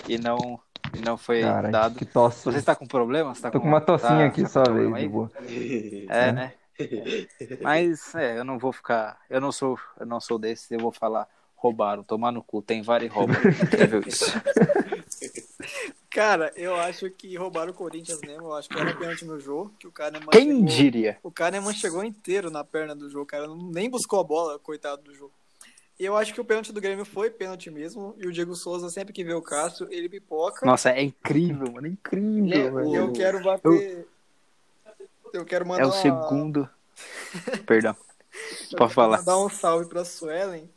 e 0.09 0.18
não 0.18 0.59
e 0.91 1.01
não 1.05 1.18
foi 1.18 1.41
Caralho, 1.41 1.72
dado. 1.72 1.95
que 1.95 2.05
tosse. 2.05 2.43
Você 2.43 2.57
está 2.57 2.76
com 2.76 2.88
problema? 2.88 3.36
Você 3.36 3.43
tá 3.43 3.51
Tô 3.51 3.61
com 3.61 3.68
uma 3.68 3.80
tossinha 3.80 4.09
tá- 4.11 4.26
aqui 4.26 4.41
tá 4.41 4.49
só, 4.49 4.64
velho. 4.64 5.30
É, 6.09 6.32
né? 6.32 6.53
Mas 7.61 8.13
é, 8.15 8.38
eu 8.39 8.43
não 8.43 8.57
vou 8.57 8.71
ficar, 8.71 9.19
eu 9.30 9.39
não 9.39 9.51
sou, 9.51 9.78
eu 9.99 10.05
não 10.05 10.19
sou 10.19 10.38
desse, 10.39 10.74
eu 10.74 10.80
vou 10.80 10.91
falar 10.91 11.28
roubaram, 11.55 12.03
tomar 12.03 12.32
no 12.32 12.43
cu, 12.43 12.61
tem 12.61 12.82
vários 12.82 13.11
rouba. 13.13 13.34
Incrível 13.63 14.01
isso. 14.05 14.26
Cara, 16.09 16.51
eu 16.55 16.76
acho 16.76 17.09
que 17.09 17.36
roubaram 17.38 17.71
o 17.71 17.76
Corinthians 17.76 18.19
mesmo. 18.21 18.47
Eu 18.47 18.53
acho 18.53 18.67
que 18.69 18.78
era 18.78 18.93
pênalti 18.95 19.26
no 19.26 19.39
jogo, 19.39 19.74
que 19.80 19.88
o 19.88 19.91
Kahneman 19.91 20.28
Quem 20.30 20.49
chegou- 20.49 20.65
diria? 20.65 21.17
O 21.24 21.32
Kahneman 21.32 21.74
chegou 21.74 22.03
inteiro 22.03 22.51
na 22.51 22.63
perna 22.63 22.93
do 22.95 23.09
jogo, 23.09 23.26
cara. 23.26 23.47
Nem 23.71 23.89
buscou 23.89 24.19
a 24.19 24.24
bola, 24.24 24.59
coitado 24.59 25.01
do 25.03 25.13
jogo. 25.15 25.34
E 25.99 26.05
eu 26.05 26.17
acho 26.17 26.34
que 26.34 26.41
o 26.41 26.45
pênalti 26.45 26.74
do 26.74 26.82
Grêmio 26.82 27.05
foi 27.05 27.30
pênalti 27.30 27.71
mesmo. 27.71 28.13
E 28.17 28.28
o 28.28 28.32
Diego 28.32 28.55
Souza, 28.55 28.89
sempre 28.89 29.13
que 29.13 29.24
vê 29.24 29.34
o 29.34 29.41
Cássio, 29.41 29.88
ele 29.89 30.09
pipoca. 30.09 30.65
Nossa, 30.65 30.89
é 30.91 31.01
incrível, 31.01 31.71
mano, 31.71 31.88
é 31.88 31.89
incrível, 31.91 32.67
É, 32.67 32.69
velho. 32.71 32.89
E 32.91 32.95
eu 32.95 33.13
quero 33.13 33.41
bater. 33.41 33.99
Eu 33.99 34.07
quero 35.45 35.65
mandar. 35.67 35.84
É 35.84 35.86
o 35.86 35.91
segundo. 35.91 36.69
Perdão. 37.65 37.95
Pode 38.77 38.93
falar. 38.93 39.17
Mandar 39.19 39.38
um 39.39 39.49
salve 39.49 39.88
pra 39.88 40.05
Suelen. 40.05 40.69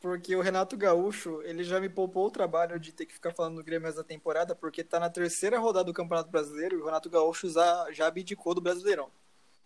Porque 0.00 0.34
o 0.34 0.40
Renato 0.40 0.78
Gaúcho, 0.78 1.42
ele 1.42 1.62
já 1.62 1.78
me 1.78 1.88
poupou 1.88 2.26
o 2.26 2.30
trabalho 2.30 2.80
de 2.80 2.90
ter 2.90 3.04
que 3.04 3.12
ficar 3.12 3.32
falando 3.34 3.56
do 3.56 3.64
Grêmio 3.64 3.86
essa 3.86 4.02
temporada, 4.02 4.54
porque 4.54 4.82
tá 4.82 4.98
na 4.98 5.10
terceira 5.10 5.58
rodada 5.58 5.84
do 5.84 5.92
Campeonato 5.92 6.30
Brasileiro 6.30 6.78
e 6.78 6.80
o 6.80 6.86
Renato 6.86 7.10
Gaúcho 7.10 7.50
já, 7.50 7.86
já 7.92 8.06
abdicou 8.06 8.54
do 8.54 8.60
Brasileirão. 8.62 9.08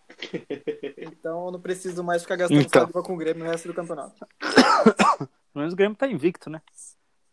Então 0.99 1.47
eu 1.47 1.53
não 1.53 1.61
preciso 1.61 2.03
mais 2.03 2.23
ficar 2.23 2.37
gastando 2.37 2.61
Então. 2.61 2.89
com 2.91 3.15
o 3.15 3.17
Grêmio 3.17 3.45
no 3.45 3.51
resto 3.51 3.69
do 3.69 3.75
campeonato. 3.75 4.27
Pelo 5.19 5.29
menos 5.55 5.73
o 5.73 5.77
Grêmio 5.77 5.97
tá 5.97 6.07
invicto, 6.09 6.51
né? 6.51 6.61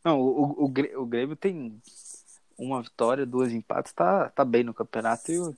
Não, 0.03 0.19
o, 0.19 0.63
o, 0.63 0.71
o 1.01 1.05
Grêmio 1.05 1.36
tem 1.36 1.82
uma 2.57 2.82
vitória, 2.82 3.25
duas 3.25 3.51
empates, 3.51 3.93
tá, 3.93 4.29
tá 4.29 4.45
bem 4.45 4.63
no 4.63 4.73
campeonato. 4.73 5.32
E 5.32 5.39
o- 5.39 5.55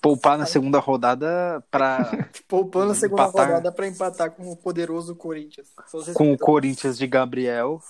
poupar 0.00 0.38
na 0.38 0.46
segunda 0.46 0.78
rodada 0.78 1.62
pra, 1.70 2.28
Poupando 2.48 2.92
a 2.92 2.94
segunda 2.94 3.24
Empatar. 3.24 3.46
rodada 3.48 3.72
pra 3.72 3.86
empatar 3.86 4.30
com 4.30 4.50
o 4.50 4.56
poderoso 4.56 5.14
Corinthians. 5.14 5.68
Com 6.14 6.32
o. 6.32 6.38
Corinthians 6.38 6.96
de 6.98 7.06
Gabriel 7.06 7.80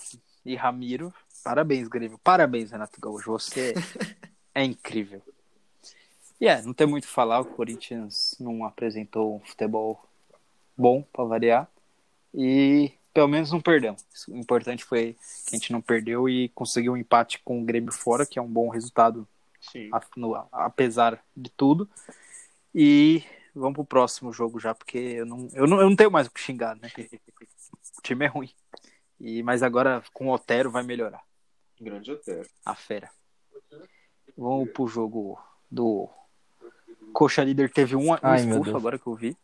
e 0.45 0.55
Ramiro. 0.55 1.13
Parabéns, 1.43 1.87
Grêmio. 1.87 2.19
Parabéns, 2.23 2.71
Renato 2.71 2.99
Gaúcho. 2.99 3.31
Você 3.31 3.73
é 4.55 4.63
incrível. 4.63 5.21
E 6.39 6.47
é, 6.47 6.61
não 6.61 6.73
tem 6.73 6.87
muito 6.87 7.05
o 7.05 7.07
que 7.07 7.13
falar. 7.13 7.39
O 7.39 7.45
Corinthians 7.45 8.35
não 8.39 8.65
apresentou 8.65 9.35
um 9.35 9.39
futebol 9.39 10.03
bom 10.77 11.03
pra 11.13 11.23
variar. 11.23 11.67
E 12.33 12.91
pelo 13.13 13.27
menos 13.27 13.51
não 13.51 13.61
perdemos. 13.61 14.03
O 14.27 14.35
importante 14.35 14.83
foi 14.83 15.15
que 15.45 15.55
a 15.55 15.57
gente 15.57 15.71
não 15.71 15.79
perdeu 15.81 16.27
e 16.27 16.49
conseguiu 16.49 16.93
um 16.93 16.97
empate 16.97 17.39
com 17.45 17.61
o 17.61 17.65
Grêmio 17.65 17.91
fora, 17.91 18.25
que 18.25 18.39
é 18.39 18.41
um 18.41 18.47
bom 18.47 18.69
resultado. 18.69 19.27
A- 19.91 20.01
no- 20.17 20.47
apesar 20.51 21.23
de 21.35 21.49
tudo. 21.49 21.89
E 22.73 23.23
vamos 23.55 23.75
pro 23.75 23.85
próximo 23.85 24.31
jogo 24.33 24.59
já, 24.59 24.73
porque 24.73 24.97
eu 24.97 25.25
não, 25.25 25.47
eu 25.53 25.67
não, 25.67 25.79
eu 25.81 25.89
não 25.89 25.95
tenho 25.95 26.11
mais 26.11 26.27
o 26.27 26.31
que 26.31 26.39
xingar, 26.39 26.75
né? 26.75 26.89
O 27.97 28.01
time 28.01 28.25
é 28.25 28.27
ruim. 28.27 28.49
E, 29.19 29.41
mas 29.43 29.63
agora 29.63 30.03
com 30.13 30.27
o 30.27 30.33
Otero 30.33 30.71
vai 30.71 30.83
melhorar. 30.83 31.21
Grande 31.79 32.11
Otero. 32.11 32.47
A 32.65 32.75
fera. 32.75 33.09
Vamos 34.37 34.69
pro 34.71 34.87
jogo 34.87 35.39
do. 35.69 36.09
Coxa 37.13 37.43
líder 37.43 37.71
teve 37.71 37.95
um, 37.95 38.11
um 38.11 38.15
expulso 38.35 38.75
agora 38.75 38.97
que 38.97 39.05
eu 39.07 39.15
vi. 39.15 39.37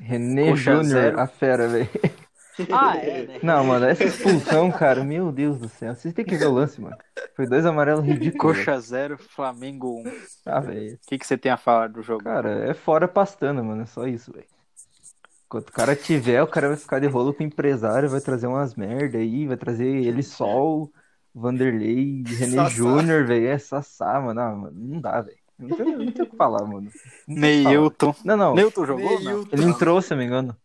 René 0.00 0.54
Júnior, 0.54 1.18
a 1.18 1.26
fera, 1.26 1.66
velho. 1.68 1.88
Ah, 2.72 2.96
é, 2.96 3.22
né? 3.26 3.38
Não, 3.42 3.64
mano, 3.64 3.86
essa 3.86 4.04
expulsão, 4.04 4.70
cara, 4.70 5.02
meu 5.04 5.30
Deus 5.32 5.58
do 5.58 5.68
céu. 5.68 5.94
Vocês 5.94 6.12
têm 6.12 6.24
que 6.24 6.36
ver 6.36 6.46
o 6.46 6.52
lance, 6.52 6.80
mano. 6.80 6.96
Foi 7.38 7.46
dois 7.46 7.64
amarelos 7.64 8.04
ridículos. 8.04 8.56
Coxa 8.56 8.80
0, 8.80 9.16
Flamengo 9.16 10.00
1. 10.00 10.08
O 10.08 10.12
Ah, 10.44 10.58
velho. 10.58 10.98
que, 11.06 11.16
que 11.16 11.24
você 11.24 11.38
tem 11.38 11.52
a 11.52 11.56
falar 11.56 11.88
do 11.88 12.02
jogo? 12.02 12.24
Cara, 12.24 12.68
é 12.68 12.74
fora 12.74 13.06
pastando, 13.06 13.62
mano. 13.62 13.82
É 13.82 13.86
só 13.86 14.08
isso, 14.08 14.32
velho. 14.32 14.44
Quando 15.48 15.68
o 15.68 15.72
cara 15.72 15.94
tiver, 15.94 16.42
o 16.42 16.48
cara 16.48 16.66
vai 16.66 16.76
ficar 16.76 16.98
de 16.98 17.06
rolo 17.06 17.32
com 17.32 17.44
o 17.44 17.46
empresário, 17.46 18.08
vai 18.10 18.20
trazer 18.20 18.48
umas 18.48 18.74
merda 18.74 19.18
aí, 19.18 19.46
vai 19.46 19.56
trazer 19.56 19.86
ele 19.86 20.20
Sol, 20.20 20.90
Vanderlei, 21.32 22.24
René. 22.26 22.68
Júnior, 22.70 23.24
velho. 23.24 23.46
É 23.46 23.56
Sassá, 23.56 24.20
mano. 24.20 24.40
Ah, 24.40 24.50
mano. 24.56 24.72
Não 24.76 25.00
dá, 25.00 25.20
velho. 25.20 25.38
Não 25.56 25.76
tem, 25.76 25.96
não 25.96 26.10
tem 26.12 26.24
o 26.24 26.30
que 26.30 26.36
falar, 26.36 26.64
mano. 26.66 26.88
O. 26.88 27.32
Neilton. 27.32 28.14
Não, 28.24 28.36
não. 28.36 28.54
Neilton 28.56 28.84
jogou? 28.84 29.20
Não. 29.20 29.20
Neilton. 29.20 29.48
Ele 29.52 29.64
entrou, 29.64 30.02
se 30.02 30.12
eu 30.12 30.16
não 30.16 30.24
me 30.24 30.26
engano. 30.26 30.56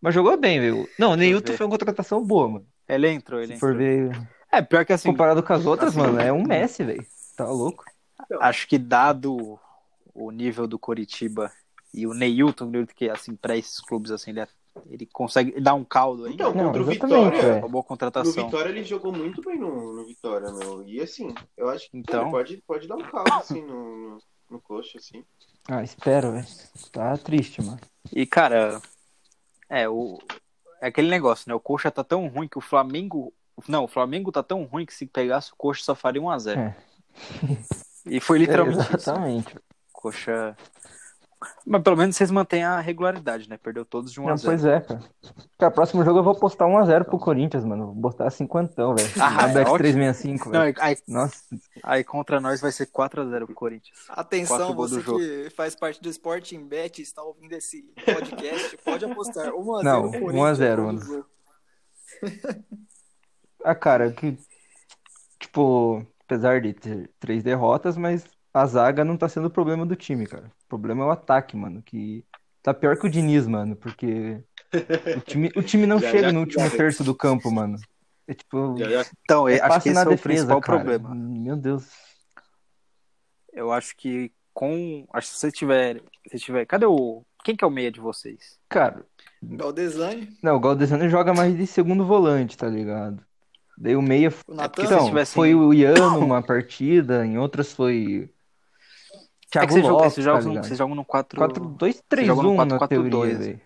Mas 0.00 0.14
jogou 0.14 0.38
bem, 0.38 0.58
velho. 0.58 0.88
Não, 0.98 1.12
o 1.12 1.16
Neilton 1.16 1.52
foi 1.52 1.66
uma 1.66 1.72
contratação 1.78 2.24
boa, 2.24 2.48
mano. 2.48 2.66
Ele 2.88 3.08
entrou, 3.10 3.40
ele 3.40 3.54
Se 3.54 3.60
for 3.60 3.74
entrou. 3.74 3.74
ver, 3.74 4.28
É, 4.54 4.62
pior 4.62 4.84
que 4.84 4.92
assim, 4.92 5.08
comparado 5.10 5.42
com 5.42 5.52
as 5.52 5.66
outras, 5.66 5.90
assim, 5.90 5.98
mano, 5.98 6.20
é 6.20 6.32
um 6.32 6.42
Messi, 6.46 6.84
velho. 6.84 7.06
Tá 7.36 7.46
louco? 7.46 7.84
acho 8.40 8.68
que 8.68 8.78
dado 8.78 9.58
o 10.14 10.30
nível 10.30 10.66
do 10.68 10.78
Coritiba 10.78 11.50
e 11.92 12.06
o 12.06 12.14
Neilton, 12.14 12.70
que 12.94 13.10
assim, 13.10 13.34
pra 13.34 13.56
esses 13.56 13.80
clubes 13.80 14.10
assim, 14.12 14.30
ele, 14.30 14.40
é- 14.40 14.48
ele 14.88 15.06
consegue 15.06 15.60
dar 15.60 15.74
um 15.74 15.84
caldo 15.84 16.24
aí. 16.26 16.34
Então, 16.34 16.54
Não, 16.54 16.66
contra 16.66 16.82
o 16.82 16.84
Vitória, 16.84 17.36
é. 17.38 17.58
Uma 17.58 17.68
boa 17.68 17.82
no 17.82 17.88
contratação. 17.88 18.32
Vitória 18.46 18.70
ele 18.70 18.84
jogou 18.84 19.12
muito 19.12 19.42
bem 19.42 19.58
no, 19.58 19.92
no 19.92 20.04
Vitória, 20.04 20.50
meu. 20.52 20.86
E 20.86 21.00
assim, 21.00 21.34
eu 21.56 21.68
acho 21.68 21.90
que 21.90 21.96
Então. 21.98 22.22
ele 22.22 22.30
pode, 22.30 22.56
pode 22.66 22.88
dar 22.88 22.96
um 22.96 23.02
caldo 23.02 23.32
assim 23.32 23.62
no, 23.62 24.10
no, 24.10 24.18
no 24.50 24.60
coxa, 24.60 24.98
assim. 24.98 25.24
Ah, 25.68 25.82
espero, 25.82 26.32
velho. 26.32 26.46
Tá 26.92 27.16
triste, 27.16 27.60
mano. 27.62 27.80
E, 28.12 28.26
cara, 28.26 28.80
é, 29.68 29.88
o, 29.88 30.18
é 30.80 30.88
aquele 30.88 31.08
negócio, 31.08 31.48
né? 31.48 31.54
O 31.54 31.60
Coxa 31.60 31.90
tá 31.90 32.04
tão 32.04 32.28
ruim 32.28 32.46
que 32.48 32.58
o 32.58 32.62
Flamengo. 32.62 33.32
Não, 33.68 33.84
o 33.84 33.88
Flamengo 33.88 34.32
tá 34.32 34.42
tão 34.42 34.64
ruim 34.64 34.84
que 34.86 34.94
se 34.94 35.06
pegasse 35.06 35.52
o 35.52 35.56
Coxa 35.56 35.82
só 35.84 35.94
faria 35.94 36.20
1x0. 36.20 36.56
É. 36.58 36.76
E 38.06 38.20
foi 38.20 38.38
literalmente 38.38 38.80
isso. 38.80 38.96
Exatamente. 38.96 39.56
Coxa. 39.92 40.56
Mas 41.66 41.82
pelo 41.82 41.96
menos 41.96 42.16
vocês 42.16 42.30
mantêm 42.30 42.64
a 42.64 42.80
regularidade, 42.80 43.48
né? 43.50 43.58
Perdeu 43.58 43.84
todos 43.84 44.10
de 44.10 44.18
1 44.20 44.26
a 44.26 44.30
Não, 44.30 44.36
0 44.36 44.50
pois 44.50 44.64
é, 44.64 44.80
cara. 44.80 45.00
Cara, 45.58 45.70
próximo 45.70 46.02
jogo 46.02 46.18
eu 46.18 46.22
vou 46.22 46.34
postar 46.34 46.64
1x0 46.64 47.04
pro 47.04 47.18
Corinthians, 47.18 47.64
mano. 47.64 47.86
Vou 47.86 47.94
botar 47.94 48.30
50, 48.30 48.94
velho. 48.94 49.08
Ah, 49.20 49.42
é 49.50 49.52
Bet 49.52 49.60
ótimo. 49.66 49.78
365, 49.78 50.50
Não, 50.50 50.60
velho. 50.60 50.76
aí, 50.80 50.96
Nossa, 51.06 51.42
aí 51.82 52.02
contra 52.02 52.40
nós 52.40 52.60
vai 52.62 52.72
ser 52.72 52.86
4x0 52.86 53.44
pro 53.46 53.54
Corinthians. 53.54 53.98
Atenção, 54.08 54.74
você 54.74 54.94
do 54.96 55.00
jogo. 55.02 55.18
que 55.18 55.50
faz 55.50 55.74
parte 55.74 56.00
do 56.02 56.08
Sporting 56.08 56.66
Bet 56.66 56.98
e 56.98 57.02
está 57.02 57.22
ouvindo 57.22 57.52
esse 57.52 57.82
podcast, 58.04 58.78
pode 58.78 59.04
apostar 59.04 59.48
1x0 59.52 59.82
Não, 59.82 60.02
Corinthians 60.10 60.34
1 60.34 60.44
a 60.44 60.54
0, 60.54 60.82
no 60.82 60.86
mano. 60.86 61.26
Ah, 63.64 63.74
cara, 63.74 64.12
que. 64.12 64.38
Tipo, 65.38 66.06
apesar 66.24 66.60
de 66.60 66.72
ter 66.74 67.10
três 67.18 67.42
derrotas, 67.42 67.96
mas 67.96 68.24
a 68.52 68.66
zaga 68.66 69.04
não 69.04 69.16
tá 69.16 69.28
sendo 69.28 69.46
o 69.46 69.50
problema 69.50 69.84
do 69.86 69.96
time, 69.96 70.26
cara. 70.26 70.50
O 70.64 70.68
problema 70.68 71.02
é 71.04 71.06
o 71.06 71.10
ataque, 71.10 71.56
mano. 71.56 71.82
Que 71.82 72.24
tá 72.62 72.72
pior 72.74 72.96
que 72.98 73.06
o 73.06 73.10
Diniz, 73.10 73.46
mano. 73.46 73.76
Porque 73.76 74.42
o 75.16 75.20
time, 75.20 75.50
o 75.56 75.62
time 75.62 75.86
não 75.86 75.98
Já, 76.00 76.10
chega 76.10 76.22
já, 76.22 76.32
no 76.32 76.40
último 76.40 76.68
já. 76.68 76.76
terço 76.76 77.04
do 77.04 77.14
campo, 77.14 77.50
mano. 77.50 77.76
É 78.26 78.34
tipo. 78.34 78.76
Já, 78.78 78.88
já 78.90 79.10
Então, 79.22 79.48
É 79.48 79.60
eu 79.60 79.64
acho 79.64 79.80
que 79.82 79.90
esse 79.90 79.94
na 79.94 80.04
é 80.04 80.08
o 80.08 80.16
defesa, 80.16 80.22
principal 80.22 80.60
cara. 80.60 80.84
problema. 80.84 81.14
Meu 81.14 81.56
Deus. 81.56 81.88
Eu 83.52 83.72
acho 83.72 83.96
que 83.96 84.32
com. 84.52 85.06
Acho 85.12 85.28
que 85.28 85.34
se 85.34 85.40
você 85.40 85.52
tiver. 85.52 86.02
Se 86.30 86.38
tiver. 86.38 86.66
Cadê 86.66 86.86
o. 86.86 87.24
Quem 87.44 87.56
que 87.56 87.64
é 87.64 87.66
o 87.66 87.70
meia 87.70 87.90
de 87.92 88.00
vocês? 88.00 88.58
Cara, 88.68 89.06
Galdesani, 89.42 90.36
não, 90.42 90.56
o 90.56 90.60
Galdesano 90.60 91.08
joga 91.08 91.32
mais 91.34 91.56
de 91.56 91.66
segundo 91.66 92.04
volante, 92.06 92.56
tá 92.56 92.68
ligado? 92.68 93.24
Daí 93.76 93.96
o 93.96 94.02
meia. 94.02 94.32
o 94.46 94.54
Natan. 94.54 94.68
porque 94.70 94.86
se 94.86 94.94
Então, 94.94 95.06
tivesse- 95.06 95.34
foi 95.34 95.54
o 95.54 95.72
Ian 95.74 95.94
numa 96.18 96.42
partida, 96.42 97.24
em 97.26 97.38
outras 97.38 97.72
foi. 97.72 98.30
é 99.12 99.18
Thiago 99.50 99.66
que 99.68 99.72
vocês 99.74 99.84
jogam, 99.84 99.98
Lopes, 99.98 100.14
vocês 100.14 100.26
tá 100.26 100.32
jogam, 100.32 100.48
ligado? 100.50 100.64
vocês 100.66 100.78
jogam 100.78 100.94
no 100.94 101.04
4. 101.04 101.38
4-2-3-1 101.40 102.24
joga 102.26 102.42
no 102.42 102.54
na 102.54 102.78
4-4-2. 102.78 102.88
teoria, 102.88 103.38
velho. 103.38 103.60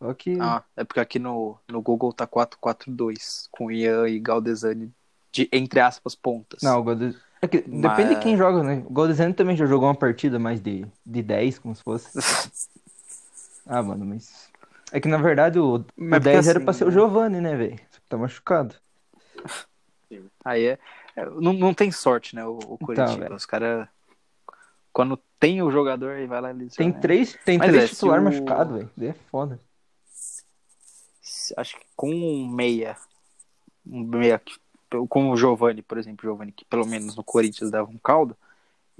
Só 0.00 0.14
que. 0.14 0.38
Ah, 0.40 0.62
é 0.76 0.84
porque 0.84 1.00
aqui 1.00 1.18
no, 1.18 1.56
no 1.68 1.82
Google 1.82 2.12
tá 2.12 2.26
4-4-2, 2.26 3.48
com 3.50 3.70
Ian 3.70 4.08
e 4.08 4.18
Galdesani 4.20 4.92
de, 5.32 5.48
entre 5.52 5.80
aspas, 5.80 6.14
pontas. 6.14 6.62
Não, 6.62 6.78
o 6.78 6.82
Goldes... 6.84 7.16
é 7.42 7.48
que 7.48 7.64
Mas- 7.66 7.80
depende 7.96 8.14
de 8.16 8.20
quem 8.20 8.36
joga, 8.36 8.62
né? 8.62 8.82
O 8.86 8.92
Goldesano 8.92 9.34
também 9.34 9.56
já 9.56 9.66
jogou 9.66 9.88
uma 9.88 9.94
partida 9.94 10.38
mais 10.38 10.60
de, 10.60 10.86
de 11.04 11.22
10, 11.22 11.58
como 11.58 11.74
se 11.74 11.82
fosse. 11.82 12.08
Ah, 13.70 13.82
mano, 13.82 14.06
mas. 14.06 14.48
É 14.90 14.98
que 14.98 15.08
na 15.08 15.18
verdade 15.18 15.58
o, 15.58 15.76
o 15.76 15.84
Mas 15.94 16.22
10 16.22 16.36
porque 16.38 16.48
era 16.48 16.58
assim, 16.58 16.64
pra 16.64 16.72
ser 16.72 16.84
o 16.84 16.86
né? 16.86 16.92
Giovanni, 16.94 17.38
né, 17.38 17.54
velho? 17.54 17.78
Só 17.90 18.00
que 18.00 18.06
tá 18.08 18.16
machucado. 18.16 18.74
Aí 20.44 20.64
é. 20.66 20.78
é, 21.16 21.24
não, 21.26 21.52
não 21.52 21.74
tem 21.74 21.90
sorte, 21.90 22.34
né, 22.34 22.44
o, 22.46 22.58
o 22.58 22.78
Curitiba. 22.78 23.16
velho. 23.16 23.34
Os 23.34 23.44
caras. 23.46 23.86
Quando 24.92 25.18
tem 25.38 25.62
o 25.62 25.70
jogador, 25.70 26.12
aí 26.16 26.26
vai 26.26 26.40
lá 26.40 26.52
e. 26.52 26.68
Tem 26.70 26.92
três, 26.92 27.38
tem 27.44 27.58
Mas 27.58 27.68
três 27.68 27.84
é, 27.84 27.88
titular 27.88 28.20
o- 28.20 28.24
machucado, 28.24 28.74
velho. 28.74 28.90
É 29.10 29.12
foda. 29.30 29.60
Acho 31.56 31.78
que 31.78 31.86
com 31.96 32.10
um 32.10 32.48
meia. 32.48 32.96
Um 33.86 34.02
meia. 34.02 34.40
Com 35.08 35.30
o 35.30 35.36
Giovanni, 35.36 35.82
por 35.82 35.98
exemplo, 35.98 36.22
Giovanni, 36.22 36.52
que 36.52 36.64
pelo 36.64 36.86
menos 36.86 37.14
no 37.14 37.22
Corinthians 37.22 37.70
dava 37.70 37.90
um 37.90 37.98
caldo. 37.98 38.34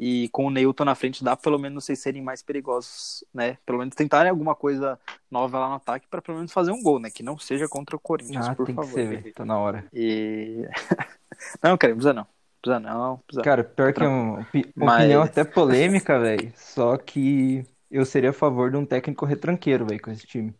E 0.00 0.28
com 0.28 0.46
o 0.46 0.50
Neilton 0.50 0.84
na 0.84 0.94
frente 0.94 1.24
dá 1.24 1.36
pelo 1.36 1.58
menos 1.58 1.84
vocês 1.84 1.98
serem 1.98 2.22
mais 2.22 2.40
perigosos, 2.40 3.24
né? 3.34 3.58
Pelo 3.66 3.78
menos 3.78 3.96
tentarem 3.96 4.30
alguma 4.30 4.54
coisa 4.54 4.96
nova 5.28 5.58
lá 5.58 5.68
no 5.68 5.74
ataque 5.74 6.06
para 6.08 6.22
pelo 6.22 6.36
menos 6.38 6.52
fazer 6.52 6.70
um 6.70 6.80
gol, 6.82 7.00
né? 7.00 7.10
Que 7.10 7.22
não 7.22 7.36
seja 7.36 7.66
contra 7.68 7.96
o 7.96 7.98
Corinthians, 8.00 8.46
Ah, 8.48 8.54
por 8.54 8.66
tem 8.66 8.76
que 8.76 8.80
favor. 8.80 8.94
ser, 8.94 9.08
velho. 9.08 9.34
Tá 9.34 9.44
na 9.44 9.58
hora. 9.58 9.84
E. 9.92 10.62
não, 11.62 11.76
cara, 11.76 11.92
não 11.92 11.96
precisa 11.98 12.12
não. 12.12 12.26
Precisa 12.62 12.78
não, 12.80 13.18
precisa. 13.26 13.42
Cara, 13.42 13.64
pior 13.64 13.92
que 13.92 14.02
é 14.04 14.06
uma 14.08 14.46
Mas- 14.76 14.98
opinião 15.00 15.22
até 15.22 15.42
polêmica, 15.44 16.18
velho. 16.20 16.52
Só 16.56 16.96
que 16.96 17.64
eu 17.90 18.04
seria 18.06 18.30
a 18.30 18.32
favor 18.32 18.70
de 18.70 18.76
um 18.76 18.86
técnico 18.86 19.26
retranqueiro, 19.26 19.84
velho, 19.84 20.00
com 20.00 20.12
esse 20.12 20.26
time. 20.28 20.54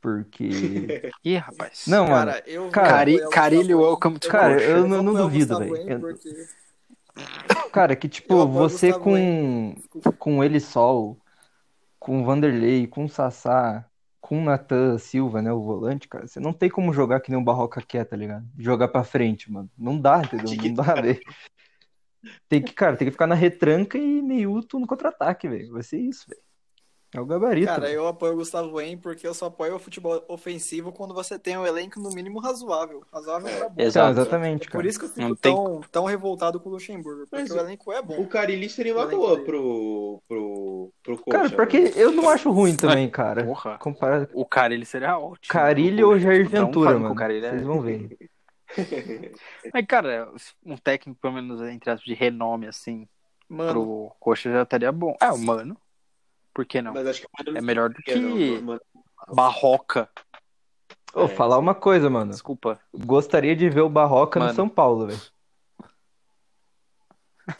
Porque. 0.00 1.10
Ih, 1.24 1.36
rapaz. 1.36 1.84
Não, 1.86 2.06
mano. 2.08 2.32
Cara, 2.32 2.42
eu 2.46 2.62
vou 2.62 2.70
Cara, 2.70 2.88
Cari- 2.88 3.30
Carilho, 3.30 3.80
welcome 3.80 4.18
to. 4.18 4.28
Cara, 4.28 4.62
eu 4.62 4.88
não- 4.88 5.02
não 5.02 5.14
duvido, 5.14 5.58
velho. 5.58 5.76
Eu- 5.76 6.00
porque- 6.00 6.46
Cara, 7.74 7.96
que 7.96 8.06
Eu 8.06 8.10
tipo, 8.10 8.34
o 8.36 8.46
você 8.46 8.92
Gustavo 8.92 9.02
com, 9.02 9.74
com 10.16 10.44
ele 10.44 10.60
Sol, 10.60 11.18
com 11.98 12.24
Vanderlei, 12.24 12.86
com 12.86 13.08
Sassá, 13.08 13.84
com 14.20 14.44
Natan 14.44 14.96
Silva, 14.96 15.42
né, 15.42 15.52
o 15.52 15.60
volante, 15.60 16.06
cara, 16.06 16.24
você 16.24 16.38
não 16.38 16.52
tem 16.52 16.70
como 16.70 16.92
jogar 16.92 17.18
que 17.18 17.32
nem 17.32 17.40
o 17.40 17.44
Barroca 17.44 17.82
quer, 17.82 18.04
tá 18.04 18.16
ligado? 18.16 18.46
Jogar 18.56 18.86
pra 18.86 19.02
frente, 19.02 19.50
mano. 19.50 19.68
Não 19.76 19.98
dá, 20.00 20.22
entendeu? 20.22 20.54
Não 20.54 20.72
dá, 20.72 20.94
velho. 20.94 21.20
Tem 22.48 22.62
que, 22.62 22.72
cara, 22.72 22.96
tem 22.96 23.08
que 23.08 23.12
ficar 23.12 23.26
na 23.26 23.34
retranca 23.34 23.98
e 23.98 24.22
Neilton 24.22 24.78
no 24.78 24.86
contra-ataque, 24.86 25.48
velho. 25.48 25.72
Vai 25.72 25.82
ser 25.82 25.98
isso, 25.98 26.26
velho. 26.28 26.43
É 27.16 27.20
o 27.20 27.24
gabarito. 27.24 27.68
Cara, 27.68 27.88
eu 27.90 28.08
apoio 28.08 28.32
o 28.32 28.36
Gustavo 28.36 28.80
Henrique 28.80 29.00
porque 29.02 29.24
eu 29.24 29.32
só 29.32 29.46
apoio 29.46 29.76
o 29.76 29.78
futebol 29.78 30.20
ofensivo 30.26 30.90
quando 30.90 31.14
você 31.14 31.38
tem 31.38 31.56
um 31.56 31.64
elenco 31.64 32.00
no 32.00 32.10
mínimo 32.10 32.40
razoável. 32.40 33.04
Razoável 33.12 33.56
pra 33.56 33.68
bom. 33.68 33.80
Exato. 33.80 34.10
exatamente, 34.10 34.66
Por 34.66 34.72
cara. 34.72 34.86
isso 34.88 34.98
que 34.98 35.04
eu 35.04 35.08
fico 35.10 35.20
Não 35.28 35.36
tem- 35.36 35.54
tão, 35.54 35.80
tão 35.92 36.04
revoltado 36.06 36.58
com 36.58 36.68
o 36.68 36.72
Luxemburgo, 36.72 37.20
porque 37.28 37.36
Mas 37.36 37.50
o 37.52 37.56
elenco 37.58 37.92
é 37.92 38.02
bom. 38.02 38.20
O 38.20 38.26
Carilli 38.26 38.68
seria 38.68 38.94
uma 38.96 39.06
boa 39.06 39.34
dele. 39.36 39.44
pro, 39.46 40.22
pro, 40.26 40.92
pro 41.04 41.18
Coxa. 41.18 41.38
Cara, 41.38 41.50
porque 41.50 41.92
eu 41.94 42.10
não 42.10 42.28
acho 42.28 42.50
ruim 42.50 42.74
também, 42.74 43.08
cara. 43.08 43.44
Porra. 43.44 43.78
Comparado 43.78 44.28
O 44.34 44.44
Carilho 44.44 44.84
seria 44.84 45.16
ótimo. 45.16 45.46
Carilho 45.52 46.08
ou 46.08 46.18
Jair 46.18 46.48
Ventura, 46.48 46.98
mano. 46.98 47.12
o 47.12 47.16
Carilho, 47.16 47.46
é- 47.46 47.50
Vocês 47.50 47.62
vão 47.62 47.80
ver. 47.80 48.18
Mas, 49.72 49.86
cara, 49.86 50.28
um 50.66 50.76
técnico, 50.76 51.20
pelo 51.20 51.34
menos, 51.34 51.60
entre 51.62 51.90
aspas, 51.90 52.04
de 52.04 52.14
renome, 52.14 52.66
assim, 52.66 53.06
Mano, 53.48 53.72
pro 53.72 54.12
Coxa 54.18 54.50
já 54.50 54.62
estaria 54.62 54.90
bom. 54.90 55.16
É, 55.20 55.30
o 55.30 55.38
Mano. 55.38 55.76
Por 56.54 56.64
que 56.64 56.80
não? 56.80 56.94
Mas 56.94 57.06
acho 57.06 57.20
que 57.20 57.26
o 57.26 57.30
Mano 57.44 57.58
É 57.58 57.60
melhor 57.60 57.90
do 57.90 57.96
que. 57.96 58.14
Barroca. 59.34 60.08
Ô, 61.14 61.22
É. 61.24 61.28
falar 61.28 61.58
uma 61.58 61.74
coisa, 61.74 62.08
mano. 62.08 62.30
Desculpa. 62.30 62.80
Gostaria 62.94 63.54
de 63.56 63.68
ver 63.68 63.80
o 63.82 63.88
Barroca 63.90 64.38
no 64.38 64.46
Mano. 64.46 64.56
São 64.56 64.68
Paulo, 64.68 65.06
velho. 65.08 65.20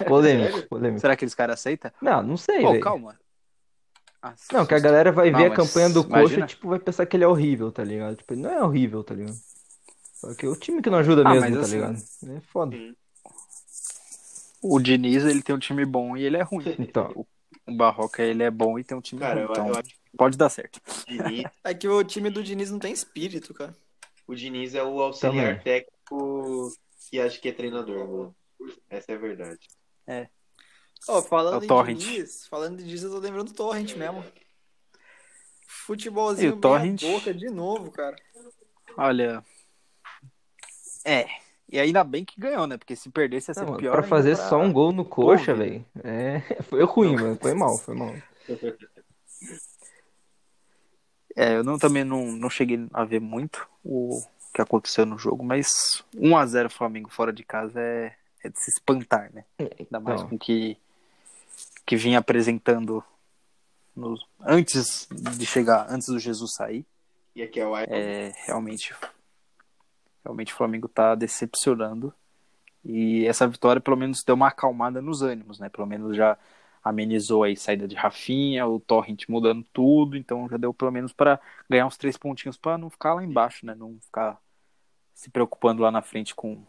Polêmico, 0.07 0.67
polêmico. 0.69 1.01
Será 1.01 1.15
que 1.17 1.25
eles 1.25 1.35
caras 1.35 1.61
aceitam? 1.61 1.91
Não, 2.01 2.23
não 2.23 2.37
sei, 2.37 2.63
velho. 2.63 2.81
calma. 2.81 3.19
Ah, 4.23 4.33
Não, 4.53 4.65
que 4.65 4.75
a 4.75 4.79
galera 4.79 5.13
vai 5.13 5.31
Não, 5.31 5.39
ver 5.39 5.53
a 5.53 5.55
campanha 5.55 5.91
do 5.91 6.03
Coxa 6.03 6.19
imagina. 6.21 6.45
e, 6.47 6.49
tipo, 6.49 6.69
vai 6.69 6.79
pensar 6.79 7.05
que 7.05 7.15
ele 7.17 7.25
é 7.25 7.29
horrível, 7.29 7.71
tá 7.71 7.85
ligado? 7.85 8.17
Tipo, 8.17 8.33
ele 8.33 8.41
não 8.43 8.51
é 8.51 8.63
horrível, 8.63 9.05
tá 9.05 9.15
ligado? 9.15 9.37
Só 10.15 10.35
que 10.35 10.47
é 10.47 10.49
o 10.49 10.57
time 10.57 10.81
que 10.81 10.89
não 10.89 10.99
ajuda 10.99 11.23
Ah, 11.27 11.31
mesmo, 11.35 11.57
tá 11.57 11.61
assim- 11.63 11.75
ligado? 11.75 11.97
É 12.37 12.41
foda. 12.41 12.75
O 14.63 14.81
Diniz, 14.81 15.25
ele 15.25 15.43
tem 15.43 15.55
um 15.55 15.59
time 15.59 15.85
bom 15.85 16.17
e 16.17 16.23
ele 16.25 16.39
é 16.39 16.43
ruim. 16.43 16.75
Então, 16.79 17.13
O 17.15 17.27
Barroca, 17.67 18.23
ele 18.23 18.43
é 18.43 18.51
bom 18.51 18.79
e 18.79 18.85
tem 18.85 18.97
um 18.97 19.01
time 19.01 19.21
Cara, 19.21 19.41
eu, 19.41 19.51
Então, 19.51 19.69
eu 19.69 19.75
acho 19.77 19.91
pode 20.17 20.37
dar 20.37 20.49
certo. 20.49 20.81
o 20.87 21.07
Diniz, 21.07 21.45
é 21.65 21.75
que 21.75 21.89
o 21.89 22.05
time 22.05 22.31
do 22.31 22.43
Diniz 22.43 22.71
não 22.71 22.79
tem 22.79 22.93
espírito, 22.93 23.53
cara. 23.55 23.75
o 24.27 24.35
Diniz 24.35 24.75
é 24.75 24.83
o 24.83 25.01
auxiliar 25.01 25.59
Também. 25.59 25.63
técnico 25.65 26.73
que 27.11 27.21
acha 27.21 27.39
que 27.41 27.49
é 27.49 27.53
treinador, 27.53 28.07
mano. 28.09 28.37
Essa 28.89 29.13
é 29.13 29.15
a 29.15 29.19
verdade. 29.19 29.69
É 30.07 30.29
falando 31.29 31.61
o 31.61 31.65
em 31.65 31.69
Torrent. 31.69 31.99
Diniz, 31.99 32.47
falando 32.47 32.79
de 32.79 32.85
Diniz, 32.85 33.03
eu 33.03 33.11
tô 33.11 33.19
lembrando 33.19 33.49
do 33.49 33.55
Torrent 33.55 33.95
mesmo. 33.95 34.25
Futebolzinho 35.67 36.51
E 36.51 36.53
o 36.55 36.61
Torrent? 36.61 37.03
boca 37.03 37.35
de 37.35 37.51
novo, 37.51 37.91
cara. 37.91 38.17
Olha. 38.97 39.45
É. 41.05 41.27
E 41.71 41.79
ainda 41.81 42.05
bem 42.05 42.25
que 42.25 42.39
ganhou, 42.41 42.67
né? 42.67 42.77
Porque 42.77 42.95
se 42.95 43.09
perdesse 43.11 43.51
ia 43.51 43.55
ser 43.55 43.65
não, 43.65 43.77
pior. 43.77 43.93
pra 43.93 44.03
fazer 44.03 44.37
pra- 44.37 44.49
só 44.49 44.59
um 44.61 44.73
gol 44.73 44.93
no 44.93 45.05
Coxa, 45.05 45.55
velho, 45.55 45.85
é... 46.05 46.41
foi 46.65 46.83
ruim, 46.85 47.15
mano. 47.17 47.39
Foi 47.41 47.55
mal, 47.55 47.77
foi 47.79 47.95
mal. 47.95 48.15
É, 51.37 51.57
eu 51.57 51.65
não, 51.65 51.79
também 51.79 52.05
não, 52.05 52.27
não 52.27 52.49
cheguei 52.49 52.87
a 52.93 53.05
ver 53.05 53.21
muito 53.21 53.67
o 53.85 54.23
que 54.55 54.61
aconteceu 54.63 55.05
no 55.05 55.19
jogo, 55.19 55.43
mas 55.45 56.05
1x0 56.15 56.71
Flamengo 56.71 57.11
fora 57.11 57.33
de 57.33 57.43
casa 57.43 57.81
é, 57.81 58.15
é 58.45 58.49
de 58.49 58.61
se 58.63 58.71
espantar, 58.71 59.33
né? 59.35 59.45
Ainda 59.59 59.99
mais 59.99 60.21
Então. 60.21 60.29
com 60.31 60.37
o 60.37 60.39
que, 60.39 60.79
que 61.85 61.97
vinha 61.97 62.21
apresentando 62.21 63.03
nos- 63.97 64.25
antes 64.41 65.09
de 65.11 65.45
chegar, 65.45 65.87
antes 65.91 66.07
do 66.07 66.21
Jesus 66.21 66.55
sair. 66.55 66.87
E 67.35 67.43
aqui 67.43 67.59
é 67.59 67.67
o 67.67 67.75
Ayrton. 67.75 67.95
É, 67.97 68.33
realmente, 68.47 68.95
realmente 70.25 70.53
o 70.53 70.57
Flamengo 70.57 70.89
tá 70.89 71.15
decepcionando. 71.15 72.13
E 72.85 73.27
essa 73.27 73.47
vitória 73.47 73.81
pelo 73.81 73.97
menos 73.97 74.23
deu 74.23 74.35
uma 74.35 74.49
acalmada 74.49 75.01
nos 75.01 75.23
ânimos, 75.23 75.59
né? 75.59 75.69
Pelo 75.69 75.87
menos 75.87 76.17
já 76.17 76.37
amenizou 76.83 77.43
aí 77.43 77.55
a 77.55 77.57
saída 77.57 77.89
de 77.89 77.95
Rafinha, 77.95 78.67
o 78.67 78.79
Torrent 78.79 79.25
mudando 79.29 79.65
tudo, 79.73 80.17
então 80.17 80.47
já 80.49 80.59
deu 80.59 80.75
pelo 80.75 80.93
menos 80.93 81.13
para 81.13 81.41
ganhar 81.69 81.87
uns 81.87 81.97
três 81.97 82.17
pontinhos 82.17 82.59
para 82.59 82.77
não 82.77 82.91
ficar 82.91 83.15
lá 83.15 83.25
embaixo, 83.25 83.65
né? 83.65 83.75
Não 83.75 83.99
ficar 84.01 84.39
se 85.15 85.31
preocupando 85.31 85.83
lá 85.83 85.91
na 85.91 86.03
frente 86.03 86.35
com 86.35 86.63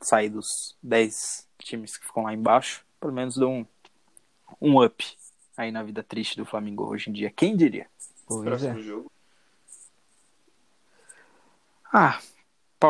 sair 0.00 0.30
dos 0.30 0.76
10 0.82 1.48
times 1.58 1.96
que 1.96 2.06
ficam 2.06 2.22
lá 2.22 2.32
embaixo. 2.32 2.84
Pelo 2.98 3.12
menos 3.12 3.36
deu 3.36 3.50
um, 3.50 3.66
um 4.60 4.82
up 4.82 5.04
aí 5.56 5.70
na 5.70 5.82
vida 5.82 6.02
triste 6.02 6.36
do 6.36 6.46
Flamengo 6.46 6.84
hoje 6.84 7.10
em 7.10 7.12
dia. 7.12 7.30
Quem 7.30 7.56
diria? 7.56 7.86
Pois 8.26 8.44
Próximo 8.44 8.78
é. 8.78 8.82
jogo. 8.82 9.12
Ah, 11.92 12.18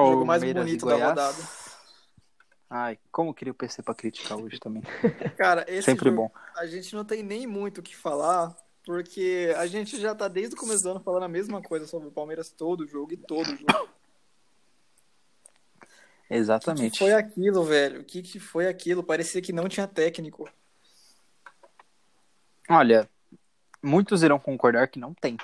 O 0.02 0.12
jogo 0.12 0.26
mais 0.26 0.42
bonito 0.42 0.86
da 0.86 0.94
rodada. 1.08 1.38
Ai, 2.68 2.98
como 3.12 3.30
eu 3.30 3.34
queria 3.34 3.52
o 3.52 3.54
PC 3.54 3.82
pra 3.82 3.94
criticar 3.94 4.36
hoje 4.38 4.58
também. 4.58 4.82
Cara, 5.36 5.64
esse 5.68 5.82
Sempre 5.82 6.10
jogo, 6.10 6.22
bom. 6.22 6.30
a 6.56 6.66
gente 6.66 6.94
não 6.94 7.04
tem 7.04 7.22
nem 7.22 7.46
muito 7.46 7.78
o 7.78 7.82
que 7.82 7.94
falar, 7.94 8.56
porque 8.84 9.54
a 9.56 9.66
gente 9.66 10.00
já 10.00 10.14
tá 10.14 10.26
desde 10.26 10.56
o 10.56 10.58
começo 10.58 10.82
do 10.82 10.90
ano 10.90 11.00
falando 11.00 11.22
a 11.22 11.28
mesma 11.28 11.62
coisa 11.62 11.86
sobre 11.86 12.08
o 12.08 12.12
Palmeiras 12.12 12.50
todo 12.50 12.86
jogo 12.86 13.12
e 13.12 13.16
todo 13.16 13.46
jogo. 13.46 13.66
O 16.24 16.26
que, 16.26 16.34
Exatamente. 16.40 16.92
que 16.92 16.98
foi 16.98 17.12
aquilo, 17.12 17.62
velho? 17.64 18.00
O 18.00 18.04
que, 18.04 18.22
que 18.22 18.40
foi 18.40 18.66
aquilo? 18.66 19.04
Parecia 19.04 19.42
que 19.42 19.52
não 19.52 19.68
tinha 19.68 19.86
técnico. 19.86 20.48
Olha, 22.68 23.08
muitos 23.82 24.22
irão 24.22 24.38
concordar 24.38 24.88
que 24.88 24.98
não 24.98 25.12
tem. 25.12 25.36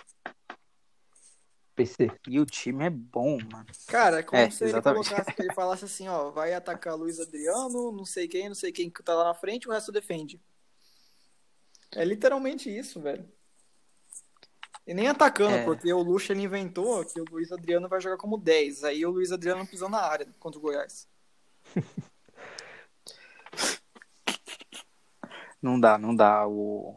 PC. 1.85 2.11
E 2.29 2.39
o 2.41 2.47
time 2.47 2.85
é 2.85 2.91
bom, 2.91 3.39
mano. 3.51 3.67
Cara, 3.87 4.21
é 4.21 4.23
como 4.23 4.41
É, 4.41 4.51
se 4.51 4.65
ele 4.65 4.71
exatamente. 4.71 5.09
colocasse, 5.09 5.35
ele 5.43 5.55
falasse 5.55 5.85
assim, 5.85 6.09
ó, 6.09 6.31
vai 6.31 6.53
atacar 6.55 6.95
Luiz 6.97 7.19
Adriano, 7.21 7.91
não 7.93 8.05
sei 8.05 8.29
quem, 8.29 8.49
não 8.49 8.55
sei 8.55 8.71
quem 8.73 8.91
que 8.91 9.03
tá 9.03 9.15
lá 9.15 9.25
na 9.25 9.35
frente, 9.35 9.69
o 9.69 9.73
resto 9.73 9.91
defende. 9.93 10.41
É 11.93 12.05
literalmente 12.05 12.69
isso, 12.71 13.01
velho. 13.01 13.29
E 14.87 14.95
nem 14.95 15.09
atacando, 15.09 15.55
É. 15.57 15.65
porque 15.65 15.93
o 15.93 16.03
Lucha 16.03 16.33
ele 16.33 16.43
inventou 16.43 17.05
que 17.05 17.21
o 17.21 17.25
Luiz 17.31 17.53
Adriano 17.53 17.89
vai 17.89 18.01
jogar 18.01 18.17
como 18.17 18.37
10. 18.39 18.85
Aí 18.85 19.05
o 19.07 19.11
Luiz 19.11 19.31
Adriano 19.33 19.67
pisou 19.67 19.89
na 19.89 20.01
área 20.01 20.27
contra 20.39 20.59
o 20.59 20.63
Goiás. 20.63 21.09
Não 25.63 25.79
dá, 25.79 25.99
não 25.99 26.15
dá. 26.15 26.47
O... 26.47 26.97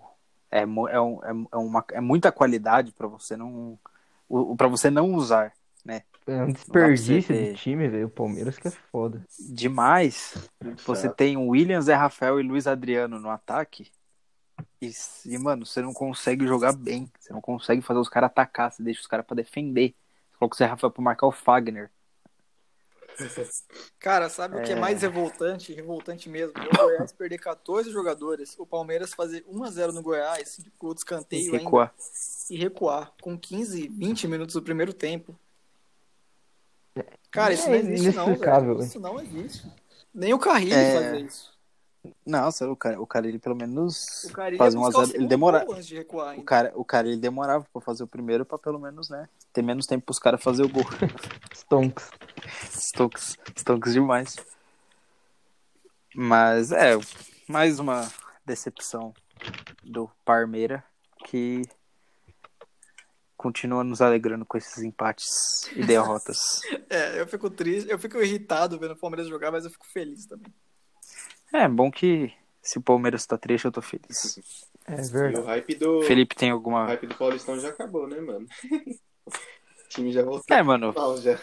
É, 0.50 0.62
é, 0.62 0.66
um- 0.66 0.88
é, 1.24 1.48
é 1.52 1.58
uma, 1.58 1.86
é 1.92 2.02
muita 2.02 2.32
qualidade 2.32 2.92
pra 2.94 3.08
você 3.08 3.36
não. 3.36 3.78
O, 4.36 4.56
para 4.56 4.68
você 4.68 4.90
não 4.90 5.14
usar, 5.14 5.54
né? 5.86 6.02
É 6.26 6.42
um 6.42 6.52
desperdício 6.52 7.36
de 7.36 7.54
time, 7.54 7.88
velho. 7.88 8.08
O 8.08 8.10
Palmeiras 8.10 8.58
que 8.58 8.68
é 8.68 8.72
foda. 8.72 9.24
Demais. 9.40 10.50
Muito 10.64 10.82
Você 10.84 11.02
fraco. 11.02 11.18
tem 11.18 11.38
o 11.38 11.50
William, 11.50 11.82
Zé 11.82 11.94
Rafael 11.94 12.40
e 12.40 12.44
Luiz 12.44 12.66
Adriano 12.66 13.20
no 13.20 13.30
ataque. 13.30 13.92
E, 14.82 14.92
e, 15.26 15.38
mano, 15.38 15.66
você 15.66 15.82
não 15.82 15.94
consegue 15.94 16.48
jogar 16.48 16.74
bem. 16.74 17.12
Você 17.20 17.32
não 17.32 17.42
consegue 17.42 17.82
fazer 17.82 18.00
os 18.00 18.10
caras 18.10 18.28
atacar. 18.28 18.72
Você 18.72 18.82
deixa 18.82 19.02
os 19.02 19.08
caras 19.08 19.26
pra 19.26 19.36
defender. 19.36 19.96
Você 20.32 20.38
coloca 20.40 20.56
o 20.56 20.58
Zé 20.58 20.66
Rafael 20.66 20.92
pra 20.92 21.04
marcar 21.04 21.28
o 21.28 21.32
Fagner. 21.32 21.92
Cara, 24.00 24.30
sabe 24.30 24.58
o 24.58 24.64
que 24.64 24.72
é 24.72 24.76
É. 24.76 24.80
mais 24.80 25.02
revoltante? 25.02 25.74
Revoltante 25.74 26.28
mesmo. 26.30 26.54
O 26.58 26.78
Goiás 26.78 27.12
perder 27.12 27.38
14 27.40 27.92
jogadores, 27.92 28.56
o 28.58 28.66
Palmeiras 28.66 29.14
fazer 29.14 29.44
1x0 29.48 29.92
no 29.92 30.02
Goiás, 30.02 30.58
de 30.58 30.72
gol 30.80 30.94
de 30.94 31.00
escanteio 31.02 31.46
ainda, 31.54 31.58
Recuar. 31.64 31.94
e 32.50 32.58
recuar 32.58 33.14
com 33.22 33.38
15, 33.38 33.88
20 33.88 34.28
minutos 34.28 34.56
do 34.56 34.62
primeiro 34.62 34.94
tempo. 34.94 35.38
Cara, 37.32 37.54
isso 37.54 37.68
É 37.68 37.70
não 37.70 37.76
existe 37.92 38.16
não, 38.16 38.36
velho. 38.36 38.80
Isso 38.84 39.00
não 39.00 39.20
existe. 39.20 39.66
Nem 40.14 40.34
o 40.34 40.40
Carrilho 40.40 40.76
É. 40.76 40.94
fazer 40.94 41.22
isso. 41.22 41.53
Nossa, 42.26 42.70
o 42.70 42.76
cara, 42.76 43.02
o 43.02 43.08
cara 43.08 43.28
ele 43.28 43.40
pelo 43.40 43.56
menos 43.56 44.26
O 44.26 44.34
Carrilho 44.34 44.58
faz 44.58 44.76
um. 44.76 44.86
Ele 44.86 45.08
segundo 45.08 45.28
demora. 45.28 45.64
gol 45.64 45.76
antes 45.76 45.88
de 45.88 45.96
recuar 45.96 46.38
O 46.38 46.44
cara, 46.44 46.72
o 46.76 46.84
cara 46.84 47.08
ele 47.08 47.18
demorava 47.18 47.66
pra 47.72 47.82
fazer 47.82 48.04
o 48.04 48.08
primeiro 48.08 48.46
pra 48.46 48.58
pelo 48.58 48.80
menos, 48.80 49.10
né? 49.10 49.30
Ter 49.54 49.62
menos 49.62 49.86
tempo 49.86 50.06
pros 50.06 50.20
caras 50.20 50.44
fazer 50.44 50.64
o 50.64 50.70
gol. 50.70 50.84
Stonks. 51.54 52.12
Stonks, 52.72 53.38
Stonks 53.58 53.94
demais. 53.94 54.36
Mas 56.14 56.72
é, 56.72 56.98
mais 57.48 57.80
uma 57.80 58.12
decepção 58.46 59.14
do 59.84 60.10
Parmeira 60.26 60.84
que 61.26 61.62
continua 63.38 63.84
nos 63.84 64.02
alegrando 64.02 64.46
com 64.46 64.58
esses 64.58 64.84
empates 64.84 65.68
e 65.76 65.84
derrotas. 65.84 66.62
É, 66.90 67.20
eu 67.20 67.26
fico 67.26 67.50
triste, 67.50 67.90
eu 67.90 67.98
fico 67.98 68.22
irritado 68.22 68.78
vendo 68.78 68.92
o 68.92 68.96
Palmeiras 68.96 69.28
jogar, 69.28 69.52
mas 69.52 69.66
eu 69.66 69.72
fico 69.72 69.86
feliz 69.92 70.28
também. 70.28 70.54
É 71.54 71.68
bom 71.68 71.92
que 71.92 72.34
se 72.62 72.78
o 72.78 72.82
Palmeiras 72.82 73.26
tá 73.26 73.38
triste, 73.38 73.66
eu 73.66 73.72
tô 73.72 73.82
feliz. 73.82 74.40
É 74.86 74.96
E 74.96 75.00
o 75.00 75.10
verdade. 75.10 75.46
hype 75.46 75.76
do, 75.76 76.02
Felipe 76.02 76.36
tem 76.36 76.52
o 76.52 76.56
alguma. 76.56 76.86
hype 76.88 77.08
do 77.08 77.16
Paulistão 77.16 77.60
já 77.60 77.70
acabou, 77.70 78.08
né, 78.08 78.20
mano? 78.20 78.48
o 79.28 79.90
time 79.90 80.12
já 80.12 80.24
voltou 80.24 80.58
É, 80.58 80.64
mano, 80.64 80.94
já. 81.22 81.36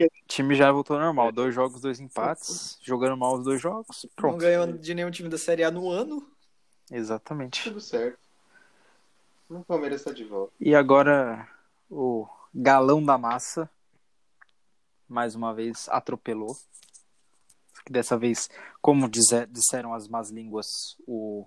o 0.00 0.26
time 0.26 0.54
já 0.54 0.72
voltou 0.72 0.98
normal. 0.98 1.32
Dois 1.32 1.54
jogos, 1.54 1.80
dois 1.80 2.00
empates. 2.00 2.78
Jogando 2.82 3.16
mal 3.16 3.34
os 3.34 3.44
dois 3.44 3.60
jogos. 3.60 4.04
Não 4.04 4.16
Pronto. 4.16 4.38
ganhou 4.38 4.66
de 4.66 4.94
nenhum 4.94 5.10
time 5.10 5.28
da 5.28 5.38
Série 5.38 5.62
A 5.64 5.70
no 5.70 5.90
ano. 5.90 6.26
Exatamente. 6.90 7.62
Tudo 7.64 7.80
certo. 7.80 8.18
O 9.48 9.62
Palmeiras 9.64 10.02
tá 10.02 10.12
de 10.12 10.24
volta. 10.24 10.52
E 10.60 10.74
agora 10.74 11.46
o 11.90 12.26
galão 12.54 13.02
da 13.04 13.16
massa 13.16 13.70
mais 15.08 15.34
uma 15.34 15.54
vez 15.54 15.88
atropelou. 15.90 16.56
Que 17.84 17.92
dessa 17.92 18.16
vez, 18.16 18.48
como 18.80 19.08
dizer- 19.08 19.46
disseram 19.46 19.92
as 19.92 20.08
más 20.08 20.30
línguas, 20.30 20.96
o 21.06 21.46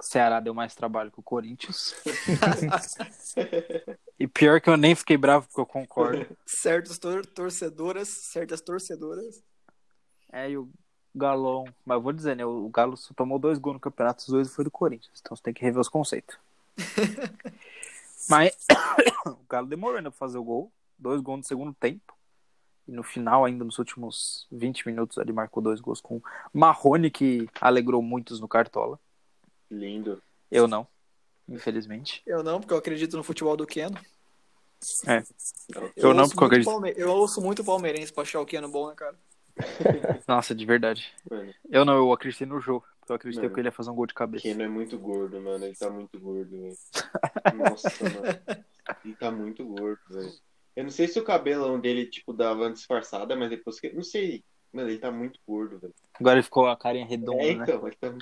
Ceará 0.00 0.40
deu 0.40 0.52
mais 0.52 0.74
trabalho 0.74 1.10
que 1.10 1.20
o 1.20 1.22
Corinthians. 1.22 1.94
e 4.18 4.26
pior 4.26 4.60
que 4.60 4.68
eu 4.68 4.76
nem 4.76 4.94
fiquei 4.94 5.16
bravo 5.16 5.46
porque 5.46 5.60
eu 5.60 5.66
concordo. 5.66 6.26
Certos 6.46 6.98
tor- 6.98 7.24
torcedoras, 7.24 8.08
certas 8.32 8.60
torcedoras. 8.60 9.42
É, 10.30 10.50
e 10.50 10.58
o 10.58 10.68
Galão. 11.14 11.64
Mas 11.84 11.96
eu 11.96 12.02
vou 12.02 12.12
dizer, 12.12 12.36
né? 12.36 12.44
O 12.44 12.68
Galo 12.68 12.96
só 12.96 13.14
tomou 13.14 13.38
dois 13.38 13.58
gols 13.58 13.74
no 13.74 13.80
campeonato, 13.80 14.20
os 14.22 14.28
dois 14.28 14.54
foi 14.54 14.64
do 14.64 14.70
Corinthians. 14.70 15.20
Então 15.20 15.36
você 15.36 15.42
tem 15.42 15.54
que 15.54 15.62
rever 15.62 15.80
os 15.80 15.88
conceitos. 15.88 16.36
Mas 18.28 18.56
o 19.26 19.36
Galo 19.48 19.66
demorou 19.66 19.96
ainda 19.96 20.10
pra 20.10 20.18
fazer 20.18 20.38
o 20.38 20.44
gol. 20.44 20.70
Dois 20.98 21.20
gols 21.20 21.38
no 21.38 21.44
segundo 21.44 21.74
tempo. 21.74 22.14
E 22.86 22.92
no 22.92 23.02
final, 23.02 23.44
ainda 23.44 23.64
nos 23.64 23.78
últimos 23.78 24.46
20 24.50 24.86
minutos, 24.86 25.16
ele 25.18 25.32
marcou 25.32 25.62
dois 25.62 25.80
gols 25.80 26.00
com 26.00 26.20
Marrone, 26.52 27.10
que 27.10 27.48
alegrou 27.60 28.02
muitos 28.02 28.40
no 28.40 28.48
Cartola. 28.48 28.98
Lindo. 29.70 30.20
Eu 30.50 30.66
não, 30.66 30.86
infelizmente. 31.48 32.22
Eu 32.26 32.42
não, 32.42 32.60
porque 32.60 32.74
eu 32.74 32.78
acredito 32.78 33.16
no 33.16 33.22
futebol 33.22 33.56
do 33.56 33.66
Keno. 33.66 33.98
Eu 35.96 36.12
não, 36.12 36.22
ouço 36.24 36.30
porque 36.34 36.42
eu 36.42 36.46
acredito. 36.46 36.64
palme- 36.66 36.94
Eu 36.96 37.10
ouço 37.10 37.40
muito 37.40 37.64
palmeirense 37.64 38.12
pra 38.12 38.22
achar 38.22 38.40
o 38.40 38.46
Keno 38.46 38.68
bom, 38.68 38.88
né, 38.88 38.94
cara? 38.96 39.16
Nossa, 40.26 40.54
de 40.54 40.64
verdade. 40.66 41.12
Mano, 41.30 41.54
Eu 41.70 41.84
não, 41.84 41.94
eu 41.94 42.12
acreditei 42.12 42.46
no 42.46 42.60
jogo. 42.60 42.84
Eu 43.08 43.16
acreditei 43.16 43.44
Mano. 43.44 43.54
que 43.54 43.60
ele 43.60 43.68
ia 43.68 43.72
fazer 43.72 43.90
um 43.90 43.94
gol 43.94 44.06
de 44.06 44.14
cabeça. 44.14 44.42
Keno 44.42 44.62
é 44.62 44.68
muito 44.68 44.98
gordo, 44.98 45.40
mano. 45.40 45.64
Ele 45.64 45.74
tá 45.74 45.90
muito 45.90 46.18
gordo, 46.18 46.50
velho. 46.50 46.76
Nossa, 47.54 48.04
mano. 48.04 48.62
Ele 49.04 49.14
tá 49.14 49.30
muito 49.30 49.64
gordo, 49.64 50.00
velho. 50.08 50.32
Eu 50.74 50.84
não 50.84 50.90
sei 50.90 51.06
se 51.06 51.18
o 51.18 51.24
cabelão 51.24 51.78
dele, 51.78 52.06
tipo, 52.06 52.32
dava 52.32 52.62
uma 52.62 52.72
disfarçada, 52.72 53.36
mas 53.36 53.50
depois 53.50 53.78
que. 53.78 53.92
Não 53.92 54.02
sei. 54.02 54.42
Mano, 54.72 54.88
ele 54.88 54.98
tá 54.98 55.10
muito 55.10 55.38
gordo, 55.46 55.78
velho. 55.78 55.94
Agora 56.14 56.36
ele 56.36 56.42
ficou 56.42 56.66
a 56.66 56.76
carinha 56.76 57.06
redonda, 57.06 57.42
É, 57.42 57.54
né? 57.54 57.64
então, 57.64 57.86
ele 57.86 57.96
tá... 57.96 58.14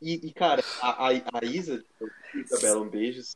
e, 0.00 0.26
e, 0.26 0.32
cara, 0.32 0.62
a, 0.82 1.08
a, 1.08 1.10
a 1.10 1.44
Isa, 1.44 1.82
Isabela, 2.34 2.82
um 2.82 2.88
beijos. 2.88 3.34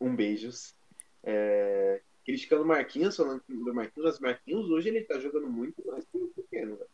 Um 0.00 0.16
beijos. 0.16 0.74
É... 1.22 2.00
Criticando 2.24 2.62
o 2.62 2.66
Marquinhos, 2.66 3.16
falando 3.16 3.42
do 3.46 3.74
Marquinhos, 3.74 4.06
mas 4.06 4.18
o 4.18 4.22
Marquinhos 4.22 4.70
hoje 4.70 4.88
ele 4.88 5.02
tá 5.02 5.18
jogando 5.18 5.48
muito 5.48 5.86
mais 5.86 6.04
que 6.06 6.16
o 6.16 6.28
pequeno, 6.28 6.76
velho. 6.76 6.90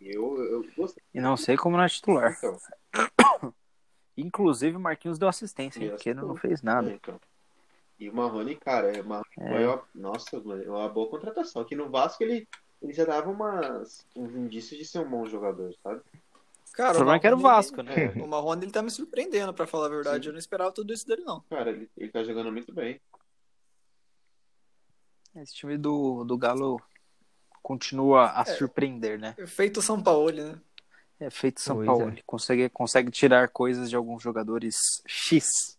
Eu, 0.00 0.36
eu 0.44 0.66
gostei. 0.76 1.02
E 1.12 1.20
não 1.20 1.36
sei 1.36 1.56
como 1.56 1.76
não 1.76 1.84
é 1.84 1.88
titular. 1.88 2.36
Então, 2.36 2.58
Inclusive 4.16 4.76
o 4.76 4.80
Marquinhos 4.80 5.18
deu 5.18 5.28
assistência, 5.28 5.90
Porque 5.90 6.10
ele 6.10 6.20
não 6.20 6.36
fez 6.36 6.62
nada. 6.62 6.90
É, 6.90 6.94
então. 6.94 7.20
E 7.98 8.08
o 8.10 8.14
Marrone, 8.14 8.56
cara, 8.56 8.90
é 8.96 9.00
uma, 9.00 9.22
É. 9.38 9.48
foi 9.48 9.66
uma, 9.66 9.82
nossa, 9.94 10.40
mano, 10.40 10.62
é 10.62 10.68
uma 10.68 10.88
boa 10.88 11.08
contratação. 11.08 11.62
Aqui 11.62 11.74
no 11.76 11.88
Vasco 11.90 12.22
ele, 12.22 12.48
ele 12.82 12.92
já 12.92 13.04
dava 13.04 13.30
umas, 13.30 14.04
uns 14.16 14.34
indícios 14.34 14.78
de 14.78 14.84
ser 14.84 14.98
um 15.00 15.08
bom 15.08 15.24
jogador, 15.26 15.72
sabe? 15.82 16.02
Cara, 16.72 16.90
O 16.90 16.94
problema 16.96 17.16
é 17.16 17.20
que 17.20 17.26
era 17.28 17.36
o 17.36 17.40
Marrone, 17.40 17.56
Vasco, 17.62 17.82
né? 17.82 17.94
O 18.24 18.26
Marrone 18.26 18.64
ele 18.64 18.72
tá 18.72 18.82
me 18.82 18.90
surpreendendo, 18.90 19.54
pra 19.54 19.66
falar 19.66 19.86
a 19.86 19.90
verdade. 19.90 20.24
Sim. 20.24 20.28
Eu 20.30 20.32
não 20.32 20.38
esperava 20.40 20.72
tudo 20.72 20.92
isso 20.92 21.06
dele, 21.06 21.22
não. 21.24 21.40
Cara, 21.42 21.70
ele, 21.70 21.88
ele 21.96 22.10
tá 22.10 22.24
jogando 22.24 22.50
muito 22.50 22.72
bem. 22.74 23.00
Esse 25.36 25.54
time 25.54 25.76
do, 25.76 26.24
do 26.24 26.36
Galo 26.38 26.80
continua 27.62 28.30
a 28.30 28.44
surpreender, 28.44 29.18
né? 29.18 29.34
Feito 29.46 29.80
São 29.82 30.00
Paulo, 30.02 30.30
né? 30.32 30.60
É 31.18 31.30
feito 31.30 31.60
São 31.60 31.76
Pois 31.76 31.86
Paulo. 31.86 32.02
é. 32.04 32.06
Ele 32.08 32.22
consegue, 32.26 32.68
consegue 32.68 33.10
tirar 33.10 33.48
coisas 33.48 33.88
de 33.88 33.96
alguns 33.96 34.22
jogadores 34.22 34.76
X, 35.06 35.78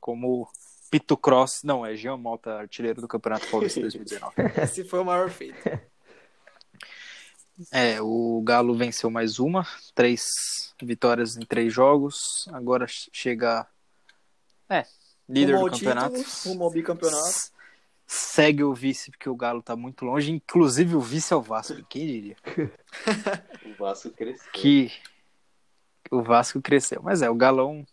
como 0.00 0.48
Pito 0.90 1.16
Cross. 1.16 1.62
Não, 1.62 1.86
é 1.86 1.94
Jean 1.94 2.16
Mota, 2.16 2.54
artilheiro 2.54 3.00
do 3.00 3.08
Campeonato 3.08 3.46
Paulista 3.48 3.80
2019. 3.80 4.34
Esse 4.60 4.84
foi 4.84 4.98
o 4.98 5.04
maior 5.04 5.30
feito. 5.30 5.56
É, 7.70 8.00
o 8.00 8.40
Galo 8.42 8.74
venceu 8.74 9.10
mais 9.10 9.38
uma, 9.38 9.66
três 9.94 10.74
vitórias 10.82 11.36
em 11.36 11.44
três 11.46 11.72
jogos. 11.72 12.48
Agora 12.52 12.86
chega. 12.88 13.66
É, 14.68 14.86
líder 15.28 15.54
rumo 15.54 15.70
do 15.70 15.72
campeonato. 15.72 16.16
título, 16.16 16.54
rumo 16.54 16.64
ao 16.64 16.70
bicampeonato. 16.70 17.60
Segue 18.06 18.64
o 18.64 18.74
vice, 18.74 19.12
porque 19.12 19.28
o 19.28 19.36
Galo 19.36 19.62
tá 19.62 19.76
muito 19.76 20.04
longe. 20.04 20.32
Inclusive 20.32 20.96
o 20.96 21.00
vice 21.00 21.32
é 21.32 21.36
o 21.36 21.42
Vasco. 21.42 21.84
Quem 21.88 22.06
diria? 22.06 22.36
O 23.70 23.82
Vasco 23.82 24.10
cresceu. 24.10 24.50
Que 24.52 24.92
o 26.10 26.22
Vasco 26.22 26.60
cresceu. 26.60 27.00
Mas 27.02 27.22
é, 27.22 27.30
o 27.30 27.34
Galão 27.34 27.86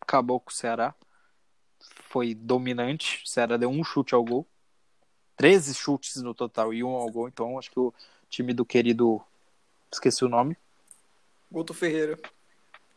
acabou 0.00 0.40
com 0.40 0.50
o 0.50 0.54
Ceará. 0.54 0.94
Foi 2.08 2.34
dominante. 2.34 3.22
O 3.24 3.28
Ceará 3.28 3.56
deu 3.56 3.68
um 3.70 3.84
chute 3.84 4.14
ao 4.14 4.24
gol. 4.24 4.46
13 5.36 5.74
chutes 5.74 6.16
no 6.22 6.34
total 6.34 6.72
e 6.74 6.82
um 6.82 6.88
ao 6.90 7.10
gol. 7.10 7.28
Então 7.28 7.58
acho 7.58 7.70
que 7.70 7.78
o 7.78 7.92
time 8.28 8.52
do 8.52 8.64
querido 8.64 9.20
esqueci 9.92 10.24
o 10.24 10.28
nome. 10.28 10.56
Guto 11.50 11.72
Ferreira. 11.74 12.18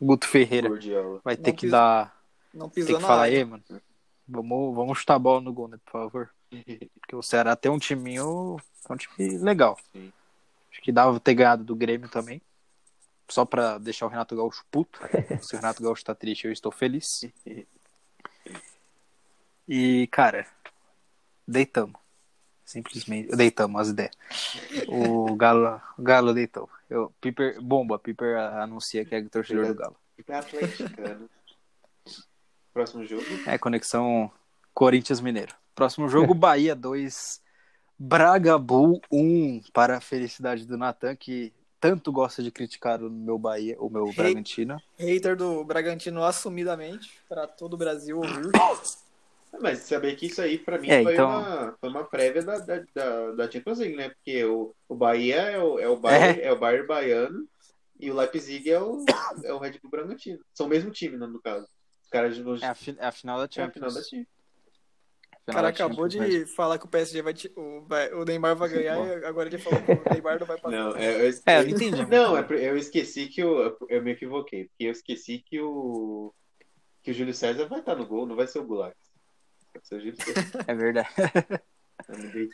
Guto 0.01 0.27
Ferreira. 0.27 0.69
Gordiola. 0.69 1.21
Vai 1.23 1.35
ter 1.37 1.51
Não 1.51 1.55
que 1.55 1.61
pisa- 1.67 1.77
dar. 1.77 2.21
Não 2.53 2.67
Tem 2.69 2.83
pisou 2.83 2.97
que 2.97 3.01
na 3.01 3.07
falar 3.07 3.23
área. 3.23 3.37
aí, 3.37 3.45
mano. 3.45 3.63
Vamos, 4.27 4.75
vamos 4.75 4.97
chutar 4.99 5.15
a 5.15 5.19
bola 5.19 5.39
no 5.41 5.53
gol, 5.53 5.67
né, 5.67 5.77
por 5.85 5.91
favor. 5.91 6.29
Porque 6.99 7.15
o 7.15 7.21
Ceará 7.21 7.55
tem 7.55 7.71
um 7.71 7.79
timinho. 7.79 8.57
É 8.89 8.93
um 8.93 8.97
time 8.97 9.37
legal. 9.37 9.77
Sim. 9.93 10.11
Acho 10.71 10.81
que 10.81 10.91
dava 10.91 11.19
ter 11.19 11.33
ganhado 11.33 11.63
do 11.63 11.75
Grêmio 11.75 12.09
também. 12.09 12.41
Só 13.29 13.45
pra 13.45 13.77
deixar 13.77 14.05
o 14.05 14.09
Renato 14.09 14.35
Gaúcho 14.35 14.65
puto. 14.71 14.99
Se 15.41 15.53
o 15.55 15.57
Renato 15.59 15.81
Gaúcho 15.83 16.03
tá 16.03 16.13
triste, 16.15 16.45
eu 16.47 16.51
estou 16.51 16.71
feliz. 16.71 17.25
E, 19.67 20.07
cara, 20.07 20.45
deitamos. 21.47 21.99
Simplesmente. 22.65 23.35
Deitamos 23.35 23.81
as 23.81 23.89
ideias. 23.89 24.15
O 24.87 25.35
Galo, 25.35 25.81
o 25.97 26.01
Galo 26.01 26.33
deitou. 26.33 26.69
Eu, 26.89 27.13
Piper, 27.19 27.61
bomba, 27.61 27.99
Piper 27.99 28.37
anuncia 28.37 29.03
que 29.03 29.13
é 29.13 29.23
torcedor 29.23 29.67
do 29.67 29.75
Galo. 29.75 29.95
Atleticano. 30.29 31.29
Próximo 32.73 33.05
jogo. 33.05 33.25
É, 33.45 33.57
conexão 33.57 34.31
Corinthians 34.73 35.19
Mineiro. 35.19 35.53
Próximo 35.75 36.07
jogo, 36.07 36.33
Bahia 36.33 36.75
2, 36.75 37.41
Braga 37.97 38.57
Bull 38.57 39.01
1, 39.11 39.63
para 39.73 39.97
a 39.97 40.01
felicidade 40.01 40.65
do 40.65 40.77
Natan, 40.77 41.15
que 41.15 41.53
tanto 41.79 42.11
gosta 42.11 42.43
de 42.43 42.51
criticar 42.51 43.01
o 43.01 43.09
meu 43.09 43.37
Bahia, 43.37 43.75
o 43.79 43.89
meu 43.89 44.11
Bragantino. 44.13 44.81
Hater 44.97 45.35
do 45.35 45.63
Bragantino 45.63 46.23
assumidamente, 46.23 47.19
pra 47.27 47.47
todo 47.47 47.73
o 47.73 47.77
Brasil 47.77 48.17
ouvir. 48.17 48.51
Mas 49.59 49.79
saber 49.79 50.15
que 50.15 50.27
isso 50.27 50.41
aí, 50.41 50.57
pra 50.57 50.77
mim, 50.77 50.89
É, 50.89 51.03
foi, 51.03 51.13
então- 51.13 51.27
uma, 51.29 51.75
foi 51.79 51.89
uma 51.89 52.03
prévia 52.05 52.41
da, 52.41 52.57
da, 52.59 52.83
da, 52.95 53.31
da 53.33 53.51
Champions 53.51 53.79
League, 53.79 53.95
né? 53.97 54.09
Porque 54.09 54.43
o, 54.45 54.73
o 54.87 54.95
Bahia 54.95 55.35
é 55.41 55.59
o, 55.59 55.77
é 55.79 55.87
o 55.89 55.97
Bayern, 55.97 56.41
é. 56.41 56.51
o 56.51 56.57
Bayern 56.57 56.87
baiano 56.87 57.47
e 57.99 58.09
o 58.09 58.15
Leipzig 58.15 58.71
é 58.71 58.81
o, 58.81 59.03
é 59.43 59.53
o 59.53 59.59
Red 59.59 59.77
Bull 59.81 59.91
Bragantino. 59.91 60.39
São 60.53 60.65
o 60.65 60.69
mesmo 60.69 60.89
time, 60.89 61.17
né, 61.17 61.27
no 61.27 61.41
caso. 61.41 61.67
Os 62.03 62.09
caras 62.09 62.35
de 62.35 62.63
É 62.63 62.67
a, 62.67 62.73
fi- 62.73 62.95
é 62.97 63.05
a 63.05 63.11
final 63.11 63.37
da 63.37 63.43
é 63.43 63.45
a 63.47 63.51
Champions. 63.51 63.73
final 63.73 63.89
da 63.93 64.01
Champions. 64.01 64.27
O 65.47 65.51
cara 65.53 65.67
acabou 65.69 66.09
Champions, 66.09 66.29
de 66.31 66.39
mas- 66.41 66.53
falar 66.55 66.77
que 66.79 66.85
o 66.85 66.89
PSG 66.89 67.21
vai, 67.21 67.33
ti- 67.33 67.51
o, 67.55 67.81
vai- 67.81 68.13
o 68.13 68.23
Neymar 68.23 68.55
vai 68.55 68.69
ganhar 68.69 68.95
e 69.21 69.25
agora 69.25 69.49
ele 69.49 69.57
falou 69.57 69.81
que 69.81 69.91
o 69.91 70.13
Neymar 70.13 70.39
não 70.39 70.47
vai 70.47 70.57
passar. 70.59 70.75
Não, 70.77 70.95
é, 70.95 71.27
eu, 71.27 71.33
É, 71.45 71.59
eu 71.59 71.63
não 71.63 71.69
entendi. 71.69 72.05
Não, 72.05 72.37
é, 72.37 72.45
eu 72.69 72.77
esqueci 72.77 73.27
que 73.27 73.41
eu, 73.41 73.75
eu 73.89 74.01
me 74.01 74.11
equivoquei. 74.11 74.65
Porque 74.69 74.85
eu 74.85 74.91
esqueci 74.91 75.39
que 75.39 75.59
o 75.59 76.33
que 77.03 77.09
o 77.11 77.13
Júlio 77.13 77.33
César 77.33 77.65
vai 77.67 77.79
estar 77.79 77.95
no 77.95 78.05
gol, 78.05 78.27
não 78.27 78.35
vai 78.35 78.45
ser 78.47 78.59
o 78.59 78.63
Goulart. 78.63 78.95
É 80.67 80.73
verdade. 80.73 81.09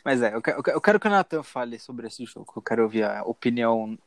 Mas 0.04 0.22
é, 0.22 0.34
eu 0.34 0.42
quero, 0.42 0.62
eu 0.66 0.80
quero 0.80 1.00
que 1.00 1.06
o 1.06 1.10
Natan 1.10 1.42
fale 1.42 1.78
sobre 1.78 2.06
esse 2.06 2.24
jogo. 2.24 2.52
Eu 2.54 2.62
quero 2.62 2.82
ouvir 2.82 3.04
a 3.04 3.22
opinião 3.22 3.98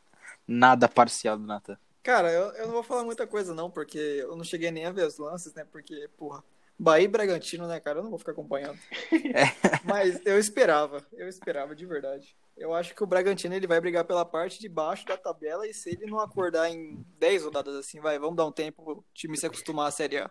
nada 0.48 0.88
parcial 0.88 1.38
do 1.38 1.46
Natan. 1.46 1.78
Cara, 2.04 2.32
eu, 2.32 2.52
eu 2.54 2.66
não 2.66 2.74
vou 2.74 2.84
falar 2.84 3.04
muita 3.04 3.28
coisa 3.28 3.54
não, 3.54 3.70
porque 3.70 3.98
eu 3.98 4.36
não 4.36 4.44
cheguei 4.44 4.72
nem 4.72 4.86
a 4.86 4.92
ver 4.92 5.06
os 5.06 5.18
lances, 5.18 5.54
né? 5.54 5.66
Porque, 5.72 6.10
porra, 6.18 6.44
Bahia 6.78 7.06
e 7.06 7.08
Bragantino, 7.08 7.68
né, 7.68 7.80
cara? 7.80 8.00
Eu 8.00 8.04
não 8.04 8.10
vou 8.10 8.18
ficar 8.18 8.32
acompanhando. 8.32 8.80
Mas 9.86 10.20
eu 10.26 10.40
esperava, 10.40 11.06
eu 11.14 11.28
esperava 11.28 11.76
de 11.76 11.86
verdade. 11.86 12.36
Eu 12.62 12.76
acho 12.76 12.94
que 12.94 13.04
o 13.04 13.08
Bragantino 13.08 13.56
ele 13.56 13.66
vai 13.66 13.82
brigar 13.82 14.06
pela 14.06 14.24
parte 14.24 14.60
de 14.60 14.70
baixo 14.70 15.04
da 15.08 15.18
tabela 15.18 15.68
e 15.68 15.74
se 15.74 15.90
ele 15.90 16.06
não 16.06 16.20
acordar 16.20 16.70
em 16.70 17.04
10 17.18 17.46
rodadas 17.46 17.76
assim, 17.76 18.00
vai, 18.00 18.20
vamos 18.20 18.36
dar 18.36 18.46
um 18.46 18.52
tempo 18.52 18.84
pro 18.84 19.04
time 19.16 19.36
se 19.36 19.48
acostumar 19.48 19.88
à 19.88 19.92
Série 19.92 20.18
A. 20.20 20.30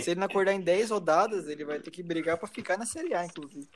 Se 0.00 0.12
ele 0.12 0.20
não 0.20 0.26
acordar 0.26 0.52
em 0.52 0.60
10 0.60 0.90
rodadas, 0.90 1.48
ele 1.48 1.64
vai 1.64 1.80
ter 1.80 1.90
que 1.90 2.00
brigar 2.00 2.38
pra 2.38 2.46
ficar 2.46 2.78
na 2.78 2.86
Série 2.86 3.12
A, 3.14 3.24
inclusive. 3.24 3.68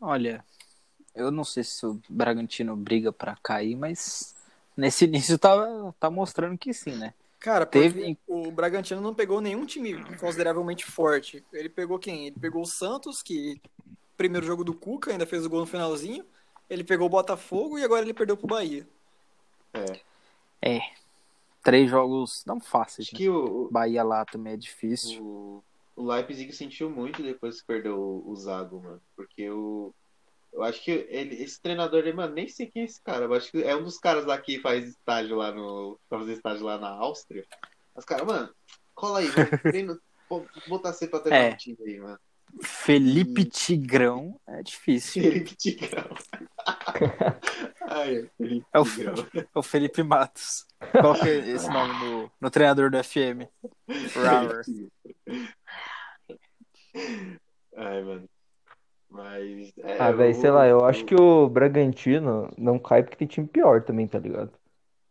Olha, 0.00 0.44
eu 1.14 1.30
não 1.32 1.42
sei 1.44 1.64
se 1.64 1.84
o 1.84 2.00
Bragantino 2.08 2.76
briga 2.76 3.12
pra 3.12 3.36
cair, 3.42 3.74
mas 3.76 4.36
nesse 4.76 5.04
início 5.04 5.36
tá, 5.36 5.56
tá 5.98 6.08
mostrando 6.10 6.56
que 6.56 6.72
sim, 6.72 6.92
né? 6.96 7.12
Cara, 7.40 7.66
Teve- 7.66 8.16
o 8.26 8.50
Bragantino 8.52 9.00
não 9.00 9.14
pegou 9.14 9.40
nenhum 9.40 9.66
time 9.66 9.94
consideravelmente 10.18 10.84
forte. 10.86 11.44
Ele 11.52 11.68
pegou 11.68 11.98
quem? 11.98 12.28
Ele 12.28 12.36
pegou 12.40 12.62
o 12.62 12.66
Santos, 12.66 13.20
que 13.20 13.60
primeiro 14.16 14.46
jogo 14.46 14.64
do 14.64 14.74
Cuca, 14.74 15.10
ainda 15.10 15.26
fez 15.26 15.44
o 15.44 15.50
gol 15.50 15.60
no 15.60 15.66
finalzinho. 15.66 16.24
Ele 16.68 16.82
pegou 16.84 17.06
o 17.06 17.10
Botafogo 17.10 17.78
e 17.78 17.84
agora 17.84 18.02
ele 18.02 18.14
perdeu 18.14 18.36
pro 18.36 18.46
Bahia. 18.46 18.86
É. 20.62 20.80
Três 21.62 21.90
jogos 21.90 22.44
não 22.46 22.60
fáceis. 22.60 23.08
Acho 23.08 23.14
Né? 23.14 23.18
que 23.18 23.28
o, 23.28 23.68
Bahia 23.70 24.02
lá 24.02 24.24
também 24.24 24.52
é 24.54 24.56
difícil. 24.56 25.22
o, 25.22 25.64
o 25.96 26.06
Leipzig 26.06 26.52
sentiu 26.52 26.90
muito 26.90 27.22
depois 27.22 27.60
que 27.60 27.66
perdeu 27.66 27.98
o, 27.98 28.30
o 28.30 28.36
Zago, 28.36 28.80
mano. 28.82 29.00
Porque 29.16 29.48
o. 29.50 29.92
Eu 30.52 30.62
acho 30.62 30.82
que 30.84 30.90
ele, 31.10 31.42
esse 31.42 31.60
treinador, 31.60 31.98
ele, 32.00 32.12
mano, 32.12 32.32
nem 32.34 32.46
sei 32.48 32.66
quem 32.66 32.82
é 32.82 32.84
esse 32.84 33.00
cara. 33.02 33.24
Eu 33.24 33.34
acho 33.34 33.50
que 33.50 33.62
é 33.62 33.74
um 33.74 33.82
dos 33.82 33.98
caras 33.98 34.24
lá 34.24 34.38
que 34.38 34.60
faz 34.60 34.86
estágio 34.88 35.36
lá 35.36 35.50
no. 35.50 35.98
Pra 36.08 36.18
fazer 36.20 36.34
estágio 36.34 36.64
lá 36.64 36.78
na 36.78 36.90
Áustria. 36.90 37.44
Os 37.96 38.04
caras, 38.04 38.26
mano, 38.26 38.54
cola 38.94 39.18
aí, 39.20 39.26
vamos 40.28 40.48
botar 40.68 40.92
você 40.92 41.06
pra 41.08 41.20
treinar 41.20 41.50
É. 41.50 41.54
um 41.54 41.56
time 41.56 41.76
aí, 41.84 41.98
mano. 42.00 42.18
Felipe 42.62 43.44
Tigrão 43.44 44.38
é 44.46 44.62
difícil. 44.62 45.22
Felipe 45.22 45.56
Tigrão. 45.56 46.04
Ai, 47.88 48.28
Felipe 48.36 48.66
É 48.72 48.78
o, 48.78 48.84
Tigrão. 48.84 49.14
é 49.34 49.58
o 49.58 49.62
Felipe 49.62 50.02
Matos. 50.02 50.66
Coloca 50.92 51.28
esse 51.28 51.68
nome 51.68 51.92
no, 51.98 52.30
no 52.40 52.50
treinador 52.50 52.90
do 52.90 53.02
FM. 53.02 53.48
Rauer. 54.14 54.62
Ai, 57.76 58.02
mano. 58.02 58.28
Mas. 59.10 59.72
é, 59.78 59.98
Ah, 60.00 60.10
velho, 60.12 60.34
sei 60.34 60.50
lá, 60.50 60.66
eu 60.66 60.84
acho 60.84 61.04
que 61.04 61.14
o 61.14 61.48
Bragantino 61.48 62.50
não 62.58 62.78
cai 62.78 63.02
porque 63.02 63.16
tem 63.16 63.28
time 63.28 63.46
pior 63.46 63.82
também, 63.82 64.06
tá 64.08 64.18
ligado? 64.18 64.52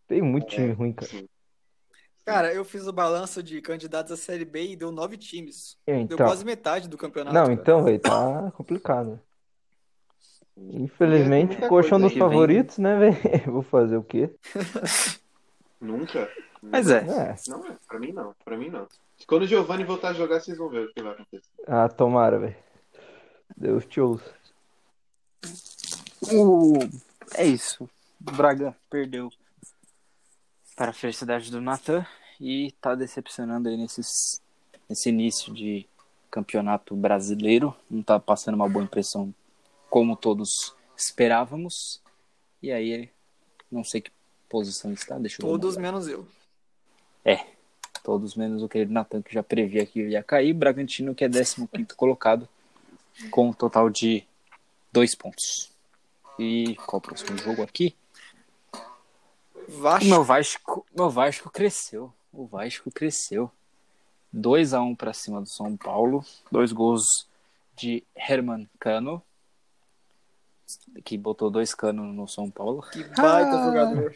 Tem 0.07 0.21
muito 0.21 0.47
time 0.47 0.71
ruim, 0.71 0.93
cara. 0.93 1.09
Sim. 1.09 1.27
Cara, 2.25 2.53
eu 2.53 2.63
fiz 2.63 2.87
o 2.87 2.93
balanço 2.93 3.43
de 3.43 3.61
candidatos 3.61 4.11
à 4.11 4.17
Série 4.17 4.45
B 4.45 4.71
e 4.71 4.75
deu 4.75 4.91
nove 4.91 5.17
times. 5.17 5.77
Deu 5.85 5.95
Então, 5.97 6.17
quase 6.17 6.45
metade 6.45 6.87
do 6.87 6.97
campeonato. 6.97 7.33
não, 7.33 7.43
cara. 7.43 7.53
então, 7.53 7.83
velho, 7.83 7.99
tá 7.99 8.51
complicado. 8.55 9.19
Infelizmente, 10.55 11.53
muita 11.57 11.67
coxa 11.67 11.89
coisa 11.89 11.95
um 11.97 11.99
dos 12.01 12.13
que 12.13 12.19
vem. 12.19 12.29
favoritos, 12.29 12.77
né, 12.77 12.97
velho? 12.97 13.17
Vou 13.51 13.61
fazer 13.63 13.97
o 13.97 14.03
quê? 14.03 14.29
Nunca. 15.81 16.29
Mas 16.61 16.89
é. 16.89 16.99
É, 16.99 17.35
Não 17.49 17.65
é, 17.67 17.75
pra 17.87 17.99
mim 17.99 18.13
não, 18.13 18.33
pra 18.45 18.55
mim 18.57 18.69
não. 18.69 18.87
Quando 19.27 19.41
o 19.43 19.47
Giovanni 19.47 19.83
voltar 19.83 20.09
a 20.09 20.13
jogar, 20.13 20.39
vocês 20.39 20.57
vão 20.57 20.69
ver 20.69 20.85
o 20.87 20.93
que 20.93 21.03
vai 21.03 21.11
acontecer. 21.13 21.43
ah, 21.67 21.89
tomara, 21.89 22.39
velho. 22.39 22.55
Deus 23.57 23.85
te 23.85 23.99
ouça. 23.99 24.33
O... 26.31 26.79
É 27.35 27.45
isso. 27.45 27.83
O 28.25 28.31
Braga 28.31 28.73
perdeu 28.89 29.29
para 30.83 30.89
a 30.89 30.93
felicidade 30.93 31.49
do 31.49 31.61
Natan 31.61 32.05
e 32.41 32.73
tá 32.81 32.93
decepcionando 32.93 33.69
aí 33.69 33.77
nesses, 33.77 34.41
nesse 34.89 35.07
início 35.07 35.53
de 35.53 35.87
campeonato 36.29 36.93
brasileiro. 36.93 37.73
Não 37.89 38.03
tá 38.03 38.19
passando 38.19 38.55
uma 38.55 38.67
boa 38.67 38.83
impressão 38.83 39.33
como 39.89 40.17
todos 40.17 40.75
esperávamos. 40.97 42.01
E 42.61 42.69
aí, 42.69 43.09
não 43.71 43.81
sei 43.81 44.01
que 44.01 44.11
posição 44.49 44.91
está, 44.91 45.17
deixa 45.17 45.41
eu 45.41 45.47
Todos 45.47 45.77
menos 45.77 46.05
eu. 46.09 46.27
Todos 48.03 48.35
menos 48.35 48.61
o 48.61 48.67
querido 48.67 48.91
Natan, 48.91 49.21
que 49.21 49.33
já 49.33 49.41
previa 49.41 49.85
que 49.85 50.01
ia 50.01 50.21
cair. 50.21 50.51
Bragantino, 50.51 51.15
que 51.15 51.23
é 51.23 51.29
15 51.29 51.65
colocado, 51.95 52.45
com 53.31 53.47
um 53.47 53.53
total 53.53 53.89
de 53.89 54.27
dois 54.91 55.15
pontos. 55.15 55.71
E 56.37 56.75
qual 56.75 56.97
o 56.97 57.01
próximo 57.01 57.37
jogo 57.37 57.63
aqui? 57.63 57.95
Vasco. 59.67 60.05
Meu 60.05 60.23
Vasco, 60.23 60.85
meu 60.95 61.09
Vasco 61.09 61.49
cresceu. 61.49 62.11
O 62.31 62.45
Vasco 62.45 62.91
cresceu. 62.91 63.49
2 64.31 64.73
a 64.73 64.81
1 64.81 64.95
para 64.95 65.13
cima 65.13 65.39
do 65.41 65.47
São 65.47 65.77
Paulo. 65.77 66.25
Dois 66.51 66.71
gols 66.71 67.27
de 67.75 68.03
Herman 68.15 68.67
Cano, 68.79 69.21
que 71.03 71.17
botou 71.17 71.49
dois 71.51 71.73
canos 71.75 72.13
no 72.15 72.27
São 72.27 72.49
Paulo. 72.49 72.81
Que 72.91 73.03
baita 73.03 73.51
Ah. 73.59 73.65
jogador. 73.65 74.15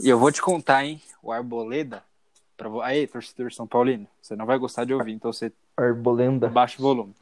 E 0.00 0.08
eu 0.08 0.18
vou 0.18 0.30
te 0.32 0.42
contar, 0.42 0.84
hein? 0.84 1.00
O 1.22 1.32
Arboleda. 1.32 2.02
Pra... 2.56 2.68
Aí, 2.84 3.06
torcedor 3.06 3.52
São 3.52 3.66
Paulino, 3.66 4.06
você 4.20 4.34
não 4.36 4.44
vai 4.44 4.58
gostar 4.58 4.84
de 4.84 4.92
ouvir, 4.92 5.12
então 5.12 5.32
você 5.32 5.52
Arbolenda. 5.76 6.48
baixa 6.48 6.78
o 6.78 6.82
volume. 6.82 7.14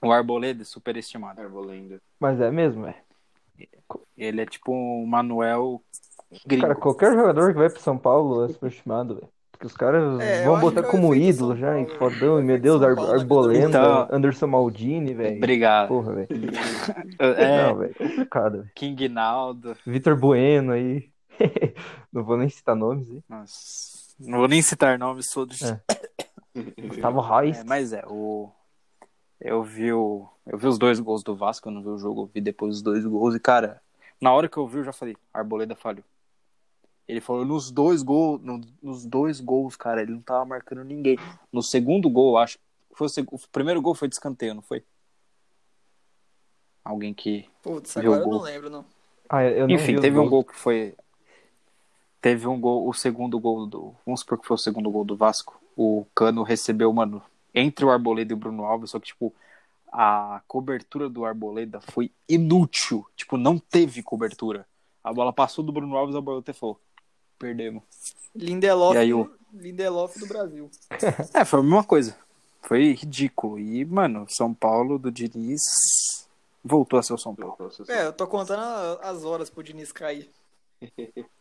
O 0.00 0.10
Arboleda 0.10 0.62
é 0.62 0.64
superestimado. 0.64 1.40
Arbolenda. 1.42 2.00
Mas 2.18 2.40
é 2.40 2.50
mesmo, 2.50 2.84
velho. 2.84 2.96
Ele 4.16 4.40
é 4.42 4.46
tipo 4.46 4.72
um 4.72 5.04
Manuel 5.06 5.80
gringo. 6.46 6.62
Cara, 6.62 6.74
qualquer 6.74 7.12
jogador 7.14 7.52
que 7.52 7.58
vai 7.58 7.70
pro 7.70 7.80
São 7.80 7.96
Paulo 7.98 8.44
é 8.44 8.48
superestimado, 8.48 9.14
velho. 9.16 9.28
Porque 9.52 9.66
os 9.66 9.76
caras 9.76 10.18
É, 10.20 10.44
vão 10.44 10.58
botar 10.58 10.80
é 10.80 10.84
como 10.84 11.14
ídolo 11.14 11.54
já, 11.54 11.78
hein? 11.78 11.84
Paulo, 11.98 12.14
Fodão, 12.14 12.38
é 12.38 12.40
e 12.40 12.44
meu 12.44 12.58
Deus, 12.58 12.82
Ar 12.82 12.94
vida 12.94 13.12
Arbolenda, 13.14 13.68
Então- 13.68 14.08
Anderson 14.10 14.46
Maldini, 14.46 15.12
velho. 15.12 15.36
Obrigado. 15.36 15.88
Porra, 15.88 16.12
velho. 16.14 16.28
É, 17.18 17.62
Não, 17.66 17.76
velho, 17.76 17.94
complicado, 17.94 18.58
velho. 18.58 18.70
King 18.74 19.08
Naldo. 19.10 19.76
Vitor 19.86 20.16
Bueno 20.16 20.72
aí. 20.72 21.10
Não 22.12 22.24
vou 22.24 22.36
nem 22.38 22.48
citar 22.48 22.74
nomes 22.74 23.10
aí. 23.10 23.22
Nossa, 23.28 23.54
não 24.18 24.38
vou 24.38 24.48
nem 24.48 24.60
citar 24.60 24.98
nomes 24.98 25.30
todos. 25.30 25.62
É. 25.62 25.80
Gustavo 26.88 27.20
Reis. 27.20 27.58
É, 27.60 27.64
mas 27.64 27.92
é, 27.92 28.02
o... 28.06 28.50
eu 29.40 29.62
vi 29.62 29.92
o... 29.92 30.26
eu 30.46 30.58
vi 30.58 30.66
os 30.66 30.78
dois 30.78 31.00
gols 31.00 31.22
do 31.22 31.34
Vasco, 31.34 31.68
eu 31.68 31.72
não 31.72 31.82
vi 31.82 31.88
o 31.88 31.98
jogo, 31.98 32.22
eu 32.22 32.26
vi 32.32 32.40
depois 32.40 32.76
os 32.76 32.82
dois 32.82 33.04
gols 33.04 33.34
e, 33.34 33.40
cara, 33.40 33.80
Na 34.20 34.32
hora 34.34 34.48
que 34.48 34.56
eu 34.58 34.66
vi, 34.66 34.78
eu 34.78 34.84
já 34.84 34.92
falei, 34.92 35.16
Arboleda 35.32 35.74
falhou. 35.74 36.04
Ele 37.08 37.20
falou 37.22 37.44
nos 37.44 37.70
dois 37.70 38.02
gols, 38.02 38.40
no- 38.42 38.60
nos 38.82 39.04
dois 39.06 39.40
gols, 39.40 39.74
cara, 39.76 40.02
ele 40.02 40.12
não 40.12 40.20
tava 40.20 40.44
marcando 40.44 40.84
ninguém. 40.84 41.18
No 41.50 41.62
segundo 41.62 42.08
gol, 42.10 42.36
acho, 42.36 42.58
foi 42.92 43.06
o, 43.06 43.10
seg- 43.10 43.32
o 43.32 43.38
primeiro 43.50 43.80
gol 43.80 43.94
foi 43.94 44.08
de 44.08 44.14
escanteio, 44.14 44.54
não 44.54 44.62
foi? 44.62 44.84
Alguém 46.84 47.12
que 47.14 47.48
Putz, 47.62 47.96
Viu 47.96 48.12
agora 48.12 48.20
o 48.20 48.24
eu 48.26 48.30
não 48.30 48.38
gol. 48.38 48.44
lembro, 48.46 48.70
não. 48.70 48.84
Ah, 49.28 49.42
eu 49.44 49.66
não 49.66 49.68
vi 49.68 49.74
Enfim, 49.74 50.00
teve 50.00 50.18
um 50.18 50.28
gol 50.28 50.44
que 50.44 50.54
foi. 50.56 50.94
Teve 52.20 52.46
um 52.46 52.60
gol, 52.60 52.86
o 52.88 52.92
segundo 52.92 53.38
gol 53.38 53.66
do. 53.66 53.94
Vamos 54.04 54.20
supor 54.20 54.38
que 54.38 54.46
foi 54.46 54.54
o 54.54 54.58
segundo 54.58 54.90
gol 54.90 55.04
do 55.04 55.16
Vasco. 55.16 55.60
O 55.76 56.04
Cano 56.14 56.42
recebeu, 56.42 56.92
mano, 56.92 57.22
entre 57.54 57.84
o 57.84 57.90
Arboleda 57.90 58.32
e 58.32 58.34
o 58.34 58.38
Bruno 58.38 58.64
Alves, 58.64 58.90
só 58.90 58.98
que, 59.00 59.06
tipo, 59.08 59.34
a 59.92 60.40
cobertura 60.46 61.08
do 61.08 61.24
Arboleda 61.24 61.80
foi 61.80 62.10
inútil. 62.28 63.04
Tipo, 63.16 63.36
não 63.36 63.58
teve 63.58 64.02
cobertura. 64.02 64.66
A 65.02 65.12
bola 65.12 65.32
passou 65.32 65.64
do 65.64 65.72
Bruno 65.72 65.96
Alves, 65.96 66.14
a 66.14 66.18
Arboleda 66.18 66.52
falou: 66.54 66.78
perdemos. 67.38 67.82
Lindelof, 68.34 68.94
E 68.94 68.98
aí, 68.98 69.12
o- 69.14 69.30
Lindelof 69.52 70.18
do 70.18 70.26
Brasil. 70.26 70.70
É, 71.34 71.44
foi 71.44 71.58
a 71.60 71.62
mesma 71.62 71.84
coisa. 71.84 72.16
Foi 72.62 72.92
ridículo. 72.92 73.58
E, 73.58 73.84
mano, 73.84 74.26
São 74.28 74.52
Paulo 74.54 74.98
do 74.98 75.10
Diniz 75.10 75.60
voltou 76.62 76.98
a 76.98 77.02
ser 77.02 77.14
o 77.14 77.18
São 77.18 77.34
Paulo. 77.34 77.56
É, 77.88 78.06
eu 78.06 78.12
tô 78.12 78.26
contando 78.26 78.62
as 79.02 79.24
horas 79.24 79.48
pro 79.50 79.62
Diniz 79.62 79.90
cair. 79.90 80.28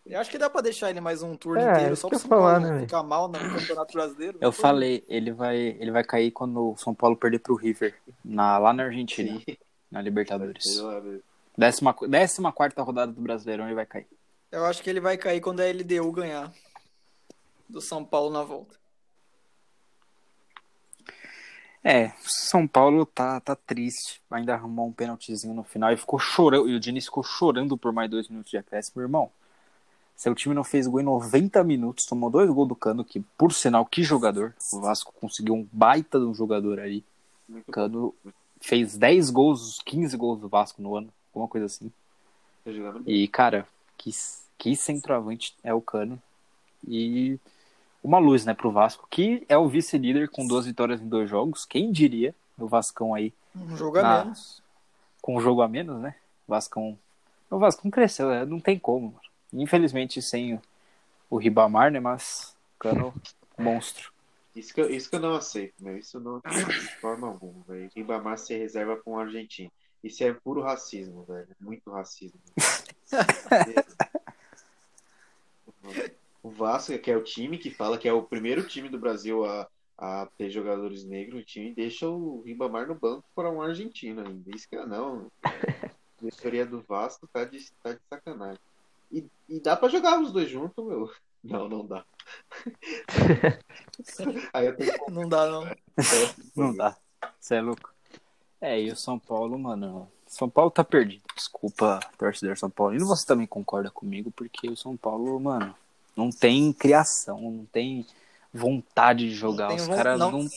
Eu 0.06 0.20
acho 0.20 0.30
que 0.32 0.38
dá 0.38 0.50
pra 0.50 0.62
deixar 0.62 0.90
ele 0.90 1.00
mais 1.00 1.22
um 1.22 1.36
turno 1.36 1.62
É, 1.62 1.72
inteiro, 1.72 1.96
só 1.96 2.08
que 2.08 2.12
pro 2.12 2.20
São 2.20 2.30
falar, 2.30 2.60
Paulo 2.60 2.76
né, 2.76 2.82
ficar 2.82 3.04
mal 3.04 3.28
no 3.28 3.38
Campeonato 3.38 3.94
Brasileiro. 3.94 4.38
Eu 4.42 4.52
Pô, 4.52 4.58
falei, 4.62 5.04
ele 5.08 5.32
vai, 5.32 5.58
ele 5.58 5.92
vai 5.92 6.04
cair 6.04 6.32
quando 6.32 6.72
o 6.72 6.78
São 6.78 6.94
Paulo 6.94 7.16
perder 7.16 7.40
pro 7.40 7.56
River, 7.56 7.96
na, 8.24 8.58
lá 8.58 8.74
na 8.74 8.84
Argentina, 8.84 9.40
Sim. 9.40 9.58
na 9.92 10.02
Libertadores. 10.02 10.82
Décima, 11.58 11.96
décima 12.08 12.52
quarta 12.52 12.82
rodada 12.82 13.12
do 13.12 13.22
Brasileirão 13.22 13.66
ele 13.66 13.76
vai 13.76 13.86
cair. 13.86 14.08
Eu 14.52 14.66
acho 14.66 14.82
que 14.82 14.90
ele 14.90 15.00
vai 15.00 15.18
cair 15.18 15.42
quando 15.42 15.60
a 15.60 15.66
LDU 15.66 16.12
ganhar 16.12 16.52
do 17.68 17.80
São 17.80 18.04
Paulo 18.04 18.32
na 18.32 18.44
volta. 18.44 18.76
É, 21.84 22.12
São 22.20 22.68
Paulo 22.68 23.06
tá, 23.06 23.40
tá 23.40 23.56
triste. 23.56 24.22
Ainda 24.30 24.54
arrumou 24.54 24.88
um 24.88 24.92
pênaltizinho 24.92 25.54
no 25.54 25.64
final 25.64 25.92
e 25.92 25.98
ficou 25.98 26.20
chorando. 26.20 26.70
E 26.70 26.76
o 26.76 26.80
Diniz 26.80 27.06
ficou 27.06 27.24
chorando 27.24 27.78
por 27.78 27.94
mais 27.94 28.10
dois 28.10 28.28
minutos 28.28 28.52
de 28.52 28.58
acréscimo. 28.58 29.02
Irmão, 29.02 29.32
seu 30.16 30.36
time 30.36 30.54
não 30.54 30.66
fez 30.66 30.86
gol 30.86 31.00
em 31.00 31.04
90 31.04 31.64
minutos, 31.64 32.06
tomou 32.06 32.30
dois 32.30 32.50
gols 32.50 32.68
do 32.68 32.76
Cano, 32.76 33.06
que 33.06 33.22
por 33.38 33.54
sinal, 33.54 33.86
que 33.86 34.04
jogador. 34.04 34.54
O 34.74 34.82
Vasco 34.82 35.14
conseguiu 35.14 35.56
um 35.56 35.66
baita 35.72 36.20
de 36.20 36.26
um 36.26 36.34
jogador 36.34 36.80
aí. 36.80 37.04
O 37.50 37.72
Cano 37.72 38.14
fez 38.60 38.98
10 38.98 39.30
gols, 39.30 39.80
15 39.86 40.18
gols 40.18 40.42
do 40.42 40.50
Vasco 40.50 40.82
no 40.82 40.96
ano, 40.96 41.10
alguma 41.30 41.48
coisa 41.48 41.68
assim. 41.68 41.90
Tá. 42.66 42.72
E, 43.06 43.28
cara, 43.30 43.66
que, 43.98 44.12
que 44.58 44.76
centroavante 44.76 45.56
é 45.64 45.74
o 45.74 45.82
Cano. 45.82 46.22
E 46.86 47.40
uma 48.04 48.20
luz, 48.20 48.46
né, 48.46 48.54
pro 48.54 48.72
Vasco, 48.72 49.08
que 49.10 49.46
é 49.50 49.58
o 49.58 49.68
vice-líder 49.68 50.30
com 50.30 50.48
duas 50.48 50.66
vitórias 50.66 51.02
em 51.02 51.08
dois 51.08 51.30
jogos. 51.30 51.66
Quem 51.66 51.92
diria? 51.92 52.34
O 52.58 52.68
Vascão 52.68 53.14
aí, 53.14 53.34
Um 53.56 53.76
jogo 53.76 53.98
a 54.00 54.22
Ah. 54.22 54.24
menos. 54.26 54.62
com 55.22 55.36
um 55.36 55.42
jogo 55.42 55.62
a 55.62 55.68
menos, 55.68 56.00
né? 56.02 56.16
O 56.48 56.52
Vascão. 56.52 56.98
O 57.50 57.60
Vascão 57.60 57.92
cresceu, 57.92 58.30
né? 58.30 58.46
não 58.46 58.60
tem 58.60 58.78
como. 58.80 59.08
mano. 59.08 59.20
Infelizmente, 59.54 60.22
sem 60.22 60.56
o, 60.56 60.62
o 61.30 61.38
Ribamar, 61.38 61.92
né? 61.92 62.00
Mas 62.00 62.56
Cano, 62.78 63.14
monstro. 63.58 64.12
Isso 64.56 64.74
que, 64.74 64.82
eu, 64.82 64.90
isso 64.90 65.10
que 65.10 65.16
eu 65.16 65.20
não 65.20 65.36
aceito, 65.36 65.74
meu. 65.80 65.98
Isso 65.98 66.18
eu 66.18 66.22
não 66.22 66.42
aceito 66.44 66.72
de 66.72 66.96
forma 67.00 67.28
alguma, 67.28 67.64
velho. 67.68 67.90
Ribamar 67.96 68.38
se 68.38 68.58
reserva 68.58 68.96
pra 68.98 69.14
um 69.14 69.20
argentino. 69.20 69.72
Isso 70.04 70.24
é 70.24 70.34
puro 70.34 70.62
racismo, 70.62 71.24
velho. 71.24 71.48
Muito 71.60 71.90
racismo. 71.92 72.40
o 76.42 76.50
Vasco, 76.50 76.98
que 76.98 77.12
é 77.12 77.18
o 77.18 77.24
time 77.24 77.58
que 77.58 77.70
fala 77.70 77.98
que 77.98 78.08
é 78.08 78.14
o 78.14 78.24
primeiro 78.24 78.68
time 78.68 78.90
do 78.90 79.00
Brasil 79.00 79.46
a, 79.46 79.68
a 79.98 80.28
ter 80.38 80.50
jogadores 80.50 81.04
negros, 81.04 81.42
o 81.42 81.46
time 81.46 81.74
deixa 81.74 82.08
o 82.08 82.42
Ribamar 82.46 82.88
no 82.88 82.96
banco 82.96 83.26
para 83.36 83.52
um 83.52 83.62
argentino 83.62 84.26
ainda. 84.26 84.56
Isso 84.56 84.68
que 84.68 84.76
eu 84.76 84.88
não. 84.88 85.30
A 85.44 85.52
diretoria 86.22 86.66
do 86.66 86.82
Vasco 86.82 87.28
tá 87.28 87.44
de, 87.44 87.60
tá 87.84 87.94
de 87.94 88.00
sacanagem. 88.10 88.60
E, 89.12 89.26
e 89.48 89.60
dá 89.60 89.76
pra 89.76 89.90
jogar 89.90 90.20
os 90.22 90.32
dois 90.32 90.50
juntos, 90.50 90.86
meu. 90.86 91.12
Não, 91.44 91.68
não 91.68 91.86
dá. 91.86 92.06
Aí 94.54 94.68
eu 94.68 94.76
tenho 94.76 94.94
Não 95.10 95.28
dá, 95.28 95.50
não. 95.50 95.64
Não 96.56 96.76
dá. 96.76 96.96
Você 97.40 97.56
é 97.56 97.62
louco. 97.62 97.94
É, 98.62 98.82
e 98.82 98.92
o 98.92 98.96
São 98.96 99.18
Paulo, 99.18 99.58
mano. 99.58 100.12
São 100.28 100.50
Paulo 100.50 100.70
tá 100.70 100.84
perdido. 100.84 101.24
Desculpa, 101.36 102.00
torcedor 102.18 102.58
São 102.58 102.70
Paulo. 102.70 102.96
E 102.96 103.00
você 103.00 103.26
também 103.26 103.48
concorda 103.48 103.90
comigo, 103.90 104.32
porque 104.32 104.70
o 104.70 104.78
São 104.78 104.96
Paulo, 104.96 105.40
mano, 105.40 105.74
não 106.20 106.30
tem 106.30 106.74
criação, 106.74 107.40
não 107.40 107.66
tem 107.66 108.06
vontade 108.54 109.30
de 109.30 109.34
jogar. 109.34 109.70
Não 109.70 109.76
Os 109.76 109.88
caras 109.88 110.20
não. 110.20 110.32
não... 110.32 110.48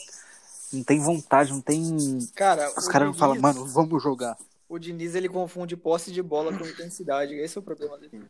não 0.72 0.84
tem 0.84 0.98
vontade, 0.98 1.52
não 1.52 1.60
tem. 1.60 2.18
Cara, 2.34 2.68
Os 2.76 2.89
caras 2.89 3.09
não 3.09 3.14
falam, 3.14 3.40
mano, 3.40 3.64
vamos 3.66 4.02
jogar. 4.02 4.36
O 4.68 4.78
Diniz, 4.78 5.14
ele 5.14 5.28
confunde 5.28 5.76
posse 5.76 6.10
de 6.10 6.22
bola 6.22 6.56
com 6.56 6.64
intensidade. 6.64 7.34
Esse 7.34 7.56
é 7.59 7.60
o 7.60 7.62
problema 7.62 7.97
dele. 7.98 8.24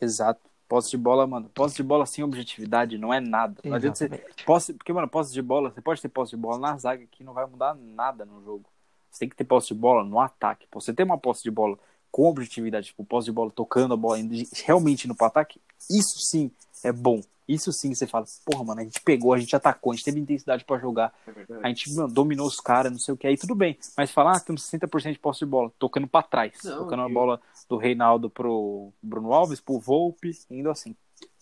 Exato. 0.00 0.40
Posse 0.68 0.90
de 0.90 0.96
bola, 0.96 1.26
mano. 1.26 1.50
Posse 1.52 1.76
de 1.76 1.82
bola 1.82 2.06
sem 2.06 2.22
objetividade 2.22 2.98
não 2.98 3.12
é 3.12 3.20
nada. 3.20 3.60
Não 3.64 3.74
adianta 3.74 4.06
você. 4.06 4.24
Posse, 4.44 4.74
porque, 4.74 4.92
mano, 4.92 5.08
posse 5.08 5.32
de 5.32 5.42
bola, 5.42 5.70
você 5.70 5.80
pode 5.80 6.00
ter 6.00 6.08
posse 6.08 6.30
de 6.30 6.36
bola 6.36 6.58
na 6.58 6.76
zaga 6.76 7.04
que 7.10 7.24
não 7.24 7.32
vai 7.32 7.46
mudar 7.46 7.74
nada 7.74 8.24
no 8.24 8.42
jogo. 8.44 8.64
Você 9.10 9.20
tem 9.20 9.28
que 9.28 9.36
ter 9.36 9.44
posse 9.44 9.68
de 9.68 9.74
bola 9.74 10.04
no 10.04 10.20
ataque. 10.20 10.66
Pô, 10.70 10.80
Você 10.80 10.92
tem 10.92 11.04
uma 11.04 11.18
posse 11.18 11.42
de 11.42 11.50
bola 11.50 11.78
com 12.10 12.28
objetividade, 12.28 12.88
tipo, 12.88 13.04
posse 13.04 13.26
de 13.26 13.32
bola 13.32 13.50
tocando 13.50 13.94
a 13.94 13.96
bola 13.96 14.18
realmente 14.64 15.06
pro 15.14 15.26
ataque, 15.26 15.60
isso 15.90 16.18
sim 16.30 16.50
é 16.84 16.92
bom. 16.92 17.20
Isso 17.48 17.72
sim 17.72 17.94
você 17.94 18.06
fala, 18.06 18.26
porra, 18.44 18.62
mano, 18.62 18.80
a 18.82 18.84
gente 18.84 19.00
pegou, 19.00 19.32
a 19.32 19.38
gente 19.38 19.56
atacou, 19.56 19.90
a 19.90 19.94
gente 19.94 20.04
teve 20.04 20.20
intensidade 20.20 20.66
pra 20.66 20.78
jogar, 20.78 21.14
É 21.26 21.32
a 21.62 21.68
gente 21.68 21.94
mano, 21.94 22.12
dominou 22.12 22.46
os 22.46 22.60
caras, 22.60 22.92
não 22.92 22.98
sei 22.98 23.14
o 23.14 23.16
que, 23.16 23.26
aí 23.26 23.38
tudo 23.38 23.54
bem. 23.54 23.78
Mas 23.96 24.10
falar, 24.10 24.36
ah, 24.36 24.40
temos 24.40 24.68
60% 24.70 25.12
de 25.12 25.18
posse 25.18 25.40
de 25.40 25.46
bola, 25.46 25.72
tocando 25.78 26.06
pra 26.06 26.22
trás, 26.22 26.52
Não, 26.62 26.80
tocando 26.80 27.02
a 27.02 27.08
bola 27.08 27.40
do 27.66 27.78
Reinaldo 27.78 28.28
pro 28.28 28.92
Bruno 29.02 29.32
Alves, 29.32 29.60
pro 29.60 29.78
Volpe, 29.78 30.32
indo 30.50 30.70
assim. 30.70 30.94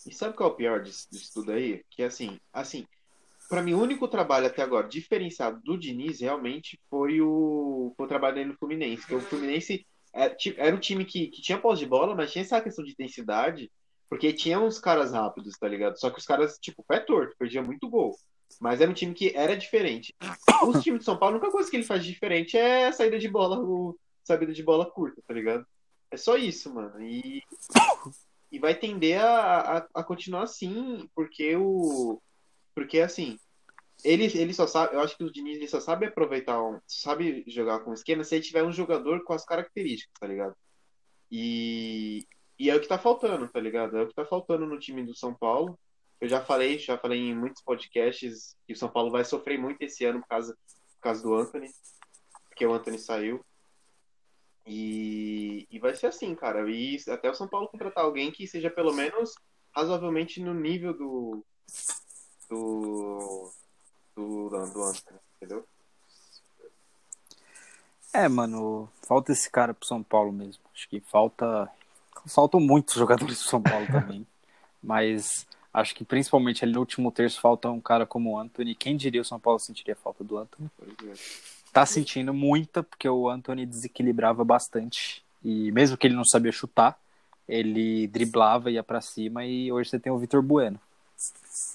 E 0.07 0.15
sabe 0.15 0.37
qual 0.37 0.51
é 0.51 0.53
o 0.53 0.57
pior 0.57 0.81
disso, 0.81 1.09
disso 1.11 1.33
tudo 1.35 1.51
aí? 1.51 1.83
Que 1.91 2.05
assim, 2.05 2.39
assim, 2.53 2.87
para 3.49 3.63
mim 3.63 3.75
o 3.75 3.83
único 3.83 4.07
trabalho 4.07 4.47
até 4.47 4.63
agora 4.63 4.89
diferenciado 4.89 5.61
do 5.63 5.77
Diniz 5.77 6.21
realmente 6.21 6.79
foi 6.89 7.21
o, 7.21 7.93
foi 7.97 8.07
o 8.07 8.09
trabalho 8.09 8.37
dele 8.37 8.51
no 8.51 8.57
Fluminense. 8.57 9.03
Porque 9.03 9.15
o 9.17 9.21
Fluminense 9.21 9.85
era, 10.17 10.35
ti- 10.35 10.55
era 10.57 10.75
um 10.75 10.81
time 10.81 11.05
que, 11.05 11.29
que 11.29 11.43
tinha 11.43 11.59
posse 11.59 11.81
de 11.81 11.87
bola, 11.87 12.15
mas 12.15 12.33
tinha 12.33 12.43
essa 12.43 12.61
questão 12.61 12.85
de 12.85 12.93
intensidade, 12.93 13.71
porque 14.09 14.33
tinha 14.33 14.59
uns 14.61 14.79
caras 14.79 15.13
rápidos, 15.13 15.57
tá 15.59 15.69
ligado? 15.69 15.99
Só 15.99 16.11
que 16.11 16.19
os 16.19 16.25
caras, 16.25 16.59
tipo, 16.59 16.85
pé 16.87 17.01
torto, 17.01 17.35
perdia 17.39 17.63
muito 17.63 17.89
gol. 17.89 18.17
Mas 18.61 18.81
era 18.81 18.91
um 18.91 18.95
time 18.95 19.13
que 19.13 19.33
era 19.37 19.57
diferente. 19.57 20.15
Os 20.67 20.83
times 20.83 21.01
de 21.01 21.05
São 21.05 21.19
Paulo, 21.19 21.35
a 21.35 21.39
única 21.39 21.53
coisa 21.53 21.69
que 21.69 21.77
ele 21.77 21.85
faz 21.85 22.05
diferente 22.05 22.57
é 22.57 22.87
a 22.87 22.93
saída 22.93 23.19
de 23.19 23.29
bola, 23.29 23.59
o, 23.59 23.99
saída 24.25 24.53
de 24.53 24.63
bola 24.63 24.89
curta, 24.89 25.21
tá 25.27 25.35
ligado? 25.35 25.67
É 26.11 26.17
só 26.17 26.37
isso, 26.37 26.73
mano. 26.73 27.03
E, 27.03 27.43
e 28.53 28.59
vai 28.61 28.75
tender 28.75 29.21
a, 29.21 29.79
a, 29.79 29.87
a 29.95 30.05
continuar 30.05 30.45
assim, 30.45 31.09
porque 31.15 31.57
o. 31.57 32.21
Porque 32.75 33.01
assim, 33.01 33.39
ele, 34.05 34.25
ele 34.39 34.55
só 34.55 34.67
sabe. 34.67 34.95
Eu 34.95 35.01
acho 35.01 35.17
que 35.17 35.25
o 35.25 35.33
Diniz 35.33 35.57
ele 35.57 35.69
só 35.69 35.81
sabe 35.81 36.07
aproveitar, 36.07 36.63
um, 36.63 36.81
sabe 36.87 37.45
jogar 37.47 37.81
com 37.81 37.93
esquema 37.93 38.25
se 38.25 38.37
ele 38.37 38.45
tiver 38.45 38.63
um 38.63 38.73
jogador 38.73 39.23
com 39.25 39.33
as 39.33 39.45
características, 39.45 40.13
tá 40.19 40.27
ligado? 40.27 40.55
E, 41.31 42.27
e 42.59 42.71
é 42.71 42.77
o 42.77 42.81
que 42.81 42.89
tá 42.89 42.99
faltando, 42.99 43.49
tá 43.49 43.61
ligado? 43.61 43.97
É 43.97 44.03
o 44.03 44.09
que 44.09 44.15
tá 44.15 44.25
faltando 44.25 44.67
no 44.67 44.79
time 44.79 45.05
do 45.05 45.15
São 45.15 45.35
Paulo. 45.35 45.79
Eu 46.21 46.29
já 46.29 46.43
falei, 46.45 46.79
já 46.79 46.97
falei 46.97 47.21
em 47.21 47.35
muitos 47.35 47.63
podcasts 47.63 48.57
que 48.67 48.73
o 48.73 48.77
São 48.77 48.89
Paulo 48.89 49.11
vai 49.11 49.25
sofrer 49.25 49.59
muito 49.59 49.83
esse 49.83 50.05
ano 50.05 50.21
por 50.21 50.29
causa, 50.29 50.57
por 50.95 51.01
causa 51.01 51.23
do 51.23 51.35
Anthony, 51.35 51.71
porque 52.49 52.65
o 52.65 52.73
Anthony 52.73 52.99
saiu. 52.99 53.45
E, 54.67 55.67
e 55.71 55.79
vai 55.79 55.95
ser 55.95 56.07
assim, 56.07 56.35
cara. 56.35 56.69
E 56.69 56.97
até 57.09 57.31
o 57.31 57.35
São 57.35 57.47
Paulo 57.47 57.69
contratar 57.69 58.05
alguém 58.05 58.33
que 58.33 58.47
seja 58.49 58.71
pelo 58.71 58.93
menos 58.93 59.35
razoavelmente 59.75 60.41
no 60.41 60.55
nível 60.55 60.93
do. 60.95 61.45
do. 62.49 63.53
Do, 64.17 64.49
do 64.49 64.83
Anthony, 64.83 65.21
entendeu? 65.37 65.65
É, 68.13 68.27
mano, 68.29 68.89
falta 69.03 69.31
esse 69.31 69.51
cara 69.51 69.75
pro 69.75 69.87
São 69.87 70.03
Paulo 70.03 70.33
mesmo. 70.33 70.63
Acho 70.75 70.89
que 70.89 71.01
falta. 71.01 71.71
Faltam 72.27 72.59
muitos 72.59 72.95
jogadores 72.99 73.41
pro 73.41 73.51
São 73.51 73.63
Paulo 73.63 73.87
também. 73.87 74.27
Mas 74.83 75.47
acho 75.73 75.95
que 75.95 76.05
principalmente 76.05 76.65
ali 76.65 76.73
no 76.73 76.81
último 76.81 77.13
terço 77.13 77.41
falta 77.41 77.69
um 77.69 77.81
cara 77.81 78.07
como 78.07 78.33
o 78.33 78.39
Anthony. 78.39 78.75
Quem 78.75 78.97
diria 78.97 79.21
o 79.21 79.25
São 79.25 79.39
Paulo 79.39 79.59
sentiria 79.59 79.95
falta 79.95 80.25
do 80.25 80.39
Anthony? 80.39 80.71
É. 81.05 81.13
Tá 81.73 81.85
sentindo 81.85 82.33
muita, 82.33 82.83
porque 82.83 83.07
o 83.07 83.29
Anthony 83.29 83.67
desequilibrava 83.67 84.43
bastante. 84.43 85.23
E 85.45 85.71
mesmo 85.73 85.99
que 85.99 86.07
ele 86.07 86.17
não 86.17 86.25
sabia 86.25 86.51
chutar, 86.51 86.99
ele 87.47 88.07
driblava, 88.07 88.71
ia 88.71 88.83
pra 88.83 89.03
cima 89.03 89.45
e 89.45 89.71
hoje 89.71 89.91
você 89.91 89.99
tem 89.99 90.11
o 90.11 90.19
Vitor 90.19 90.41
Bueno. 90.41 90.81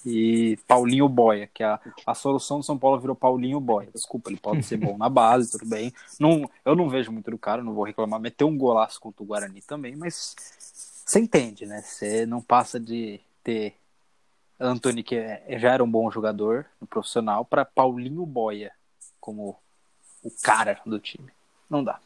E 0.04 0.58
Paulinho 0.66 1.08
Boia, 1.08 1.48
que 1.52 1.62
a, 1.62 1.80
a 2.06 2.14
solução 2.14 2.58
do 2.58 2.64
São 2.64 2.78
Paulo 2.78 3.00
virou 3.00 3.16
Paulinho 3.16 3.60
Boia. 3.60 3.88
Desculpa, 3.94 4.30
ele 4.30 4.38
pode 4.38 4.64
ser 4.64 4.76
bom 4.76 4.96
na 4.98 5.08
base, 5.08 5.52
tudo 5.52 5.66
bem. 5.66 5.92
Não, 6.18 6.48
eu 6.64 6.74
não 6.74 6.88
vejo 6.88 7.12
muito 7.12 7.30
do 7.30 7.38
cara, 7.38 7.62
não 7.62 7.74
vou 7.74 7.84
reclamar. 7.84 8.20
Meteu 8.20 8.48
um 8.48 8.56
golaço 8.56 9.00
contra 9.00 9.22
o 9.22 9.26
Guarani 9.26 9.62
também, 9.62 9.96
mas 9.96 10.36
você 11.04 11.20
entende, 11.20 11.66
né? 11.66 11.82
Você 11.82 12.26
não 12.26 12.40
passa 12.40 12.78
de 12.78 13.20
ter 13.42 13.74
Antônio, 14.58 15.02
que 15.02 15.16
é- 15.16 15.58
já 15.58 15.72
era 15.72 15.82
um 15.82 15.90
bom 15.90 16.10
jogador 16.10 16.66
no 16.80 16.86
profissional, 16.86 17.44
para 17.44 17.64
Paulinho 17.64 18.24
Boia 18.24 18.72
como 19.20 19.56
o 20.22 20.30
cara 20.42 20.80
do 20.86 20.98
time. 20.98 21.32
Não 21.68 21.82
dá. 21.82 22.00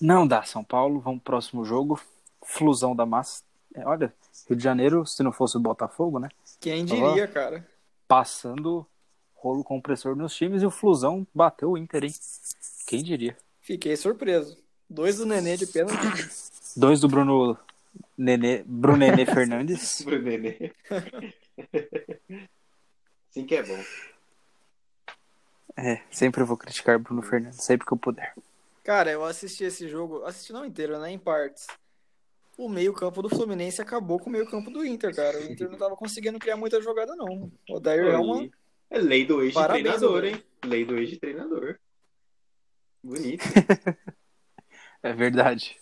Não 0.00 0.26
dá, 0.26 0.42
São 0.42 0.64
Paulo. 0.64 1.00
Vamos 1.00 1.22
pro 1.22 1.32
próximo 1.32 1.64
jogo. 1.64 2.00
Flusão 2.42 2.94
da 2.94 3.06
massa. 3.06 3.42
É, 3.76 3.86
olha, 3.86 4.12
Rio 4.48 4.56
de 4.56 4.64
Janeiro, 4.64 5.04
se 5.04 5.22
não 5.22 5.30
fosse 5.30 5.56
o 5.56 5.60
Botafogo, 5.60 6.18
né? 6.18 6.28
Quem 6.58 6.84
diria, 6.84 7.28
cara? 7.28 7.68
Passando 8.08 8.86
rolo 9.34 9.62
compressor 9.62 10.16
nos 10.16 10.34
times 10.34 10.62
e 10.62 10.66
o 10.66 10.70
Flusão 10.70 11.26
bateu 11.34 11.72
o 11.72 11.78
Inter, 11.78 12.04
hein? 12.04 12.14
Quem 12.86 13.02
diria? 13.02 13.36
Fiquei 13.60 13.94
surpreso. 13.96 14.56
Dois 14.88 15.18
do 15.18 15.26
Nenê 15.26 15.56
de 15.56 15.66
pênalti. 15.66 15.94
Dois 16.74 17.00
do 17.00 17.08
Bruno 17.08 17.58
Nenê, 18.16 18.62
Bruno 18.64 18.98
Nenê 18.98 19.26
Fernandes. 19.26 20.02
Pro 20.02 20.20
Nenê. 20.22 20.72
Sim 23.30 23.44
que 23.44 23.56
é 23.56 23.62
bom. 23.62 23.84
É, 25.76 26.00
sempre 26.10 26.40
eu 26.40 26.46
vou 26.46 26.56
criticar 26.56 26.98
Bruno 26.98 27.20
Fernandes, 27.20 27.62
sempre 27.62 27.86
que 27.86 27.92
eu 27.92 27.98
puder. 27.98 28.34
Cara, 28.82 29.10
eu 29.10 29.24
assisti 29.24 29.64
esse 29.64 29.88
jogo, 29.88 30.24
assisti 30.24 30.52
não 30.52 30.64
inteiro, 30.64 30.98
né? 30.98 31.10
Em 31.10 31.18
partes. 31.18 31.66
O 32.56 32.68
meio-campo 32.68 33.20
do 33.20 33.28
Fluminense 33.28 33.82
acabou 33.82 34.18
com 34.18 34.30
o 34.30 34.32
meio-campo 34.32 34.70
do 34.70 34.84
Inter, 34.84 35.14
cara. 35.14 35.38
O 35.38 35.44
Inter 35.44 35.70
não 35.70 35.76
tava 35.76 35.94
conseguindo 35.94 36.38
criar 36.38 36.56
muita 36.56 36.80
jogada, 36.80 37.14
não. 37.14 37.52
O 37.68 37.78
Dair 37.78 38.06
é 38.06 38.16
uma. 38.16 38.48
É 38.88 38.98
lei 38.98 39.26
do 39.26 39.36
Parabéns, 39.52 39.86
ex-treinador, 39.86 40.24
hein? 40.24 40.42
Lei 40.64 40.84
do 40.84 40.96
ex-treinador. 40.96 41.78
Bonito. 43.02 43.44
É 45.02 45.12
verdade. 45.12 45.76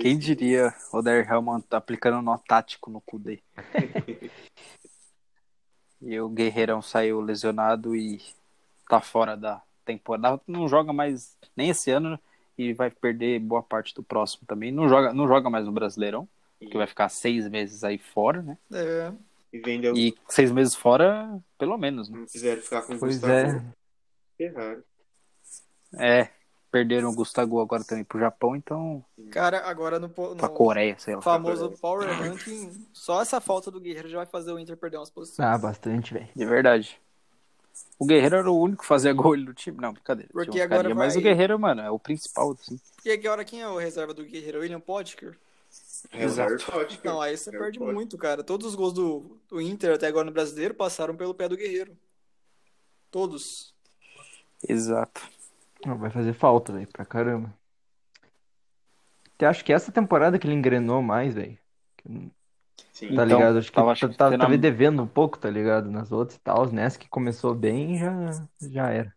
Quem 0.00 0.16
diria 0.16 0.72
o 0.90 1.02
Der 1.02 1.30
Helman 1.30 1.60
tá 1.60 1.76
aplicando 1.76 2.22
nó 2.22 2.38
tático 2.38 2.90
no 2.90 2.98
Kudê. 3.02 3.42
e 6.00 6.18
o 6.18 6.30
Guerreirão 6.30 6.80
saiu 6.80 7.20
lesionado 7.20 7.94
e 7.94 8.22
tá 8.88 9.02
fora 9.02 9.36
da 9.36 9.60
temporada. 9.84 10.40
Não 10.46 10.66
joga 10.66 10.94
mais 10.94 11.36
nem 11.54 11.68
esse 11.68 11.90
ano 11.90 12.18
e 12.68 12.72
vai 12.74 12.90
perder 12.90 13.38
boa 13.40 13.62
parte 13.62 13.94
do 13.94 14.02
próximo 14.02 14.46
também. 14.46 14.70
Não 14.70 14.88
joga, 14.88 15.12
não 15.14 15.26
joga 15.26 15.48
mais 15.48 15.64
no 15.66 15.72
Brasileirão, 15.72 16.28
porque 16.58 16.76
vai 16.76 16.86
ficar 16.86 17.08
seis 17.08 17.48
meses 17.48 17.82
aí 17.84 17.98
fora, 17.98 18.42
né? 18.42 18.58
É, 18.72 19.12
E 19.52 19.58
vendeu. 19.60 19.96
E 19.96 20.14
seis 20.28 20.50
meses 20.52 20.74
fora, 20.74 21.40
pelo 21.58 21.76
menos, 21.78 22.08
né? 22.08 22.18
Não 22.18 22.26
quiseram 22.26 22.60
ficar 22.62 22.82
com 22.82 22.94
o 22.94 22.98
Pois 22.98 23.14
Gustavo. 23.18 23.32
é. 23.34 23.64
Ferraram. 24.36 24.82
É, 25.98 26.28
perderam 26.70 27.08
o 27.10 27.14
Gustavo 27.14 27.60
agora 27.60 27.82
também 27.84 28.04
pro 28.04 28.20
Japão, 28.20 28.54
então 28.54 29.04
cara, 29.30 29.58
agora 29.68 29.98
no, 29.98 30.08
po- 30.08 30.36
pra 30.36 30.48
no 30.48 30.54
Coreia, 30.54 30.96
sei 30.98 31.16
lá. 31.16 31.20
famoso 31.22 31.70
Power 31.80 32.06
Ranking, 32.08 32.86
só 32.92 33.20
essa 33.22 33.40
falta 33.40 33.70
do 33.72 33.80
Guerreiro 33.80 34.08
já 34.08 34.18
vai 34.18 34.26
fazer 34.26 34.52
o 34.52 34.58
Inter 34.58 34.76
perder 34.76 34.98
umas 34.98 35.10
posições. 35.10 35.40
Ah, 35.48 35.58
bastante, 35.58 36.14
velho. 36.14 36.28
De 36.34 36.46
verdade. 36.46 37.00
O 37.98 38.06
Guerreiro 38.06 38.36
era 38.36 38.50
o 38.50 38.58
único 38.60 38.82
que 38.82 38.88
fazia 38.88 39.12
gol 39.14 39.36
do 39.36 39.52
time. 39.54 39.78
Não, 39.80 39.92
brincadeira. 39.92 40.30
Porque 40.32 40.60
agora 40.60 40.82
carinha, 40.82 40.94
Mas 40.94 41.14
vai- 41.14 41.20
o 41.20 41.24
Guerreiro, 41.24 41.58
mano, 41.58 41.80
é 41.82 41.90
o 41.90 41.98
principal, 41.98 42.52
assim. 42.52 42.80
E 43.04 43.10
agora 43.10 43.44
quem 43.44 43.60
é 43.60 43.68
o 43.68 43.76
reserva 43.78 44.14
do 44.14 44.24
Guerreiro? 44.24 44.60
William 44.60 44.80
Potker? 44.80 45.36
É 46.12 46.24
Exato. 46.24 46.50
narcótico. 46.50 47.06
Não, 47.06 47.20
aí 47.20 47.36
você 47.36 47.50
É 47.54 47.58
perde 47.58 47.78
Potker. 47.78 47.94
muito, 47.94 48.16
cara. 48.18 48.42
Todos 48.42 48.66
os 48.66 48.74
gols 48.74 48.92
do, 48.94 49.38
do 49.48 49.60
Inter 49.60 49.94
até 49.94 50.06
agora 50.06 50.24
no 50.24 50.32
Brasileiro 50.32 50.72
passaram 50.74 51.14
pelo 51.14 51.34
pé 51.34 51.48
do 51.48 51.56
Guerreiro. 51.56 51.96
Todos. 53.10 53.74
Exato. 54.66 55.20
Não, 55.84 55.96
vai 55.98 56.10
fazer 56.10 56.32
falta, 56.32 56.72
velho, 56.72 56.88
pra 56.88 57.04
caramba. 57.04 57.52
Eu 59.38 59.48
acho 59.48 59.64
que 59.64 59.72
essa 59.72 59.90
temporada 59.90 60.38
que 60.38 60.46
ele 60.46 60.54
engrenou 60.54 61.00
mais, 61.02 61.34
velho. 61.34 61.58
Sim. 63.00 63.06
Tá 63.08 63.24
Então, 63.24 63.38
ligado? 63.38 63.58
Acho 63.58 63.68
que 63.70 63.74
tava- 63.74 63.86
tá, 63.86 63.92
acho 63.92 64.08
que 64.08 64.14
tá, 64.14 64.28
foi 64.28 64.36
na- 64.36 64.44
tava 64.44 64.58
devendo 64.58 65.02
um 65.02 65.06
pouco, 65.06 65.38
tá 65.38 65.48
ligado? 65.48 65.90
Nas 65.90 66.12
outras 66.12 66.36
e 66.36 66.40
tal. 66.40 66.70
Nessa 66.70 66.98
que 66.98 67.08
começou 67.08 67.54
bem, 67.54 67.96
já, 67.96 68.46
já 68.60 68.90
era. 68.90 69.14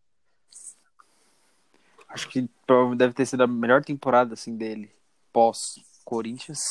Acho 2.08 2.30
que 2.30 2.48
deve 2.96 3.14
ter 3.14 3.26
sido 3.26 3.44
a 3.44 3.48
melhor 3.48 3.84
temporada, 3.84 4.36
assim, 4.36 4.56
dele 4.56 4.90
pós-Corinthians. 5.34 6.62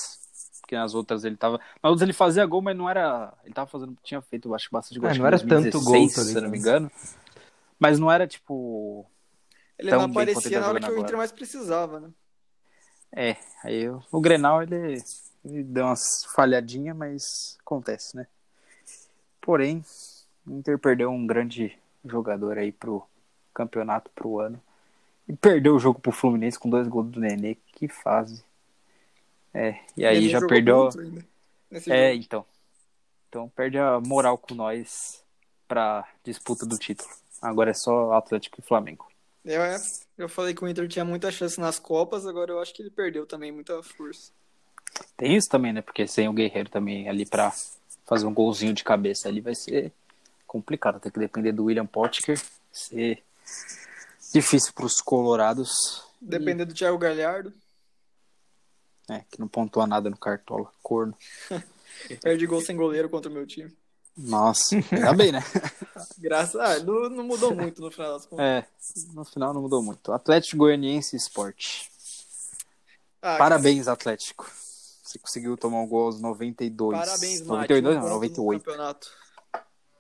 Porque 0.62 0.74
nas 0.74 0.94
outras 0.94 1.22
ele 1.24 1.36
tava. 1.36 1.59
Nas 1.82 1.90
outras 1.90 2.02
ele 2.02 2.14
fazia 2.14 2.47
gol, 2.47 2.62
mas 2.62 2.74
não 2.74 2.89
era. 2.89 3.34
Ele 3.44 3.52
tava 3.52 3.68
fazendo. 3.68 3.94
Tinha 4.02 4.22
feito, 4.22 4.55
acho, 4.55 4.68
bastante 4.72 4.98
gol. 4.98 5.10
É, 5.10 5.12
não 5.12 5.20
que 5.20 5.26
era 5.26 5.39
tanto 5.39 5.52
2016, 5.52 5.84
gol, 5.84 6.09
tá 6.09 6.22
se 6.22 6.39
eu 6.39 6.43
não 6.43 6.48
me 6.51 6.56
engano. 6.59 6.90
Mas 7.78 7.98
não 7.98 8.10
era, 8.10 8.26
tipo. 8.26 9.05
Ele 9.78 9.90
não 9.90 10.05
aparecia 10.05 10.60
tá 10.60 10.60
na 10.60 10.68
hora 10.68 10.80
que 10.80 10.86
o 10.86 10.90
Inter 10.93 11.01
agora. 11.01 11.16
mais 11.18 11.32
precisava, 11.32 12.01
né? 12.01 12.10
É, 13.14 13.36
aí 13.62 13.90
o 13.90 14.20
Grenal 14.20 14.62
ele, 14.62 15.02
ele 15.44 15.62
deu 15.64 15.86
umas 15.86 16.24
falhadinhas, 16.35 16.97
mas 16.97 17.59
acontece, 17.60 18.16
né? 18.16 18.27
Porém, 19.40 19.85
o 20.47 20.52
Inter 20.52 20.78
perdeu 20.78 21.10
um 21.10 21.27
grande 21.27 21.77
jogador 22.05 22.59
aí 22.59 22.70
pro 22.70 23.06
campeonato 23.52 24.10
pro 24.14 24.39
ano. 24.39 24.60
E 25.28 25.35
perdeu 25.35 25.74
o 25.74 25.78
jogo 25.78 26.01
pro 26.01 26.12
Fluminense 26.12 26.59
com 26.59 26.70
dois 26.70 26.86
gols 26.89 27.10
do 27.10 27.20
Nenê. 27.20 27.56
Que 27.73 27.89
fase. 27.89 28.44
É, 29.52 29.78
e 29.97 30.05
aí 30.05 30.28
já 30.28 30.44
perdeu. 30.47 30.89
É, 31.70 32.12
jogo. 32.12 32.24
então. 32.24 32.47
Então 33.28 33.48
perde 33.48 33.78
a 33.78 34.01
moral 34.01 34.36
com 34.36 34.55
nós 34.55 35.24
pra 35.66 36.06
disputa 36.24 36.66
do 36.66 36.78
título. 36.78 37.10
Agora 37.40 37.70
é 37.70 37.74
só 37.74 38.12
Atlético 38.12 38.60
e 38.60 38.62
Flamengo. 38.62 39.10
Eu, 39.44 39.62
é, 39.62 39.77
eu 40.16 40.28
falei 40.28 40.55
que 40.55 40.62
o 40.62 40.69
Inter 40.69 40.86
tinha 40.86 41.05
muita 41.05 41.31
chance 41.32 41.59
nas 41.59 41.78
Copas, 41.78 42.27
agora 42.27 42.52
eu 42.52 42.60
acho 42.60 42.73
que 42.73 42.82
ele 42.82 42.90
perdeu 42.90 43.27
também 43.27 43.51
muita 43.51 43.82
força. 43.82 44.31
Tem 45.16 45.36
isso 45.36 45.48
também, 45.48 45.73
né? 45.73 45.82
Porque 45.82 46.06
sem 46.06 46.28
o 46.28 46.32
Guerreiro 46.32 46.69
também 46.69 47.09
ali 47.09 47.24
pra 47.27 47.52
fazer 48.06 48.27
um 48.27 48.35
golzinho 48.35 48.74
de 48.74 48.85
cabeça 48.85 49.28
ali 49.28 49.40
vai 49.40 49.55
ser 49.55 49.93
complicado. 50.47 51.01
Tem 51.01 51.10
que 51.10 51.19
depender 51.19 51.52
do 51.52 51.64
William 51.64 51.86
Potker. 51.86 52.40
Ser 52.73 53.23
difícil 54.32 54.73
pros 54.73 55.01
colorados. 55.01 55.73
Depender 56.20 56.64
do 56.64 56.74
Thiago 56.74 56.98
Galhardo, 56.98 57.52
né? 59.09 59.24
Que 59.31 59.40
não 59.40 59.48
pontua 59.48 59.86
nada 59.86 60.09
no 60.09 60.16
cartola. 60.16 60.70
Corno. 60.82 61.14
perde 62.23 62.47
gol 62.47 62.60
sem 62.60 62.77
goleiro 62.77 63.09
contra 63.09 63.31
o 63.31 63.35
meu 63.35 63.47
time. 63.47 63.73
Nossa, 64.16 64.77
ainda 64.93 65.12
bem, 65.14 65.32
né? 65.32 65.43
Graças 66.19 66.60
ah, 66.60 66.78
não, 66.81 67.09
não 67.09 67.24
mudou 67.24 67.55
muito 67.55 67.81
no 67.81 67.90
final 67.90 68.12
das 68.12 68.27
contas. 68.27 68.44
É, 68.44 68.66
no 69.14 69.24
final 69.24 69.55
não 69.55 69.62
mudou 69.62 69.82
muito. 69.82 70.12
Atlético 70.12 70.59
Goianiense 70.59 71.16
Esporte. 71.16 71.90
Ah, 73.20 73.39
Parabéns, 73.39 73.89
Atlético. 73.89 74.51
Você 75.03 75.19
conseguiu 75.19 75.57
tomar 75.57 75.81
um 75.81 75.87
gol 75.87 76.07
aos 76.07 76.20
92. 76.20 76.97
Parabéns, 76.99 77.41
Mate. 77.41 77.51
92 77.51 77.97
um 77.97 77.99
não, 77.99 78.01
ponto 78.03 78.09
no 78.09 78.15
98. 78.15 78.65
campeonato. 78.65 79.11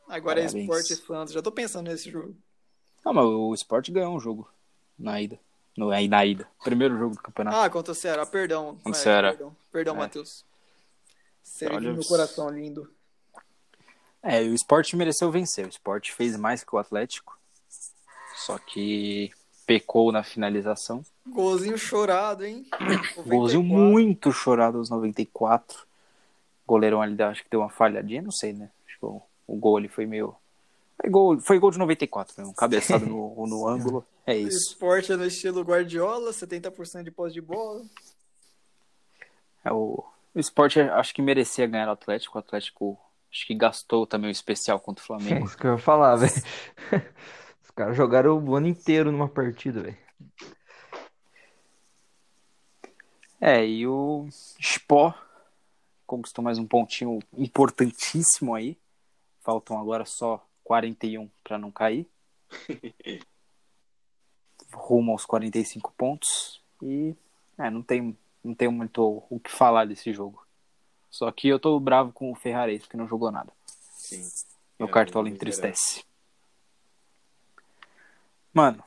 Agora 0.08 0.40
é 0.40 0.44
Parabéns. 0.44 0.54
Sport 0.62 0.90
e 0.90 0.96
Santos. 0.96 1.32
Já 1.34 1.42
tô 1.42 1.50
pensando 1.50 1.88
nesse 1.90 2.10
jogo. 2.10 2.36
Não, 3.04 3.12
mas 3.12 3.24
o 3.24 3.52
Sport 3.54 3.90
ganhou 3.90 4.14
um 4.14 4.20
jogo 4.20 4.48
na 4.98 5.20
ida. 5.20 5.40
No, 5.76 5.90
aí 5.90 6.06
na 6.06 6.24
ida. 6.24 6.48
Primeiro 6.62 6.96
jogo 6.98 7.16
do 7.16 7.22
campeonato. 7.22 7.56
Ah, 7.56 7.68
contra 7.68 7.92
o 7.92 7.94
Ceará, 7.94 8.24
perdão. 8.24 8.76
Contra 8.76 8.88
o 8.88 8.92
É, 8.92 8.94
Ceará. 8.94 9.28
Perdão, 9.30 9.56
perdão 9.72 9.94
É. 9.96 9.98
Matheus. 9.98 10.44
Sério, 11.42 11.76
Olha 11.76 11.92
meu 11.92 12.04
coração 12.04 12.48
lindo. 12.50 12.88
É, 14.22 14.40
o 14.42 14.54
Sport 14.54 14.92
mereceu 14.94 15.30
vencer. 15.32 15.66
O 15.66 15.70
Sport 15.70 16.10
fez 16.12 16.36
mais 16.36 16.62
que 16.62 16.74
o 16.74 16.78
Atlético. 16.78 17.36
Só 18.36 18.56
que 18.58 19.32
pecou 19.66 20.12
na 20.12 20.22
finalização. 20.22 21.04
Golzinho 21.26 21.78
chorado, 21.78 22.44
hein? 22.44 22.66
Golzinho 23.26 23.62
94. 23.62 23.64
muito 23.64 24.32
chorado 24.32 24.78
aos 24.78 24.90
94. 24.90 25.78
O 25.80 25.86
goleirão 26.66 27.00
ali 27.00 27.20
acho 27.22 27.42
que 27.44 27.50
deu 27.50 27.60
uma 27.60 27.70
falhadinha, 27.70 28.22
não 28.22 28.30
sei, 28.32 28.52
né? 28.52 28.70
Acho 28.86 28.98
que 28.98 29.06
o, 29.06 29.22
o 29.46 29.56
gol 29.56 29.76
ali 29.76 29.88
foi 29.88 30.06
meio. 30.06 30.34
Foi 31.00 31.10
gol, 31.10 31.40
foi 31.40 31.58
gol 31.58 31.70
de 31.70 31.78
94 31.78 32.34
mesmo. 32.38 32.54
Cabeçado 32.54 33.04
no, 33.06 33.46
no 33.46 33.68
ângulo. 33.68 34.04
É 34.26 34.34
O 34.34 34.48
isso. 34.48 34.72
Sport 34.72 35.10
é 35.10 35.16
no 35.16 35.24
estilo 35.24 35.62
Guardiola, 35.62 36.30
70% 36.30 37.02
de 37.04 37.10
posse 37.10 37.34
de 37.34 37.40
bola. 37.40 37.82
É, 39.64 39.72
o, 39.72 40.04
o 40.34 40.38
Sport 40.40 40.76
acho 40.78 41.14
que 41.14 41.22
merecia 41.22 41.66
ganhar 41.66 41.88
o 41.88 41.92
Atlético. 41.92 42.38
O 42.38 42.40
Atlético 42.40 42.98
acho 43.30 43.46
que 43.46 43.54
gastou 43.54 44.06
também 44.06 44.28
o 44.28 44.32
especial 44.32 44.78
contra 44.80 45.02
o 45.02 45.04
É 45.04 45.06
Flamengo. 45.06 45.46
isso 45.46 45.56
que 45.56 45.66
eu 45.66 45.72
ia 45.72 45.78
falar, 45.78 46.16
velho. 46.16 46.32
Os 47.62 47.70
caras 47.70 47.96
jogaram 47.96 48.38
o 48.38 48.54
ano 48.54 48.66
inteiro 48.68 49.10
numa 49.10 49.28
partida, 49.28 49.80
velho. 49.82 49.96
É, 53.44 53.66
e 53.66 53.88
o 53.88 54.28
Spó 54.60 55.12
conquistou 56.06 56.44
mais 56.44 56.58
um 56.58 56.64
pontinho 56.64 57.18
importantíssimo 57.36 58.54
aí. 58.54 58.78
Faltam 59.40 59.80
agora 59.80 60.04
só 60.04 60.46
41 60.62 61.28
para 61.42 61.58
não 61.58 61.72
cair. 61.72 62.08
Rumo 64.72 65.10
aos 65.10 65.26
45 65.26 65.92
pontos. 65.98 66.62
E 66.80 67.16
é, 67.58 67.68
não 67.68 67.82
tem 67.82 68.16
não 68.44 68.54
tenho 68.54 68.70
muito 68.70 69.24
o 69.28 69.40
que 69.40 69.50
falar 69.50 69.86
desse 69.86 70.12
jogo. 70.12 70.46
Só 71.10 71.30
que 71.32 71.48
eu 71.48 71.58
tô 71.58 71.80
bravo 71.80 72.12
com 72.12 72.30
o 72.30 72.36
Ferrarese, 72.36 72.88
que 72.88 72.96
não 72.96 73.08
jogou 73.08 73.32
nada. 73.32 73.52
Sim. 73.66 74.22
Meu 74.78 74.86
É, 74.86 74.92
cartola 74.92 75.28
entristece. 75.28 76.04
Mano, 78.54 78.84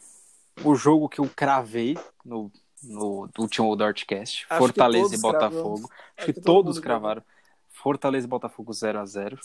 o 0.64 0.76
jogo 0.76 1.10
que 1.10 1.20
eu 1.20 1.30
cravei 1.30 1.98
no, 2.24 2.50
no 2.86 3.30
último 3.38 3.76
Dortcast, 3.76 4.46
Acho 4.50 4.60
Fortaleza 4.60 5.16
e 5.16 5.18
Botafogo. 5.18 5.90
Acho, 5.92 6.04
Acho 6.18 6.26
que, 6.28 6.34
que 6.34 6.42
todo 6.42 6.66
todos 6.66 6.80
cravaram. 6.80 7.24
Fortaleza 7.70 8.26
e 8.26 8.30
Botafogo 8.30 8.72
0x0. 8.72 9.38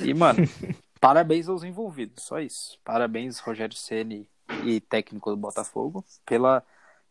E, 0.00 0.14
mano, 0.14 0.38
parabéns 1.00 1.48
aos 1.48 1.62
envolvidos, 1.62 2.24
só 2.24 2.40
isso. 2.40 2.78
Parabéns, 2.84 3.38
Rogério 3.38 3.76
Ceni 3.76 4.28
e 4.64 4.80
técnico 4.80 5.30
do 5.30 5.36
Botafogo, 5.36 6.04
pela, 6.24 6.62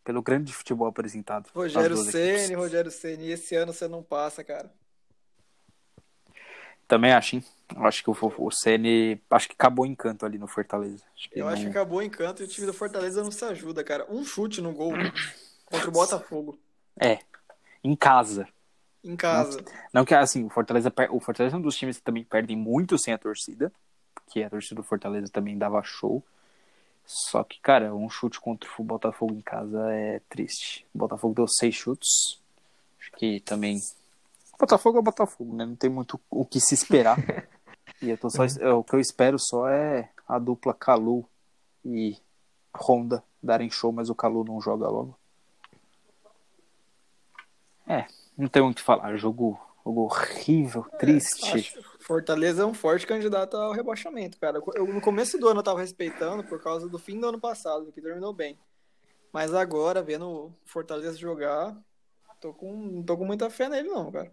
pelo 0.03 0.21
grande 0.21 0.53
futebol 0.53 0.87
apresentado. 0.87 1.49
Rogério 1.53 1.97
Ceni. 1.97 2.55
Rogério 2.55 2.91
Ceni, 2.91 3.29
esse 3.29 3.55
ano 3.55 3.73
você 3.73 3.87
não 3.87 4.01
passa, 4.01 4.43
cara. 4.43 4.71
Também 6.87 7.11
acho, 7.11 7.35
hein? 7.35 7.45
Eu 7.75 7.85
Acho 7.85 8.03
que 8.03 8.09
o, 8.09 8.15
o 8.37 8.51
Ceni, 8.51 9.21
acho 9.29 9.47
que 9.47 9.55
acabou 9.55 9.83
o 9.83 9.87
encanto 9.87 10.25
ali 10.25 10.37
no 10.37 10.47
Fortaleza. 10.47 11.03
Acho 11.15 11.29
que 11.29 11.39
Eu 11.39 11.45
não- 11.45 11.53
acho 11.53 11.63
que 11.63 11.69
acabou 11.69 11.99
o 11.99 12.01
encanto 12.01 12.41
e 12.41 12.45
o 12.45 12.47
time 12.47 12.67
do 12.67 12.73
Fortaleza 12.73 13.23
não 13.23 13.31
se 13.31 13.43
ajuda, 13.45 13.83
cara. 13.83 14.05
Um 14.09 14.23
chute 14.23 14.61
no 14.61 14.71
gol 14.73 14.93
contra 15.65 15.89
o 15.89 15.91
Botafogo, 15.91 16.59
É, 16.99 17.19
em 17.83 17.95
casa. 17.95 18.47
em 19.03 19.15
casa. 19.15 19.63
Não 19.93 20.05
que 20.05 20.13
assim, 20.13 20.45
o 20.45 20.49
Fortaleza, 20.49 20.93
o 21.11 21.19
Fortaleza 21.19 21.55
é 21.55 21.59
um 21.59 21.61
dos 21.61 21.75
times 21.75 21.97
que 21.97 22.03
também 22.03 22.23
perdem 22.23 22.55
muito 22.55 22.97
sem 22.97 23.13
a 23.13 23.17
torcida, 23.17 23.71
porque 24.13 24.43
a 24.43 24.49
torcida 24.49 24.75
do 24.75 24.83
Fortaleza 24.83 25.27
também 25.31 25.57
dava 25.57 25.81
show. 25.83 26.23
Só 27.05 27.43
que, 27.43 27.59
cara, 27.59 27.93
um 27.93 28.09
chute 28.09 28.39
contra 28.39 28.69
o 28.77 28.83
Botafogo 28.83 29.33
em 29.33 29.41
casa 29.41 29.91
é 29.91 30.21
triste. 30.29 30.85
O 30.95 30.97
Botafogo 30.99 31.33
deu 31.35 31.47
seis 31.49 31.75
chutes. 31.75 32.39
Acho 32.99 33.11
que 33.17 33.41
também. 33.41 33.77
Botafogo 34.57 34.99
é 34.99 35.01
Botafogo, 35.01 35.53
né? 35.53 35.65
Não 35.65 35.75
tem 35.75 35.89
muito 35.89 36.17
o 36.29 36.45
que 36.45 36.61
se 36.61 36.73
esperar. 36.73 37.17
e 38.03 38.09
eu 38.09 38.17
tô 38.17 38.29
só... 38.29 38.43
é, 38.43 38.73
o 38.73 38.83
que 38.83 38.93
eu 38.93 38.99
espero 38.99 39.39
só 39.39 39.67
é 39.67 40.09
a 40.27 40.37
dupla 40.37 40.73
Calu 40.73 41.25
e 41.85 42.17
Honda 42.75 43.23
darem 43.41 43.69
show, 43.69 43.91
mas 43.91 44.09
o 44.09 44.15
Calu 44.15 44.43
não 44.43 44.59
joga 44.61 44.87
logo. 44.89 45.17
É, 47.87 48.05
não 48.37 48.47
tem 48.47 48.61
muito 48.61 48.77
o 48.77 48.79
que 48.79 48.85
falar. 48.85 49.15
Jogo, 49.17 49.59
jogo 49.85 50.01
horrível, 50.01 50.85
triste. 50.97 51.45
Acho- 51.45 51.81
Fortaleza 51.99 52.63
é 52.63 52.65
um 52.65 52.73
forte 52.73 53.07
candidato 53.07 53.55
ao 53.55 53.71
rebaixamento, 53.71 54.37
cara. 54.39 54.61
Eu, 54.75 54.85
no 54.87 54.99
começo 55.01 55.37
do 55.37 55.47
ano 55.47 55.59
eu 55.59 55.63
tava 55.63 55.79
respeitando 55.79 56.43
por 56.43 56.61
causa 56.61 56.87
do 56.89 56.99
fim 56.99 57.19
do 57.19 57.27
ano 57.27 57.39
passado, 57.39 57.91
que 57.91 58.01
terminou 58.01 58.33
bem. 58.33 58.57
Mas 59.31 59.53
agora, 59.53 60.03
vendo 60.03 60.27
o 60.27 60.53
Fortaleza 60.65 61.17
jogar, 61.17 61.75
tô 62.41 62.53
com, 62.53 62.73
não 62.75 63.03
tô 63.03 63.17
com 63.17 63.25
muita 63.25 63.49
fé 63.49 63.69
nele, 63.69 63.87
não, 63.89 64.11
cara. 64.11 64.31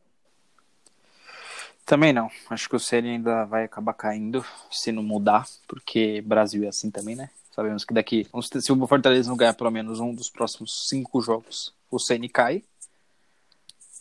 Também 1.85 2.13
não. 2.13 2.31
Acho 2.49 2.69
que 2.69 2.77
o 2.77 2.81
Ceni 2.81 3.11
ainda 3.11 3.45
vai 3.45 3.65
acabar 3.65 3.95
caindo 3.95 4.45
se 4.71 4.93
não 4.93 5.03
mudar, 5.03 5.47
porque 5.67 6.21
Brasil 6.23 6.65
é 6.65 6.69
assim 6.69 6.91
também, 6.91 7.17
né? 7.17 7.31
Sabemos 7.51 7.85
que 7.85 7.93
daqui, 7.93 8.27
se 8.61 8.73
o 8.73 8.87
Fortaleza 8.87 9.29
não 9.29 9.37
ganhar 9.37 9.55
pelo 9.55 9.71
menos 9.71 9.99
um 9.99 10.15
dos 10.15 10.31
próximos 10.31 10.89
cinco 10.89 11.21
jogos, 11.21 11.75
o 11.91 11.99
Ceni 11.99 12.29
cai. 12.29 12.63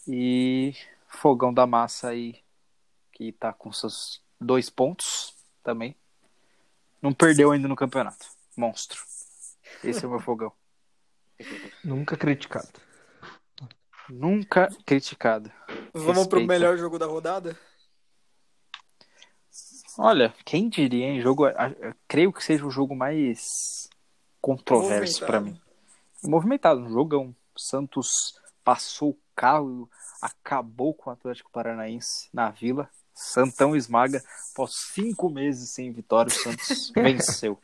E 0.08 0.74
Fogão 1.08 1.54
da 1.54 1.66
Massa 1.68 2.10
aí, 2.10 2.36
que 3.12 3.32
tá 3.32 3.52
com 3.52 3.72
seus 3.72 4.22
dois 4.40 4.70
pontos 4.70 5.34
também. 5.64 5.96
Não 7.02 7.14
perdeu 7.14 7.52
ainda 7.52 7.68
no 7.68 7.76
campeonato. 7.76 8.26
Monstro. 8.56 9.02
Esse 9.84 10.04
é 10.04 10.08
o 10.08 10.12
meu 10.12 10.20
fogão. 10.20 10.52
Nunca 11.84 12.18
criticado. 12.18 12.68
Nunca 14.10 14.68
criticado. 14.86 15.52
Vamos 15.94 16.28
pro 16.28 16.40
Respeito. 16.40 16.48
melhor 16.48 16.78
jogo 16.78 16.98
da 16.98 17.06
rodada? 17.06 17.58
Olha, 19.98 20.34
quem 20.46 20.70
diria, 20.70 21.06
hein? 21.06 21.22
Jogo, 21.22 21.46
creio 22.08 22.32
que 22.32 22.44
seja 22.44 22.66
o 22.66 22.72
jogo 22.72 22.96
mais 22.96 23.90
controverso 24.42 25.26
pra 25.26 25.40
mim. 25.40 25.60
Movimentado. 26.24 26.82
Um 26.82 26.90
jogão. 26.90 27.36
Santos 27.58 28.40
passou 28.64 29.10
o 29.10 29.18
carro, 29.36 29.90
acabou 30.22 30.94
com 30.94 31.10
o 31.10 31.14
Atlético 31.14 31.52
Paranaense 31.52 32.30
na 32.34 32.50
Vila. 32.50 32.90
Santão 33.14 33.76
esmaga. 33.76 34.24
Após 34.52 34.76
cinco 34.94 35.30
meses 35.30 35.72
sem 35.72 35.92
vitória, 35.92 36.30
o 36.30 36.34
Santos 36.34 36.92
venceu. 36.96 37.60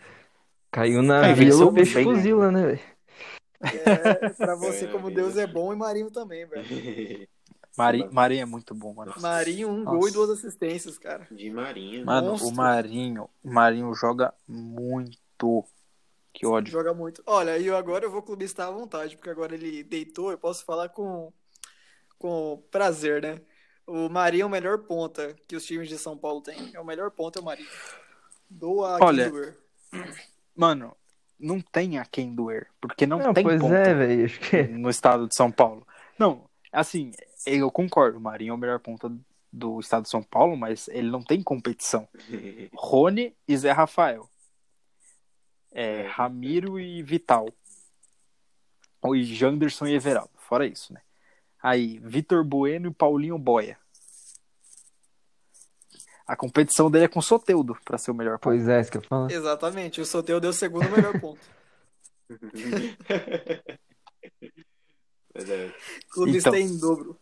Caiu 0.71 1.01
na 1.01 1.27
É, 1.27 1.33
vila 1.33 1.65
o 1.65 1.73
peixe 1.73 1.93
bem, 1.93 2.05
né? 2.05 2.13
fuzila, 2.13 2.51
né, 2.51 2.65
velho? 2.65 2.79
É, 3.63 4.29
pra 4.31 4.55
você, 4.55 4.83
É, 4.85 4.87
como. 4.87 5.09
Deus 5.09 5.37
é 5.37 5.47
bom, 5.47 5.71
e 5.71 5.75
Marinho 5.77 6.11
também, 6.11 6.45
velho. 6.45 6.65
Mari, 7.77 8.07
Marinho 8.11 8.41
é 8.43 8.45
muito 8.45 8.73
bom, 8.73 8.93
mano. 8.93 9.13
Marinho, 9.19 9.69
um 9.69 9.83
Nossa. 9.83 9.97
gol 9.97 10.07
e 10.07 10.11
duas 10.11 10.29
assistências, 10.29 10.97
cara. 10.97 11.27
De 11.31 11.49
Marinho. 11.51 12.05
Mano, 12.05 12.31
Monstro. 12.31 12.49
o 12.49 12.55
Marinho, 12.55 13.29
o 13.43 13.51
Marinho 13.51 13.93
joga 13.93 14.33
muito. 14.47 15.65
Que 16.33 16.45
ódio. 16.45 16.71
Joga 16.71 16.93
muito. 16.93 17.21
Olha, 17.25 17.57
e 17.57 17.65
eu 17.67 17.75
agora 17.77 18.05
eu 18.05 18.11
vou 18.11 18.21
clubistar 18.21 18.67
à 18.67 18.71
vontade, 18.71 19.15
porque 19.15 19.29
agora 19.29 19.53
ele 19.55 19.83
deitou, 19.83 20.31
eu 20.31 20.37
posso 20.37 20.65
falar 20.65 20.89
com, 20.89 21.31
com 22.17 22.61
prazer, 22.71 23.21
né? 23.21 23.41
O 23.87 24.09
Marinho 24.09 24.43
é 24.43 24.45
o 24.45 24.49
melhor 24.49 24.79
ponta 24.79 25.35
que 25.47 25.55
os 25.55 25.65
times 25.65 25.87
de 25.87 25.97
São 25.97 26.17
Paulo 26.17 26.41
têm. 26.41 26.71
É 26.73 26.79
o 26.79 26.85
melhor 26.85 27.11
ponta, 27.11 27.39
é 27.39 27.41
o 27.41 27.45
Marinho. 27.45 27.69
Doa 28.49 28.97
Olha, 29.01 29.23
quem 29.25 29.31
doer. 29.31 29.57
Mano, 30.55 30.95
não 31.39 31.61
tem 31.61 31.99
a 31.99 32.05
quem 32.05 32.33
doer. 32.33 32.67
Porque 32.81 33.05
não, 33.05 33.19
Não, 33.19 33.33
tem 33.33 33.43
pois 33.43 33.61
ponta. 33.61 33.75
é, 33.75 33.93
velho. 33.93 34.25
Acho 34.25 34.39
que 34.39 34.63
no 34.63 34.89
estado 34.89 35.27
de 35.27 35.35
São 35.35 35.51
Paulo. 35.51 35.85
Não, 36.17 36.44
assim, 36.75 37.11
eu 37.45 37.71
concordo, 37.71 38.17
o 38.17 38.21
Marinho 38.21 38.51
é 38.51 38.53
o 38.53 38.57
melhor 38.57 38.79
ponta 38.79 39.11
do 39.51 39.79
estado 39.79 40.03
de 40.03 40.09
São 40.09 40.21
Paulo, 40.21 40.57
mas 40.57 40.87
ele 40.89 41.09
não 41.09 41.23
tem 41.23 41.41
competição. 41.41 42.07
Rony 42.75 43.35
e 43.47 43.57
Zé 43.57 43.71
Rafael. 43.71 44.29
É, 45.71 46.01
É. 46.01 46.07
Ramiro 46.07 46.79
e 46.79 47.01
Vital. 47.01 47.47
Ou 49.01 49.15
e 49.15 49.23
Janderson 49.23 49.87
e 49.87 49.93
Everaldo. 49.93 50.31
Fora 50.37 50.65
isso, 50.65 50.93
né? 50.93 51.01
Aí, 51.61 51.99
Vitor 51.99 52.43
Bueno 52.43 52.89
e 52.89 52.93
Paulinho 52.93 53.37
Boia. 53.37 53.77
A 56.27 56.35
competição 56.35 56.89
dele 56.89 57.05
é 57.05 57.07
com 57.07 57.19
o 57.19 57.23
Soteudo 57.23 57.77
pra 57.85 57.97
ser 57.97 58.11
o 58.11 58.15
melhor 58.15 58.39
ponta. 58.39 58.55
Pois 58.55 58.67
é, 58.67 58.81
isso 58.81 58.91
que 58.91 58.97
eu 58.97 59.03
falo. 59.03 59.31
Exatamente. 59.31 60.01
O 60.01 60.05
Soteu 60.05 60.39
deu 60.39 60.49
o 60.49 60.53
segundo 60.53 60.89
melhor 60.89 61.19
ponto. 61.19 61.39
Mas 65.35 65.49
é, 65.49 65.75
Clubistei 66.09 66.61
Então. 66.61 66.75
em 66.75 66.79
dobro. 66.79 67.19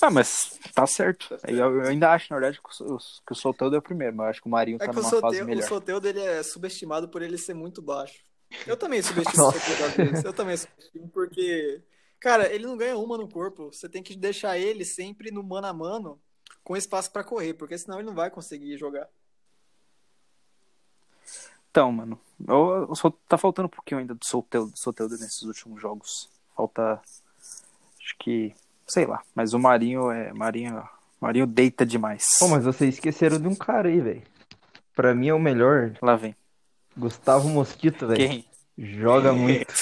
Ah, 0.00 0.10
mas 0.10 0.58
tá 0.74 0.84
certo. 0.84 1.28
Tá 1.28 1.38
certo. 1.38 1.54
Eu, 1.54 1.80
eu 1.82 1.88
ainda 1.88 2.10
acho, 2.10 2.26
na 2.32 2.40
verdade, 2.40 2.60
que 2.60 2.82
o, 2.82 2.98
que 2.98 3.32
o 3.32 3.74
é 3.74 3.78
o 3.78 3.82
primeiro, 3.82 4.16
mas 4.16 4.24
eu 4.24 4.30
acho 4.30 4.40
que 4.42 4.48
o 4.48 4.50
Marinho 4.50 4.76
É 4.76 4.78
tá 4.86 4.86
que 4.86 4.98
o 4.98 5.02
numa 5.02 5.10
fase 5.10 5.20
Soteu, 5.20 5.44
o 5.44 5.46
melhor. 5.46 5.68
Soteu 5.68 6.00
dele 6.00 6.20
é 6.20 6.42
subestimado 6.42 7.08
por 7.08 7.22
ele 7.22 7.38
ser 7.38 7.54
muito 7.54 7.80
baixo. 7.80 8.20
Eu 8.66 8.76
também 8.76 9.00
subestimo 9.02 9.48
o 9.48 9.50
vezes. 9.52 10.24
Eu 10.24 10.32
também 10.32 10.56
subestimo 10.56 11.08
porque, 11.10 11.80
cara, 12.18 12.52
ele 12.52 12.66
não 12.66 12.76
ganha 12.76 12.96
uma 12.96 13.16
no 13.16 13.28
corpo. 13.28 13.72
Você 13.72 13.88
tem 13.88 14.02
que 14.02 14.16
deixar 14.16 14.58
ele 14.58 14.84
sempre 14.84 15.30
no 15.30 15.42
mano 15.42 15.68
a 15.68 15.72
mano 15.72 16.20
com 16.64 16.76
espaço 16.76 17.12
pra 17.12 17.22
correr, 17.22 17.54
porque 17.54 17.78
senão 17.78 17.98
ele 17.98 18.06
não 18.08 18.14
vai 18.14 18.30
conseguir 18.30 18.76
jogar. 18.78 19.08
Então, 21.70 21.90
mano, 21.92 22.20
eu, 22.46 22.88
eu 22.90 23.10
tá 23.28 23.38
faltando 23.38 23.66
um 23.66 23.70
pouquinho 23.70 24.00
ainda 24.00 24.14
do 24.14 24.24
Soteudo, 24.24 24.72
do 24.72 24.78
Soteudo 24.78 25.16
nesses 25.16 25.42
últimos 25.42 25.80
jogos. 25.80 26.28
Falta, 26.54 27.00
acho 28.12 28.16
que, 28.18 28.52
sei 28.86 29.06
lá, 29.06 29.22
mas 29.34 29.54
o 29.54 29.58
Marinho 29.58 30.10
é, 30.10 30.32
Marinho, 30.32 30.82
Marinho 31.20 31.46
deita 31.46 31.84
demais. 31.86 32.36
Pô, 32.38 32.48
mas 32.48 32.64
vocês 32.64 32.94
esqueceram 32.94 33.40
de 33.40 33.48
um 33.48 33.54
cara 33.54 33.88
aí, 33.88 34.00
velho. 34.00 34.22
Pra 34.94 35.14
mim 35.14 35.28
é 35.28 35.34
o 35.34 35.38
melhor. 35.40 35.94
Lá 36.02 36.16
vem. 36.16 36.36
Gustavo 36.96 37.48
Mosquito, 37.48 38.06
velho. 38.06 38.18
Quem? 38.28 38.44
Joga 38.76 39.32
muito. 39.34 39.72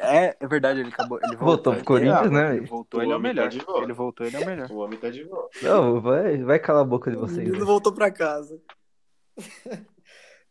É, 0.00 0.36
é 0.40 0.46
verdade, 0.46 0.80
ele 0.80 0.88
acabou, 0.90 1.18
ele 1.22 1.36
Voltou 1.36 1.74
pro 1.74 1.84
Corinthians, 1.84 2.30
né, 2.30 2.50
Ele 2.50 2.54
velho? 2.60 2.66
voltou, 2.66 3.00
O 3.00 3.02
ele 3.02 3.12
é 3.12 3.14
o 3.14 3.18
tá 3.18 3.22
melhor. 3.22 3.48
de 3.48 3.58
volta. 3.58 3.82
Ele 3.82 3.92
voltou, 3.92 4.26
ele 4.26 4.36
é 4.36 4.40
o 4.40 4.46
melhor. 4.46 4.70
o 4.70 4.76
homem 4.78 4.98
tá 4.98 5.10
de 5.10 5.24
volta. 5.24 5.58
Não, 5.62 6.00
vai, 6.00 6.38
vai 6.42 6.58
calar 6.58 6.82
a 6.82 6.86
boca 6.86 7.10
de 7.10 7.16
vocês. 7.16 7.38
menino 7.38 7.54
velho. 7.54 7.66
voltou 7.66 7.92
pra 7.92 8.10
casa. 8.10 8.60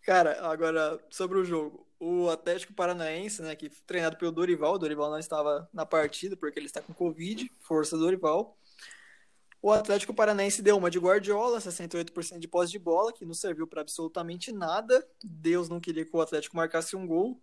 Cara, 0.05 0.37
agora 0.49 0.99
sobre 1.09 1.37
o 1.39 1.45
jogo. 1.45 1.85
O 2.03 2.31
Atlético 2.31 2.73
Paranaense, 2.73 3.43
né, 3.43 3.55
que 3.55 3.69
treinado 3.85 4.17
pelo 4.17 4.31
Dorival, 4.31 4.73
o 4.73 4.79
Dorival 4.79 5.11
não 5.11 5.19
estava 5.19 5.69
na 5.71 5.85
partida 5.85 6.35
porque 6.35 6.57
ele 6.57 6.65
está 6.65 6.81
com 6.81 6.91
Covid, 6.95 7.47
força 7.59 7.95
do 7.95 8.01
Dorival. 8.01 8.57
O 9.61 9.71
Atlético 9.71 10.11
Paranaense 10.11 10.63
deu 10.63 10.75
uma 10.75 10.89
de 10.89 10.97
Guardiola, 10.97 11.59
68% 11.59 12.39
de 12.39 12.47
posse 12.47 12.71
de 12.71 12.79
bola, 12.79 13.13
que 13.13 13.23
não 13.23 13.35
serviu 13.35 13.67
para 13.67 13.81
absolutamente 13.81 14.51
nada. 14.51 15.07
Deus 15.23 15.69
não 15.69 15.79
queria 15.79 16.03
que 16.03 16.15
o 16.15 16.19
Atlético 16.19 16.57
marcasse 16.57 16.95
um 16.95 17.05
gol. 17.05 17.39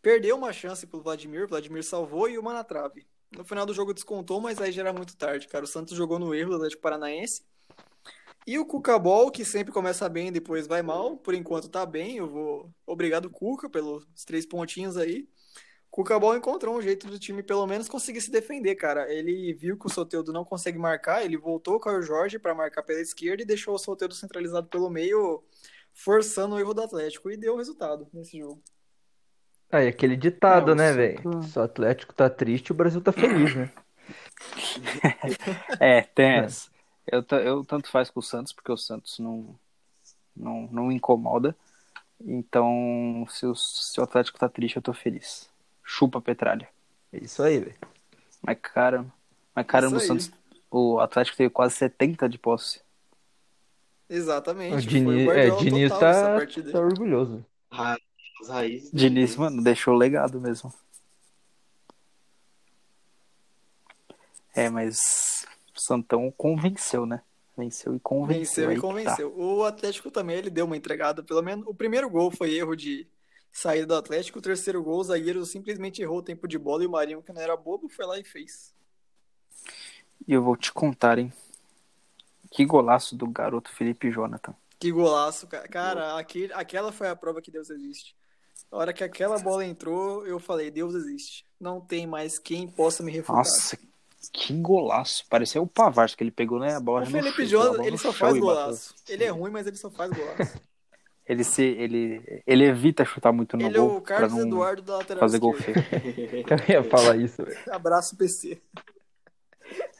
Perdeu 0.00 0.36
uma 0.36 0.52
chance 0.52 0.86
Vladimir, 0.86 1.46
o 1.46 1.48
Vladimir 1.48 1.82
salvou 1.82 2.30
e 2.30 2.38
uma 2.38 2.52
na 2.52 2.62
trave. 2.62 3.04
No 3.36 3.44
final 3.44 3.66
do 3.66 3.74
jogo 3.74 3.92
descontou, 3.92 4.40
mas 4.40 4.60
aí 4.60 4.70
já 4.70 4.82
era 4.82 4.92
muito 4.92 5.16
tarde, 5.16 5.48
cara. 5.48 5.64
O 5.64 5.68
Santos 5.68 5.96
jogou 5.96 6.20
no 6.20 6.32
erro 6.32 6.50
do 6.50 6.56
Atlético 6.58 6.82
Paranaense. 6.82 7.42
E 8.48 8.58
o 8.58 8.64
Cucabol, 8.64 9.30
que 9.30 9.44
sempre 9.44 9.70
começa 9.70 10.08
bem 10.08 10.28
e 10.28 10.30
depois 10.30 10.66
vai 10.66 10.80
mal, 10.80 11.18
por 11.18 11.34
enquanto 11.34 11.68
tá 11.68 11.84
bem. 11.84 12.16
Eu 12.16 12.26
vou. 12.26 12.74
Obrigado, 12.86 13.28
Cuca, 13.28 13.68
pelos 13.68 14.06
três 14.24 14.46
pontinhos 14.46 14.96
aí. 14.96 15.28
Cucabol 15.90 16.34
encontrou 16.34 16.74
um 16.74 16.80
jeito 16.80 17.06
do 17.08 17.18
time 17.18 17.42
pelo 17.42 17.66
menos 17.66 17.90
conseguir 17.90 18.22
se 18.22 18.30
defender, 18.30 18.74
cara. 18.76 19.12
Ele 19.12 19.52
viu 19.52 19.76
que 19.78 19.84
o 19.84 19.90
Soteudo 19.90 20.32
não 20.32 20.46
consegue 20.46 20.78
marcar, 20.78 21.22
ele 21.22 21.36
voltou 21.36 21.78
com 21.78 21.90
o 21.90 22.00
Jorge 22.00 22.38
para 22.38 22.54
marcar 22.54 22.82
pela 22.82 23.02
esquerda 23.02 23.42
e 23.42 23.46
deixou 23.46 23.74
o 23.74 23.78
Soteudo 23.78 24.14
centralizado 24.14 24.66
pelo 24.68 24.88
meio, 24.88 25.44
forçando 25.92 26.54
o 26.54 26.58
erro 26.58 26.72
do 26.72 26.80
Atlético 26.80 27.30
e 27.30 27.36
deu 27.36 27.54
resultado 27.54 28.08
nesse 28.14 28.38
jogo. 28.38 28.62
Aí, 29.70 29.88
aquele 29.88 30.16
ditado, 30.16 30.70
É, 30.70 30.74
o 30.74 30.74
né, 30.74 30.92
velho? 30.94 31.26
Se 31.42 31.58
o 31.58 31.62
Atlético 31.62 32.14
tá 32.14 32.30
triste, 32.30 32.72
o 32.72 32.74
Brasil 32.74 33.02
tá 33.02 33.12
feliz, 33.12 33.54
né? 33.54 33.70
É, 35.78 36.00
tem 36.02 36.38
essa. 36.38 36.70
Eu, 37.10 37.24
eu 37.38 37.64
tanto 37.64 37.90
faz 37.90 38.10
com 38.10 38.20
o 38.20 38.22
Santos, 38.22 38.52
porque 38.52 38.70
o 38.70 38.76
Santos 38.76 39.18
não, 39.18 39.58
não, 40.36 40.68
não 40.70 40.92
incomoda. 40.92 41.56
Então, 42.20 43.26
se 43.30 43.46
o, 43.46 43.54
se 43.54 43.98
o 44.00 44.02
Atlético 44.02 44.38
tá 44.38 44.48
triste, 44.48 44.76
eu 44.76 44.82
tô 44.82 44.92
feliz. 44.92 45.48
Chupa 45.84 46.20
Petralha. 46.20 46.68
É 47.12 47.18
isso 47.24 47.42
aí, 47.42 47.60
velho. 47.60 47.76
Mas 48.42 48.58
caramba, 48.60 49.12
mas 49.54 49.66
caramba, 49.66 49.96
o. 49.96 50.00
Santos, 50.00 50.30
o 50.70 51.00
Atlético 51.00 51.36
teve 51.36 51.50
quase 51.50 51.74
70 51.76 52.28
de 52.28 52.38
posse. 52.38 52.80
Exatamente. 54.08 54.74
O 54.74 54.82
foi 54.82 55.00
Diniz, 55.00 55.28
é, 55.30 55.50
Diniz 55.50 55.92
tá, 55.98 56.40
tá 56.72 56.80
orgulhoso. 56.80 57.44
Ra- 57.70 57.98
As 58.42 58.48
raízes. 58.48 58.90
Diniz, 58.92 59.36
mano, 59.36 59.62
deixou 59.62 59.94
legado 59.94 60.40
mesmo. 60.40 60.72
É, 64.54 64.68
mas 64.70 65.46
o 65.46 65.57
Santão 65.80 66.30
convenceu, 66.36 67.06
né? 67.06 67.22
Venceu 67.56 67.94
e 67.96 68.00
convenceu. 68.00 68.68
Venceu 68.68 68.72
e 68.72 68.74
tá. 68.76 68.80
convenceu. 68.80 69.34
O 69.36 69.64
Atlético 69.64 70.10
também, 70.10 70.36
ele 70.36 70.50
deu 70.50 70.64
uma 70.64 70.76
entregada. 70.76 71.22
Pelo 71.22 71.42
menos 71.42 71.66
o 71.66 71.74
primeiro 71.74 72.08
gol 72.08 72.30
foi 72.30 72.54
erro 72.54 72.76
de 72.76 73.08
saída 73.52 73.86
do 73.86 73.96
Atlético. 73.96 74.38
O 74.38 74.42
terceiro 74.42 74.82
gol, 74.82 75.00
o 75.00 75.04
zagueiro 75.04 75.44
simplesmente 75.44 76.00
errou 76.00 76.18
o 76.18 76.22
tempo 76.22 76.46
de 76.46 76.58
bola 76.58 76.84
e 76.84 76.86
o 76.86 76.90
Marinho, 76.90 77.22
que 77.22 77.32
não 77.32 77.40
era 77.40 77.56
bobo, 77.56 77.88
foi 77.88 78.06
lá 78.06 78.18
e 78.18 78.24
fez. 78.24 78.72
E 80.26 80.32
eu 80.32 80.42
vou 80.42 80.56
te 80.56 80.72
contar, 80.72 81.18
hein? 81.18 81.32
Que 82.50 82.64
golaço 82.64 83.16
do 83.16 83.26
garoto 83.26 83.70
Felipe 83.70 84.10
Jonathan. 84.10 84.54
Que 84.78 84.92
golaço, 84.92 85.46
cara. 85.46 85.68
Cara, 85.68 86.18
aquele, 86.18 86.52
aquela 86.52 86.92
foi 86.92 87.08
a 87.08 87.16
prova 87.16 87.42
que 87.42 87.50
Deus 87.50 87.68
existe. 87.70 88.16
Na 88.70 88.78
hora 88.78 88.92
que 88.92 89.02
aquela 89.02 89.38
bola 89.38 89.64
entrou, 89.64 90.26
eu 90.26 90.38
falei, 90.38 90.70
Deus 90.70 90.94
existe. 90.94 91.44
Não 91.58 91.80
tem 91.80 92.06
mais 92.06 92.38
quem 92.38 92.68
possa 92.68 93.02
me 93.02 93.10
refutar. 93.10 93.36
Nossa, 93.36 93.78
que 94.32 94.52
golaço. 94.54 95.24
Parecia 95.28 95.60
o 95.60 95.66
Pavars 95.66 96.14
que 96.14 96.22
ele 96.22 96.30
pegou, 96.30 96.58
né? 96.58 96.74
A 96.74 96.80
bola 96.80 97.02
o 97.02 97.06
Felipe 97.06 97.46
chão, 97.46 97.60
a 97.60 97.64
Jonathan, 97.64 97.76
bola 97.76 97.86
ele 97.86 97.98
só 97.98 98.12
faz 98.12 98.38
golaço. 98.38 98.94
Ele 99.08 99.24
é 99.24 99.28
ruim, 99.28 99.50
mas 99.50 99.66
ele 99.66 99.76
só 99.76 99.90
faz 99.90 100.10
golaço. 100.12 100.60
Ele, 101.28 101.44
se, 101.44 101.62
ele, 101.62 102.42
ele 102.46 102.64
evita 102.64 103.04
chutar 103.04 103.32
muito 103.32 103.54
no 103.54 103.66
ele 103.66 103.76
é 103.76 103.78
gol 103.78 103.98
o 103.98 104.00
pra 104.00 104.16
Carlos 104.16 104.32
não 104.32 104.46
Eduardo 104.46 104.80
da 104.80 104.96
lateral 104.96 105.20
fazer 105.20 105.38
gol 105.38 105.52
feio. 105.52 105.76
Eu 106.66 106.74
ia 106.74 106.82
falar 106.82 107.16
isso, 107.16 107.44
velho. 107.44 107.58
Abraço, 107.70 108.16
PC. 108.16 108.58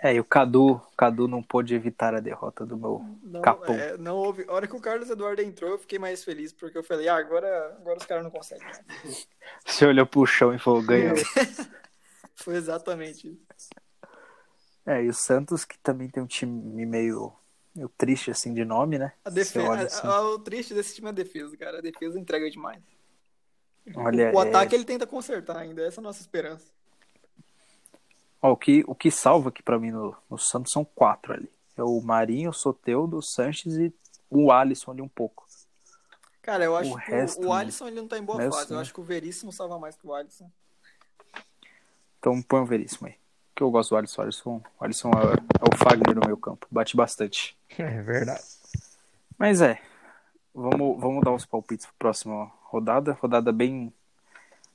É, 0.03 0.15
e 0.15 0.21
o 0.21 0.25
Cadu, 0.25 0.81
Cadu 0.97 1.29
não 1.29 1.43
pôde 1.43 1.75
evitar 1.75 2.15
a 2.15 2.21
derrota 2.21 2.65
do 2.65 2.79
meu. 2.79 3.05
Não, 3.23 3.43
Capão. 3.43 3.75
é, 3.75 3.99
não 3.99 4.17
houve. 4.17 4.47
A 4.49 4.55
hora 4.55 4.67
que 4.67 4.75
o 4.75 4.81
Carlos 4.81 5.11
Eduardo 5.11 5.43
entrou, 5.43 5.73
eu 5.73 5.79
fiquei 5.79 5.99
mais 5.99 6.25
feliz, 6.25 6.51
porque 6.51 6.79
eu 6.79 6.83
falei, 6.83 7.09
ah, 7.09 7.17
agora, 7.17 7.77
agora 7.79 7.99
os 7.99 8.07
caras 8.07 8.25
não 8.25 8.31
conseguem. 8.31 8.67
Você 9.67 9.85
olhou 9.85 10.07
pro 10.07 10.25
chão 10.25 10.55
e 10.55 10.59
falou, 10.59 10.83
ganhamos. 10.83 11.23
Foi 12.37 12.55
exatamente 12.55 13.29
isso. 13.29 13.69
É, 14.89 15.05
e 15.05 15.09
o 15.11 15.13
Santos, 15.13 15.67
que 15.67 15.79
também 15.81 16.09
tem 16.09 16.23
um 16.23 16.27
time 16.27 16.87
meio, 16.87 17.31
meio 17.77 17.91
triste, 17.91 18.31
assim, 18.31 18.55
de 18.55 18.65
nome, 18.65 18.99
né? 18.99 19.13
A 19.23 19.29
defesa, 19.29 19.69
olha 19.69 19.83
assim, 19.83 20.07
a- 20.07 20.11
a- 20.11 20.31
o 20.31 20.39
triste 20.39 20.73
desse 20.73 20.95
time 20.95 21.09
é 21.09 21.11
a 21.11 21.13
defesa, 21.13 21.55
cara. 21.59 21.79
A 21.79 21.83
defesa 21.83 22.19
entrega 22.19 22.51
demais. 22.51 22.83
olha, 23.95 24.33
o 24.35 24.39
é- 24.39 24.49
ataque 24.49 24.75
ele 24.75 24.87
tenta 24.87 25.07
consertar 25.07 25.59
ainda, 25.59 25.83
essa 25.87 26.01
é 26.01 26.03
a 26.03 26.05
nossa 26.05 26.23
esperança. 26.23 26.65
ó, 28.41 28.53
o, 28.53 28.57
que, 28.57 28.83
o 28.87 28.95
que 28.95 29.11
salva 29.11 29.51
aqui 29.51 29.63
pra 29.63 29.79
mim 29.79 29.91
no, 29.91 30.17
no 30.31 30.39
Santos 30.39 30.73
são 30.73 30.85
quatro 30.85 31.35
ali. 31.35 31.51
É 31.77 31.83
o 31.83 32.01
Marinho, 32.01 32.49
o 32.51 32.55
Soteudo, 32.55 33.19
o 33.19 33.23
Sanches 33.23 33.77
e 33.77 33.93
o 34.31 34.51
Alisson 34.51 34.93
ali 34.93 35.03
um 35.03 35.09
pouco. 35.09 35.47
Cara, 36.43 36.65
eu 36.65 36.75
acho 36.75 36.91
O 36.93 36.97
que 36.97 37.11
resto, 37.11 37.43
o, 37.43 37.49
o 37.49 37.55
né? 37.55 37.61
Alisson 37.61 37.87
ele 37.89 37.97
não 38.01 38.09
tá 38.09 38.17
em 38.17 38.23
boa 38.23 38.39
fase. 38.51 38.71
Eu 38.71 38.77
né? 38.77 38.83
acho 38.83 38.95
que 38.95 39.01
o 39.01 39.05
Veríssimo 39.05 39.53
salva 39.53 39.79
mais 39.79 39.97
que 39.97 40.07
o 40.07 40.15
Alisson. 40.15 40.51
Então 42.19 42.41
põe 42.43 42.61
o 42.61 42.67
Veríssimo 42.67 43.07
aí. 43.07 43.15
Que 43.59 43.65
eu 43.65 43.73
gosto 43.73 43.91
do 43.91 43.97
Alisson. 43.97 44.21
O 44.21 44.23
Alisson, 44.23 44.63
o 44.79 44.85
Alisson 44.85 45.11
é, 45.11 45.35
é 45.35 45.75
o 45.75 45.77
Fagner 45.77 46.15
no 46.15 46.23
meu 46.25 46.37
campo. 46.37 46.65
Bate 46.71 46.97
bastante. 46.97 47.59
É 47.77 48.03
verdade. 48.03 48.45
Mas 49.37 49.61
é. 49.61 49.81
Vamos, 50.55 51.01
vamos 51.01 51.25
dar 51.25 51.33
os 51.33 51.45
palpites 51.45 51.85
pra 51.87 51.95
próxima 51.99 52.53
rodada. 52.63 53.19
Rodada 53.21 53.51
bem. 53.51 53.93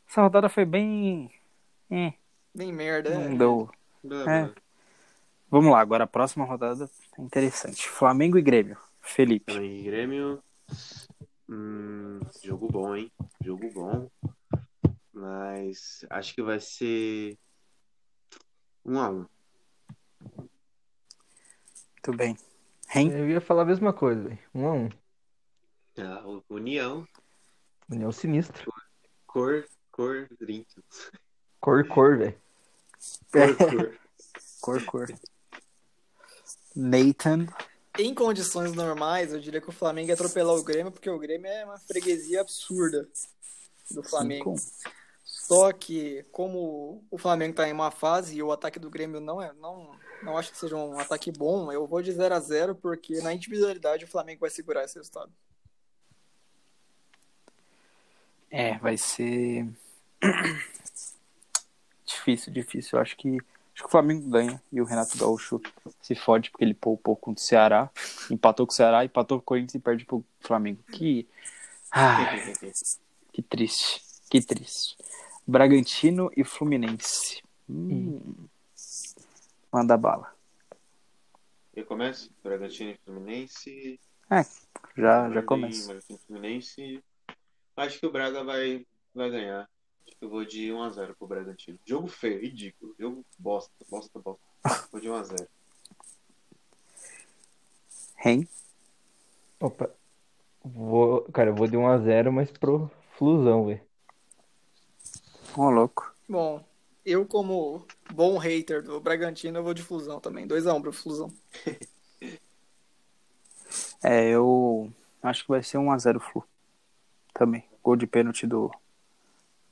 Essa 0.05 0.21
rodada 0.21 0.49
foi 0.49 0.65
bem. 0.65 1.31
Hum, 1.89 2.11
Nem 2.53 2.73
merda, 2.73 3.09
é. 3.09 3.29
não 3.29 3.37
deu. 3.37 3.69
Blá, 4.03 4.31
É. 4.31 4.51
Vamos 5.49 5.71
lá, 5.71 5.79
agora 5.79 6.03
a 6.03 6.07
próxima 6.07 6.43
rodada 6.43 6.89
é 7.17 7.21
interessante. 7.21 7.87
Flamengo 7.87 8.37
e 8.37 8.41
Grêmio. 8.41 8.77
Felipe. 9.01 9.53
Flamengo 9.53 9.73
e 9.75 9.83
Grêmio. 9.83 10.43
Hum, 11.49 12.19
jogo 12.43 12.67
bom, 12.67 12.95
hein? 12.95 13.09
Jogo 13.41 13.69
bom. 13.73 14.09
Mas 15.13 16.05
acho 16.09 16.35
que 16.35 16.41
vai 16.41 16.59
ser 16.59 17.37
um 18.85 18.99
a 18.99 19.09
um. 19.09 19.25
Muito 22.05 22.17
bem. 22.17 22.37
Ren? 22.87 23.09
Eu 23.11 23.29
ia 23.29 23.41
falar 23.41 23.63
a 23.63 23.65
mesma 23.65 23.93
coisa, 23.93 24.21
velho. 24.23 24.39
Um 24.53 24.67
a 24.67 24.73
um. 24.73 24.89
Ah, 25.97 26.23
União, 26.49 27.07
União 27.89 28.11
sinistro. 28.11 28.73
cor, 29.27 29.65
cor, 29.91 30.27
drink. 30.39 30.67
Cor, 31.59 31.87
cor, 31.87 32.17
velho. 32.17 32.37
Cor, 33.31 33.55
cor. 33.55 33.99
Cor, 34.61 34.85
cor. 34.85 35.07
Nathan. 36.73 37.47
Em 37.99 38.13
condições 38.15 38.71
normais, 38.71 39.33
eu 39.33 39.39
diria 39.39 39.59
que 39.59 39.69
o 39.69 39.73
Flamengo 39.73 40.07
ia 40.07 40.13
atropelar 40.13 40.55
o 40.55 40.63
Grêmio, 40.63 40.91
porque 40.91 41.09
o 41.09 41.19
Grêmio 41.19 41.47
é 41.47 41.65
uma 41.65 41.77
freguesia 41.77 42.41
absurda 42.41 43.07
do 43.91 44.01
Flamengo. 44.01 44.57
Cinco. 44.57 45.02
Só 45.43 45.73
que, 45.73 46.25
como 46.31 47.03
o 47.11 47.17
Flamengo 47.17 47.55
tá 47.55 47.67
em 47.67 47.73
uma 47.73 47.91
fase 47.91 48.37
e 48.37 48.41
o 48.41 48.53
ataque 48.53 48.79
do 48.79 48.89
Grêmio 48.89 49.19
não 49.19 49.41
é. 49.41 49.51
Não, 49.51 49.91
não 50.23 50.37
acho 50.37 50.51
que 50.51 50.57
seja 50.57 50.77
um 50.77 50.97
ataque 50.97 51.33
bom, 51.33 51.69
eu 51.69 51.85
vou 51.85 52.01
de 52.01 52.13
0 52.13 52.33
a 52.33 52.39
0 52.39 52.75
porque 52.75 53.19
na 53.19 53.33
individualidade 53.33 54.05
o 54.05 54.07
Flamengo 54.07 54.39
vai 54.39 54.49
segurar 54.49 54.85
esse 54.85 54.95
resultado. 54.95 55.29
É, 58.49 58.77
vai 58.77 58.95
ser. 58.95 59.67
difícil, 62.05 62.53
difícil. 62.53 62.97
Eu 62.97 63.01
acho 63.01 63.17
que. 63.17 63.37
Acho 63.73 63.81
que 63.81 63.87
o 63.87 63.91
Flamengo 63.91 64.29
ganha 64.29 64.63
e 64.71 64.79
o 64.79 64.85
Renato 64.85 65.17
Gaúcho 65.17 65.59
se 65.99 66.15
fode 66.15 66.51
porque 66.51 66.63
ele 66.63 66.75
poupou 66.75 67.17
contra 67.17 67.43
o 67.43 67.45
Ceará, 67.45 67.89
empatou 68.31 68.65
com 68.65 68.71
o 68.71 68.75
Ceará, 68.75 69.03
empatou 69.03 69.39
com 69.39 69.41
o 69.41 69.45
Corinthians 69.45 69.75
e 69.75 69.79
perde 69.79 70.05
pro 70.05 70.23
Flamengo. 70.39 70.81
Que. 70.89 71.27
Ai, 71.91 72.53
que 73.33 73.41
triste. 73.41 74.01
Que 74.29 74.41
triste. 74.41 74.95
Bragantino 75.45 76.31
e 76.35 76.43
Fluminense. 76.43 77.41
Hum. 77.69 78.47
Manda 79.71 79.97
bala. 79.97 80.33
Eu 81.75 81.85
começo? 81.85 82.31
Bragantino 82.43 82.91
e 82.91 82.97
Fluminense. 83.03 83.99
Já, 84.29 84.43
já 84.95 85.23
Ordem, 85.23 85.45
começa. 85.45 85.87
Bragantino 85.87 86.19
e 86.19 86.27
Fluminense. 86.27 87.03
Acho 87.75 87.99
que 87.99 88.05
o 88.05 88.11
Braga 88.11 88.43
vai, 88.43 88.85
vai 89.13 89.29
ganhar. 89.29 89.69
Acho 90.05 90.17
que 90.17 90.25
eu 90.25 90.29
vou 90.29 90.45
de 90.45 90.69
1x0 90.69 91.15
pro 91.15 91.27
Bragantino. 91.27 91.79
Jogo 91.85 92.07
feio, 92.07 92.39
ridículo. 92.39 92.95
Jogo 92.99 93.25
bosta, 93.37 93.73
bosta, 93.89 94.19
bosta. 94.19 94.43
Vou 94.91 95.01
de 95.01 95.07
1x0. 95.07 95.47
Ren. 98.15 98.47
Opa. 99.59 99.89
Vou, 100.63 101.23
cara, 101.33 101.49
eu 101.49 101.55
vou 101.55 101.67
de 101.67 101.75
1 101.75 101.87
a 101.87 101.97
0 101.97 102.31
mas 102.31 102.51
pro 102.51 102.89
Flusão, 103.17 103.65
velho. 103.65 103.81
Ô, 105.55 105.69
louco. 105.69 106.13
Bom, 106.27 106.63
eu, 107.05 107.25
como 107.25 107.85
bom 108.13 108.37
hater 108.37 108.81
do 108.83 108.99
Bragantino, 108.99 109.59
eu 109.59 109.63
vou 109.63 109.73
de 109.73 109.83
Flusão 109.83 110.19
também. 110.19 110.47
2x1 110.47 110.81
pro 110.81 110.93
Flusão. 110.93 111.31
É, 114.03 114.29
eu 114.29 114.91
acho 115.21 115.43
que 115.43 115.49
vai 115.49 115.63
ser 115.63 115.77
1x0 115.77 116.19
Flu. 116.19 116.43
Também. 117.33 117.65
Gol 117.81 117.95
de 117.95 118.05
pênalti 118.05 118.45
do. 118.45 118.69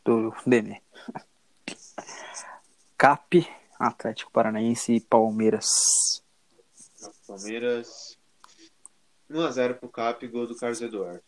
Do 0.05 0.33
Dene. 0.47 0.81
Cap, 2.97 3.47
Atlético 3.77 4.31
Paranaense 4.31 4.93
e 4.93 5.01
Palmeiras. 5.01 5.67
Palmeiras. 7.27 8.17
1x0 9.29 9.73
pro 9.79 9.89
Cap, 9.89 10.25
gol 10.27 10.47
do 10.47 10.55
Carlos 10.55 10.81
Eduardo. 10.81 11.21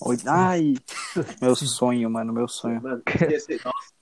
Oi- 0.00 0.16
Ai, 0.26 0.74
meu 1.40 1.56
sonho, 1.56 2.10
mano, 2.10 2.32
meu 2.32 2.48
sonho. 2.48 2.82
Mano, 2.82 3.02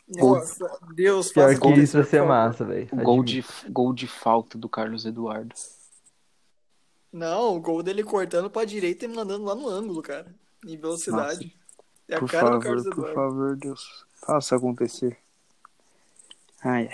nossa, 0.09 0.59
Nossa, 0.63 0.79
Deus 0.95 1.33
Pior 1.33 1.59
que 1.59 1.71
isso 1.81 1.97
vai 1.97 2.07
ser 2.07 2.21
por 2.21 2.29
massa, 2.29 2.65
velho. 2.65 2.89
Gol 2.93 3.25
de, 3.25 3.45
gol 3.71 3.93
de 3.93 4.07
falta 4.07 4.59
do 4.59 4.69
Carlos 4.69 5.05
Eduardo. 5.05 5.55
Não, 7.13 7.57
o 7.57 7.61
gol 7.61 7.83
dele 7.83 8.03
cortando 8.03 8.51
pra 8.51 8.65
direita 8.65 9.05
e 9.05 9.09
mandando 9.09 9.45
lá 9.45 9.55
no 9.55 9.69
ângulo, 9.69 10.03
cara. 10.03 10.35
Em 10.67 10.77
velocidade. 10.77 11.55
É 12.09 12.17
a 12.17 12.19
Por 12.19 12.31
cara 12.31 12.45
do 12.45 12.51
favor, 12.53 12.63
Carlos 12.63 12.83
por 12.85 12.93
Eduardo. 12.93 13.15
favor, 13.15 13.57
Deus. 13.57 14.07
Faça 14.27 14.57
acontecer. 14.57 15.19
Ah, 16.63 16.81
é. 16.81 16.91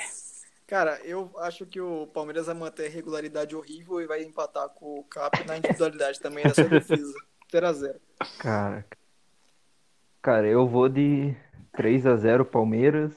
Cara, 0.67 1.01
eu 1.05 1.31
acho 1.39 1.65
que 1.67 1.81
o 1.81 2.07
Palmeiras 2.09 2.47
vai 2.47 2.55
manter 2.55 2.87
a 2.87 2.91
regularidade 2.91 3.57
horrível 3.57 4.01
e 4.01 4.07
vai 4.07 4.23
empatar 4.23 4.69
com 4.71 4.99
o 4.99 5.05
Cap 5.05 5.43
na 5.47 5.57
individualidade 5.57 6.21
também 6.21 6.45
da 6.45 6.55
sua 6.55 6.65
defesa. 6.65 7.15
0x0. 7.51 7.97
Cara. 8.39 8.85
Cara, 10.29 10.47
eu 10.47 10.69
vou 10.69 10.91
de 10.91 11.35
3 11.73 12.07
a 12.07 12.15
0 12.15 12.45
Palmeiras. 12.45 13.13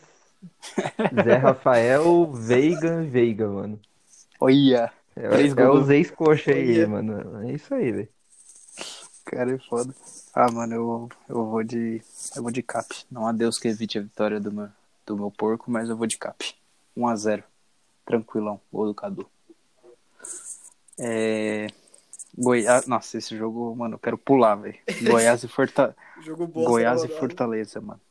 Zé 1.26 1.36
Rafael, 1.36 2.32
Veiga, 2.32 3.02
Veiga, 3.04 3.50
mano. 3.50 3.78
Olha, 4.40 4.94
É, 5.18 5.26
é 5.26 5.70
os 5.70 5.90
ex-coxa 5.90 6.52
aí, 6.54 6.78
Olha. 6.78 6.88
mano. 6.88 7.46
É 7.46 7.52
isso 7.52 7.74
aí, 7.76 7.92
velho. 7.92 8.08
cara, 9.26 9.54
é 9.54 9.58
foda. 9.58 9.94
Ah, 10.34 10.50
mano, 10.50 10.74
eu, 10.74 11.10
eu 11.28 11.46
vou 11.48 11.62
de. 11.66 12.02
Eu 12.34 12.44
vou 12.44 12.50
de 12.50 12.64
cap. 12.64 12.88
Não 13.12 13.28
há 13.28 13.34
Deus 13.34 13.60
que 13.60 13.68
evite 13.68 14.00
a 14.00 14.02
vitória 14.02 14.40
do 14.40 14.50
meu, 14.50 14.70
do 15.06 15.18
meu 15.18 15.32
porco, 15.32 15.70
mas 15.70 15.90
eu 15.90 15.98
vou 15.98 16.08
de 16.08 16.18
cap. 16.18 16.56
1x0. 16.98 17.44
Tranquilão. 18.06 18.62
Gol 18.72 18.86
do 18.86 18.96
Cadu. 18.96 19.30
É. 20.98 21.68
Goiás. 22.38 22.88
Nossa, 22.88 23.18
esse 23.18 23.36
jogo, 23.38 23.76
mano, 23.76 23.96
eu 23.96 24.00
quero 24.00 24.18
pular, 24.18 24.56
velho. 24.56 24.78
Goiás 25.04 25.44
e 25.44 25.48
Fortaleza. 25.48 25.96
Jogo 26.22 26.48
bosta 26.48 26.70
Goiás 26.70 27.04
e. 27.04 27.08
Fortaleza, 27.08 27.82
mano. 27.82 28.02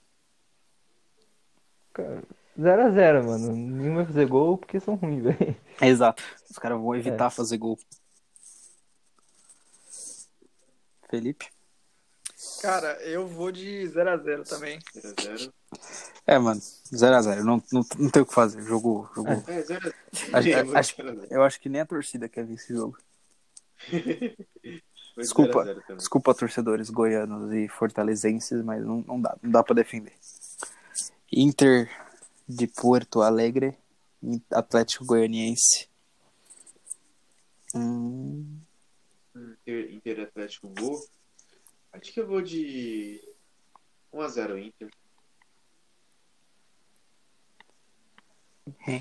Cara, 1.92 2.22
0 2.58 2.82
a 2.82 2.90
0 2.90 3.24
mano. 3.24 3.52
Ninguém 3.52 3.94
vai 3.94 4.04
fazer 4.06 4.26
gol 4.26 4.58
porque 4.58 4.78
são 4.80 4.94
ruins, 4.94 5.22
velho. 5.22 5.56
Exato. 5.80 6.22
Os 6.50 6.58
caras 6.58 6.78
vão 6.78 6.94
evitar 6.94 7.26
É. 7.26 7.30
fazer 7.30 7.56
gol. 7.56 7.78
Felipe? 11.08 11.48
Cara, 12.62 12.92
eu 13.02 13.26
vou 13.26 13.50
de 13.50 13.88
0x0 13.88 14.48
também. 14.48 14.78
0x0. 14.94 15.52
É, 16.26 16.38
mano, 16.38 16.60
0x0. 16.60 17.42
Não, 17.42 17.62
não, 17.72 17.82
não 17.98 18.10
tem 18.10 18.22
o 18.22 18.26
que 18.26 18.34
fazer. 18.34 18.62
Jogo. 18.62 19.10
jogo... 19.14 19.28
É, 19.30 19.62
0x0. 19.62 19.92
Acho- 20.32 20.76
acho- 20.76 21.02
Eu 21.30 21.42
acho 21.42 21.60
que 21.60 21.68
nem 21.68 21.80
a 21.80 21.86
torcida 21.86 22.28
quer 22.28 22.44
ver 22.44 22.54
esse 22.54 22.72
jogo. 22.72 22.96
Desculpa. 25.16 25.64
Desculpa, 25.96 26.34
torcedores 26.34 26.90
goianos 26.90 27.52
e 27.52 27.68
fortalezenses, 27.68 28.62
mas 28.62 28.84
não, 28.84 29.04
não 29.06 29.20
dá. 29.20 29.36
Não 29.42 29.50
dá 29.50 29.62
pra 29.62 29.74
defender. 29.74 30.14
Inter 31.32 31.90
de 32.48 32.66
Porto 32.66 33.22
Alegre, 33.22 33.76
Atlético 34.50 35.04
Goianiense. 35.04 35.88
Hum, 37.74 38.58
Inter, 39.36 39.94
Inter 39.94 40.20
Atlético 40.22 40.68
gol. 40.68 41.00
Acho 41.92 42.12
que 42.12 42.20
eu 42.20 42.26
vou 42.26 42.42
de 42.42 43.20
1x0 44.12 44.66
Inter. 44.66 44.90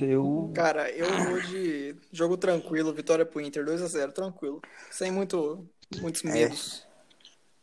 Eu. 0.01 0.51
Cara, 0.55 0.89
eu 0.91 1.05
vou 1.25 1.41
de 1.41 1.95
jogo 2.11 2.37
tranquilo, 2.37 2.93
vitória 2.93 3.25
pro 3.25 3.41
Inter, 3.41 3.65
2x0, 3.65 4.11
tranquilo. 4.11 4.61
Sem 4.89 5.11
muito, 5.11 5.67
muitos 6.01 6.23
medos. 6.23 6.87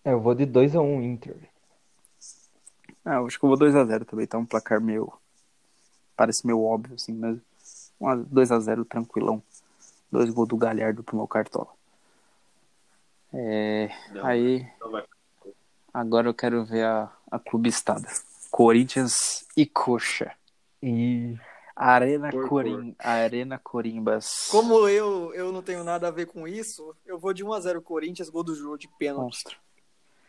É, 0.04 0.12
eu 0.12 0.20
vou 0.20 0.34
de 0.34 0.46
2 0.46 0.76
a 0.76 0.80
1 0.80 1.02
Inter. 1.02 1.36
ah, 3.04 3.14
eu 3.14 3.26
acho 3.26 3.38
que 3.38 3.44
eu 3.44 3.48
vou 3.48 3.58
2x0 3.58 4.04
também. 4.04 4.26
Tá 4.26 4.38
um 4.38 4.46
placar 4.46 4.80
meio. 4.80 5.12
Parece 6.16 6.46
meio 6.46 6.62
óbvio, 6.62 6.94
assim, 6.94 7.12
mas. 7.12 7.38
2x0 8.00 8.84
tranquilão. 8.86 9.42
Dois 10.12 10.30
gols 10.30 10.48
do 10.48 10.56
Galhardo 10.56 11.02
pro 11.02 11.16
meu 11.16 11.26
cartola. 11.26 11.68
É, 13.32 13.90
Não, 14.12 14.24
aí, 14.24 14.66
não 14.80 15.02
agora 15.92 16.28
eu 16.28 16.34
quero 16.34 16.64
ver 16.64 16.84
a, 16.84 17.10
a 17.30 17.38
clubistada. 17.38 18.06
Corinthians 18.50 19.46
e 19.56 19.66
Coxa. 19.66 20.32
E. 20.82 21.36
Arena, 21.76 22.30
Por 22.30 22.48
Corim... 22.48 22.96
Arena 22.98 23.58
Corimbas. 23.58 24.48
Como 24.50 24.88
eu, 24.88 25.34
eu 25.34 25.52
não 25.52 25.62
tenho 25.62 25.84
nada 25.84 26.08
a 26.08 26.10
ver 26.10 26.26
com 26.26 26.48
isso, 26.48 26.96
eu 27.04 27.18
vou 27.18 27.34
de 27.34 27.44
1x0 27.44 27.82
Corinthians, 27.82 28.30
gol 28.30 28.42
do 28.42 28.54
Jô 28.54 28.78
de 28.78 28.88
pênalti. 28.98 29.22
Monstro. 29.22 29.58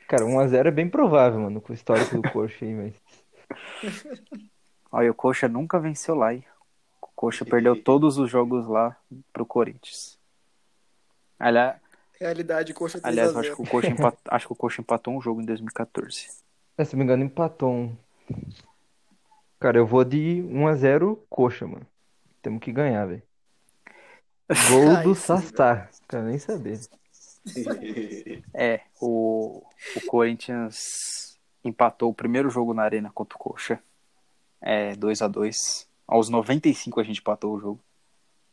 Cara, 0.10 0.26
1x0 0.26 0.68
é 0.68 0.72
bem 0.72 0.90
provável, 0.90 1.40
mano, 1.40 1.62
com 1.62 1.72
o 1.72 1.76
histórico 1.76 2.22
do 2.22 2.30
Coxa 2.32 2.66
aí, 2.66 2.74
mas. 2.74 2.94
Olha, 4.92 5.12
o 5.12 5.16
Coxa 5.16 5.48
nunca 5.48 5.80
venceu 5.80 6.16
lá, 6.16 6.34
hein? 6.34 6.44
O 7.02 7.08
Coxa 7.16 7.46
perdeu 7.46 7.82
todos 7.82 8.18
os 8.18 8.30
jogos 8.30 8.68
lá 8.68 8.96
pro 9.32 9.46
Corinthians. 9.46 10.18
Aliás, 11.40 11.78
Realidade, 12.20 12.74
coxa 12.74 12.98
3x0. 13.00 13.08
aliás 13.08 13.32
eu 13.32 13.40
acho 13.40 13.56
que, 13.56 13.62
o 13.62 13.68
Coxa 13.68 13.88
empat... 13.90 14.18
acho 14.30 14.48
que 14.48 14.54
o 14.54 14.56
Coxa 14.56 14.82
empatou 14.82 15.16
um 15.16 15.22
jogo 15.22 15.42
em 15.42 15.46
2014. 15.46 16.28
É, 16.78 16.84
se 16.84 16.94
não 16.94 17.00
me 17.00 17.04
engano, 17.04 17.24
empatou 17.24 17.72
um. 17.72 17.98
Cara, 19.60 19.78
eu 19.78 19.86
vou 19.86 20.04
de 20.04 20.44
1x0 20.44 21.20
Coxa, 21.30 21.66
mano. 21.66 21.86
Temos 22.42 22.60
que 22.60 22.72
ganhar, 22.72 23.06
velho. 23.06 23.24
Gol 24.70 24.96
Ai, 24.96 25.04
do 25.04 25.16
sim, 25.16 25.22
Sastá. 25.22 25.90
Quero 26.08 26.24
nem 26.24 26.38
saber. 26.38 26.80
É, 28.54 28.82
o, 29.00 29.64
o 29.96 30.02
Corinthians 30.06 31.40
empatou 31.64 32.10
o 32.10 32.14
primeiro 32.14 32.50
jogo 32.50 32.74
na 32.74 32.84
Arena 32.84 33.10
contra 33.14 33.38
o 33.38 33.40
Coxa. 33.40 33.82
É, 34.60 34.94
2 34.98 35.22
a 35.22 35.30
2 35.30 35.88
Aos 36.06 36.28
95 36.28 37.00
a 37.00 37.04
gente 37.04 37.22
empatou 37.22 37.56
o 37.56 37.60
jogo. 37.60 37.80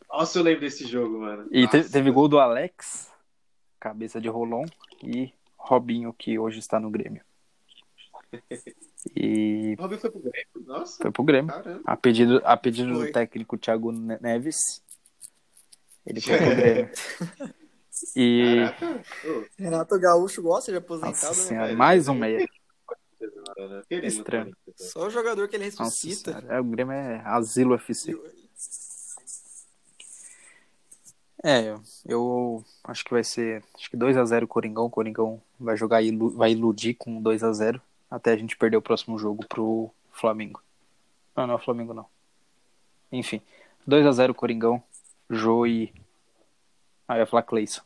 Nossa, 0.08 0.38
eu 0.38 0.44
lembro 0.44 0.60
desse 0.60 0.86
jogo, 0.86 1.18
mano. 1.18 1.48
E 1.50 1.64
Nossa. 1.64 1.90
teve 1.90 2.10
gol 2.12 2.28
do 2.28 2.38
Alex, 2.38 3.10
cabeça 3.80 4.20
de 4.20 4.28
Rolon, 4.28 4.64
e 5.02 5.32
Robinho, 5.56 6.12
que 6.12 6.38
hoje 6.38 6.60
está 6.60 6.78
no 6.78 6.88
Grêmio. 6.88 7.24
E 9.16 9.74
O 9.78 9.82
Robin 9.82 9.98
foi 9.98 10.10
pro 10.10 10.20
Grêmio? 10.20 10.48
Nossa, 10.66 11.02
foi 11.02 11.10
pro 11.10 11.24
Grêmio. 11.24 11.52
caramba. 11.52 11.82
A 11.84 11.96
pedido, 11.96 12.40
a 12.44 12.56
pedido 12.56 12.94
Foi. 12.94 13.06
do 13.08 13.12
técnico 13.12 13.58
Thiago 13.58 13.92
Ne- 13.92 14.18
Neves. 14.20 14.82
Ele 16.06 16.20
foi 16.20 16.36
pro 16.38 16.46
Grêmio. 16.56 16.90
E. 18.16 18.56
Caraca. 18.78 19.04
Renato 19.58 19.98
Gaúcho 20.00 20.42
gosta 20.42 20.72
de 20.72 20.78
aposentado, 20.78 21.12
Nossa 21.12 21.28
né? 21.28 21.34
senhora, 21.48 21.66
velho? 21.68 21.78
mais 21.78 22.08
um 22.08 22.14
meia. 22.14 22.48
Estranho. 23.90 24.46
Né? 24.46 24.52
Só 24.76 25.06
o 25.06 25.10
jogador 25.10 25.48
que 25.48 25.56
ele 25.56 25.64
Nossa 25.66 25.84
ressuscita. 25.84 26.32
senhora, 26.40 26.56
é, 26.56 26.60
o 26.60 26.64
Grêmio 26.64 26.92
é 26.92 27.22
Asilo 27.24 27.74
FC. 27.74 28.12
E- 28.12 28.44
É, 31.46 31.60
eu, 31.68 31.82
eu 32.06 32.64
acho 32.84 33.04
que 33.04 33.10
vai 33.10 33.22
ser. 33.22 33.62
Acho 33.74 33.90
que 33.90 33.96
2x0 33.98 34.46
Coringão. 34.46 34.86
O 34.86 34.90
Coringão 34.90 35.42
vai 35.60 35.76
jogar, 35.76 36.00
ilu- 36.00 36.30
vai 36.30 36.52
iludir 36.52 36.94
com 36.94 37.22
2x0 37.22 37.78
até 38.14 38.32
a 38.32 38.36
gente 38.36 38.56
perder 38.56 38.76
o 38.76 38.82
próximo 38.82 39.18
jogo 39.18 39.44
pro 39.48 39.90
Flamengo. 40.12 40.62
Não, 41.36 41.46
não 41.48 41.54
é 41.54 41.56
o 41.56 41.60
Flamengo, 41.60 41.92
não. 41.92 42.06
Enfim, 43.10 43.40
2x0 43.88 44.32
Coringão. 44.34 44.82
Jô 45.28 45.66
e. 45.66 45.92
Ah, 47.08 47.16
eu 47.16 47.20
ia 47.20 47.26
falar 47.26 47.42
Cleison. 47.42 47.82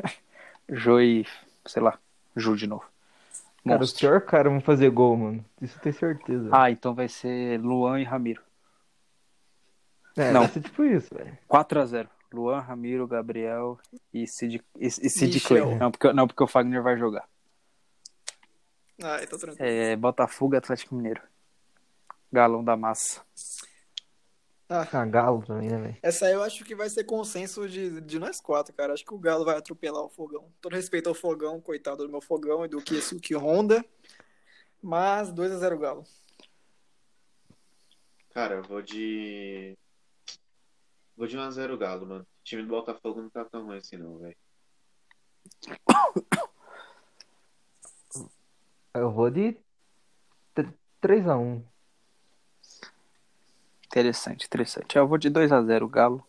Jô 0.68 1.00
e. 1.00 1.26
sei 1.64 1.82
lá, 1.82 1.98
Ju 2.36 2.56
de 2.56 2.66
novo. 2.66 2.84
Cara, 3.66 3.82
os 3.82 3.92
pior 3.94 4.20
cara 4.20 4.50
vão 4.50 4.60
fazer 4.60 4.90
gol, 4.90 5.16
mano. 5.16 5.44
Isso 5.62 5.78
eu 5.78 5.82
tenho 5.82 5.94
certeza. 5.94 6.50
Ah, 6.52 6.70
então 6.70 6.94
vai 6.94 7.08
ser 7.08 7.58
Luan 7.58 8.00
e 8.00 8.04
Ramiro. 8.04 8.42
é, 10.16 10.30
não. 10.30 10.42
vai 10.42 10.50
ser 10.50 10.60
tipo 10.60 10.84
isso, 10.84 11.14
velho. 11.14 11.38
4x0. 11.48 12.06
Luan, 12.30 12.58
Ramiro, 12.60 13.06
Gabriel 13.06 13.78
e 14.12 14.26
Sid, 14.26 14.60
e, 14.78 14.86
e 14.86 14.90
Sid. 14.90 15.40
Clay. 15.40 15.76
Não 15.76 15.90
porque, 15.90 16.12
não, 16.12 16.26
porque 16.26 16.42
o 16.42 16.48
Fagner 16.48 16.82
vai 16.82 16.98
jogar. 16.98 17.26
Ah, 19.02 19.22
então 19.22 19.38
tranquilo. 19.38 19.68
É, 19.68 19.96
Botafogo 19.96 20.56
Atlético 20.56 20.94
Mineiro. 20.94 21.22
Galão 22.32 22.64
da 22.64 22.76
massa. 22.76 23.22
Ah, 24.68 25.04
Galo 25.04 25.44
também, 25.44 25.68
né, 25.68 25.78
velho? 25.78 25.96
Essa 26.02 26.26
aí 26.26 26.32
eu 26.32 26.42
acho 26.42 26.64
que 26.64 26.74
vai 26.74 26.88
ser 26.88 27.04
consenso 27.04 27.68
de, 27.68 28.00
de 28.00 28.18
nós 28.18 28.40
quatro, 28.40 28.74
cara. 28.74 28.94
Acho 28.94 29.04
que 29.04 29.14
o 29.14 29.18
Galo 29.18 29.44
vai 29.44 29.56
atropelar 29.56 30.02
o 30.02 30.08
Fogão. 30.08 30.50
Todo 30.60 30.74
respeito 30.74 31.08
ao 31.08 31.14
Fogão, 31.14 31.60
coitado 31.60 32.04
do 32.04 32.10
meu 32.10 32.20
Fogão 32.20 32.64
e 32.64 32.68
do 32.68 32.80
Kisuki 32.80 33.34
Honda. 33.34 33.84
Mas 34.82 35.32
2x0 35.32 35.78
Galo. 35.78 36.04
Cara, 38.30 38.56
eu 38.56 38.62
vou 38.62 38.82
de. 38.82 39.76
Vou 41.16 41.26
de 41.26 41.36
1x0 41.36 41.78
Galo, 41.78 42.06
mano. 42.06 42.22
O 42.22 42.44
time 42.44 42.62
do 42.62 42.68
Botafogo 42.68 43.22
não 43.22 43.30
tá 43.30 43.44
tão 43.44 43.66
ruim 43.66 43.78
assim, 43.78 43.96
não, 43.96 44.18
velho. 44.18 44.36
Eu 48.94 49.10
vou 49.10 49.28
de 49.28 49.56
3x1. 51.02 51.62
Interessante, 53.86 54.46
interessante. 54.46 54.96
Eu 54.96 55.06
vou 55.06 55.18
de 55.18 55.28
2x0 55.28 55.88
Galo. 55.88 56.26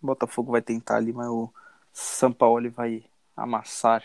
Botafogo 0.00 0.52
vai 0.52 0.62
tentar 0.62 0.96
ali, 0.96 1.12
mas 1.12 1.26
o 1.26 1.52
Sampaoli 1.92 2.68
vai 2.68 3.04
amassar 3.36 4.04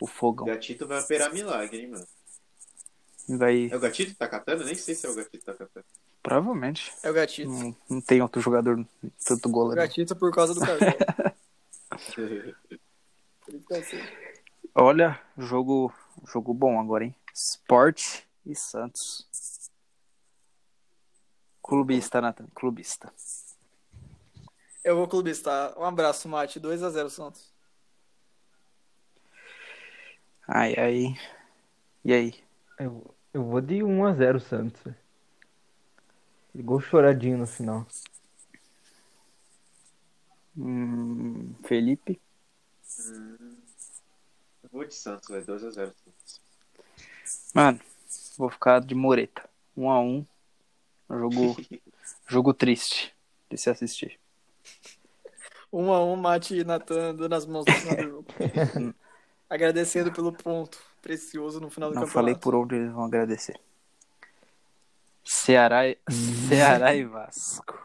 o 0.00 0.04
O 0.04 0.06
fogão. 0.06 0.46
Gatito 0.46 0.86
vai 0.86 1.00
operar 1.00 1.32
milagre, 1.32 1.82
hein, 1.82 1.88
mano. 1.88 2.06
Vai. 3.28 3.68
É 3.70 3.76
o 3.76 3.80
Gatito 3.80 4.12
que 4.12 4.18
tá 4.18 4.28
catando? 4.28 4.64
Nem 4.64 4.74
sei 4.74 4.94
se 4.94 5.06
é 5.06 5.10
o 5.10 5.14
Gatito 5.14 5.38
que 5.38 5.44
tá 5.44 5.54
catando. 5.54 5.86
Provavelmente. 6.22 6.92
É 7.02 7.10
o 7.10 7.14
Gatito. 7.14 7.50
Não, 7.50 7.76
não 7.88 8.00
tem 8.00 8.22
outro 8.22 8.40
jogador 8.40 8.82
tanto 9.24 9.48
O 9.48 9.52
goleiro. 9.52 9.80
Gatito 9.80 10.16
por 10.16 10.32
causa 10.32 10.54
do 10.54 10.60
cartão. 10.60 10.88
Olha, 14.74 15.20
jogo, 15.38 15.92
jogo 16.26 16.54
bom 16.54 16.80
agora, 16.80 17.04
hein? 17.04 17.14
Sport 17.32 18.22
e 18.46 18.54
Santos. 18.54 19.26
Clubista, 21.62 22.20
Nathan. 22.20 22.46
Clubista. 22.54 23.12
Eu 24.84 24.96
vou 24.96 25.08
clubistar. 25.08 25.76
Um 25.78 25.84
abraço, 25.84 26.28
Mate. 26.28 26.60
2x0 26.60 27.08
Santos. 27.08 27.50
Ai, 30.46 30.74
ai. 30.76 31.18
E 32.04 32.12
aí? 32.12 32.44
Eu, 32.78 33.14
eu 33.32 33.42
vou 33.42 33.62
de 33.62 33.76
1x0 33.76 34.40
Santos. 34.40 34.92
Gol 36.54 36.80
choradinho 36.80 37.38
no 37.38 37.46
final. 37.46 37.86
Hum, 40.56 41.54
Felipe? 41.64 42.20
Eu 44.62 44.68
vou 44.70 44.84
de 44.84 44.94
Santos, 44.94 45.28
velho. 45.28 45.46
2x0. 45.46 45.92
Mano, 47.54 47.80
vou 48.36 48.50
ficar 48.50 48.80
de 48.80 48.94
Moreta. 48.94 49.48
1 49.76 49.90
a 49.90 50.00
1 50.00 50.26
Jogo, 51.10 51.56
jogo 52.26 52.54
triste 52.54 53.14
de 53.50 53.56
se 53.58 53.68
assistir. 53.70 54.18
1x1, 55.72 56.16
Mate 56.16 56.56
e 56.58 56.64
Natan 56.64 57.14
dando 57.14 57.32
as 57.34 57.46
mãos 57.46 57.64
no 57.66 57.72
final 57.74 57.96
do 57.96 58.02
jogo. 58.10 58.26
Agradecendo 59.50 60.12
pelo 60.12 60.32
ponto 60.32 60.78
precioso 61.02 61.60
no 61.60 61.68
final 61.70 61.90
do 61.90 61.94
Não 61.94 62.02
campeonato. 62.02 62.12
falei 62.14 62.34
por 62.34 62.54
onde 62.54 62.76
eles 62.76 62.92
vão 62.92 63.04
agradecer. 63.04 63.60
Ceará, 65.24 65.86
e- 65.88 65.98
Ceará 66.48 66.94
e 66.94 67.04
Vasco. 67.04 67.82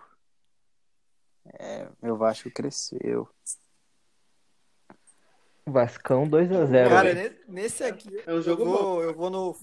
É, 1.54 1.88
meu 2.02 2.16
Vasco 2.16 2.50
cresceu. 2.52 3.28
Vascão 5.66 6.28
2x0. 6.28 6.90
Cara, 6.90 7.14
ne- 7.14 7.36
nesse 7.48 7.84
aqui, 7.84 8.10
É 8.26 8.32
um 8.32 8.36
eu, 8.36 8.42
jogo 8.42 8.66
vou, 8.66 9.04
eu 9.04 9.14
vou 9.14 9.30
no. 9.30 9.58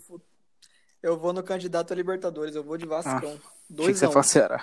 Eu 1.02 1.18
vou 1.18 1.32
no 1.32 1.42
candidato 1.42 1.92
a 1.92 1.96
Libertadores, 1.96 2.54
eu 2.54 2.64
vou 2.64 2.76
de 2.76 2.86
Vascão. 2.86 3.16
Achei 3.18 3.38
que 3.38 3.74
2 3.74 3.98
você 3.98 4.04
a 4.06 4.08
1 4.08 4.12
fosse 4.12 4.30
Ceará. 4.30 4.62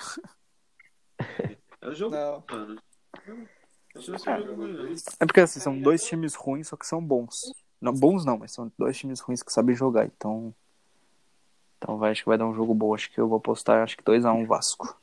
É 1.82 1.88
um 1.88 1.94
jogo, 1.96 2.16
Não. 2.16 2.44
mano. 2.50 2.82
Um 3.96 4.56
ruim, 4.56 4.74
não. 4.74 4.96
É 5.20 5.26
porque 5.26 5.40
assim, 5.42 5.60
são 5.60 5.80
dois 5.80 6.04
times 6.04 6.34
ruins, 6.34 6.68
só 6.68 6.76
que 6.76 6.88
são 6.88 7.02
bons. 7.04 7.54
Não, 7.80 7.94
bons 7.94 8.26
não, 8.26 8.38
mas 8.38 8.52
são 8.52 8.72
dois 8.78 8.98
times 8.98 9.20
ruins 9.20 9.44
que 9.44 9.52
sabem 9.54 9.76
jogar. 9.76 10.06
Então. 10.06 10.54
Então 11.78 11.98
vai, 11.98 12.12
acho 12.12 12.24
que 12.24 12.30
vai 12.30 12.38
dar 12.38 12.46
um 12.48 12.56
jogo 12.56 12.74
bom. 12.74 12.96
Acho 12.96 13.12
que 13.12 13.20
eu 13.20 13.28
vou 13.28 13.38
apostar, 13.38 13.84
acho 13.84 13.96
que 13.98 14.04
2x1 14.04 14.46
Vasco. 14.48 14.98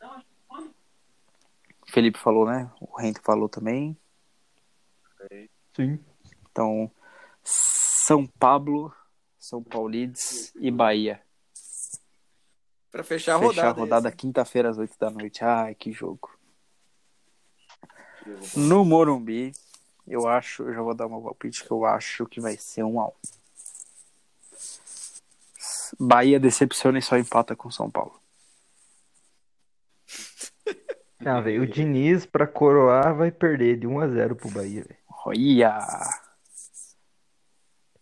O 0.00 1.90
Felipe 1.90 2.18
falou, 2.18 2.44
né? 2.46 2.70
O 2.80 2.96
Rento 2.98 3.20
falou 3.22 3.48
também. 3.48 3.96
Sim. 5.78 5.98
Então, 6.50 6.90
São 7.44 8.26
Pablo, 8.26 8.92
São 9.38 9.62
Paulides 9.62 10.52
e 10.56 10.72
Bahia. 10.72 11.22
Pra 12.90 13.04
fechar 13.04 13.36
a 13.36 13.38
Fechar 13.38 13.46
rodada. 13.46 13.68
a 13.68 13.72
rodada 13.72 14.12
quinta-feira 14.12 14.70
às 14.70 14.78
8 14.78 14.98
da 14.98 15.10
noite. 15.10 15.44
Ai, 15.44 15.74
que 15.74 15.92
jogo. 15.92 16.30
No 18.56 18.84
Morumbi, 18.84 19.52
eu 20.06 20.26
acho, 20.26 20.64
eu 20.64 20.74
já 20.74 20.82
vou 20.82 20.94
dar 20.94 21.06
uma 21.06 21.20
palpite 21.22 21.64
que 21.64 21.70
eu 21.70 21.84
acho 21.84 22.26
que 22.26 22.40
vai 22.40 22.56
ser 22.56 22.82
um 22.82 23.00
a 23.00 23.06
um. 23.06 23.12
Bahia 25.98 26.40
decepciona 26.40 26.98
e 26.98 27.02
só 27.02 27.16
empata 27.16 27.54
com 27.54 27.70
São 27.70 27.90
Paulo. 27.90 28.20
Ah, 31.24 31.40
velho, 31.40 31.62
o 31.62 31.66
Diniz 31.66 32.26
pra 32.26 32.46
coroar 32.46 33.14
vai 33.14 33.30
perder 33.30 33.78
de 33.78 33.86
1x0 33.86 34.34
pro 34.34 34.50
Bahia, 34.50 34.82
velho. 34.82 35.07
Olha! 35.28 35.78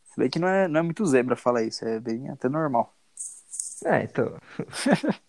Se 0.05 0.17
bem 0.17 0.31
que 0.31 0.39
não 0.39 0.47
é, 0.47 0.69
não 0.69 0.79
é 0.79 0.83
muito 0.83 1.05
zebra 1.05 1.35
falar 1.35 1.65
isso, 1.65 1.85
é 1.85 1.99
bem 1.99 2.31
até 2.31 2.49
normal. 2.49 2.97
É, 3.85 4.05
então. 4.05 4.39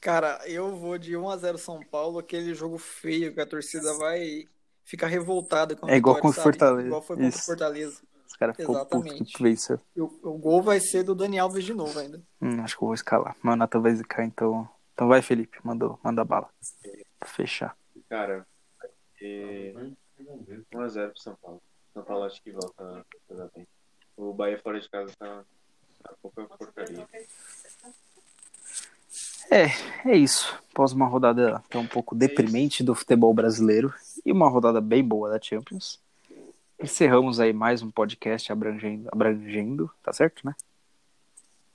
Cara, 0.00 0.40
eu 0.46 0.76
vou 0.76 0.96
de 0.96 1.14
1x0 1.14 1.58
São 1.58 1.82
Paulo, 1.82 2.20
aquele 2.20 2.54
jogo 2.54 2.78
feio 2.78 3.34
que 3.34 3.40
a 3.40 3.46
torcida 3.46 3.92
vai 3.94 4.46
ficar 4.84 5.08
revoltada 5.08 5.74
com 5.74 5.86
a 5.86 5.90
É 5.90 5.96
igual 5.96 6.20
contra 6.20 6.40
o? 6.40 6.42
Fortaleza. 6.44 6.86
Igual 6.86 7.02
foi 7.02 7.16
contra 7.16 7.28
Isso. 7.28 7.38
o 7.38 7.42
Fortaleza. 7.44 8.02
Os 8.28 8.36
caras 8.36 8.56
ficam 8.56 8.74
putos 8.84 9.06
Exatamente. 9.06 9.32
que 9.34 9.42
venceu. 9.42 9.80
E 9.96 10.00
o, 10.00 10.20
o 10.22 10.38
gol 10.38 10.62
vai 10.62 10.78
ser 10.78 11.02
do 11.02 11.14
Dani 11.14 11.38
Alves 11.38 11.64
de 11.64 11.74
novo 11.74 11.98
ainda. 11.98 12.22
Hum, 12.40 12.62
acho 12.62 12.76
que 12.76 12.84
eu 12.84 12.86
vou 12.86 12.94
escalar. 12.94 13.36
Meu 13.42 13.56
Nata 13.56 13.80
vai 13.80 13.94
zicar, 13.94 14.24
então. 14.24 14.68
Então 14.92 15.08
vai, 15.08 15.20
Felipe. 15.20 15.58
Mandou, 15.64 15.98
manda 16.02 16.24
bala. 16.24 16.48
Pra 17.18 17.28
fechar. 17.28 17.76
Cara, 18.08 18.46
e... 19.24 19.94
1x0 20.72 21.10
pro 21.10 21.20
São 21.20 21.34
Paulo. 21.36 21.62
São 21.92 22.02
Paulo 22.04 22.24
acho 22.24 22.42
que 22.42 22.50
volta 22.52 22.84
a 22.84 23.04
jogar 23.28 23.48
bem. 23.54 23.66
O 24.16 24.32
Bahia 24.32 24.58
fora 24.58 24.80
de 24.80 24.88
casa 24.88 25.12
tá, 25.18 25.44
tá 26.02 26.14
pouca 26.22 26.44
porcaria. 26.44 27.06
É, 29.50 29.66
é 30.10 30.16
isso. 30.16 30.58
Após 30.72 30.92
uma 30.92 31.06
rodada 31.06 31.56
até 31.56 31.78
um 31.78 31.86
pouco 31.86 32.14
deprimente 32.14 32.82
do 32.82 32.94
futebol 32.94 33.32
brasileiro 33.34 33.92
e 34.24 34.32
uma 34.32 34.48
rodada 34.48 34.80
bem 34.80 35.04
boa 35.04 35.30
da 35.30 35.40
Champions. 35.40 36.00
Encerramos 36.80 37.38
aí 37.40 37.52
mais 37.52 37.82
um 37.82 37.90
podcast 37.90 38.50
abrangendo, 38.50 39.08
abrangendo 39.12 39.90
tá 40.02 40.12
certo, 40.12 40.44
né? 40.46 40.54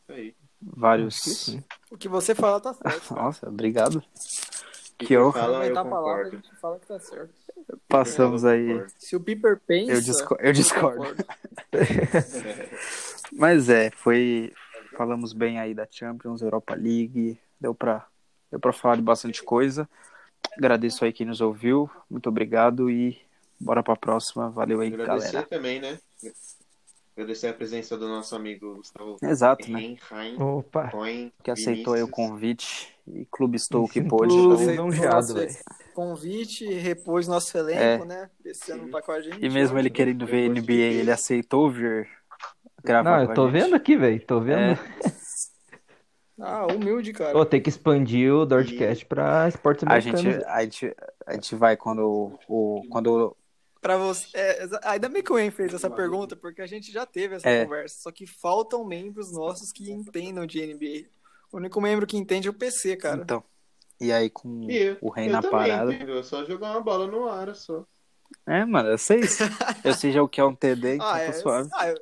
Aí. 0.10 0.36
Vários. 0.62 1.58
O 1.90 1.98
que 1.98 2.10
você 2.10 2.36
fala 2.36 2.60
tá 2.60 2.74
certo. 2.74 3.14
Nossa, 3.16 3.48
obrigado. 3.48 4.04
E 5.00 5.06
Que 5.06 5.14
eu- 5.14 5.32
fala, 5.32 5.66
eu 5.66 5.80
a 5.80 5.86
palavra, 5.86 6.28
a 6.28 6.32
gente 6.32 6.56
fala 6.58 6.80
que 6.80 6.88
tá 6.88 7.00
certo. 7.00 7.39
Passamos 7.88 8.46
aí. 8.46 8.84
Se 8.98 9.16
o 9.16 9.20
Piper 9.20 9.60
pensa. 9.66 9.92
Eu 9.94 10.02
disco- 10.02 10.38
eu 10.40 10.54
discordo. 10.54 11.16
Mas 13.34 13.70
é, 13.70 13.90
foi. 13.92 14.54
Falamos 14.98 15.34
bem 15.34 15.60
aí 15.60 15.74
da 15.74 15.88
Champions, 15.90 16.42
Europa 16.42 16.76
League. 16.76 17.40
Deu 17.60 17.74
pra, 17.74 18.06
deu 18.52 18.60
pra 18.60 18.74
falar 18.74 18.96
de 18.98 19.02
bastante 19.02 19.42
coisa. 19.44 19.88
Agradeço 20.58 21.06
aí 21.06 21.14
quem 21.14 21.26
nos 21.28 21.42
ouviu. 21.42 21.90
Muito 22.10 22.28
obrigado 22.28 22.90
e 22.90 23.18
bora 23.60 23.82
pra 23.84 23.96
próxima. 23.96 24.50
Valeu 24.50 24.82
aí, 24.82 24.94
Agradecer 24.94 25.32
galera. 25.34 25.48
também, 25.48 25.80
né? 25.80 26.00
Agradecer 27.16 27.48
a 27.48 27.54
presença 27.54 27.98
do 27.98 28.08
nosso 28.08 28.36
amigo 28.36 28.76
Gustavo 28.76 29.18
Exato, 29.22 29.70
né? 29.72 29.98
Opa. 30.40 30.90
Coin, 30.90 31.32
Que 31.44 31.52
aceitou 31.52 31.94
aí 31.94 32.02
o 32.02 32.06
Vinícius. 32.06 32.28
convite 32.30 32.96
e 33.14 33.26
clube 33.32 33.56
estou 33.58 33.86
o 33.86 33.88
que 33.90 34.02
pôde. 34.02 34.36
Lisonjeado, 34.36 35.34
velho. 35.34 35.56
Convite, 35.94 36.66
repôs 36.74 37.28
nosso 37.28 37.58
elenco, 37.58 38.06
né? 38.06 38.30
Esse 38.46 38.72
ano 38.72 38.90
tá 38.90 39.02
com 39.02 39.12
a 39.12 39.22
gente. 39.22 39.42
É. 39.44 39.46
E 39.46 39.50
mesmo 39.50 39.78
ele 39.78 39.90
querendo 39.90 40.26
ver 40.26 40.50
NBA, 40.50 40.74
ele 40.74 41.12
aceitou 41.12 41.70
vir 41.70 42.08
gravar 42.84 43.24
Não, 43.24 43.30
eu 43.30 43.34
tô 43.34 43.48
vendo 43.50 43.76
aqui, 43.76 43.96
velho. 43.98 44.26
Tô 44.26 44.40
vendo. 44.40 44.78
Ah, 46.42 46.66
humilde, 46.68 47.12
cara. 47.12 47.38
Ô, 47.38 47.46
tem 47.46 47.62
que 47.62 47.68
expandir 47.68 48.34
o 48.34 48.46
Dordcast 48.46 49.06
pra 49.08 49.50
esportes 49.50 49.86
A 49.86 50.00
gente, 50.00 50.16
americanos. 50.20 50.48
a, 50.48 50.62
gente, 50.64 50.96
a 51.26 51.34
gente 51.34 51.56
vai 51.56 51.76
quando 51.76 52.40
o. 52.48 52.82
quando 52.90 53.36
Pra 53.82 53.98
você. 53.98 54.26
é, 54.38 54.66
ainda 54.84 55.10
bem 55.10 55.22
que 55.22 55.34
o 55.34 55.38
En 55.38 55.52
fez 55.52 55.74
essa 55.74 55.90
pergunta, 55.90 56.38
porque 56.38 56.62
a 56.62 56.66
gente 56.66 56.92
já 56.94 57.06
teve 57.06 57.36
essa 57.36 57.50
É. 57.50 57.66
conversa. 57.66 57.98
Só 58.04 58.12
que 58.12 58.26
faltam 58.26 58.86
membros 58.86 59.34
nossos 59.34 59.72
que 59.74 59.92
entendam 59.92 60.46
de 60.46 60.62
NBA. 60.66 61.10
O 61.52 61.58
único 61.58 61.82
membro 61.82 62.08
que 62.08 62.18
entende 62.18 62.48
é 62.48 62.52
o 62.52 62.54
PC, 62.54 62.96
cara. 62.98 63.22
Então. 63.24 63.44
E 64.00 64.12
aí 64.12 64.30
com 64.30 64.48
E 64.70 64.78
eu, 64.78 64.98
o 65.02 65.10
rei 65.10 65.28
eu 65.28 65.34
na 65.34 65.42
parada. 65.42 65.92
entendeu? 65.94 66.20
É 66.20 66.24
só 66.24 66.46
jogar 66.46 66.72
uma 66.72 66.82
bola 66.82 67.08
no 67.08 67.28
ar, 67.28 67.54
só. 67.56 67.86
É, 68.46 68.66
mano, 68.66 68.90
eu 68.90 68.98
sei 68.98 69.22
isso. 69.22 69.44
Eu 69.84 69.94
sei 69.94 70.12
já 70.12 70.22
o 70.22 70.28
que 70.28 70.42
é 70.42 70.44
um 70.44 70.56
TD, 70.56 70.96
então 70.96 71.08
Ah, 71.08 71.20
tá 71.20 71.32
é, 71.32 71.34
suave. 71.34 71.70
ah, 71.74 71.88
eu, 71.88 71.96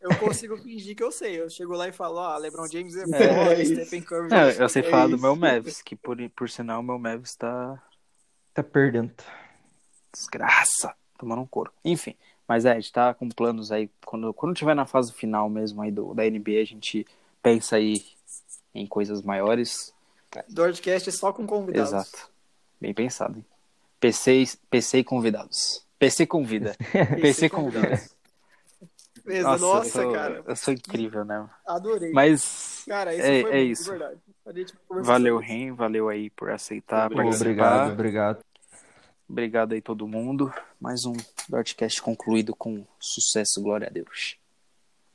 eu 0.00 0.16
consigo 0.16 0.56
fingir 0.56 0.94
que 0.96 1.02
eu 1.02 1.10
sei. 1.12 1.40
Eu 1.40 1.50
chego 1.50 1.74
lá 1.74 1.88
e 1.88 1.92
falo, 1.92 2.18
ah, 2.20 2.36
LeBron 2.38 2.68
James 2.70 2.94
é 2.96 3.06
É 3.12 3.62
isso. 3.62 3.74
Stephen 3.74 4.02
Curry. 4.02 4.30
É, 4.30 4.62
eu 4.62 4.68
sei 4.68 4.82
É 4.82 4.90
falar 4.90 5.08
do 5.08 5.16
isso. 5.16 5.22
meu 5.22 5.36
Mavis, 5.36 5.82
que 5.82 5.96
por, 5.96 6.16
por 6.30 6.48
sinal 6.50 6.80
o 6.80 6.82
meu 6.82 6.98
Mavis 6.98 7.34
tá 7.36 7.82
Tá 8.52 8.62
perdendo. 8.62 9.12
desgraça, 10.12 10.94
tomando 11.18 11.42
um 11.42 11.46
couro. 11.46 11.72
Enfim, 11.84 12.14
mas 12.46 12.64
é, 12.64 12.72
a 12.72 12.74
gente 12.80 12.92
tá 12.92 13.14
com 13.14 13.28
planos 13.28 13.72
aí, 13.72 13.90
quando, 14.04 14.32
quando 14.34 14.54
tiver 14.54 14.74
na 14.74 14.86
fase 14.86 15.12
final 15.12 15.48
mesmo 15.50 15.82
aí 15.82 15.90
do, 15.90 16.14
da 16.14 16.24
NBA, 16.24 16.62
a 16.62 16.64
gente 16.64 17.06
pensa 17.42 17.76
aí 17.76 18.04
em 18.74 18.86
coisas 18.86 19.22
maiores. 19.22 19.92
Dordcast 20.48 21.10
só 21.12 21.32
com 21.32 21.46
convidados. 21.46 21.92
Exato. 21.92 22.28
Bem 22.80 22.92
pensado, 22.92 23.38
hein? 23.38 23.44
PC, 24.00 24.42
e- 24.42 24.48
PC 24.68 24.98
e 24.98 25.04
convidados. 25.04 25.84
PC 25.98 26.26
convida. 26.26 26.76
PC 27.20 27.48
convida. 27.48 28.02
Beleza, 29.24 29.56
nossa, 29.56 29.98
eu, 30.00 30.02
sou, 30.04 30.12
cara. 30.12 30.42
eu 30.46 30.56
sou 30.56 30.74
incrível, 30.74 31.24
né? 31.24 31.48
Adorei. 31.66 32.12
Mas 32.12 32.84
Cara, 32.86 33.14
isso 33.14 33.22
é- 33.26 33.40
foi 33.42 33.52
é 33.52 33.62
isso. 33.62 33.84
de 33.84 33.90
verdade. 33.90 34.20
Valeu. 34.90 35.38
Ren, 35.38 35.72
valeu 35.72 36.08
aí 36.10 36.28
por 36.30 36.50
aceitar 36.50 37.06
Obrigado. 37.06 37.24
participar. 37.24 37.50
Obrigado, 37.50 37.92
obrigado. 37.92 38.44
Obrigado 39.26 39.72
aí 39.72 39.80
todo 39.80 40.06
mundo. 40.06 40.52
Mais 40.78 41.06
um 41.06 41.14
Dortcast 41.48 42.02
concluído 42.02 42.54
com 42.54 42.84
sucesso, 43.00 43.62
glória 43.62 43.86
a 43.86 43.90
Deus. 43.90 44.36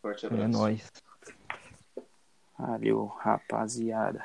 Forte 0.01 0.25
É 0.25 0.29
abraço. 0.29 0.49
nóis. 0.49 0.91
Valeu, 2.59 3.05
rapaziada. 3.23 4.21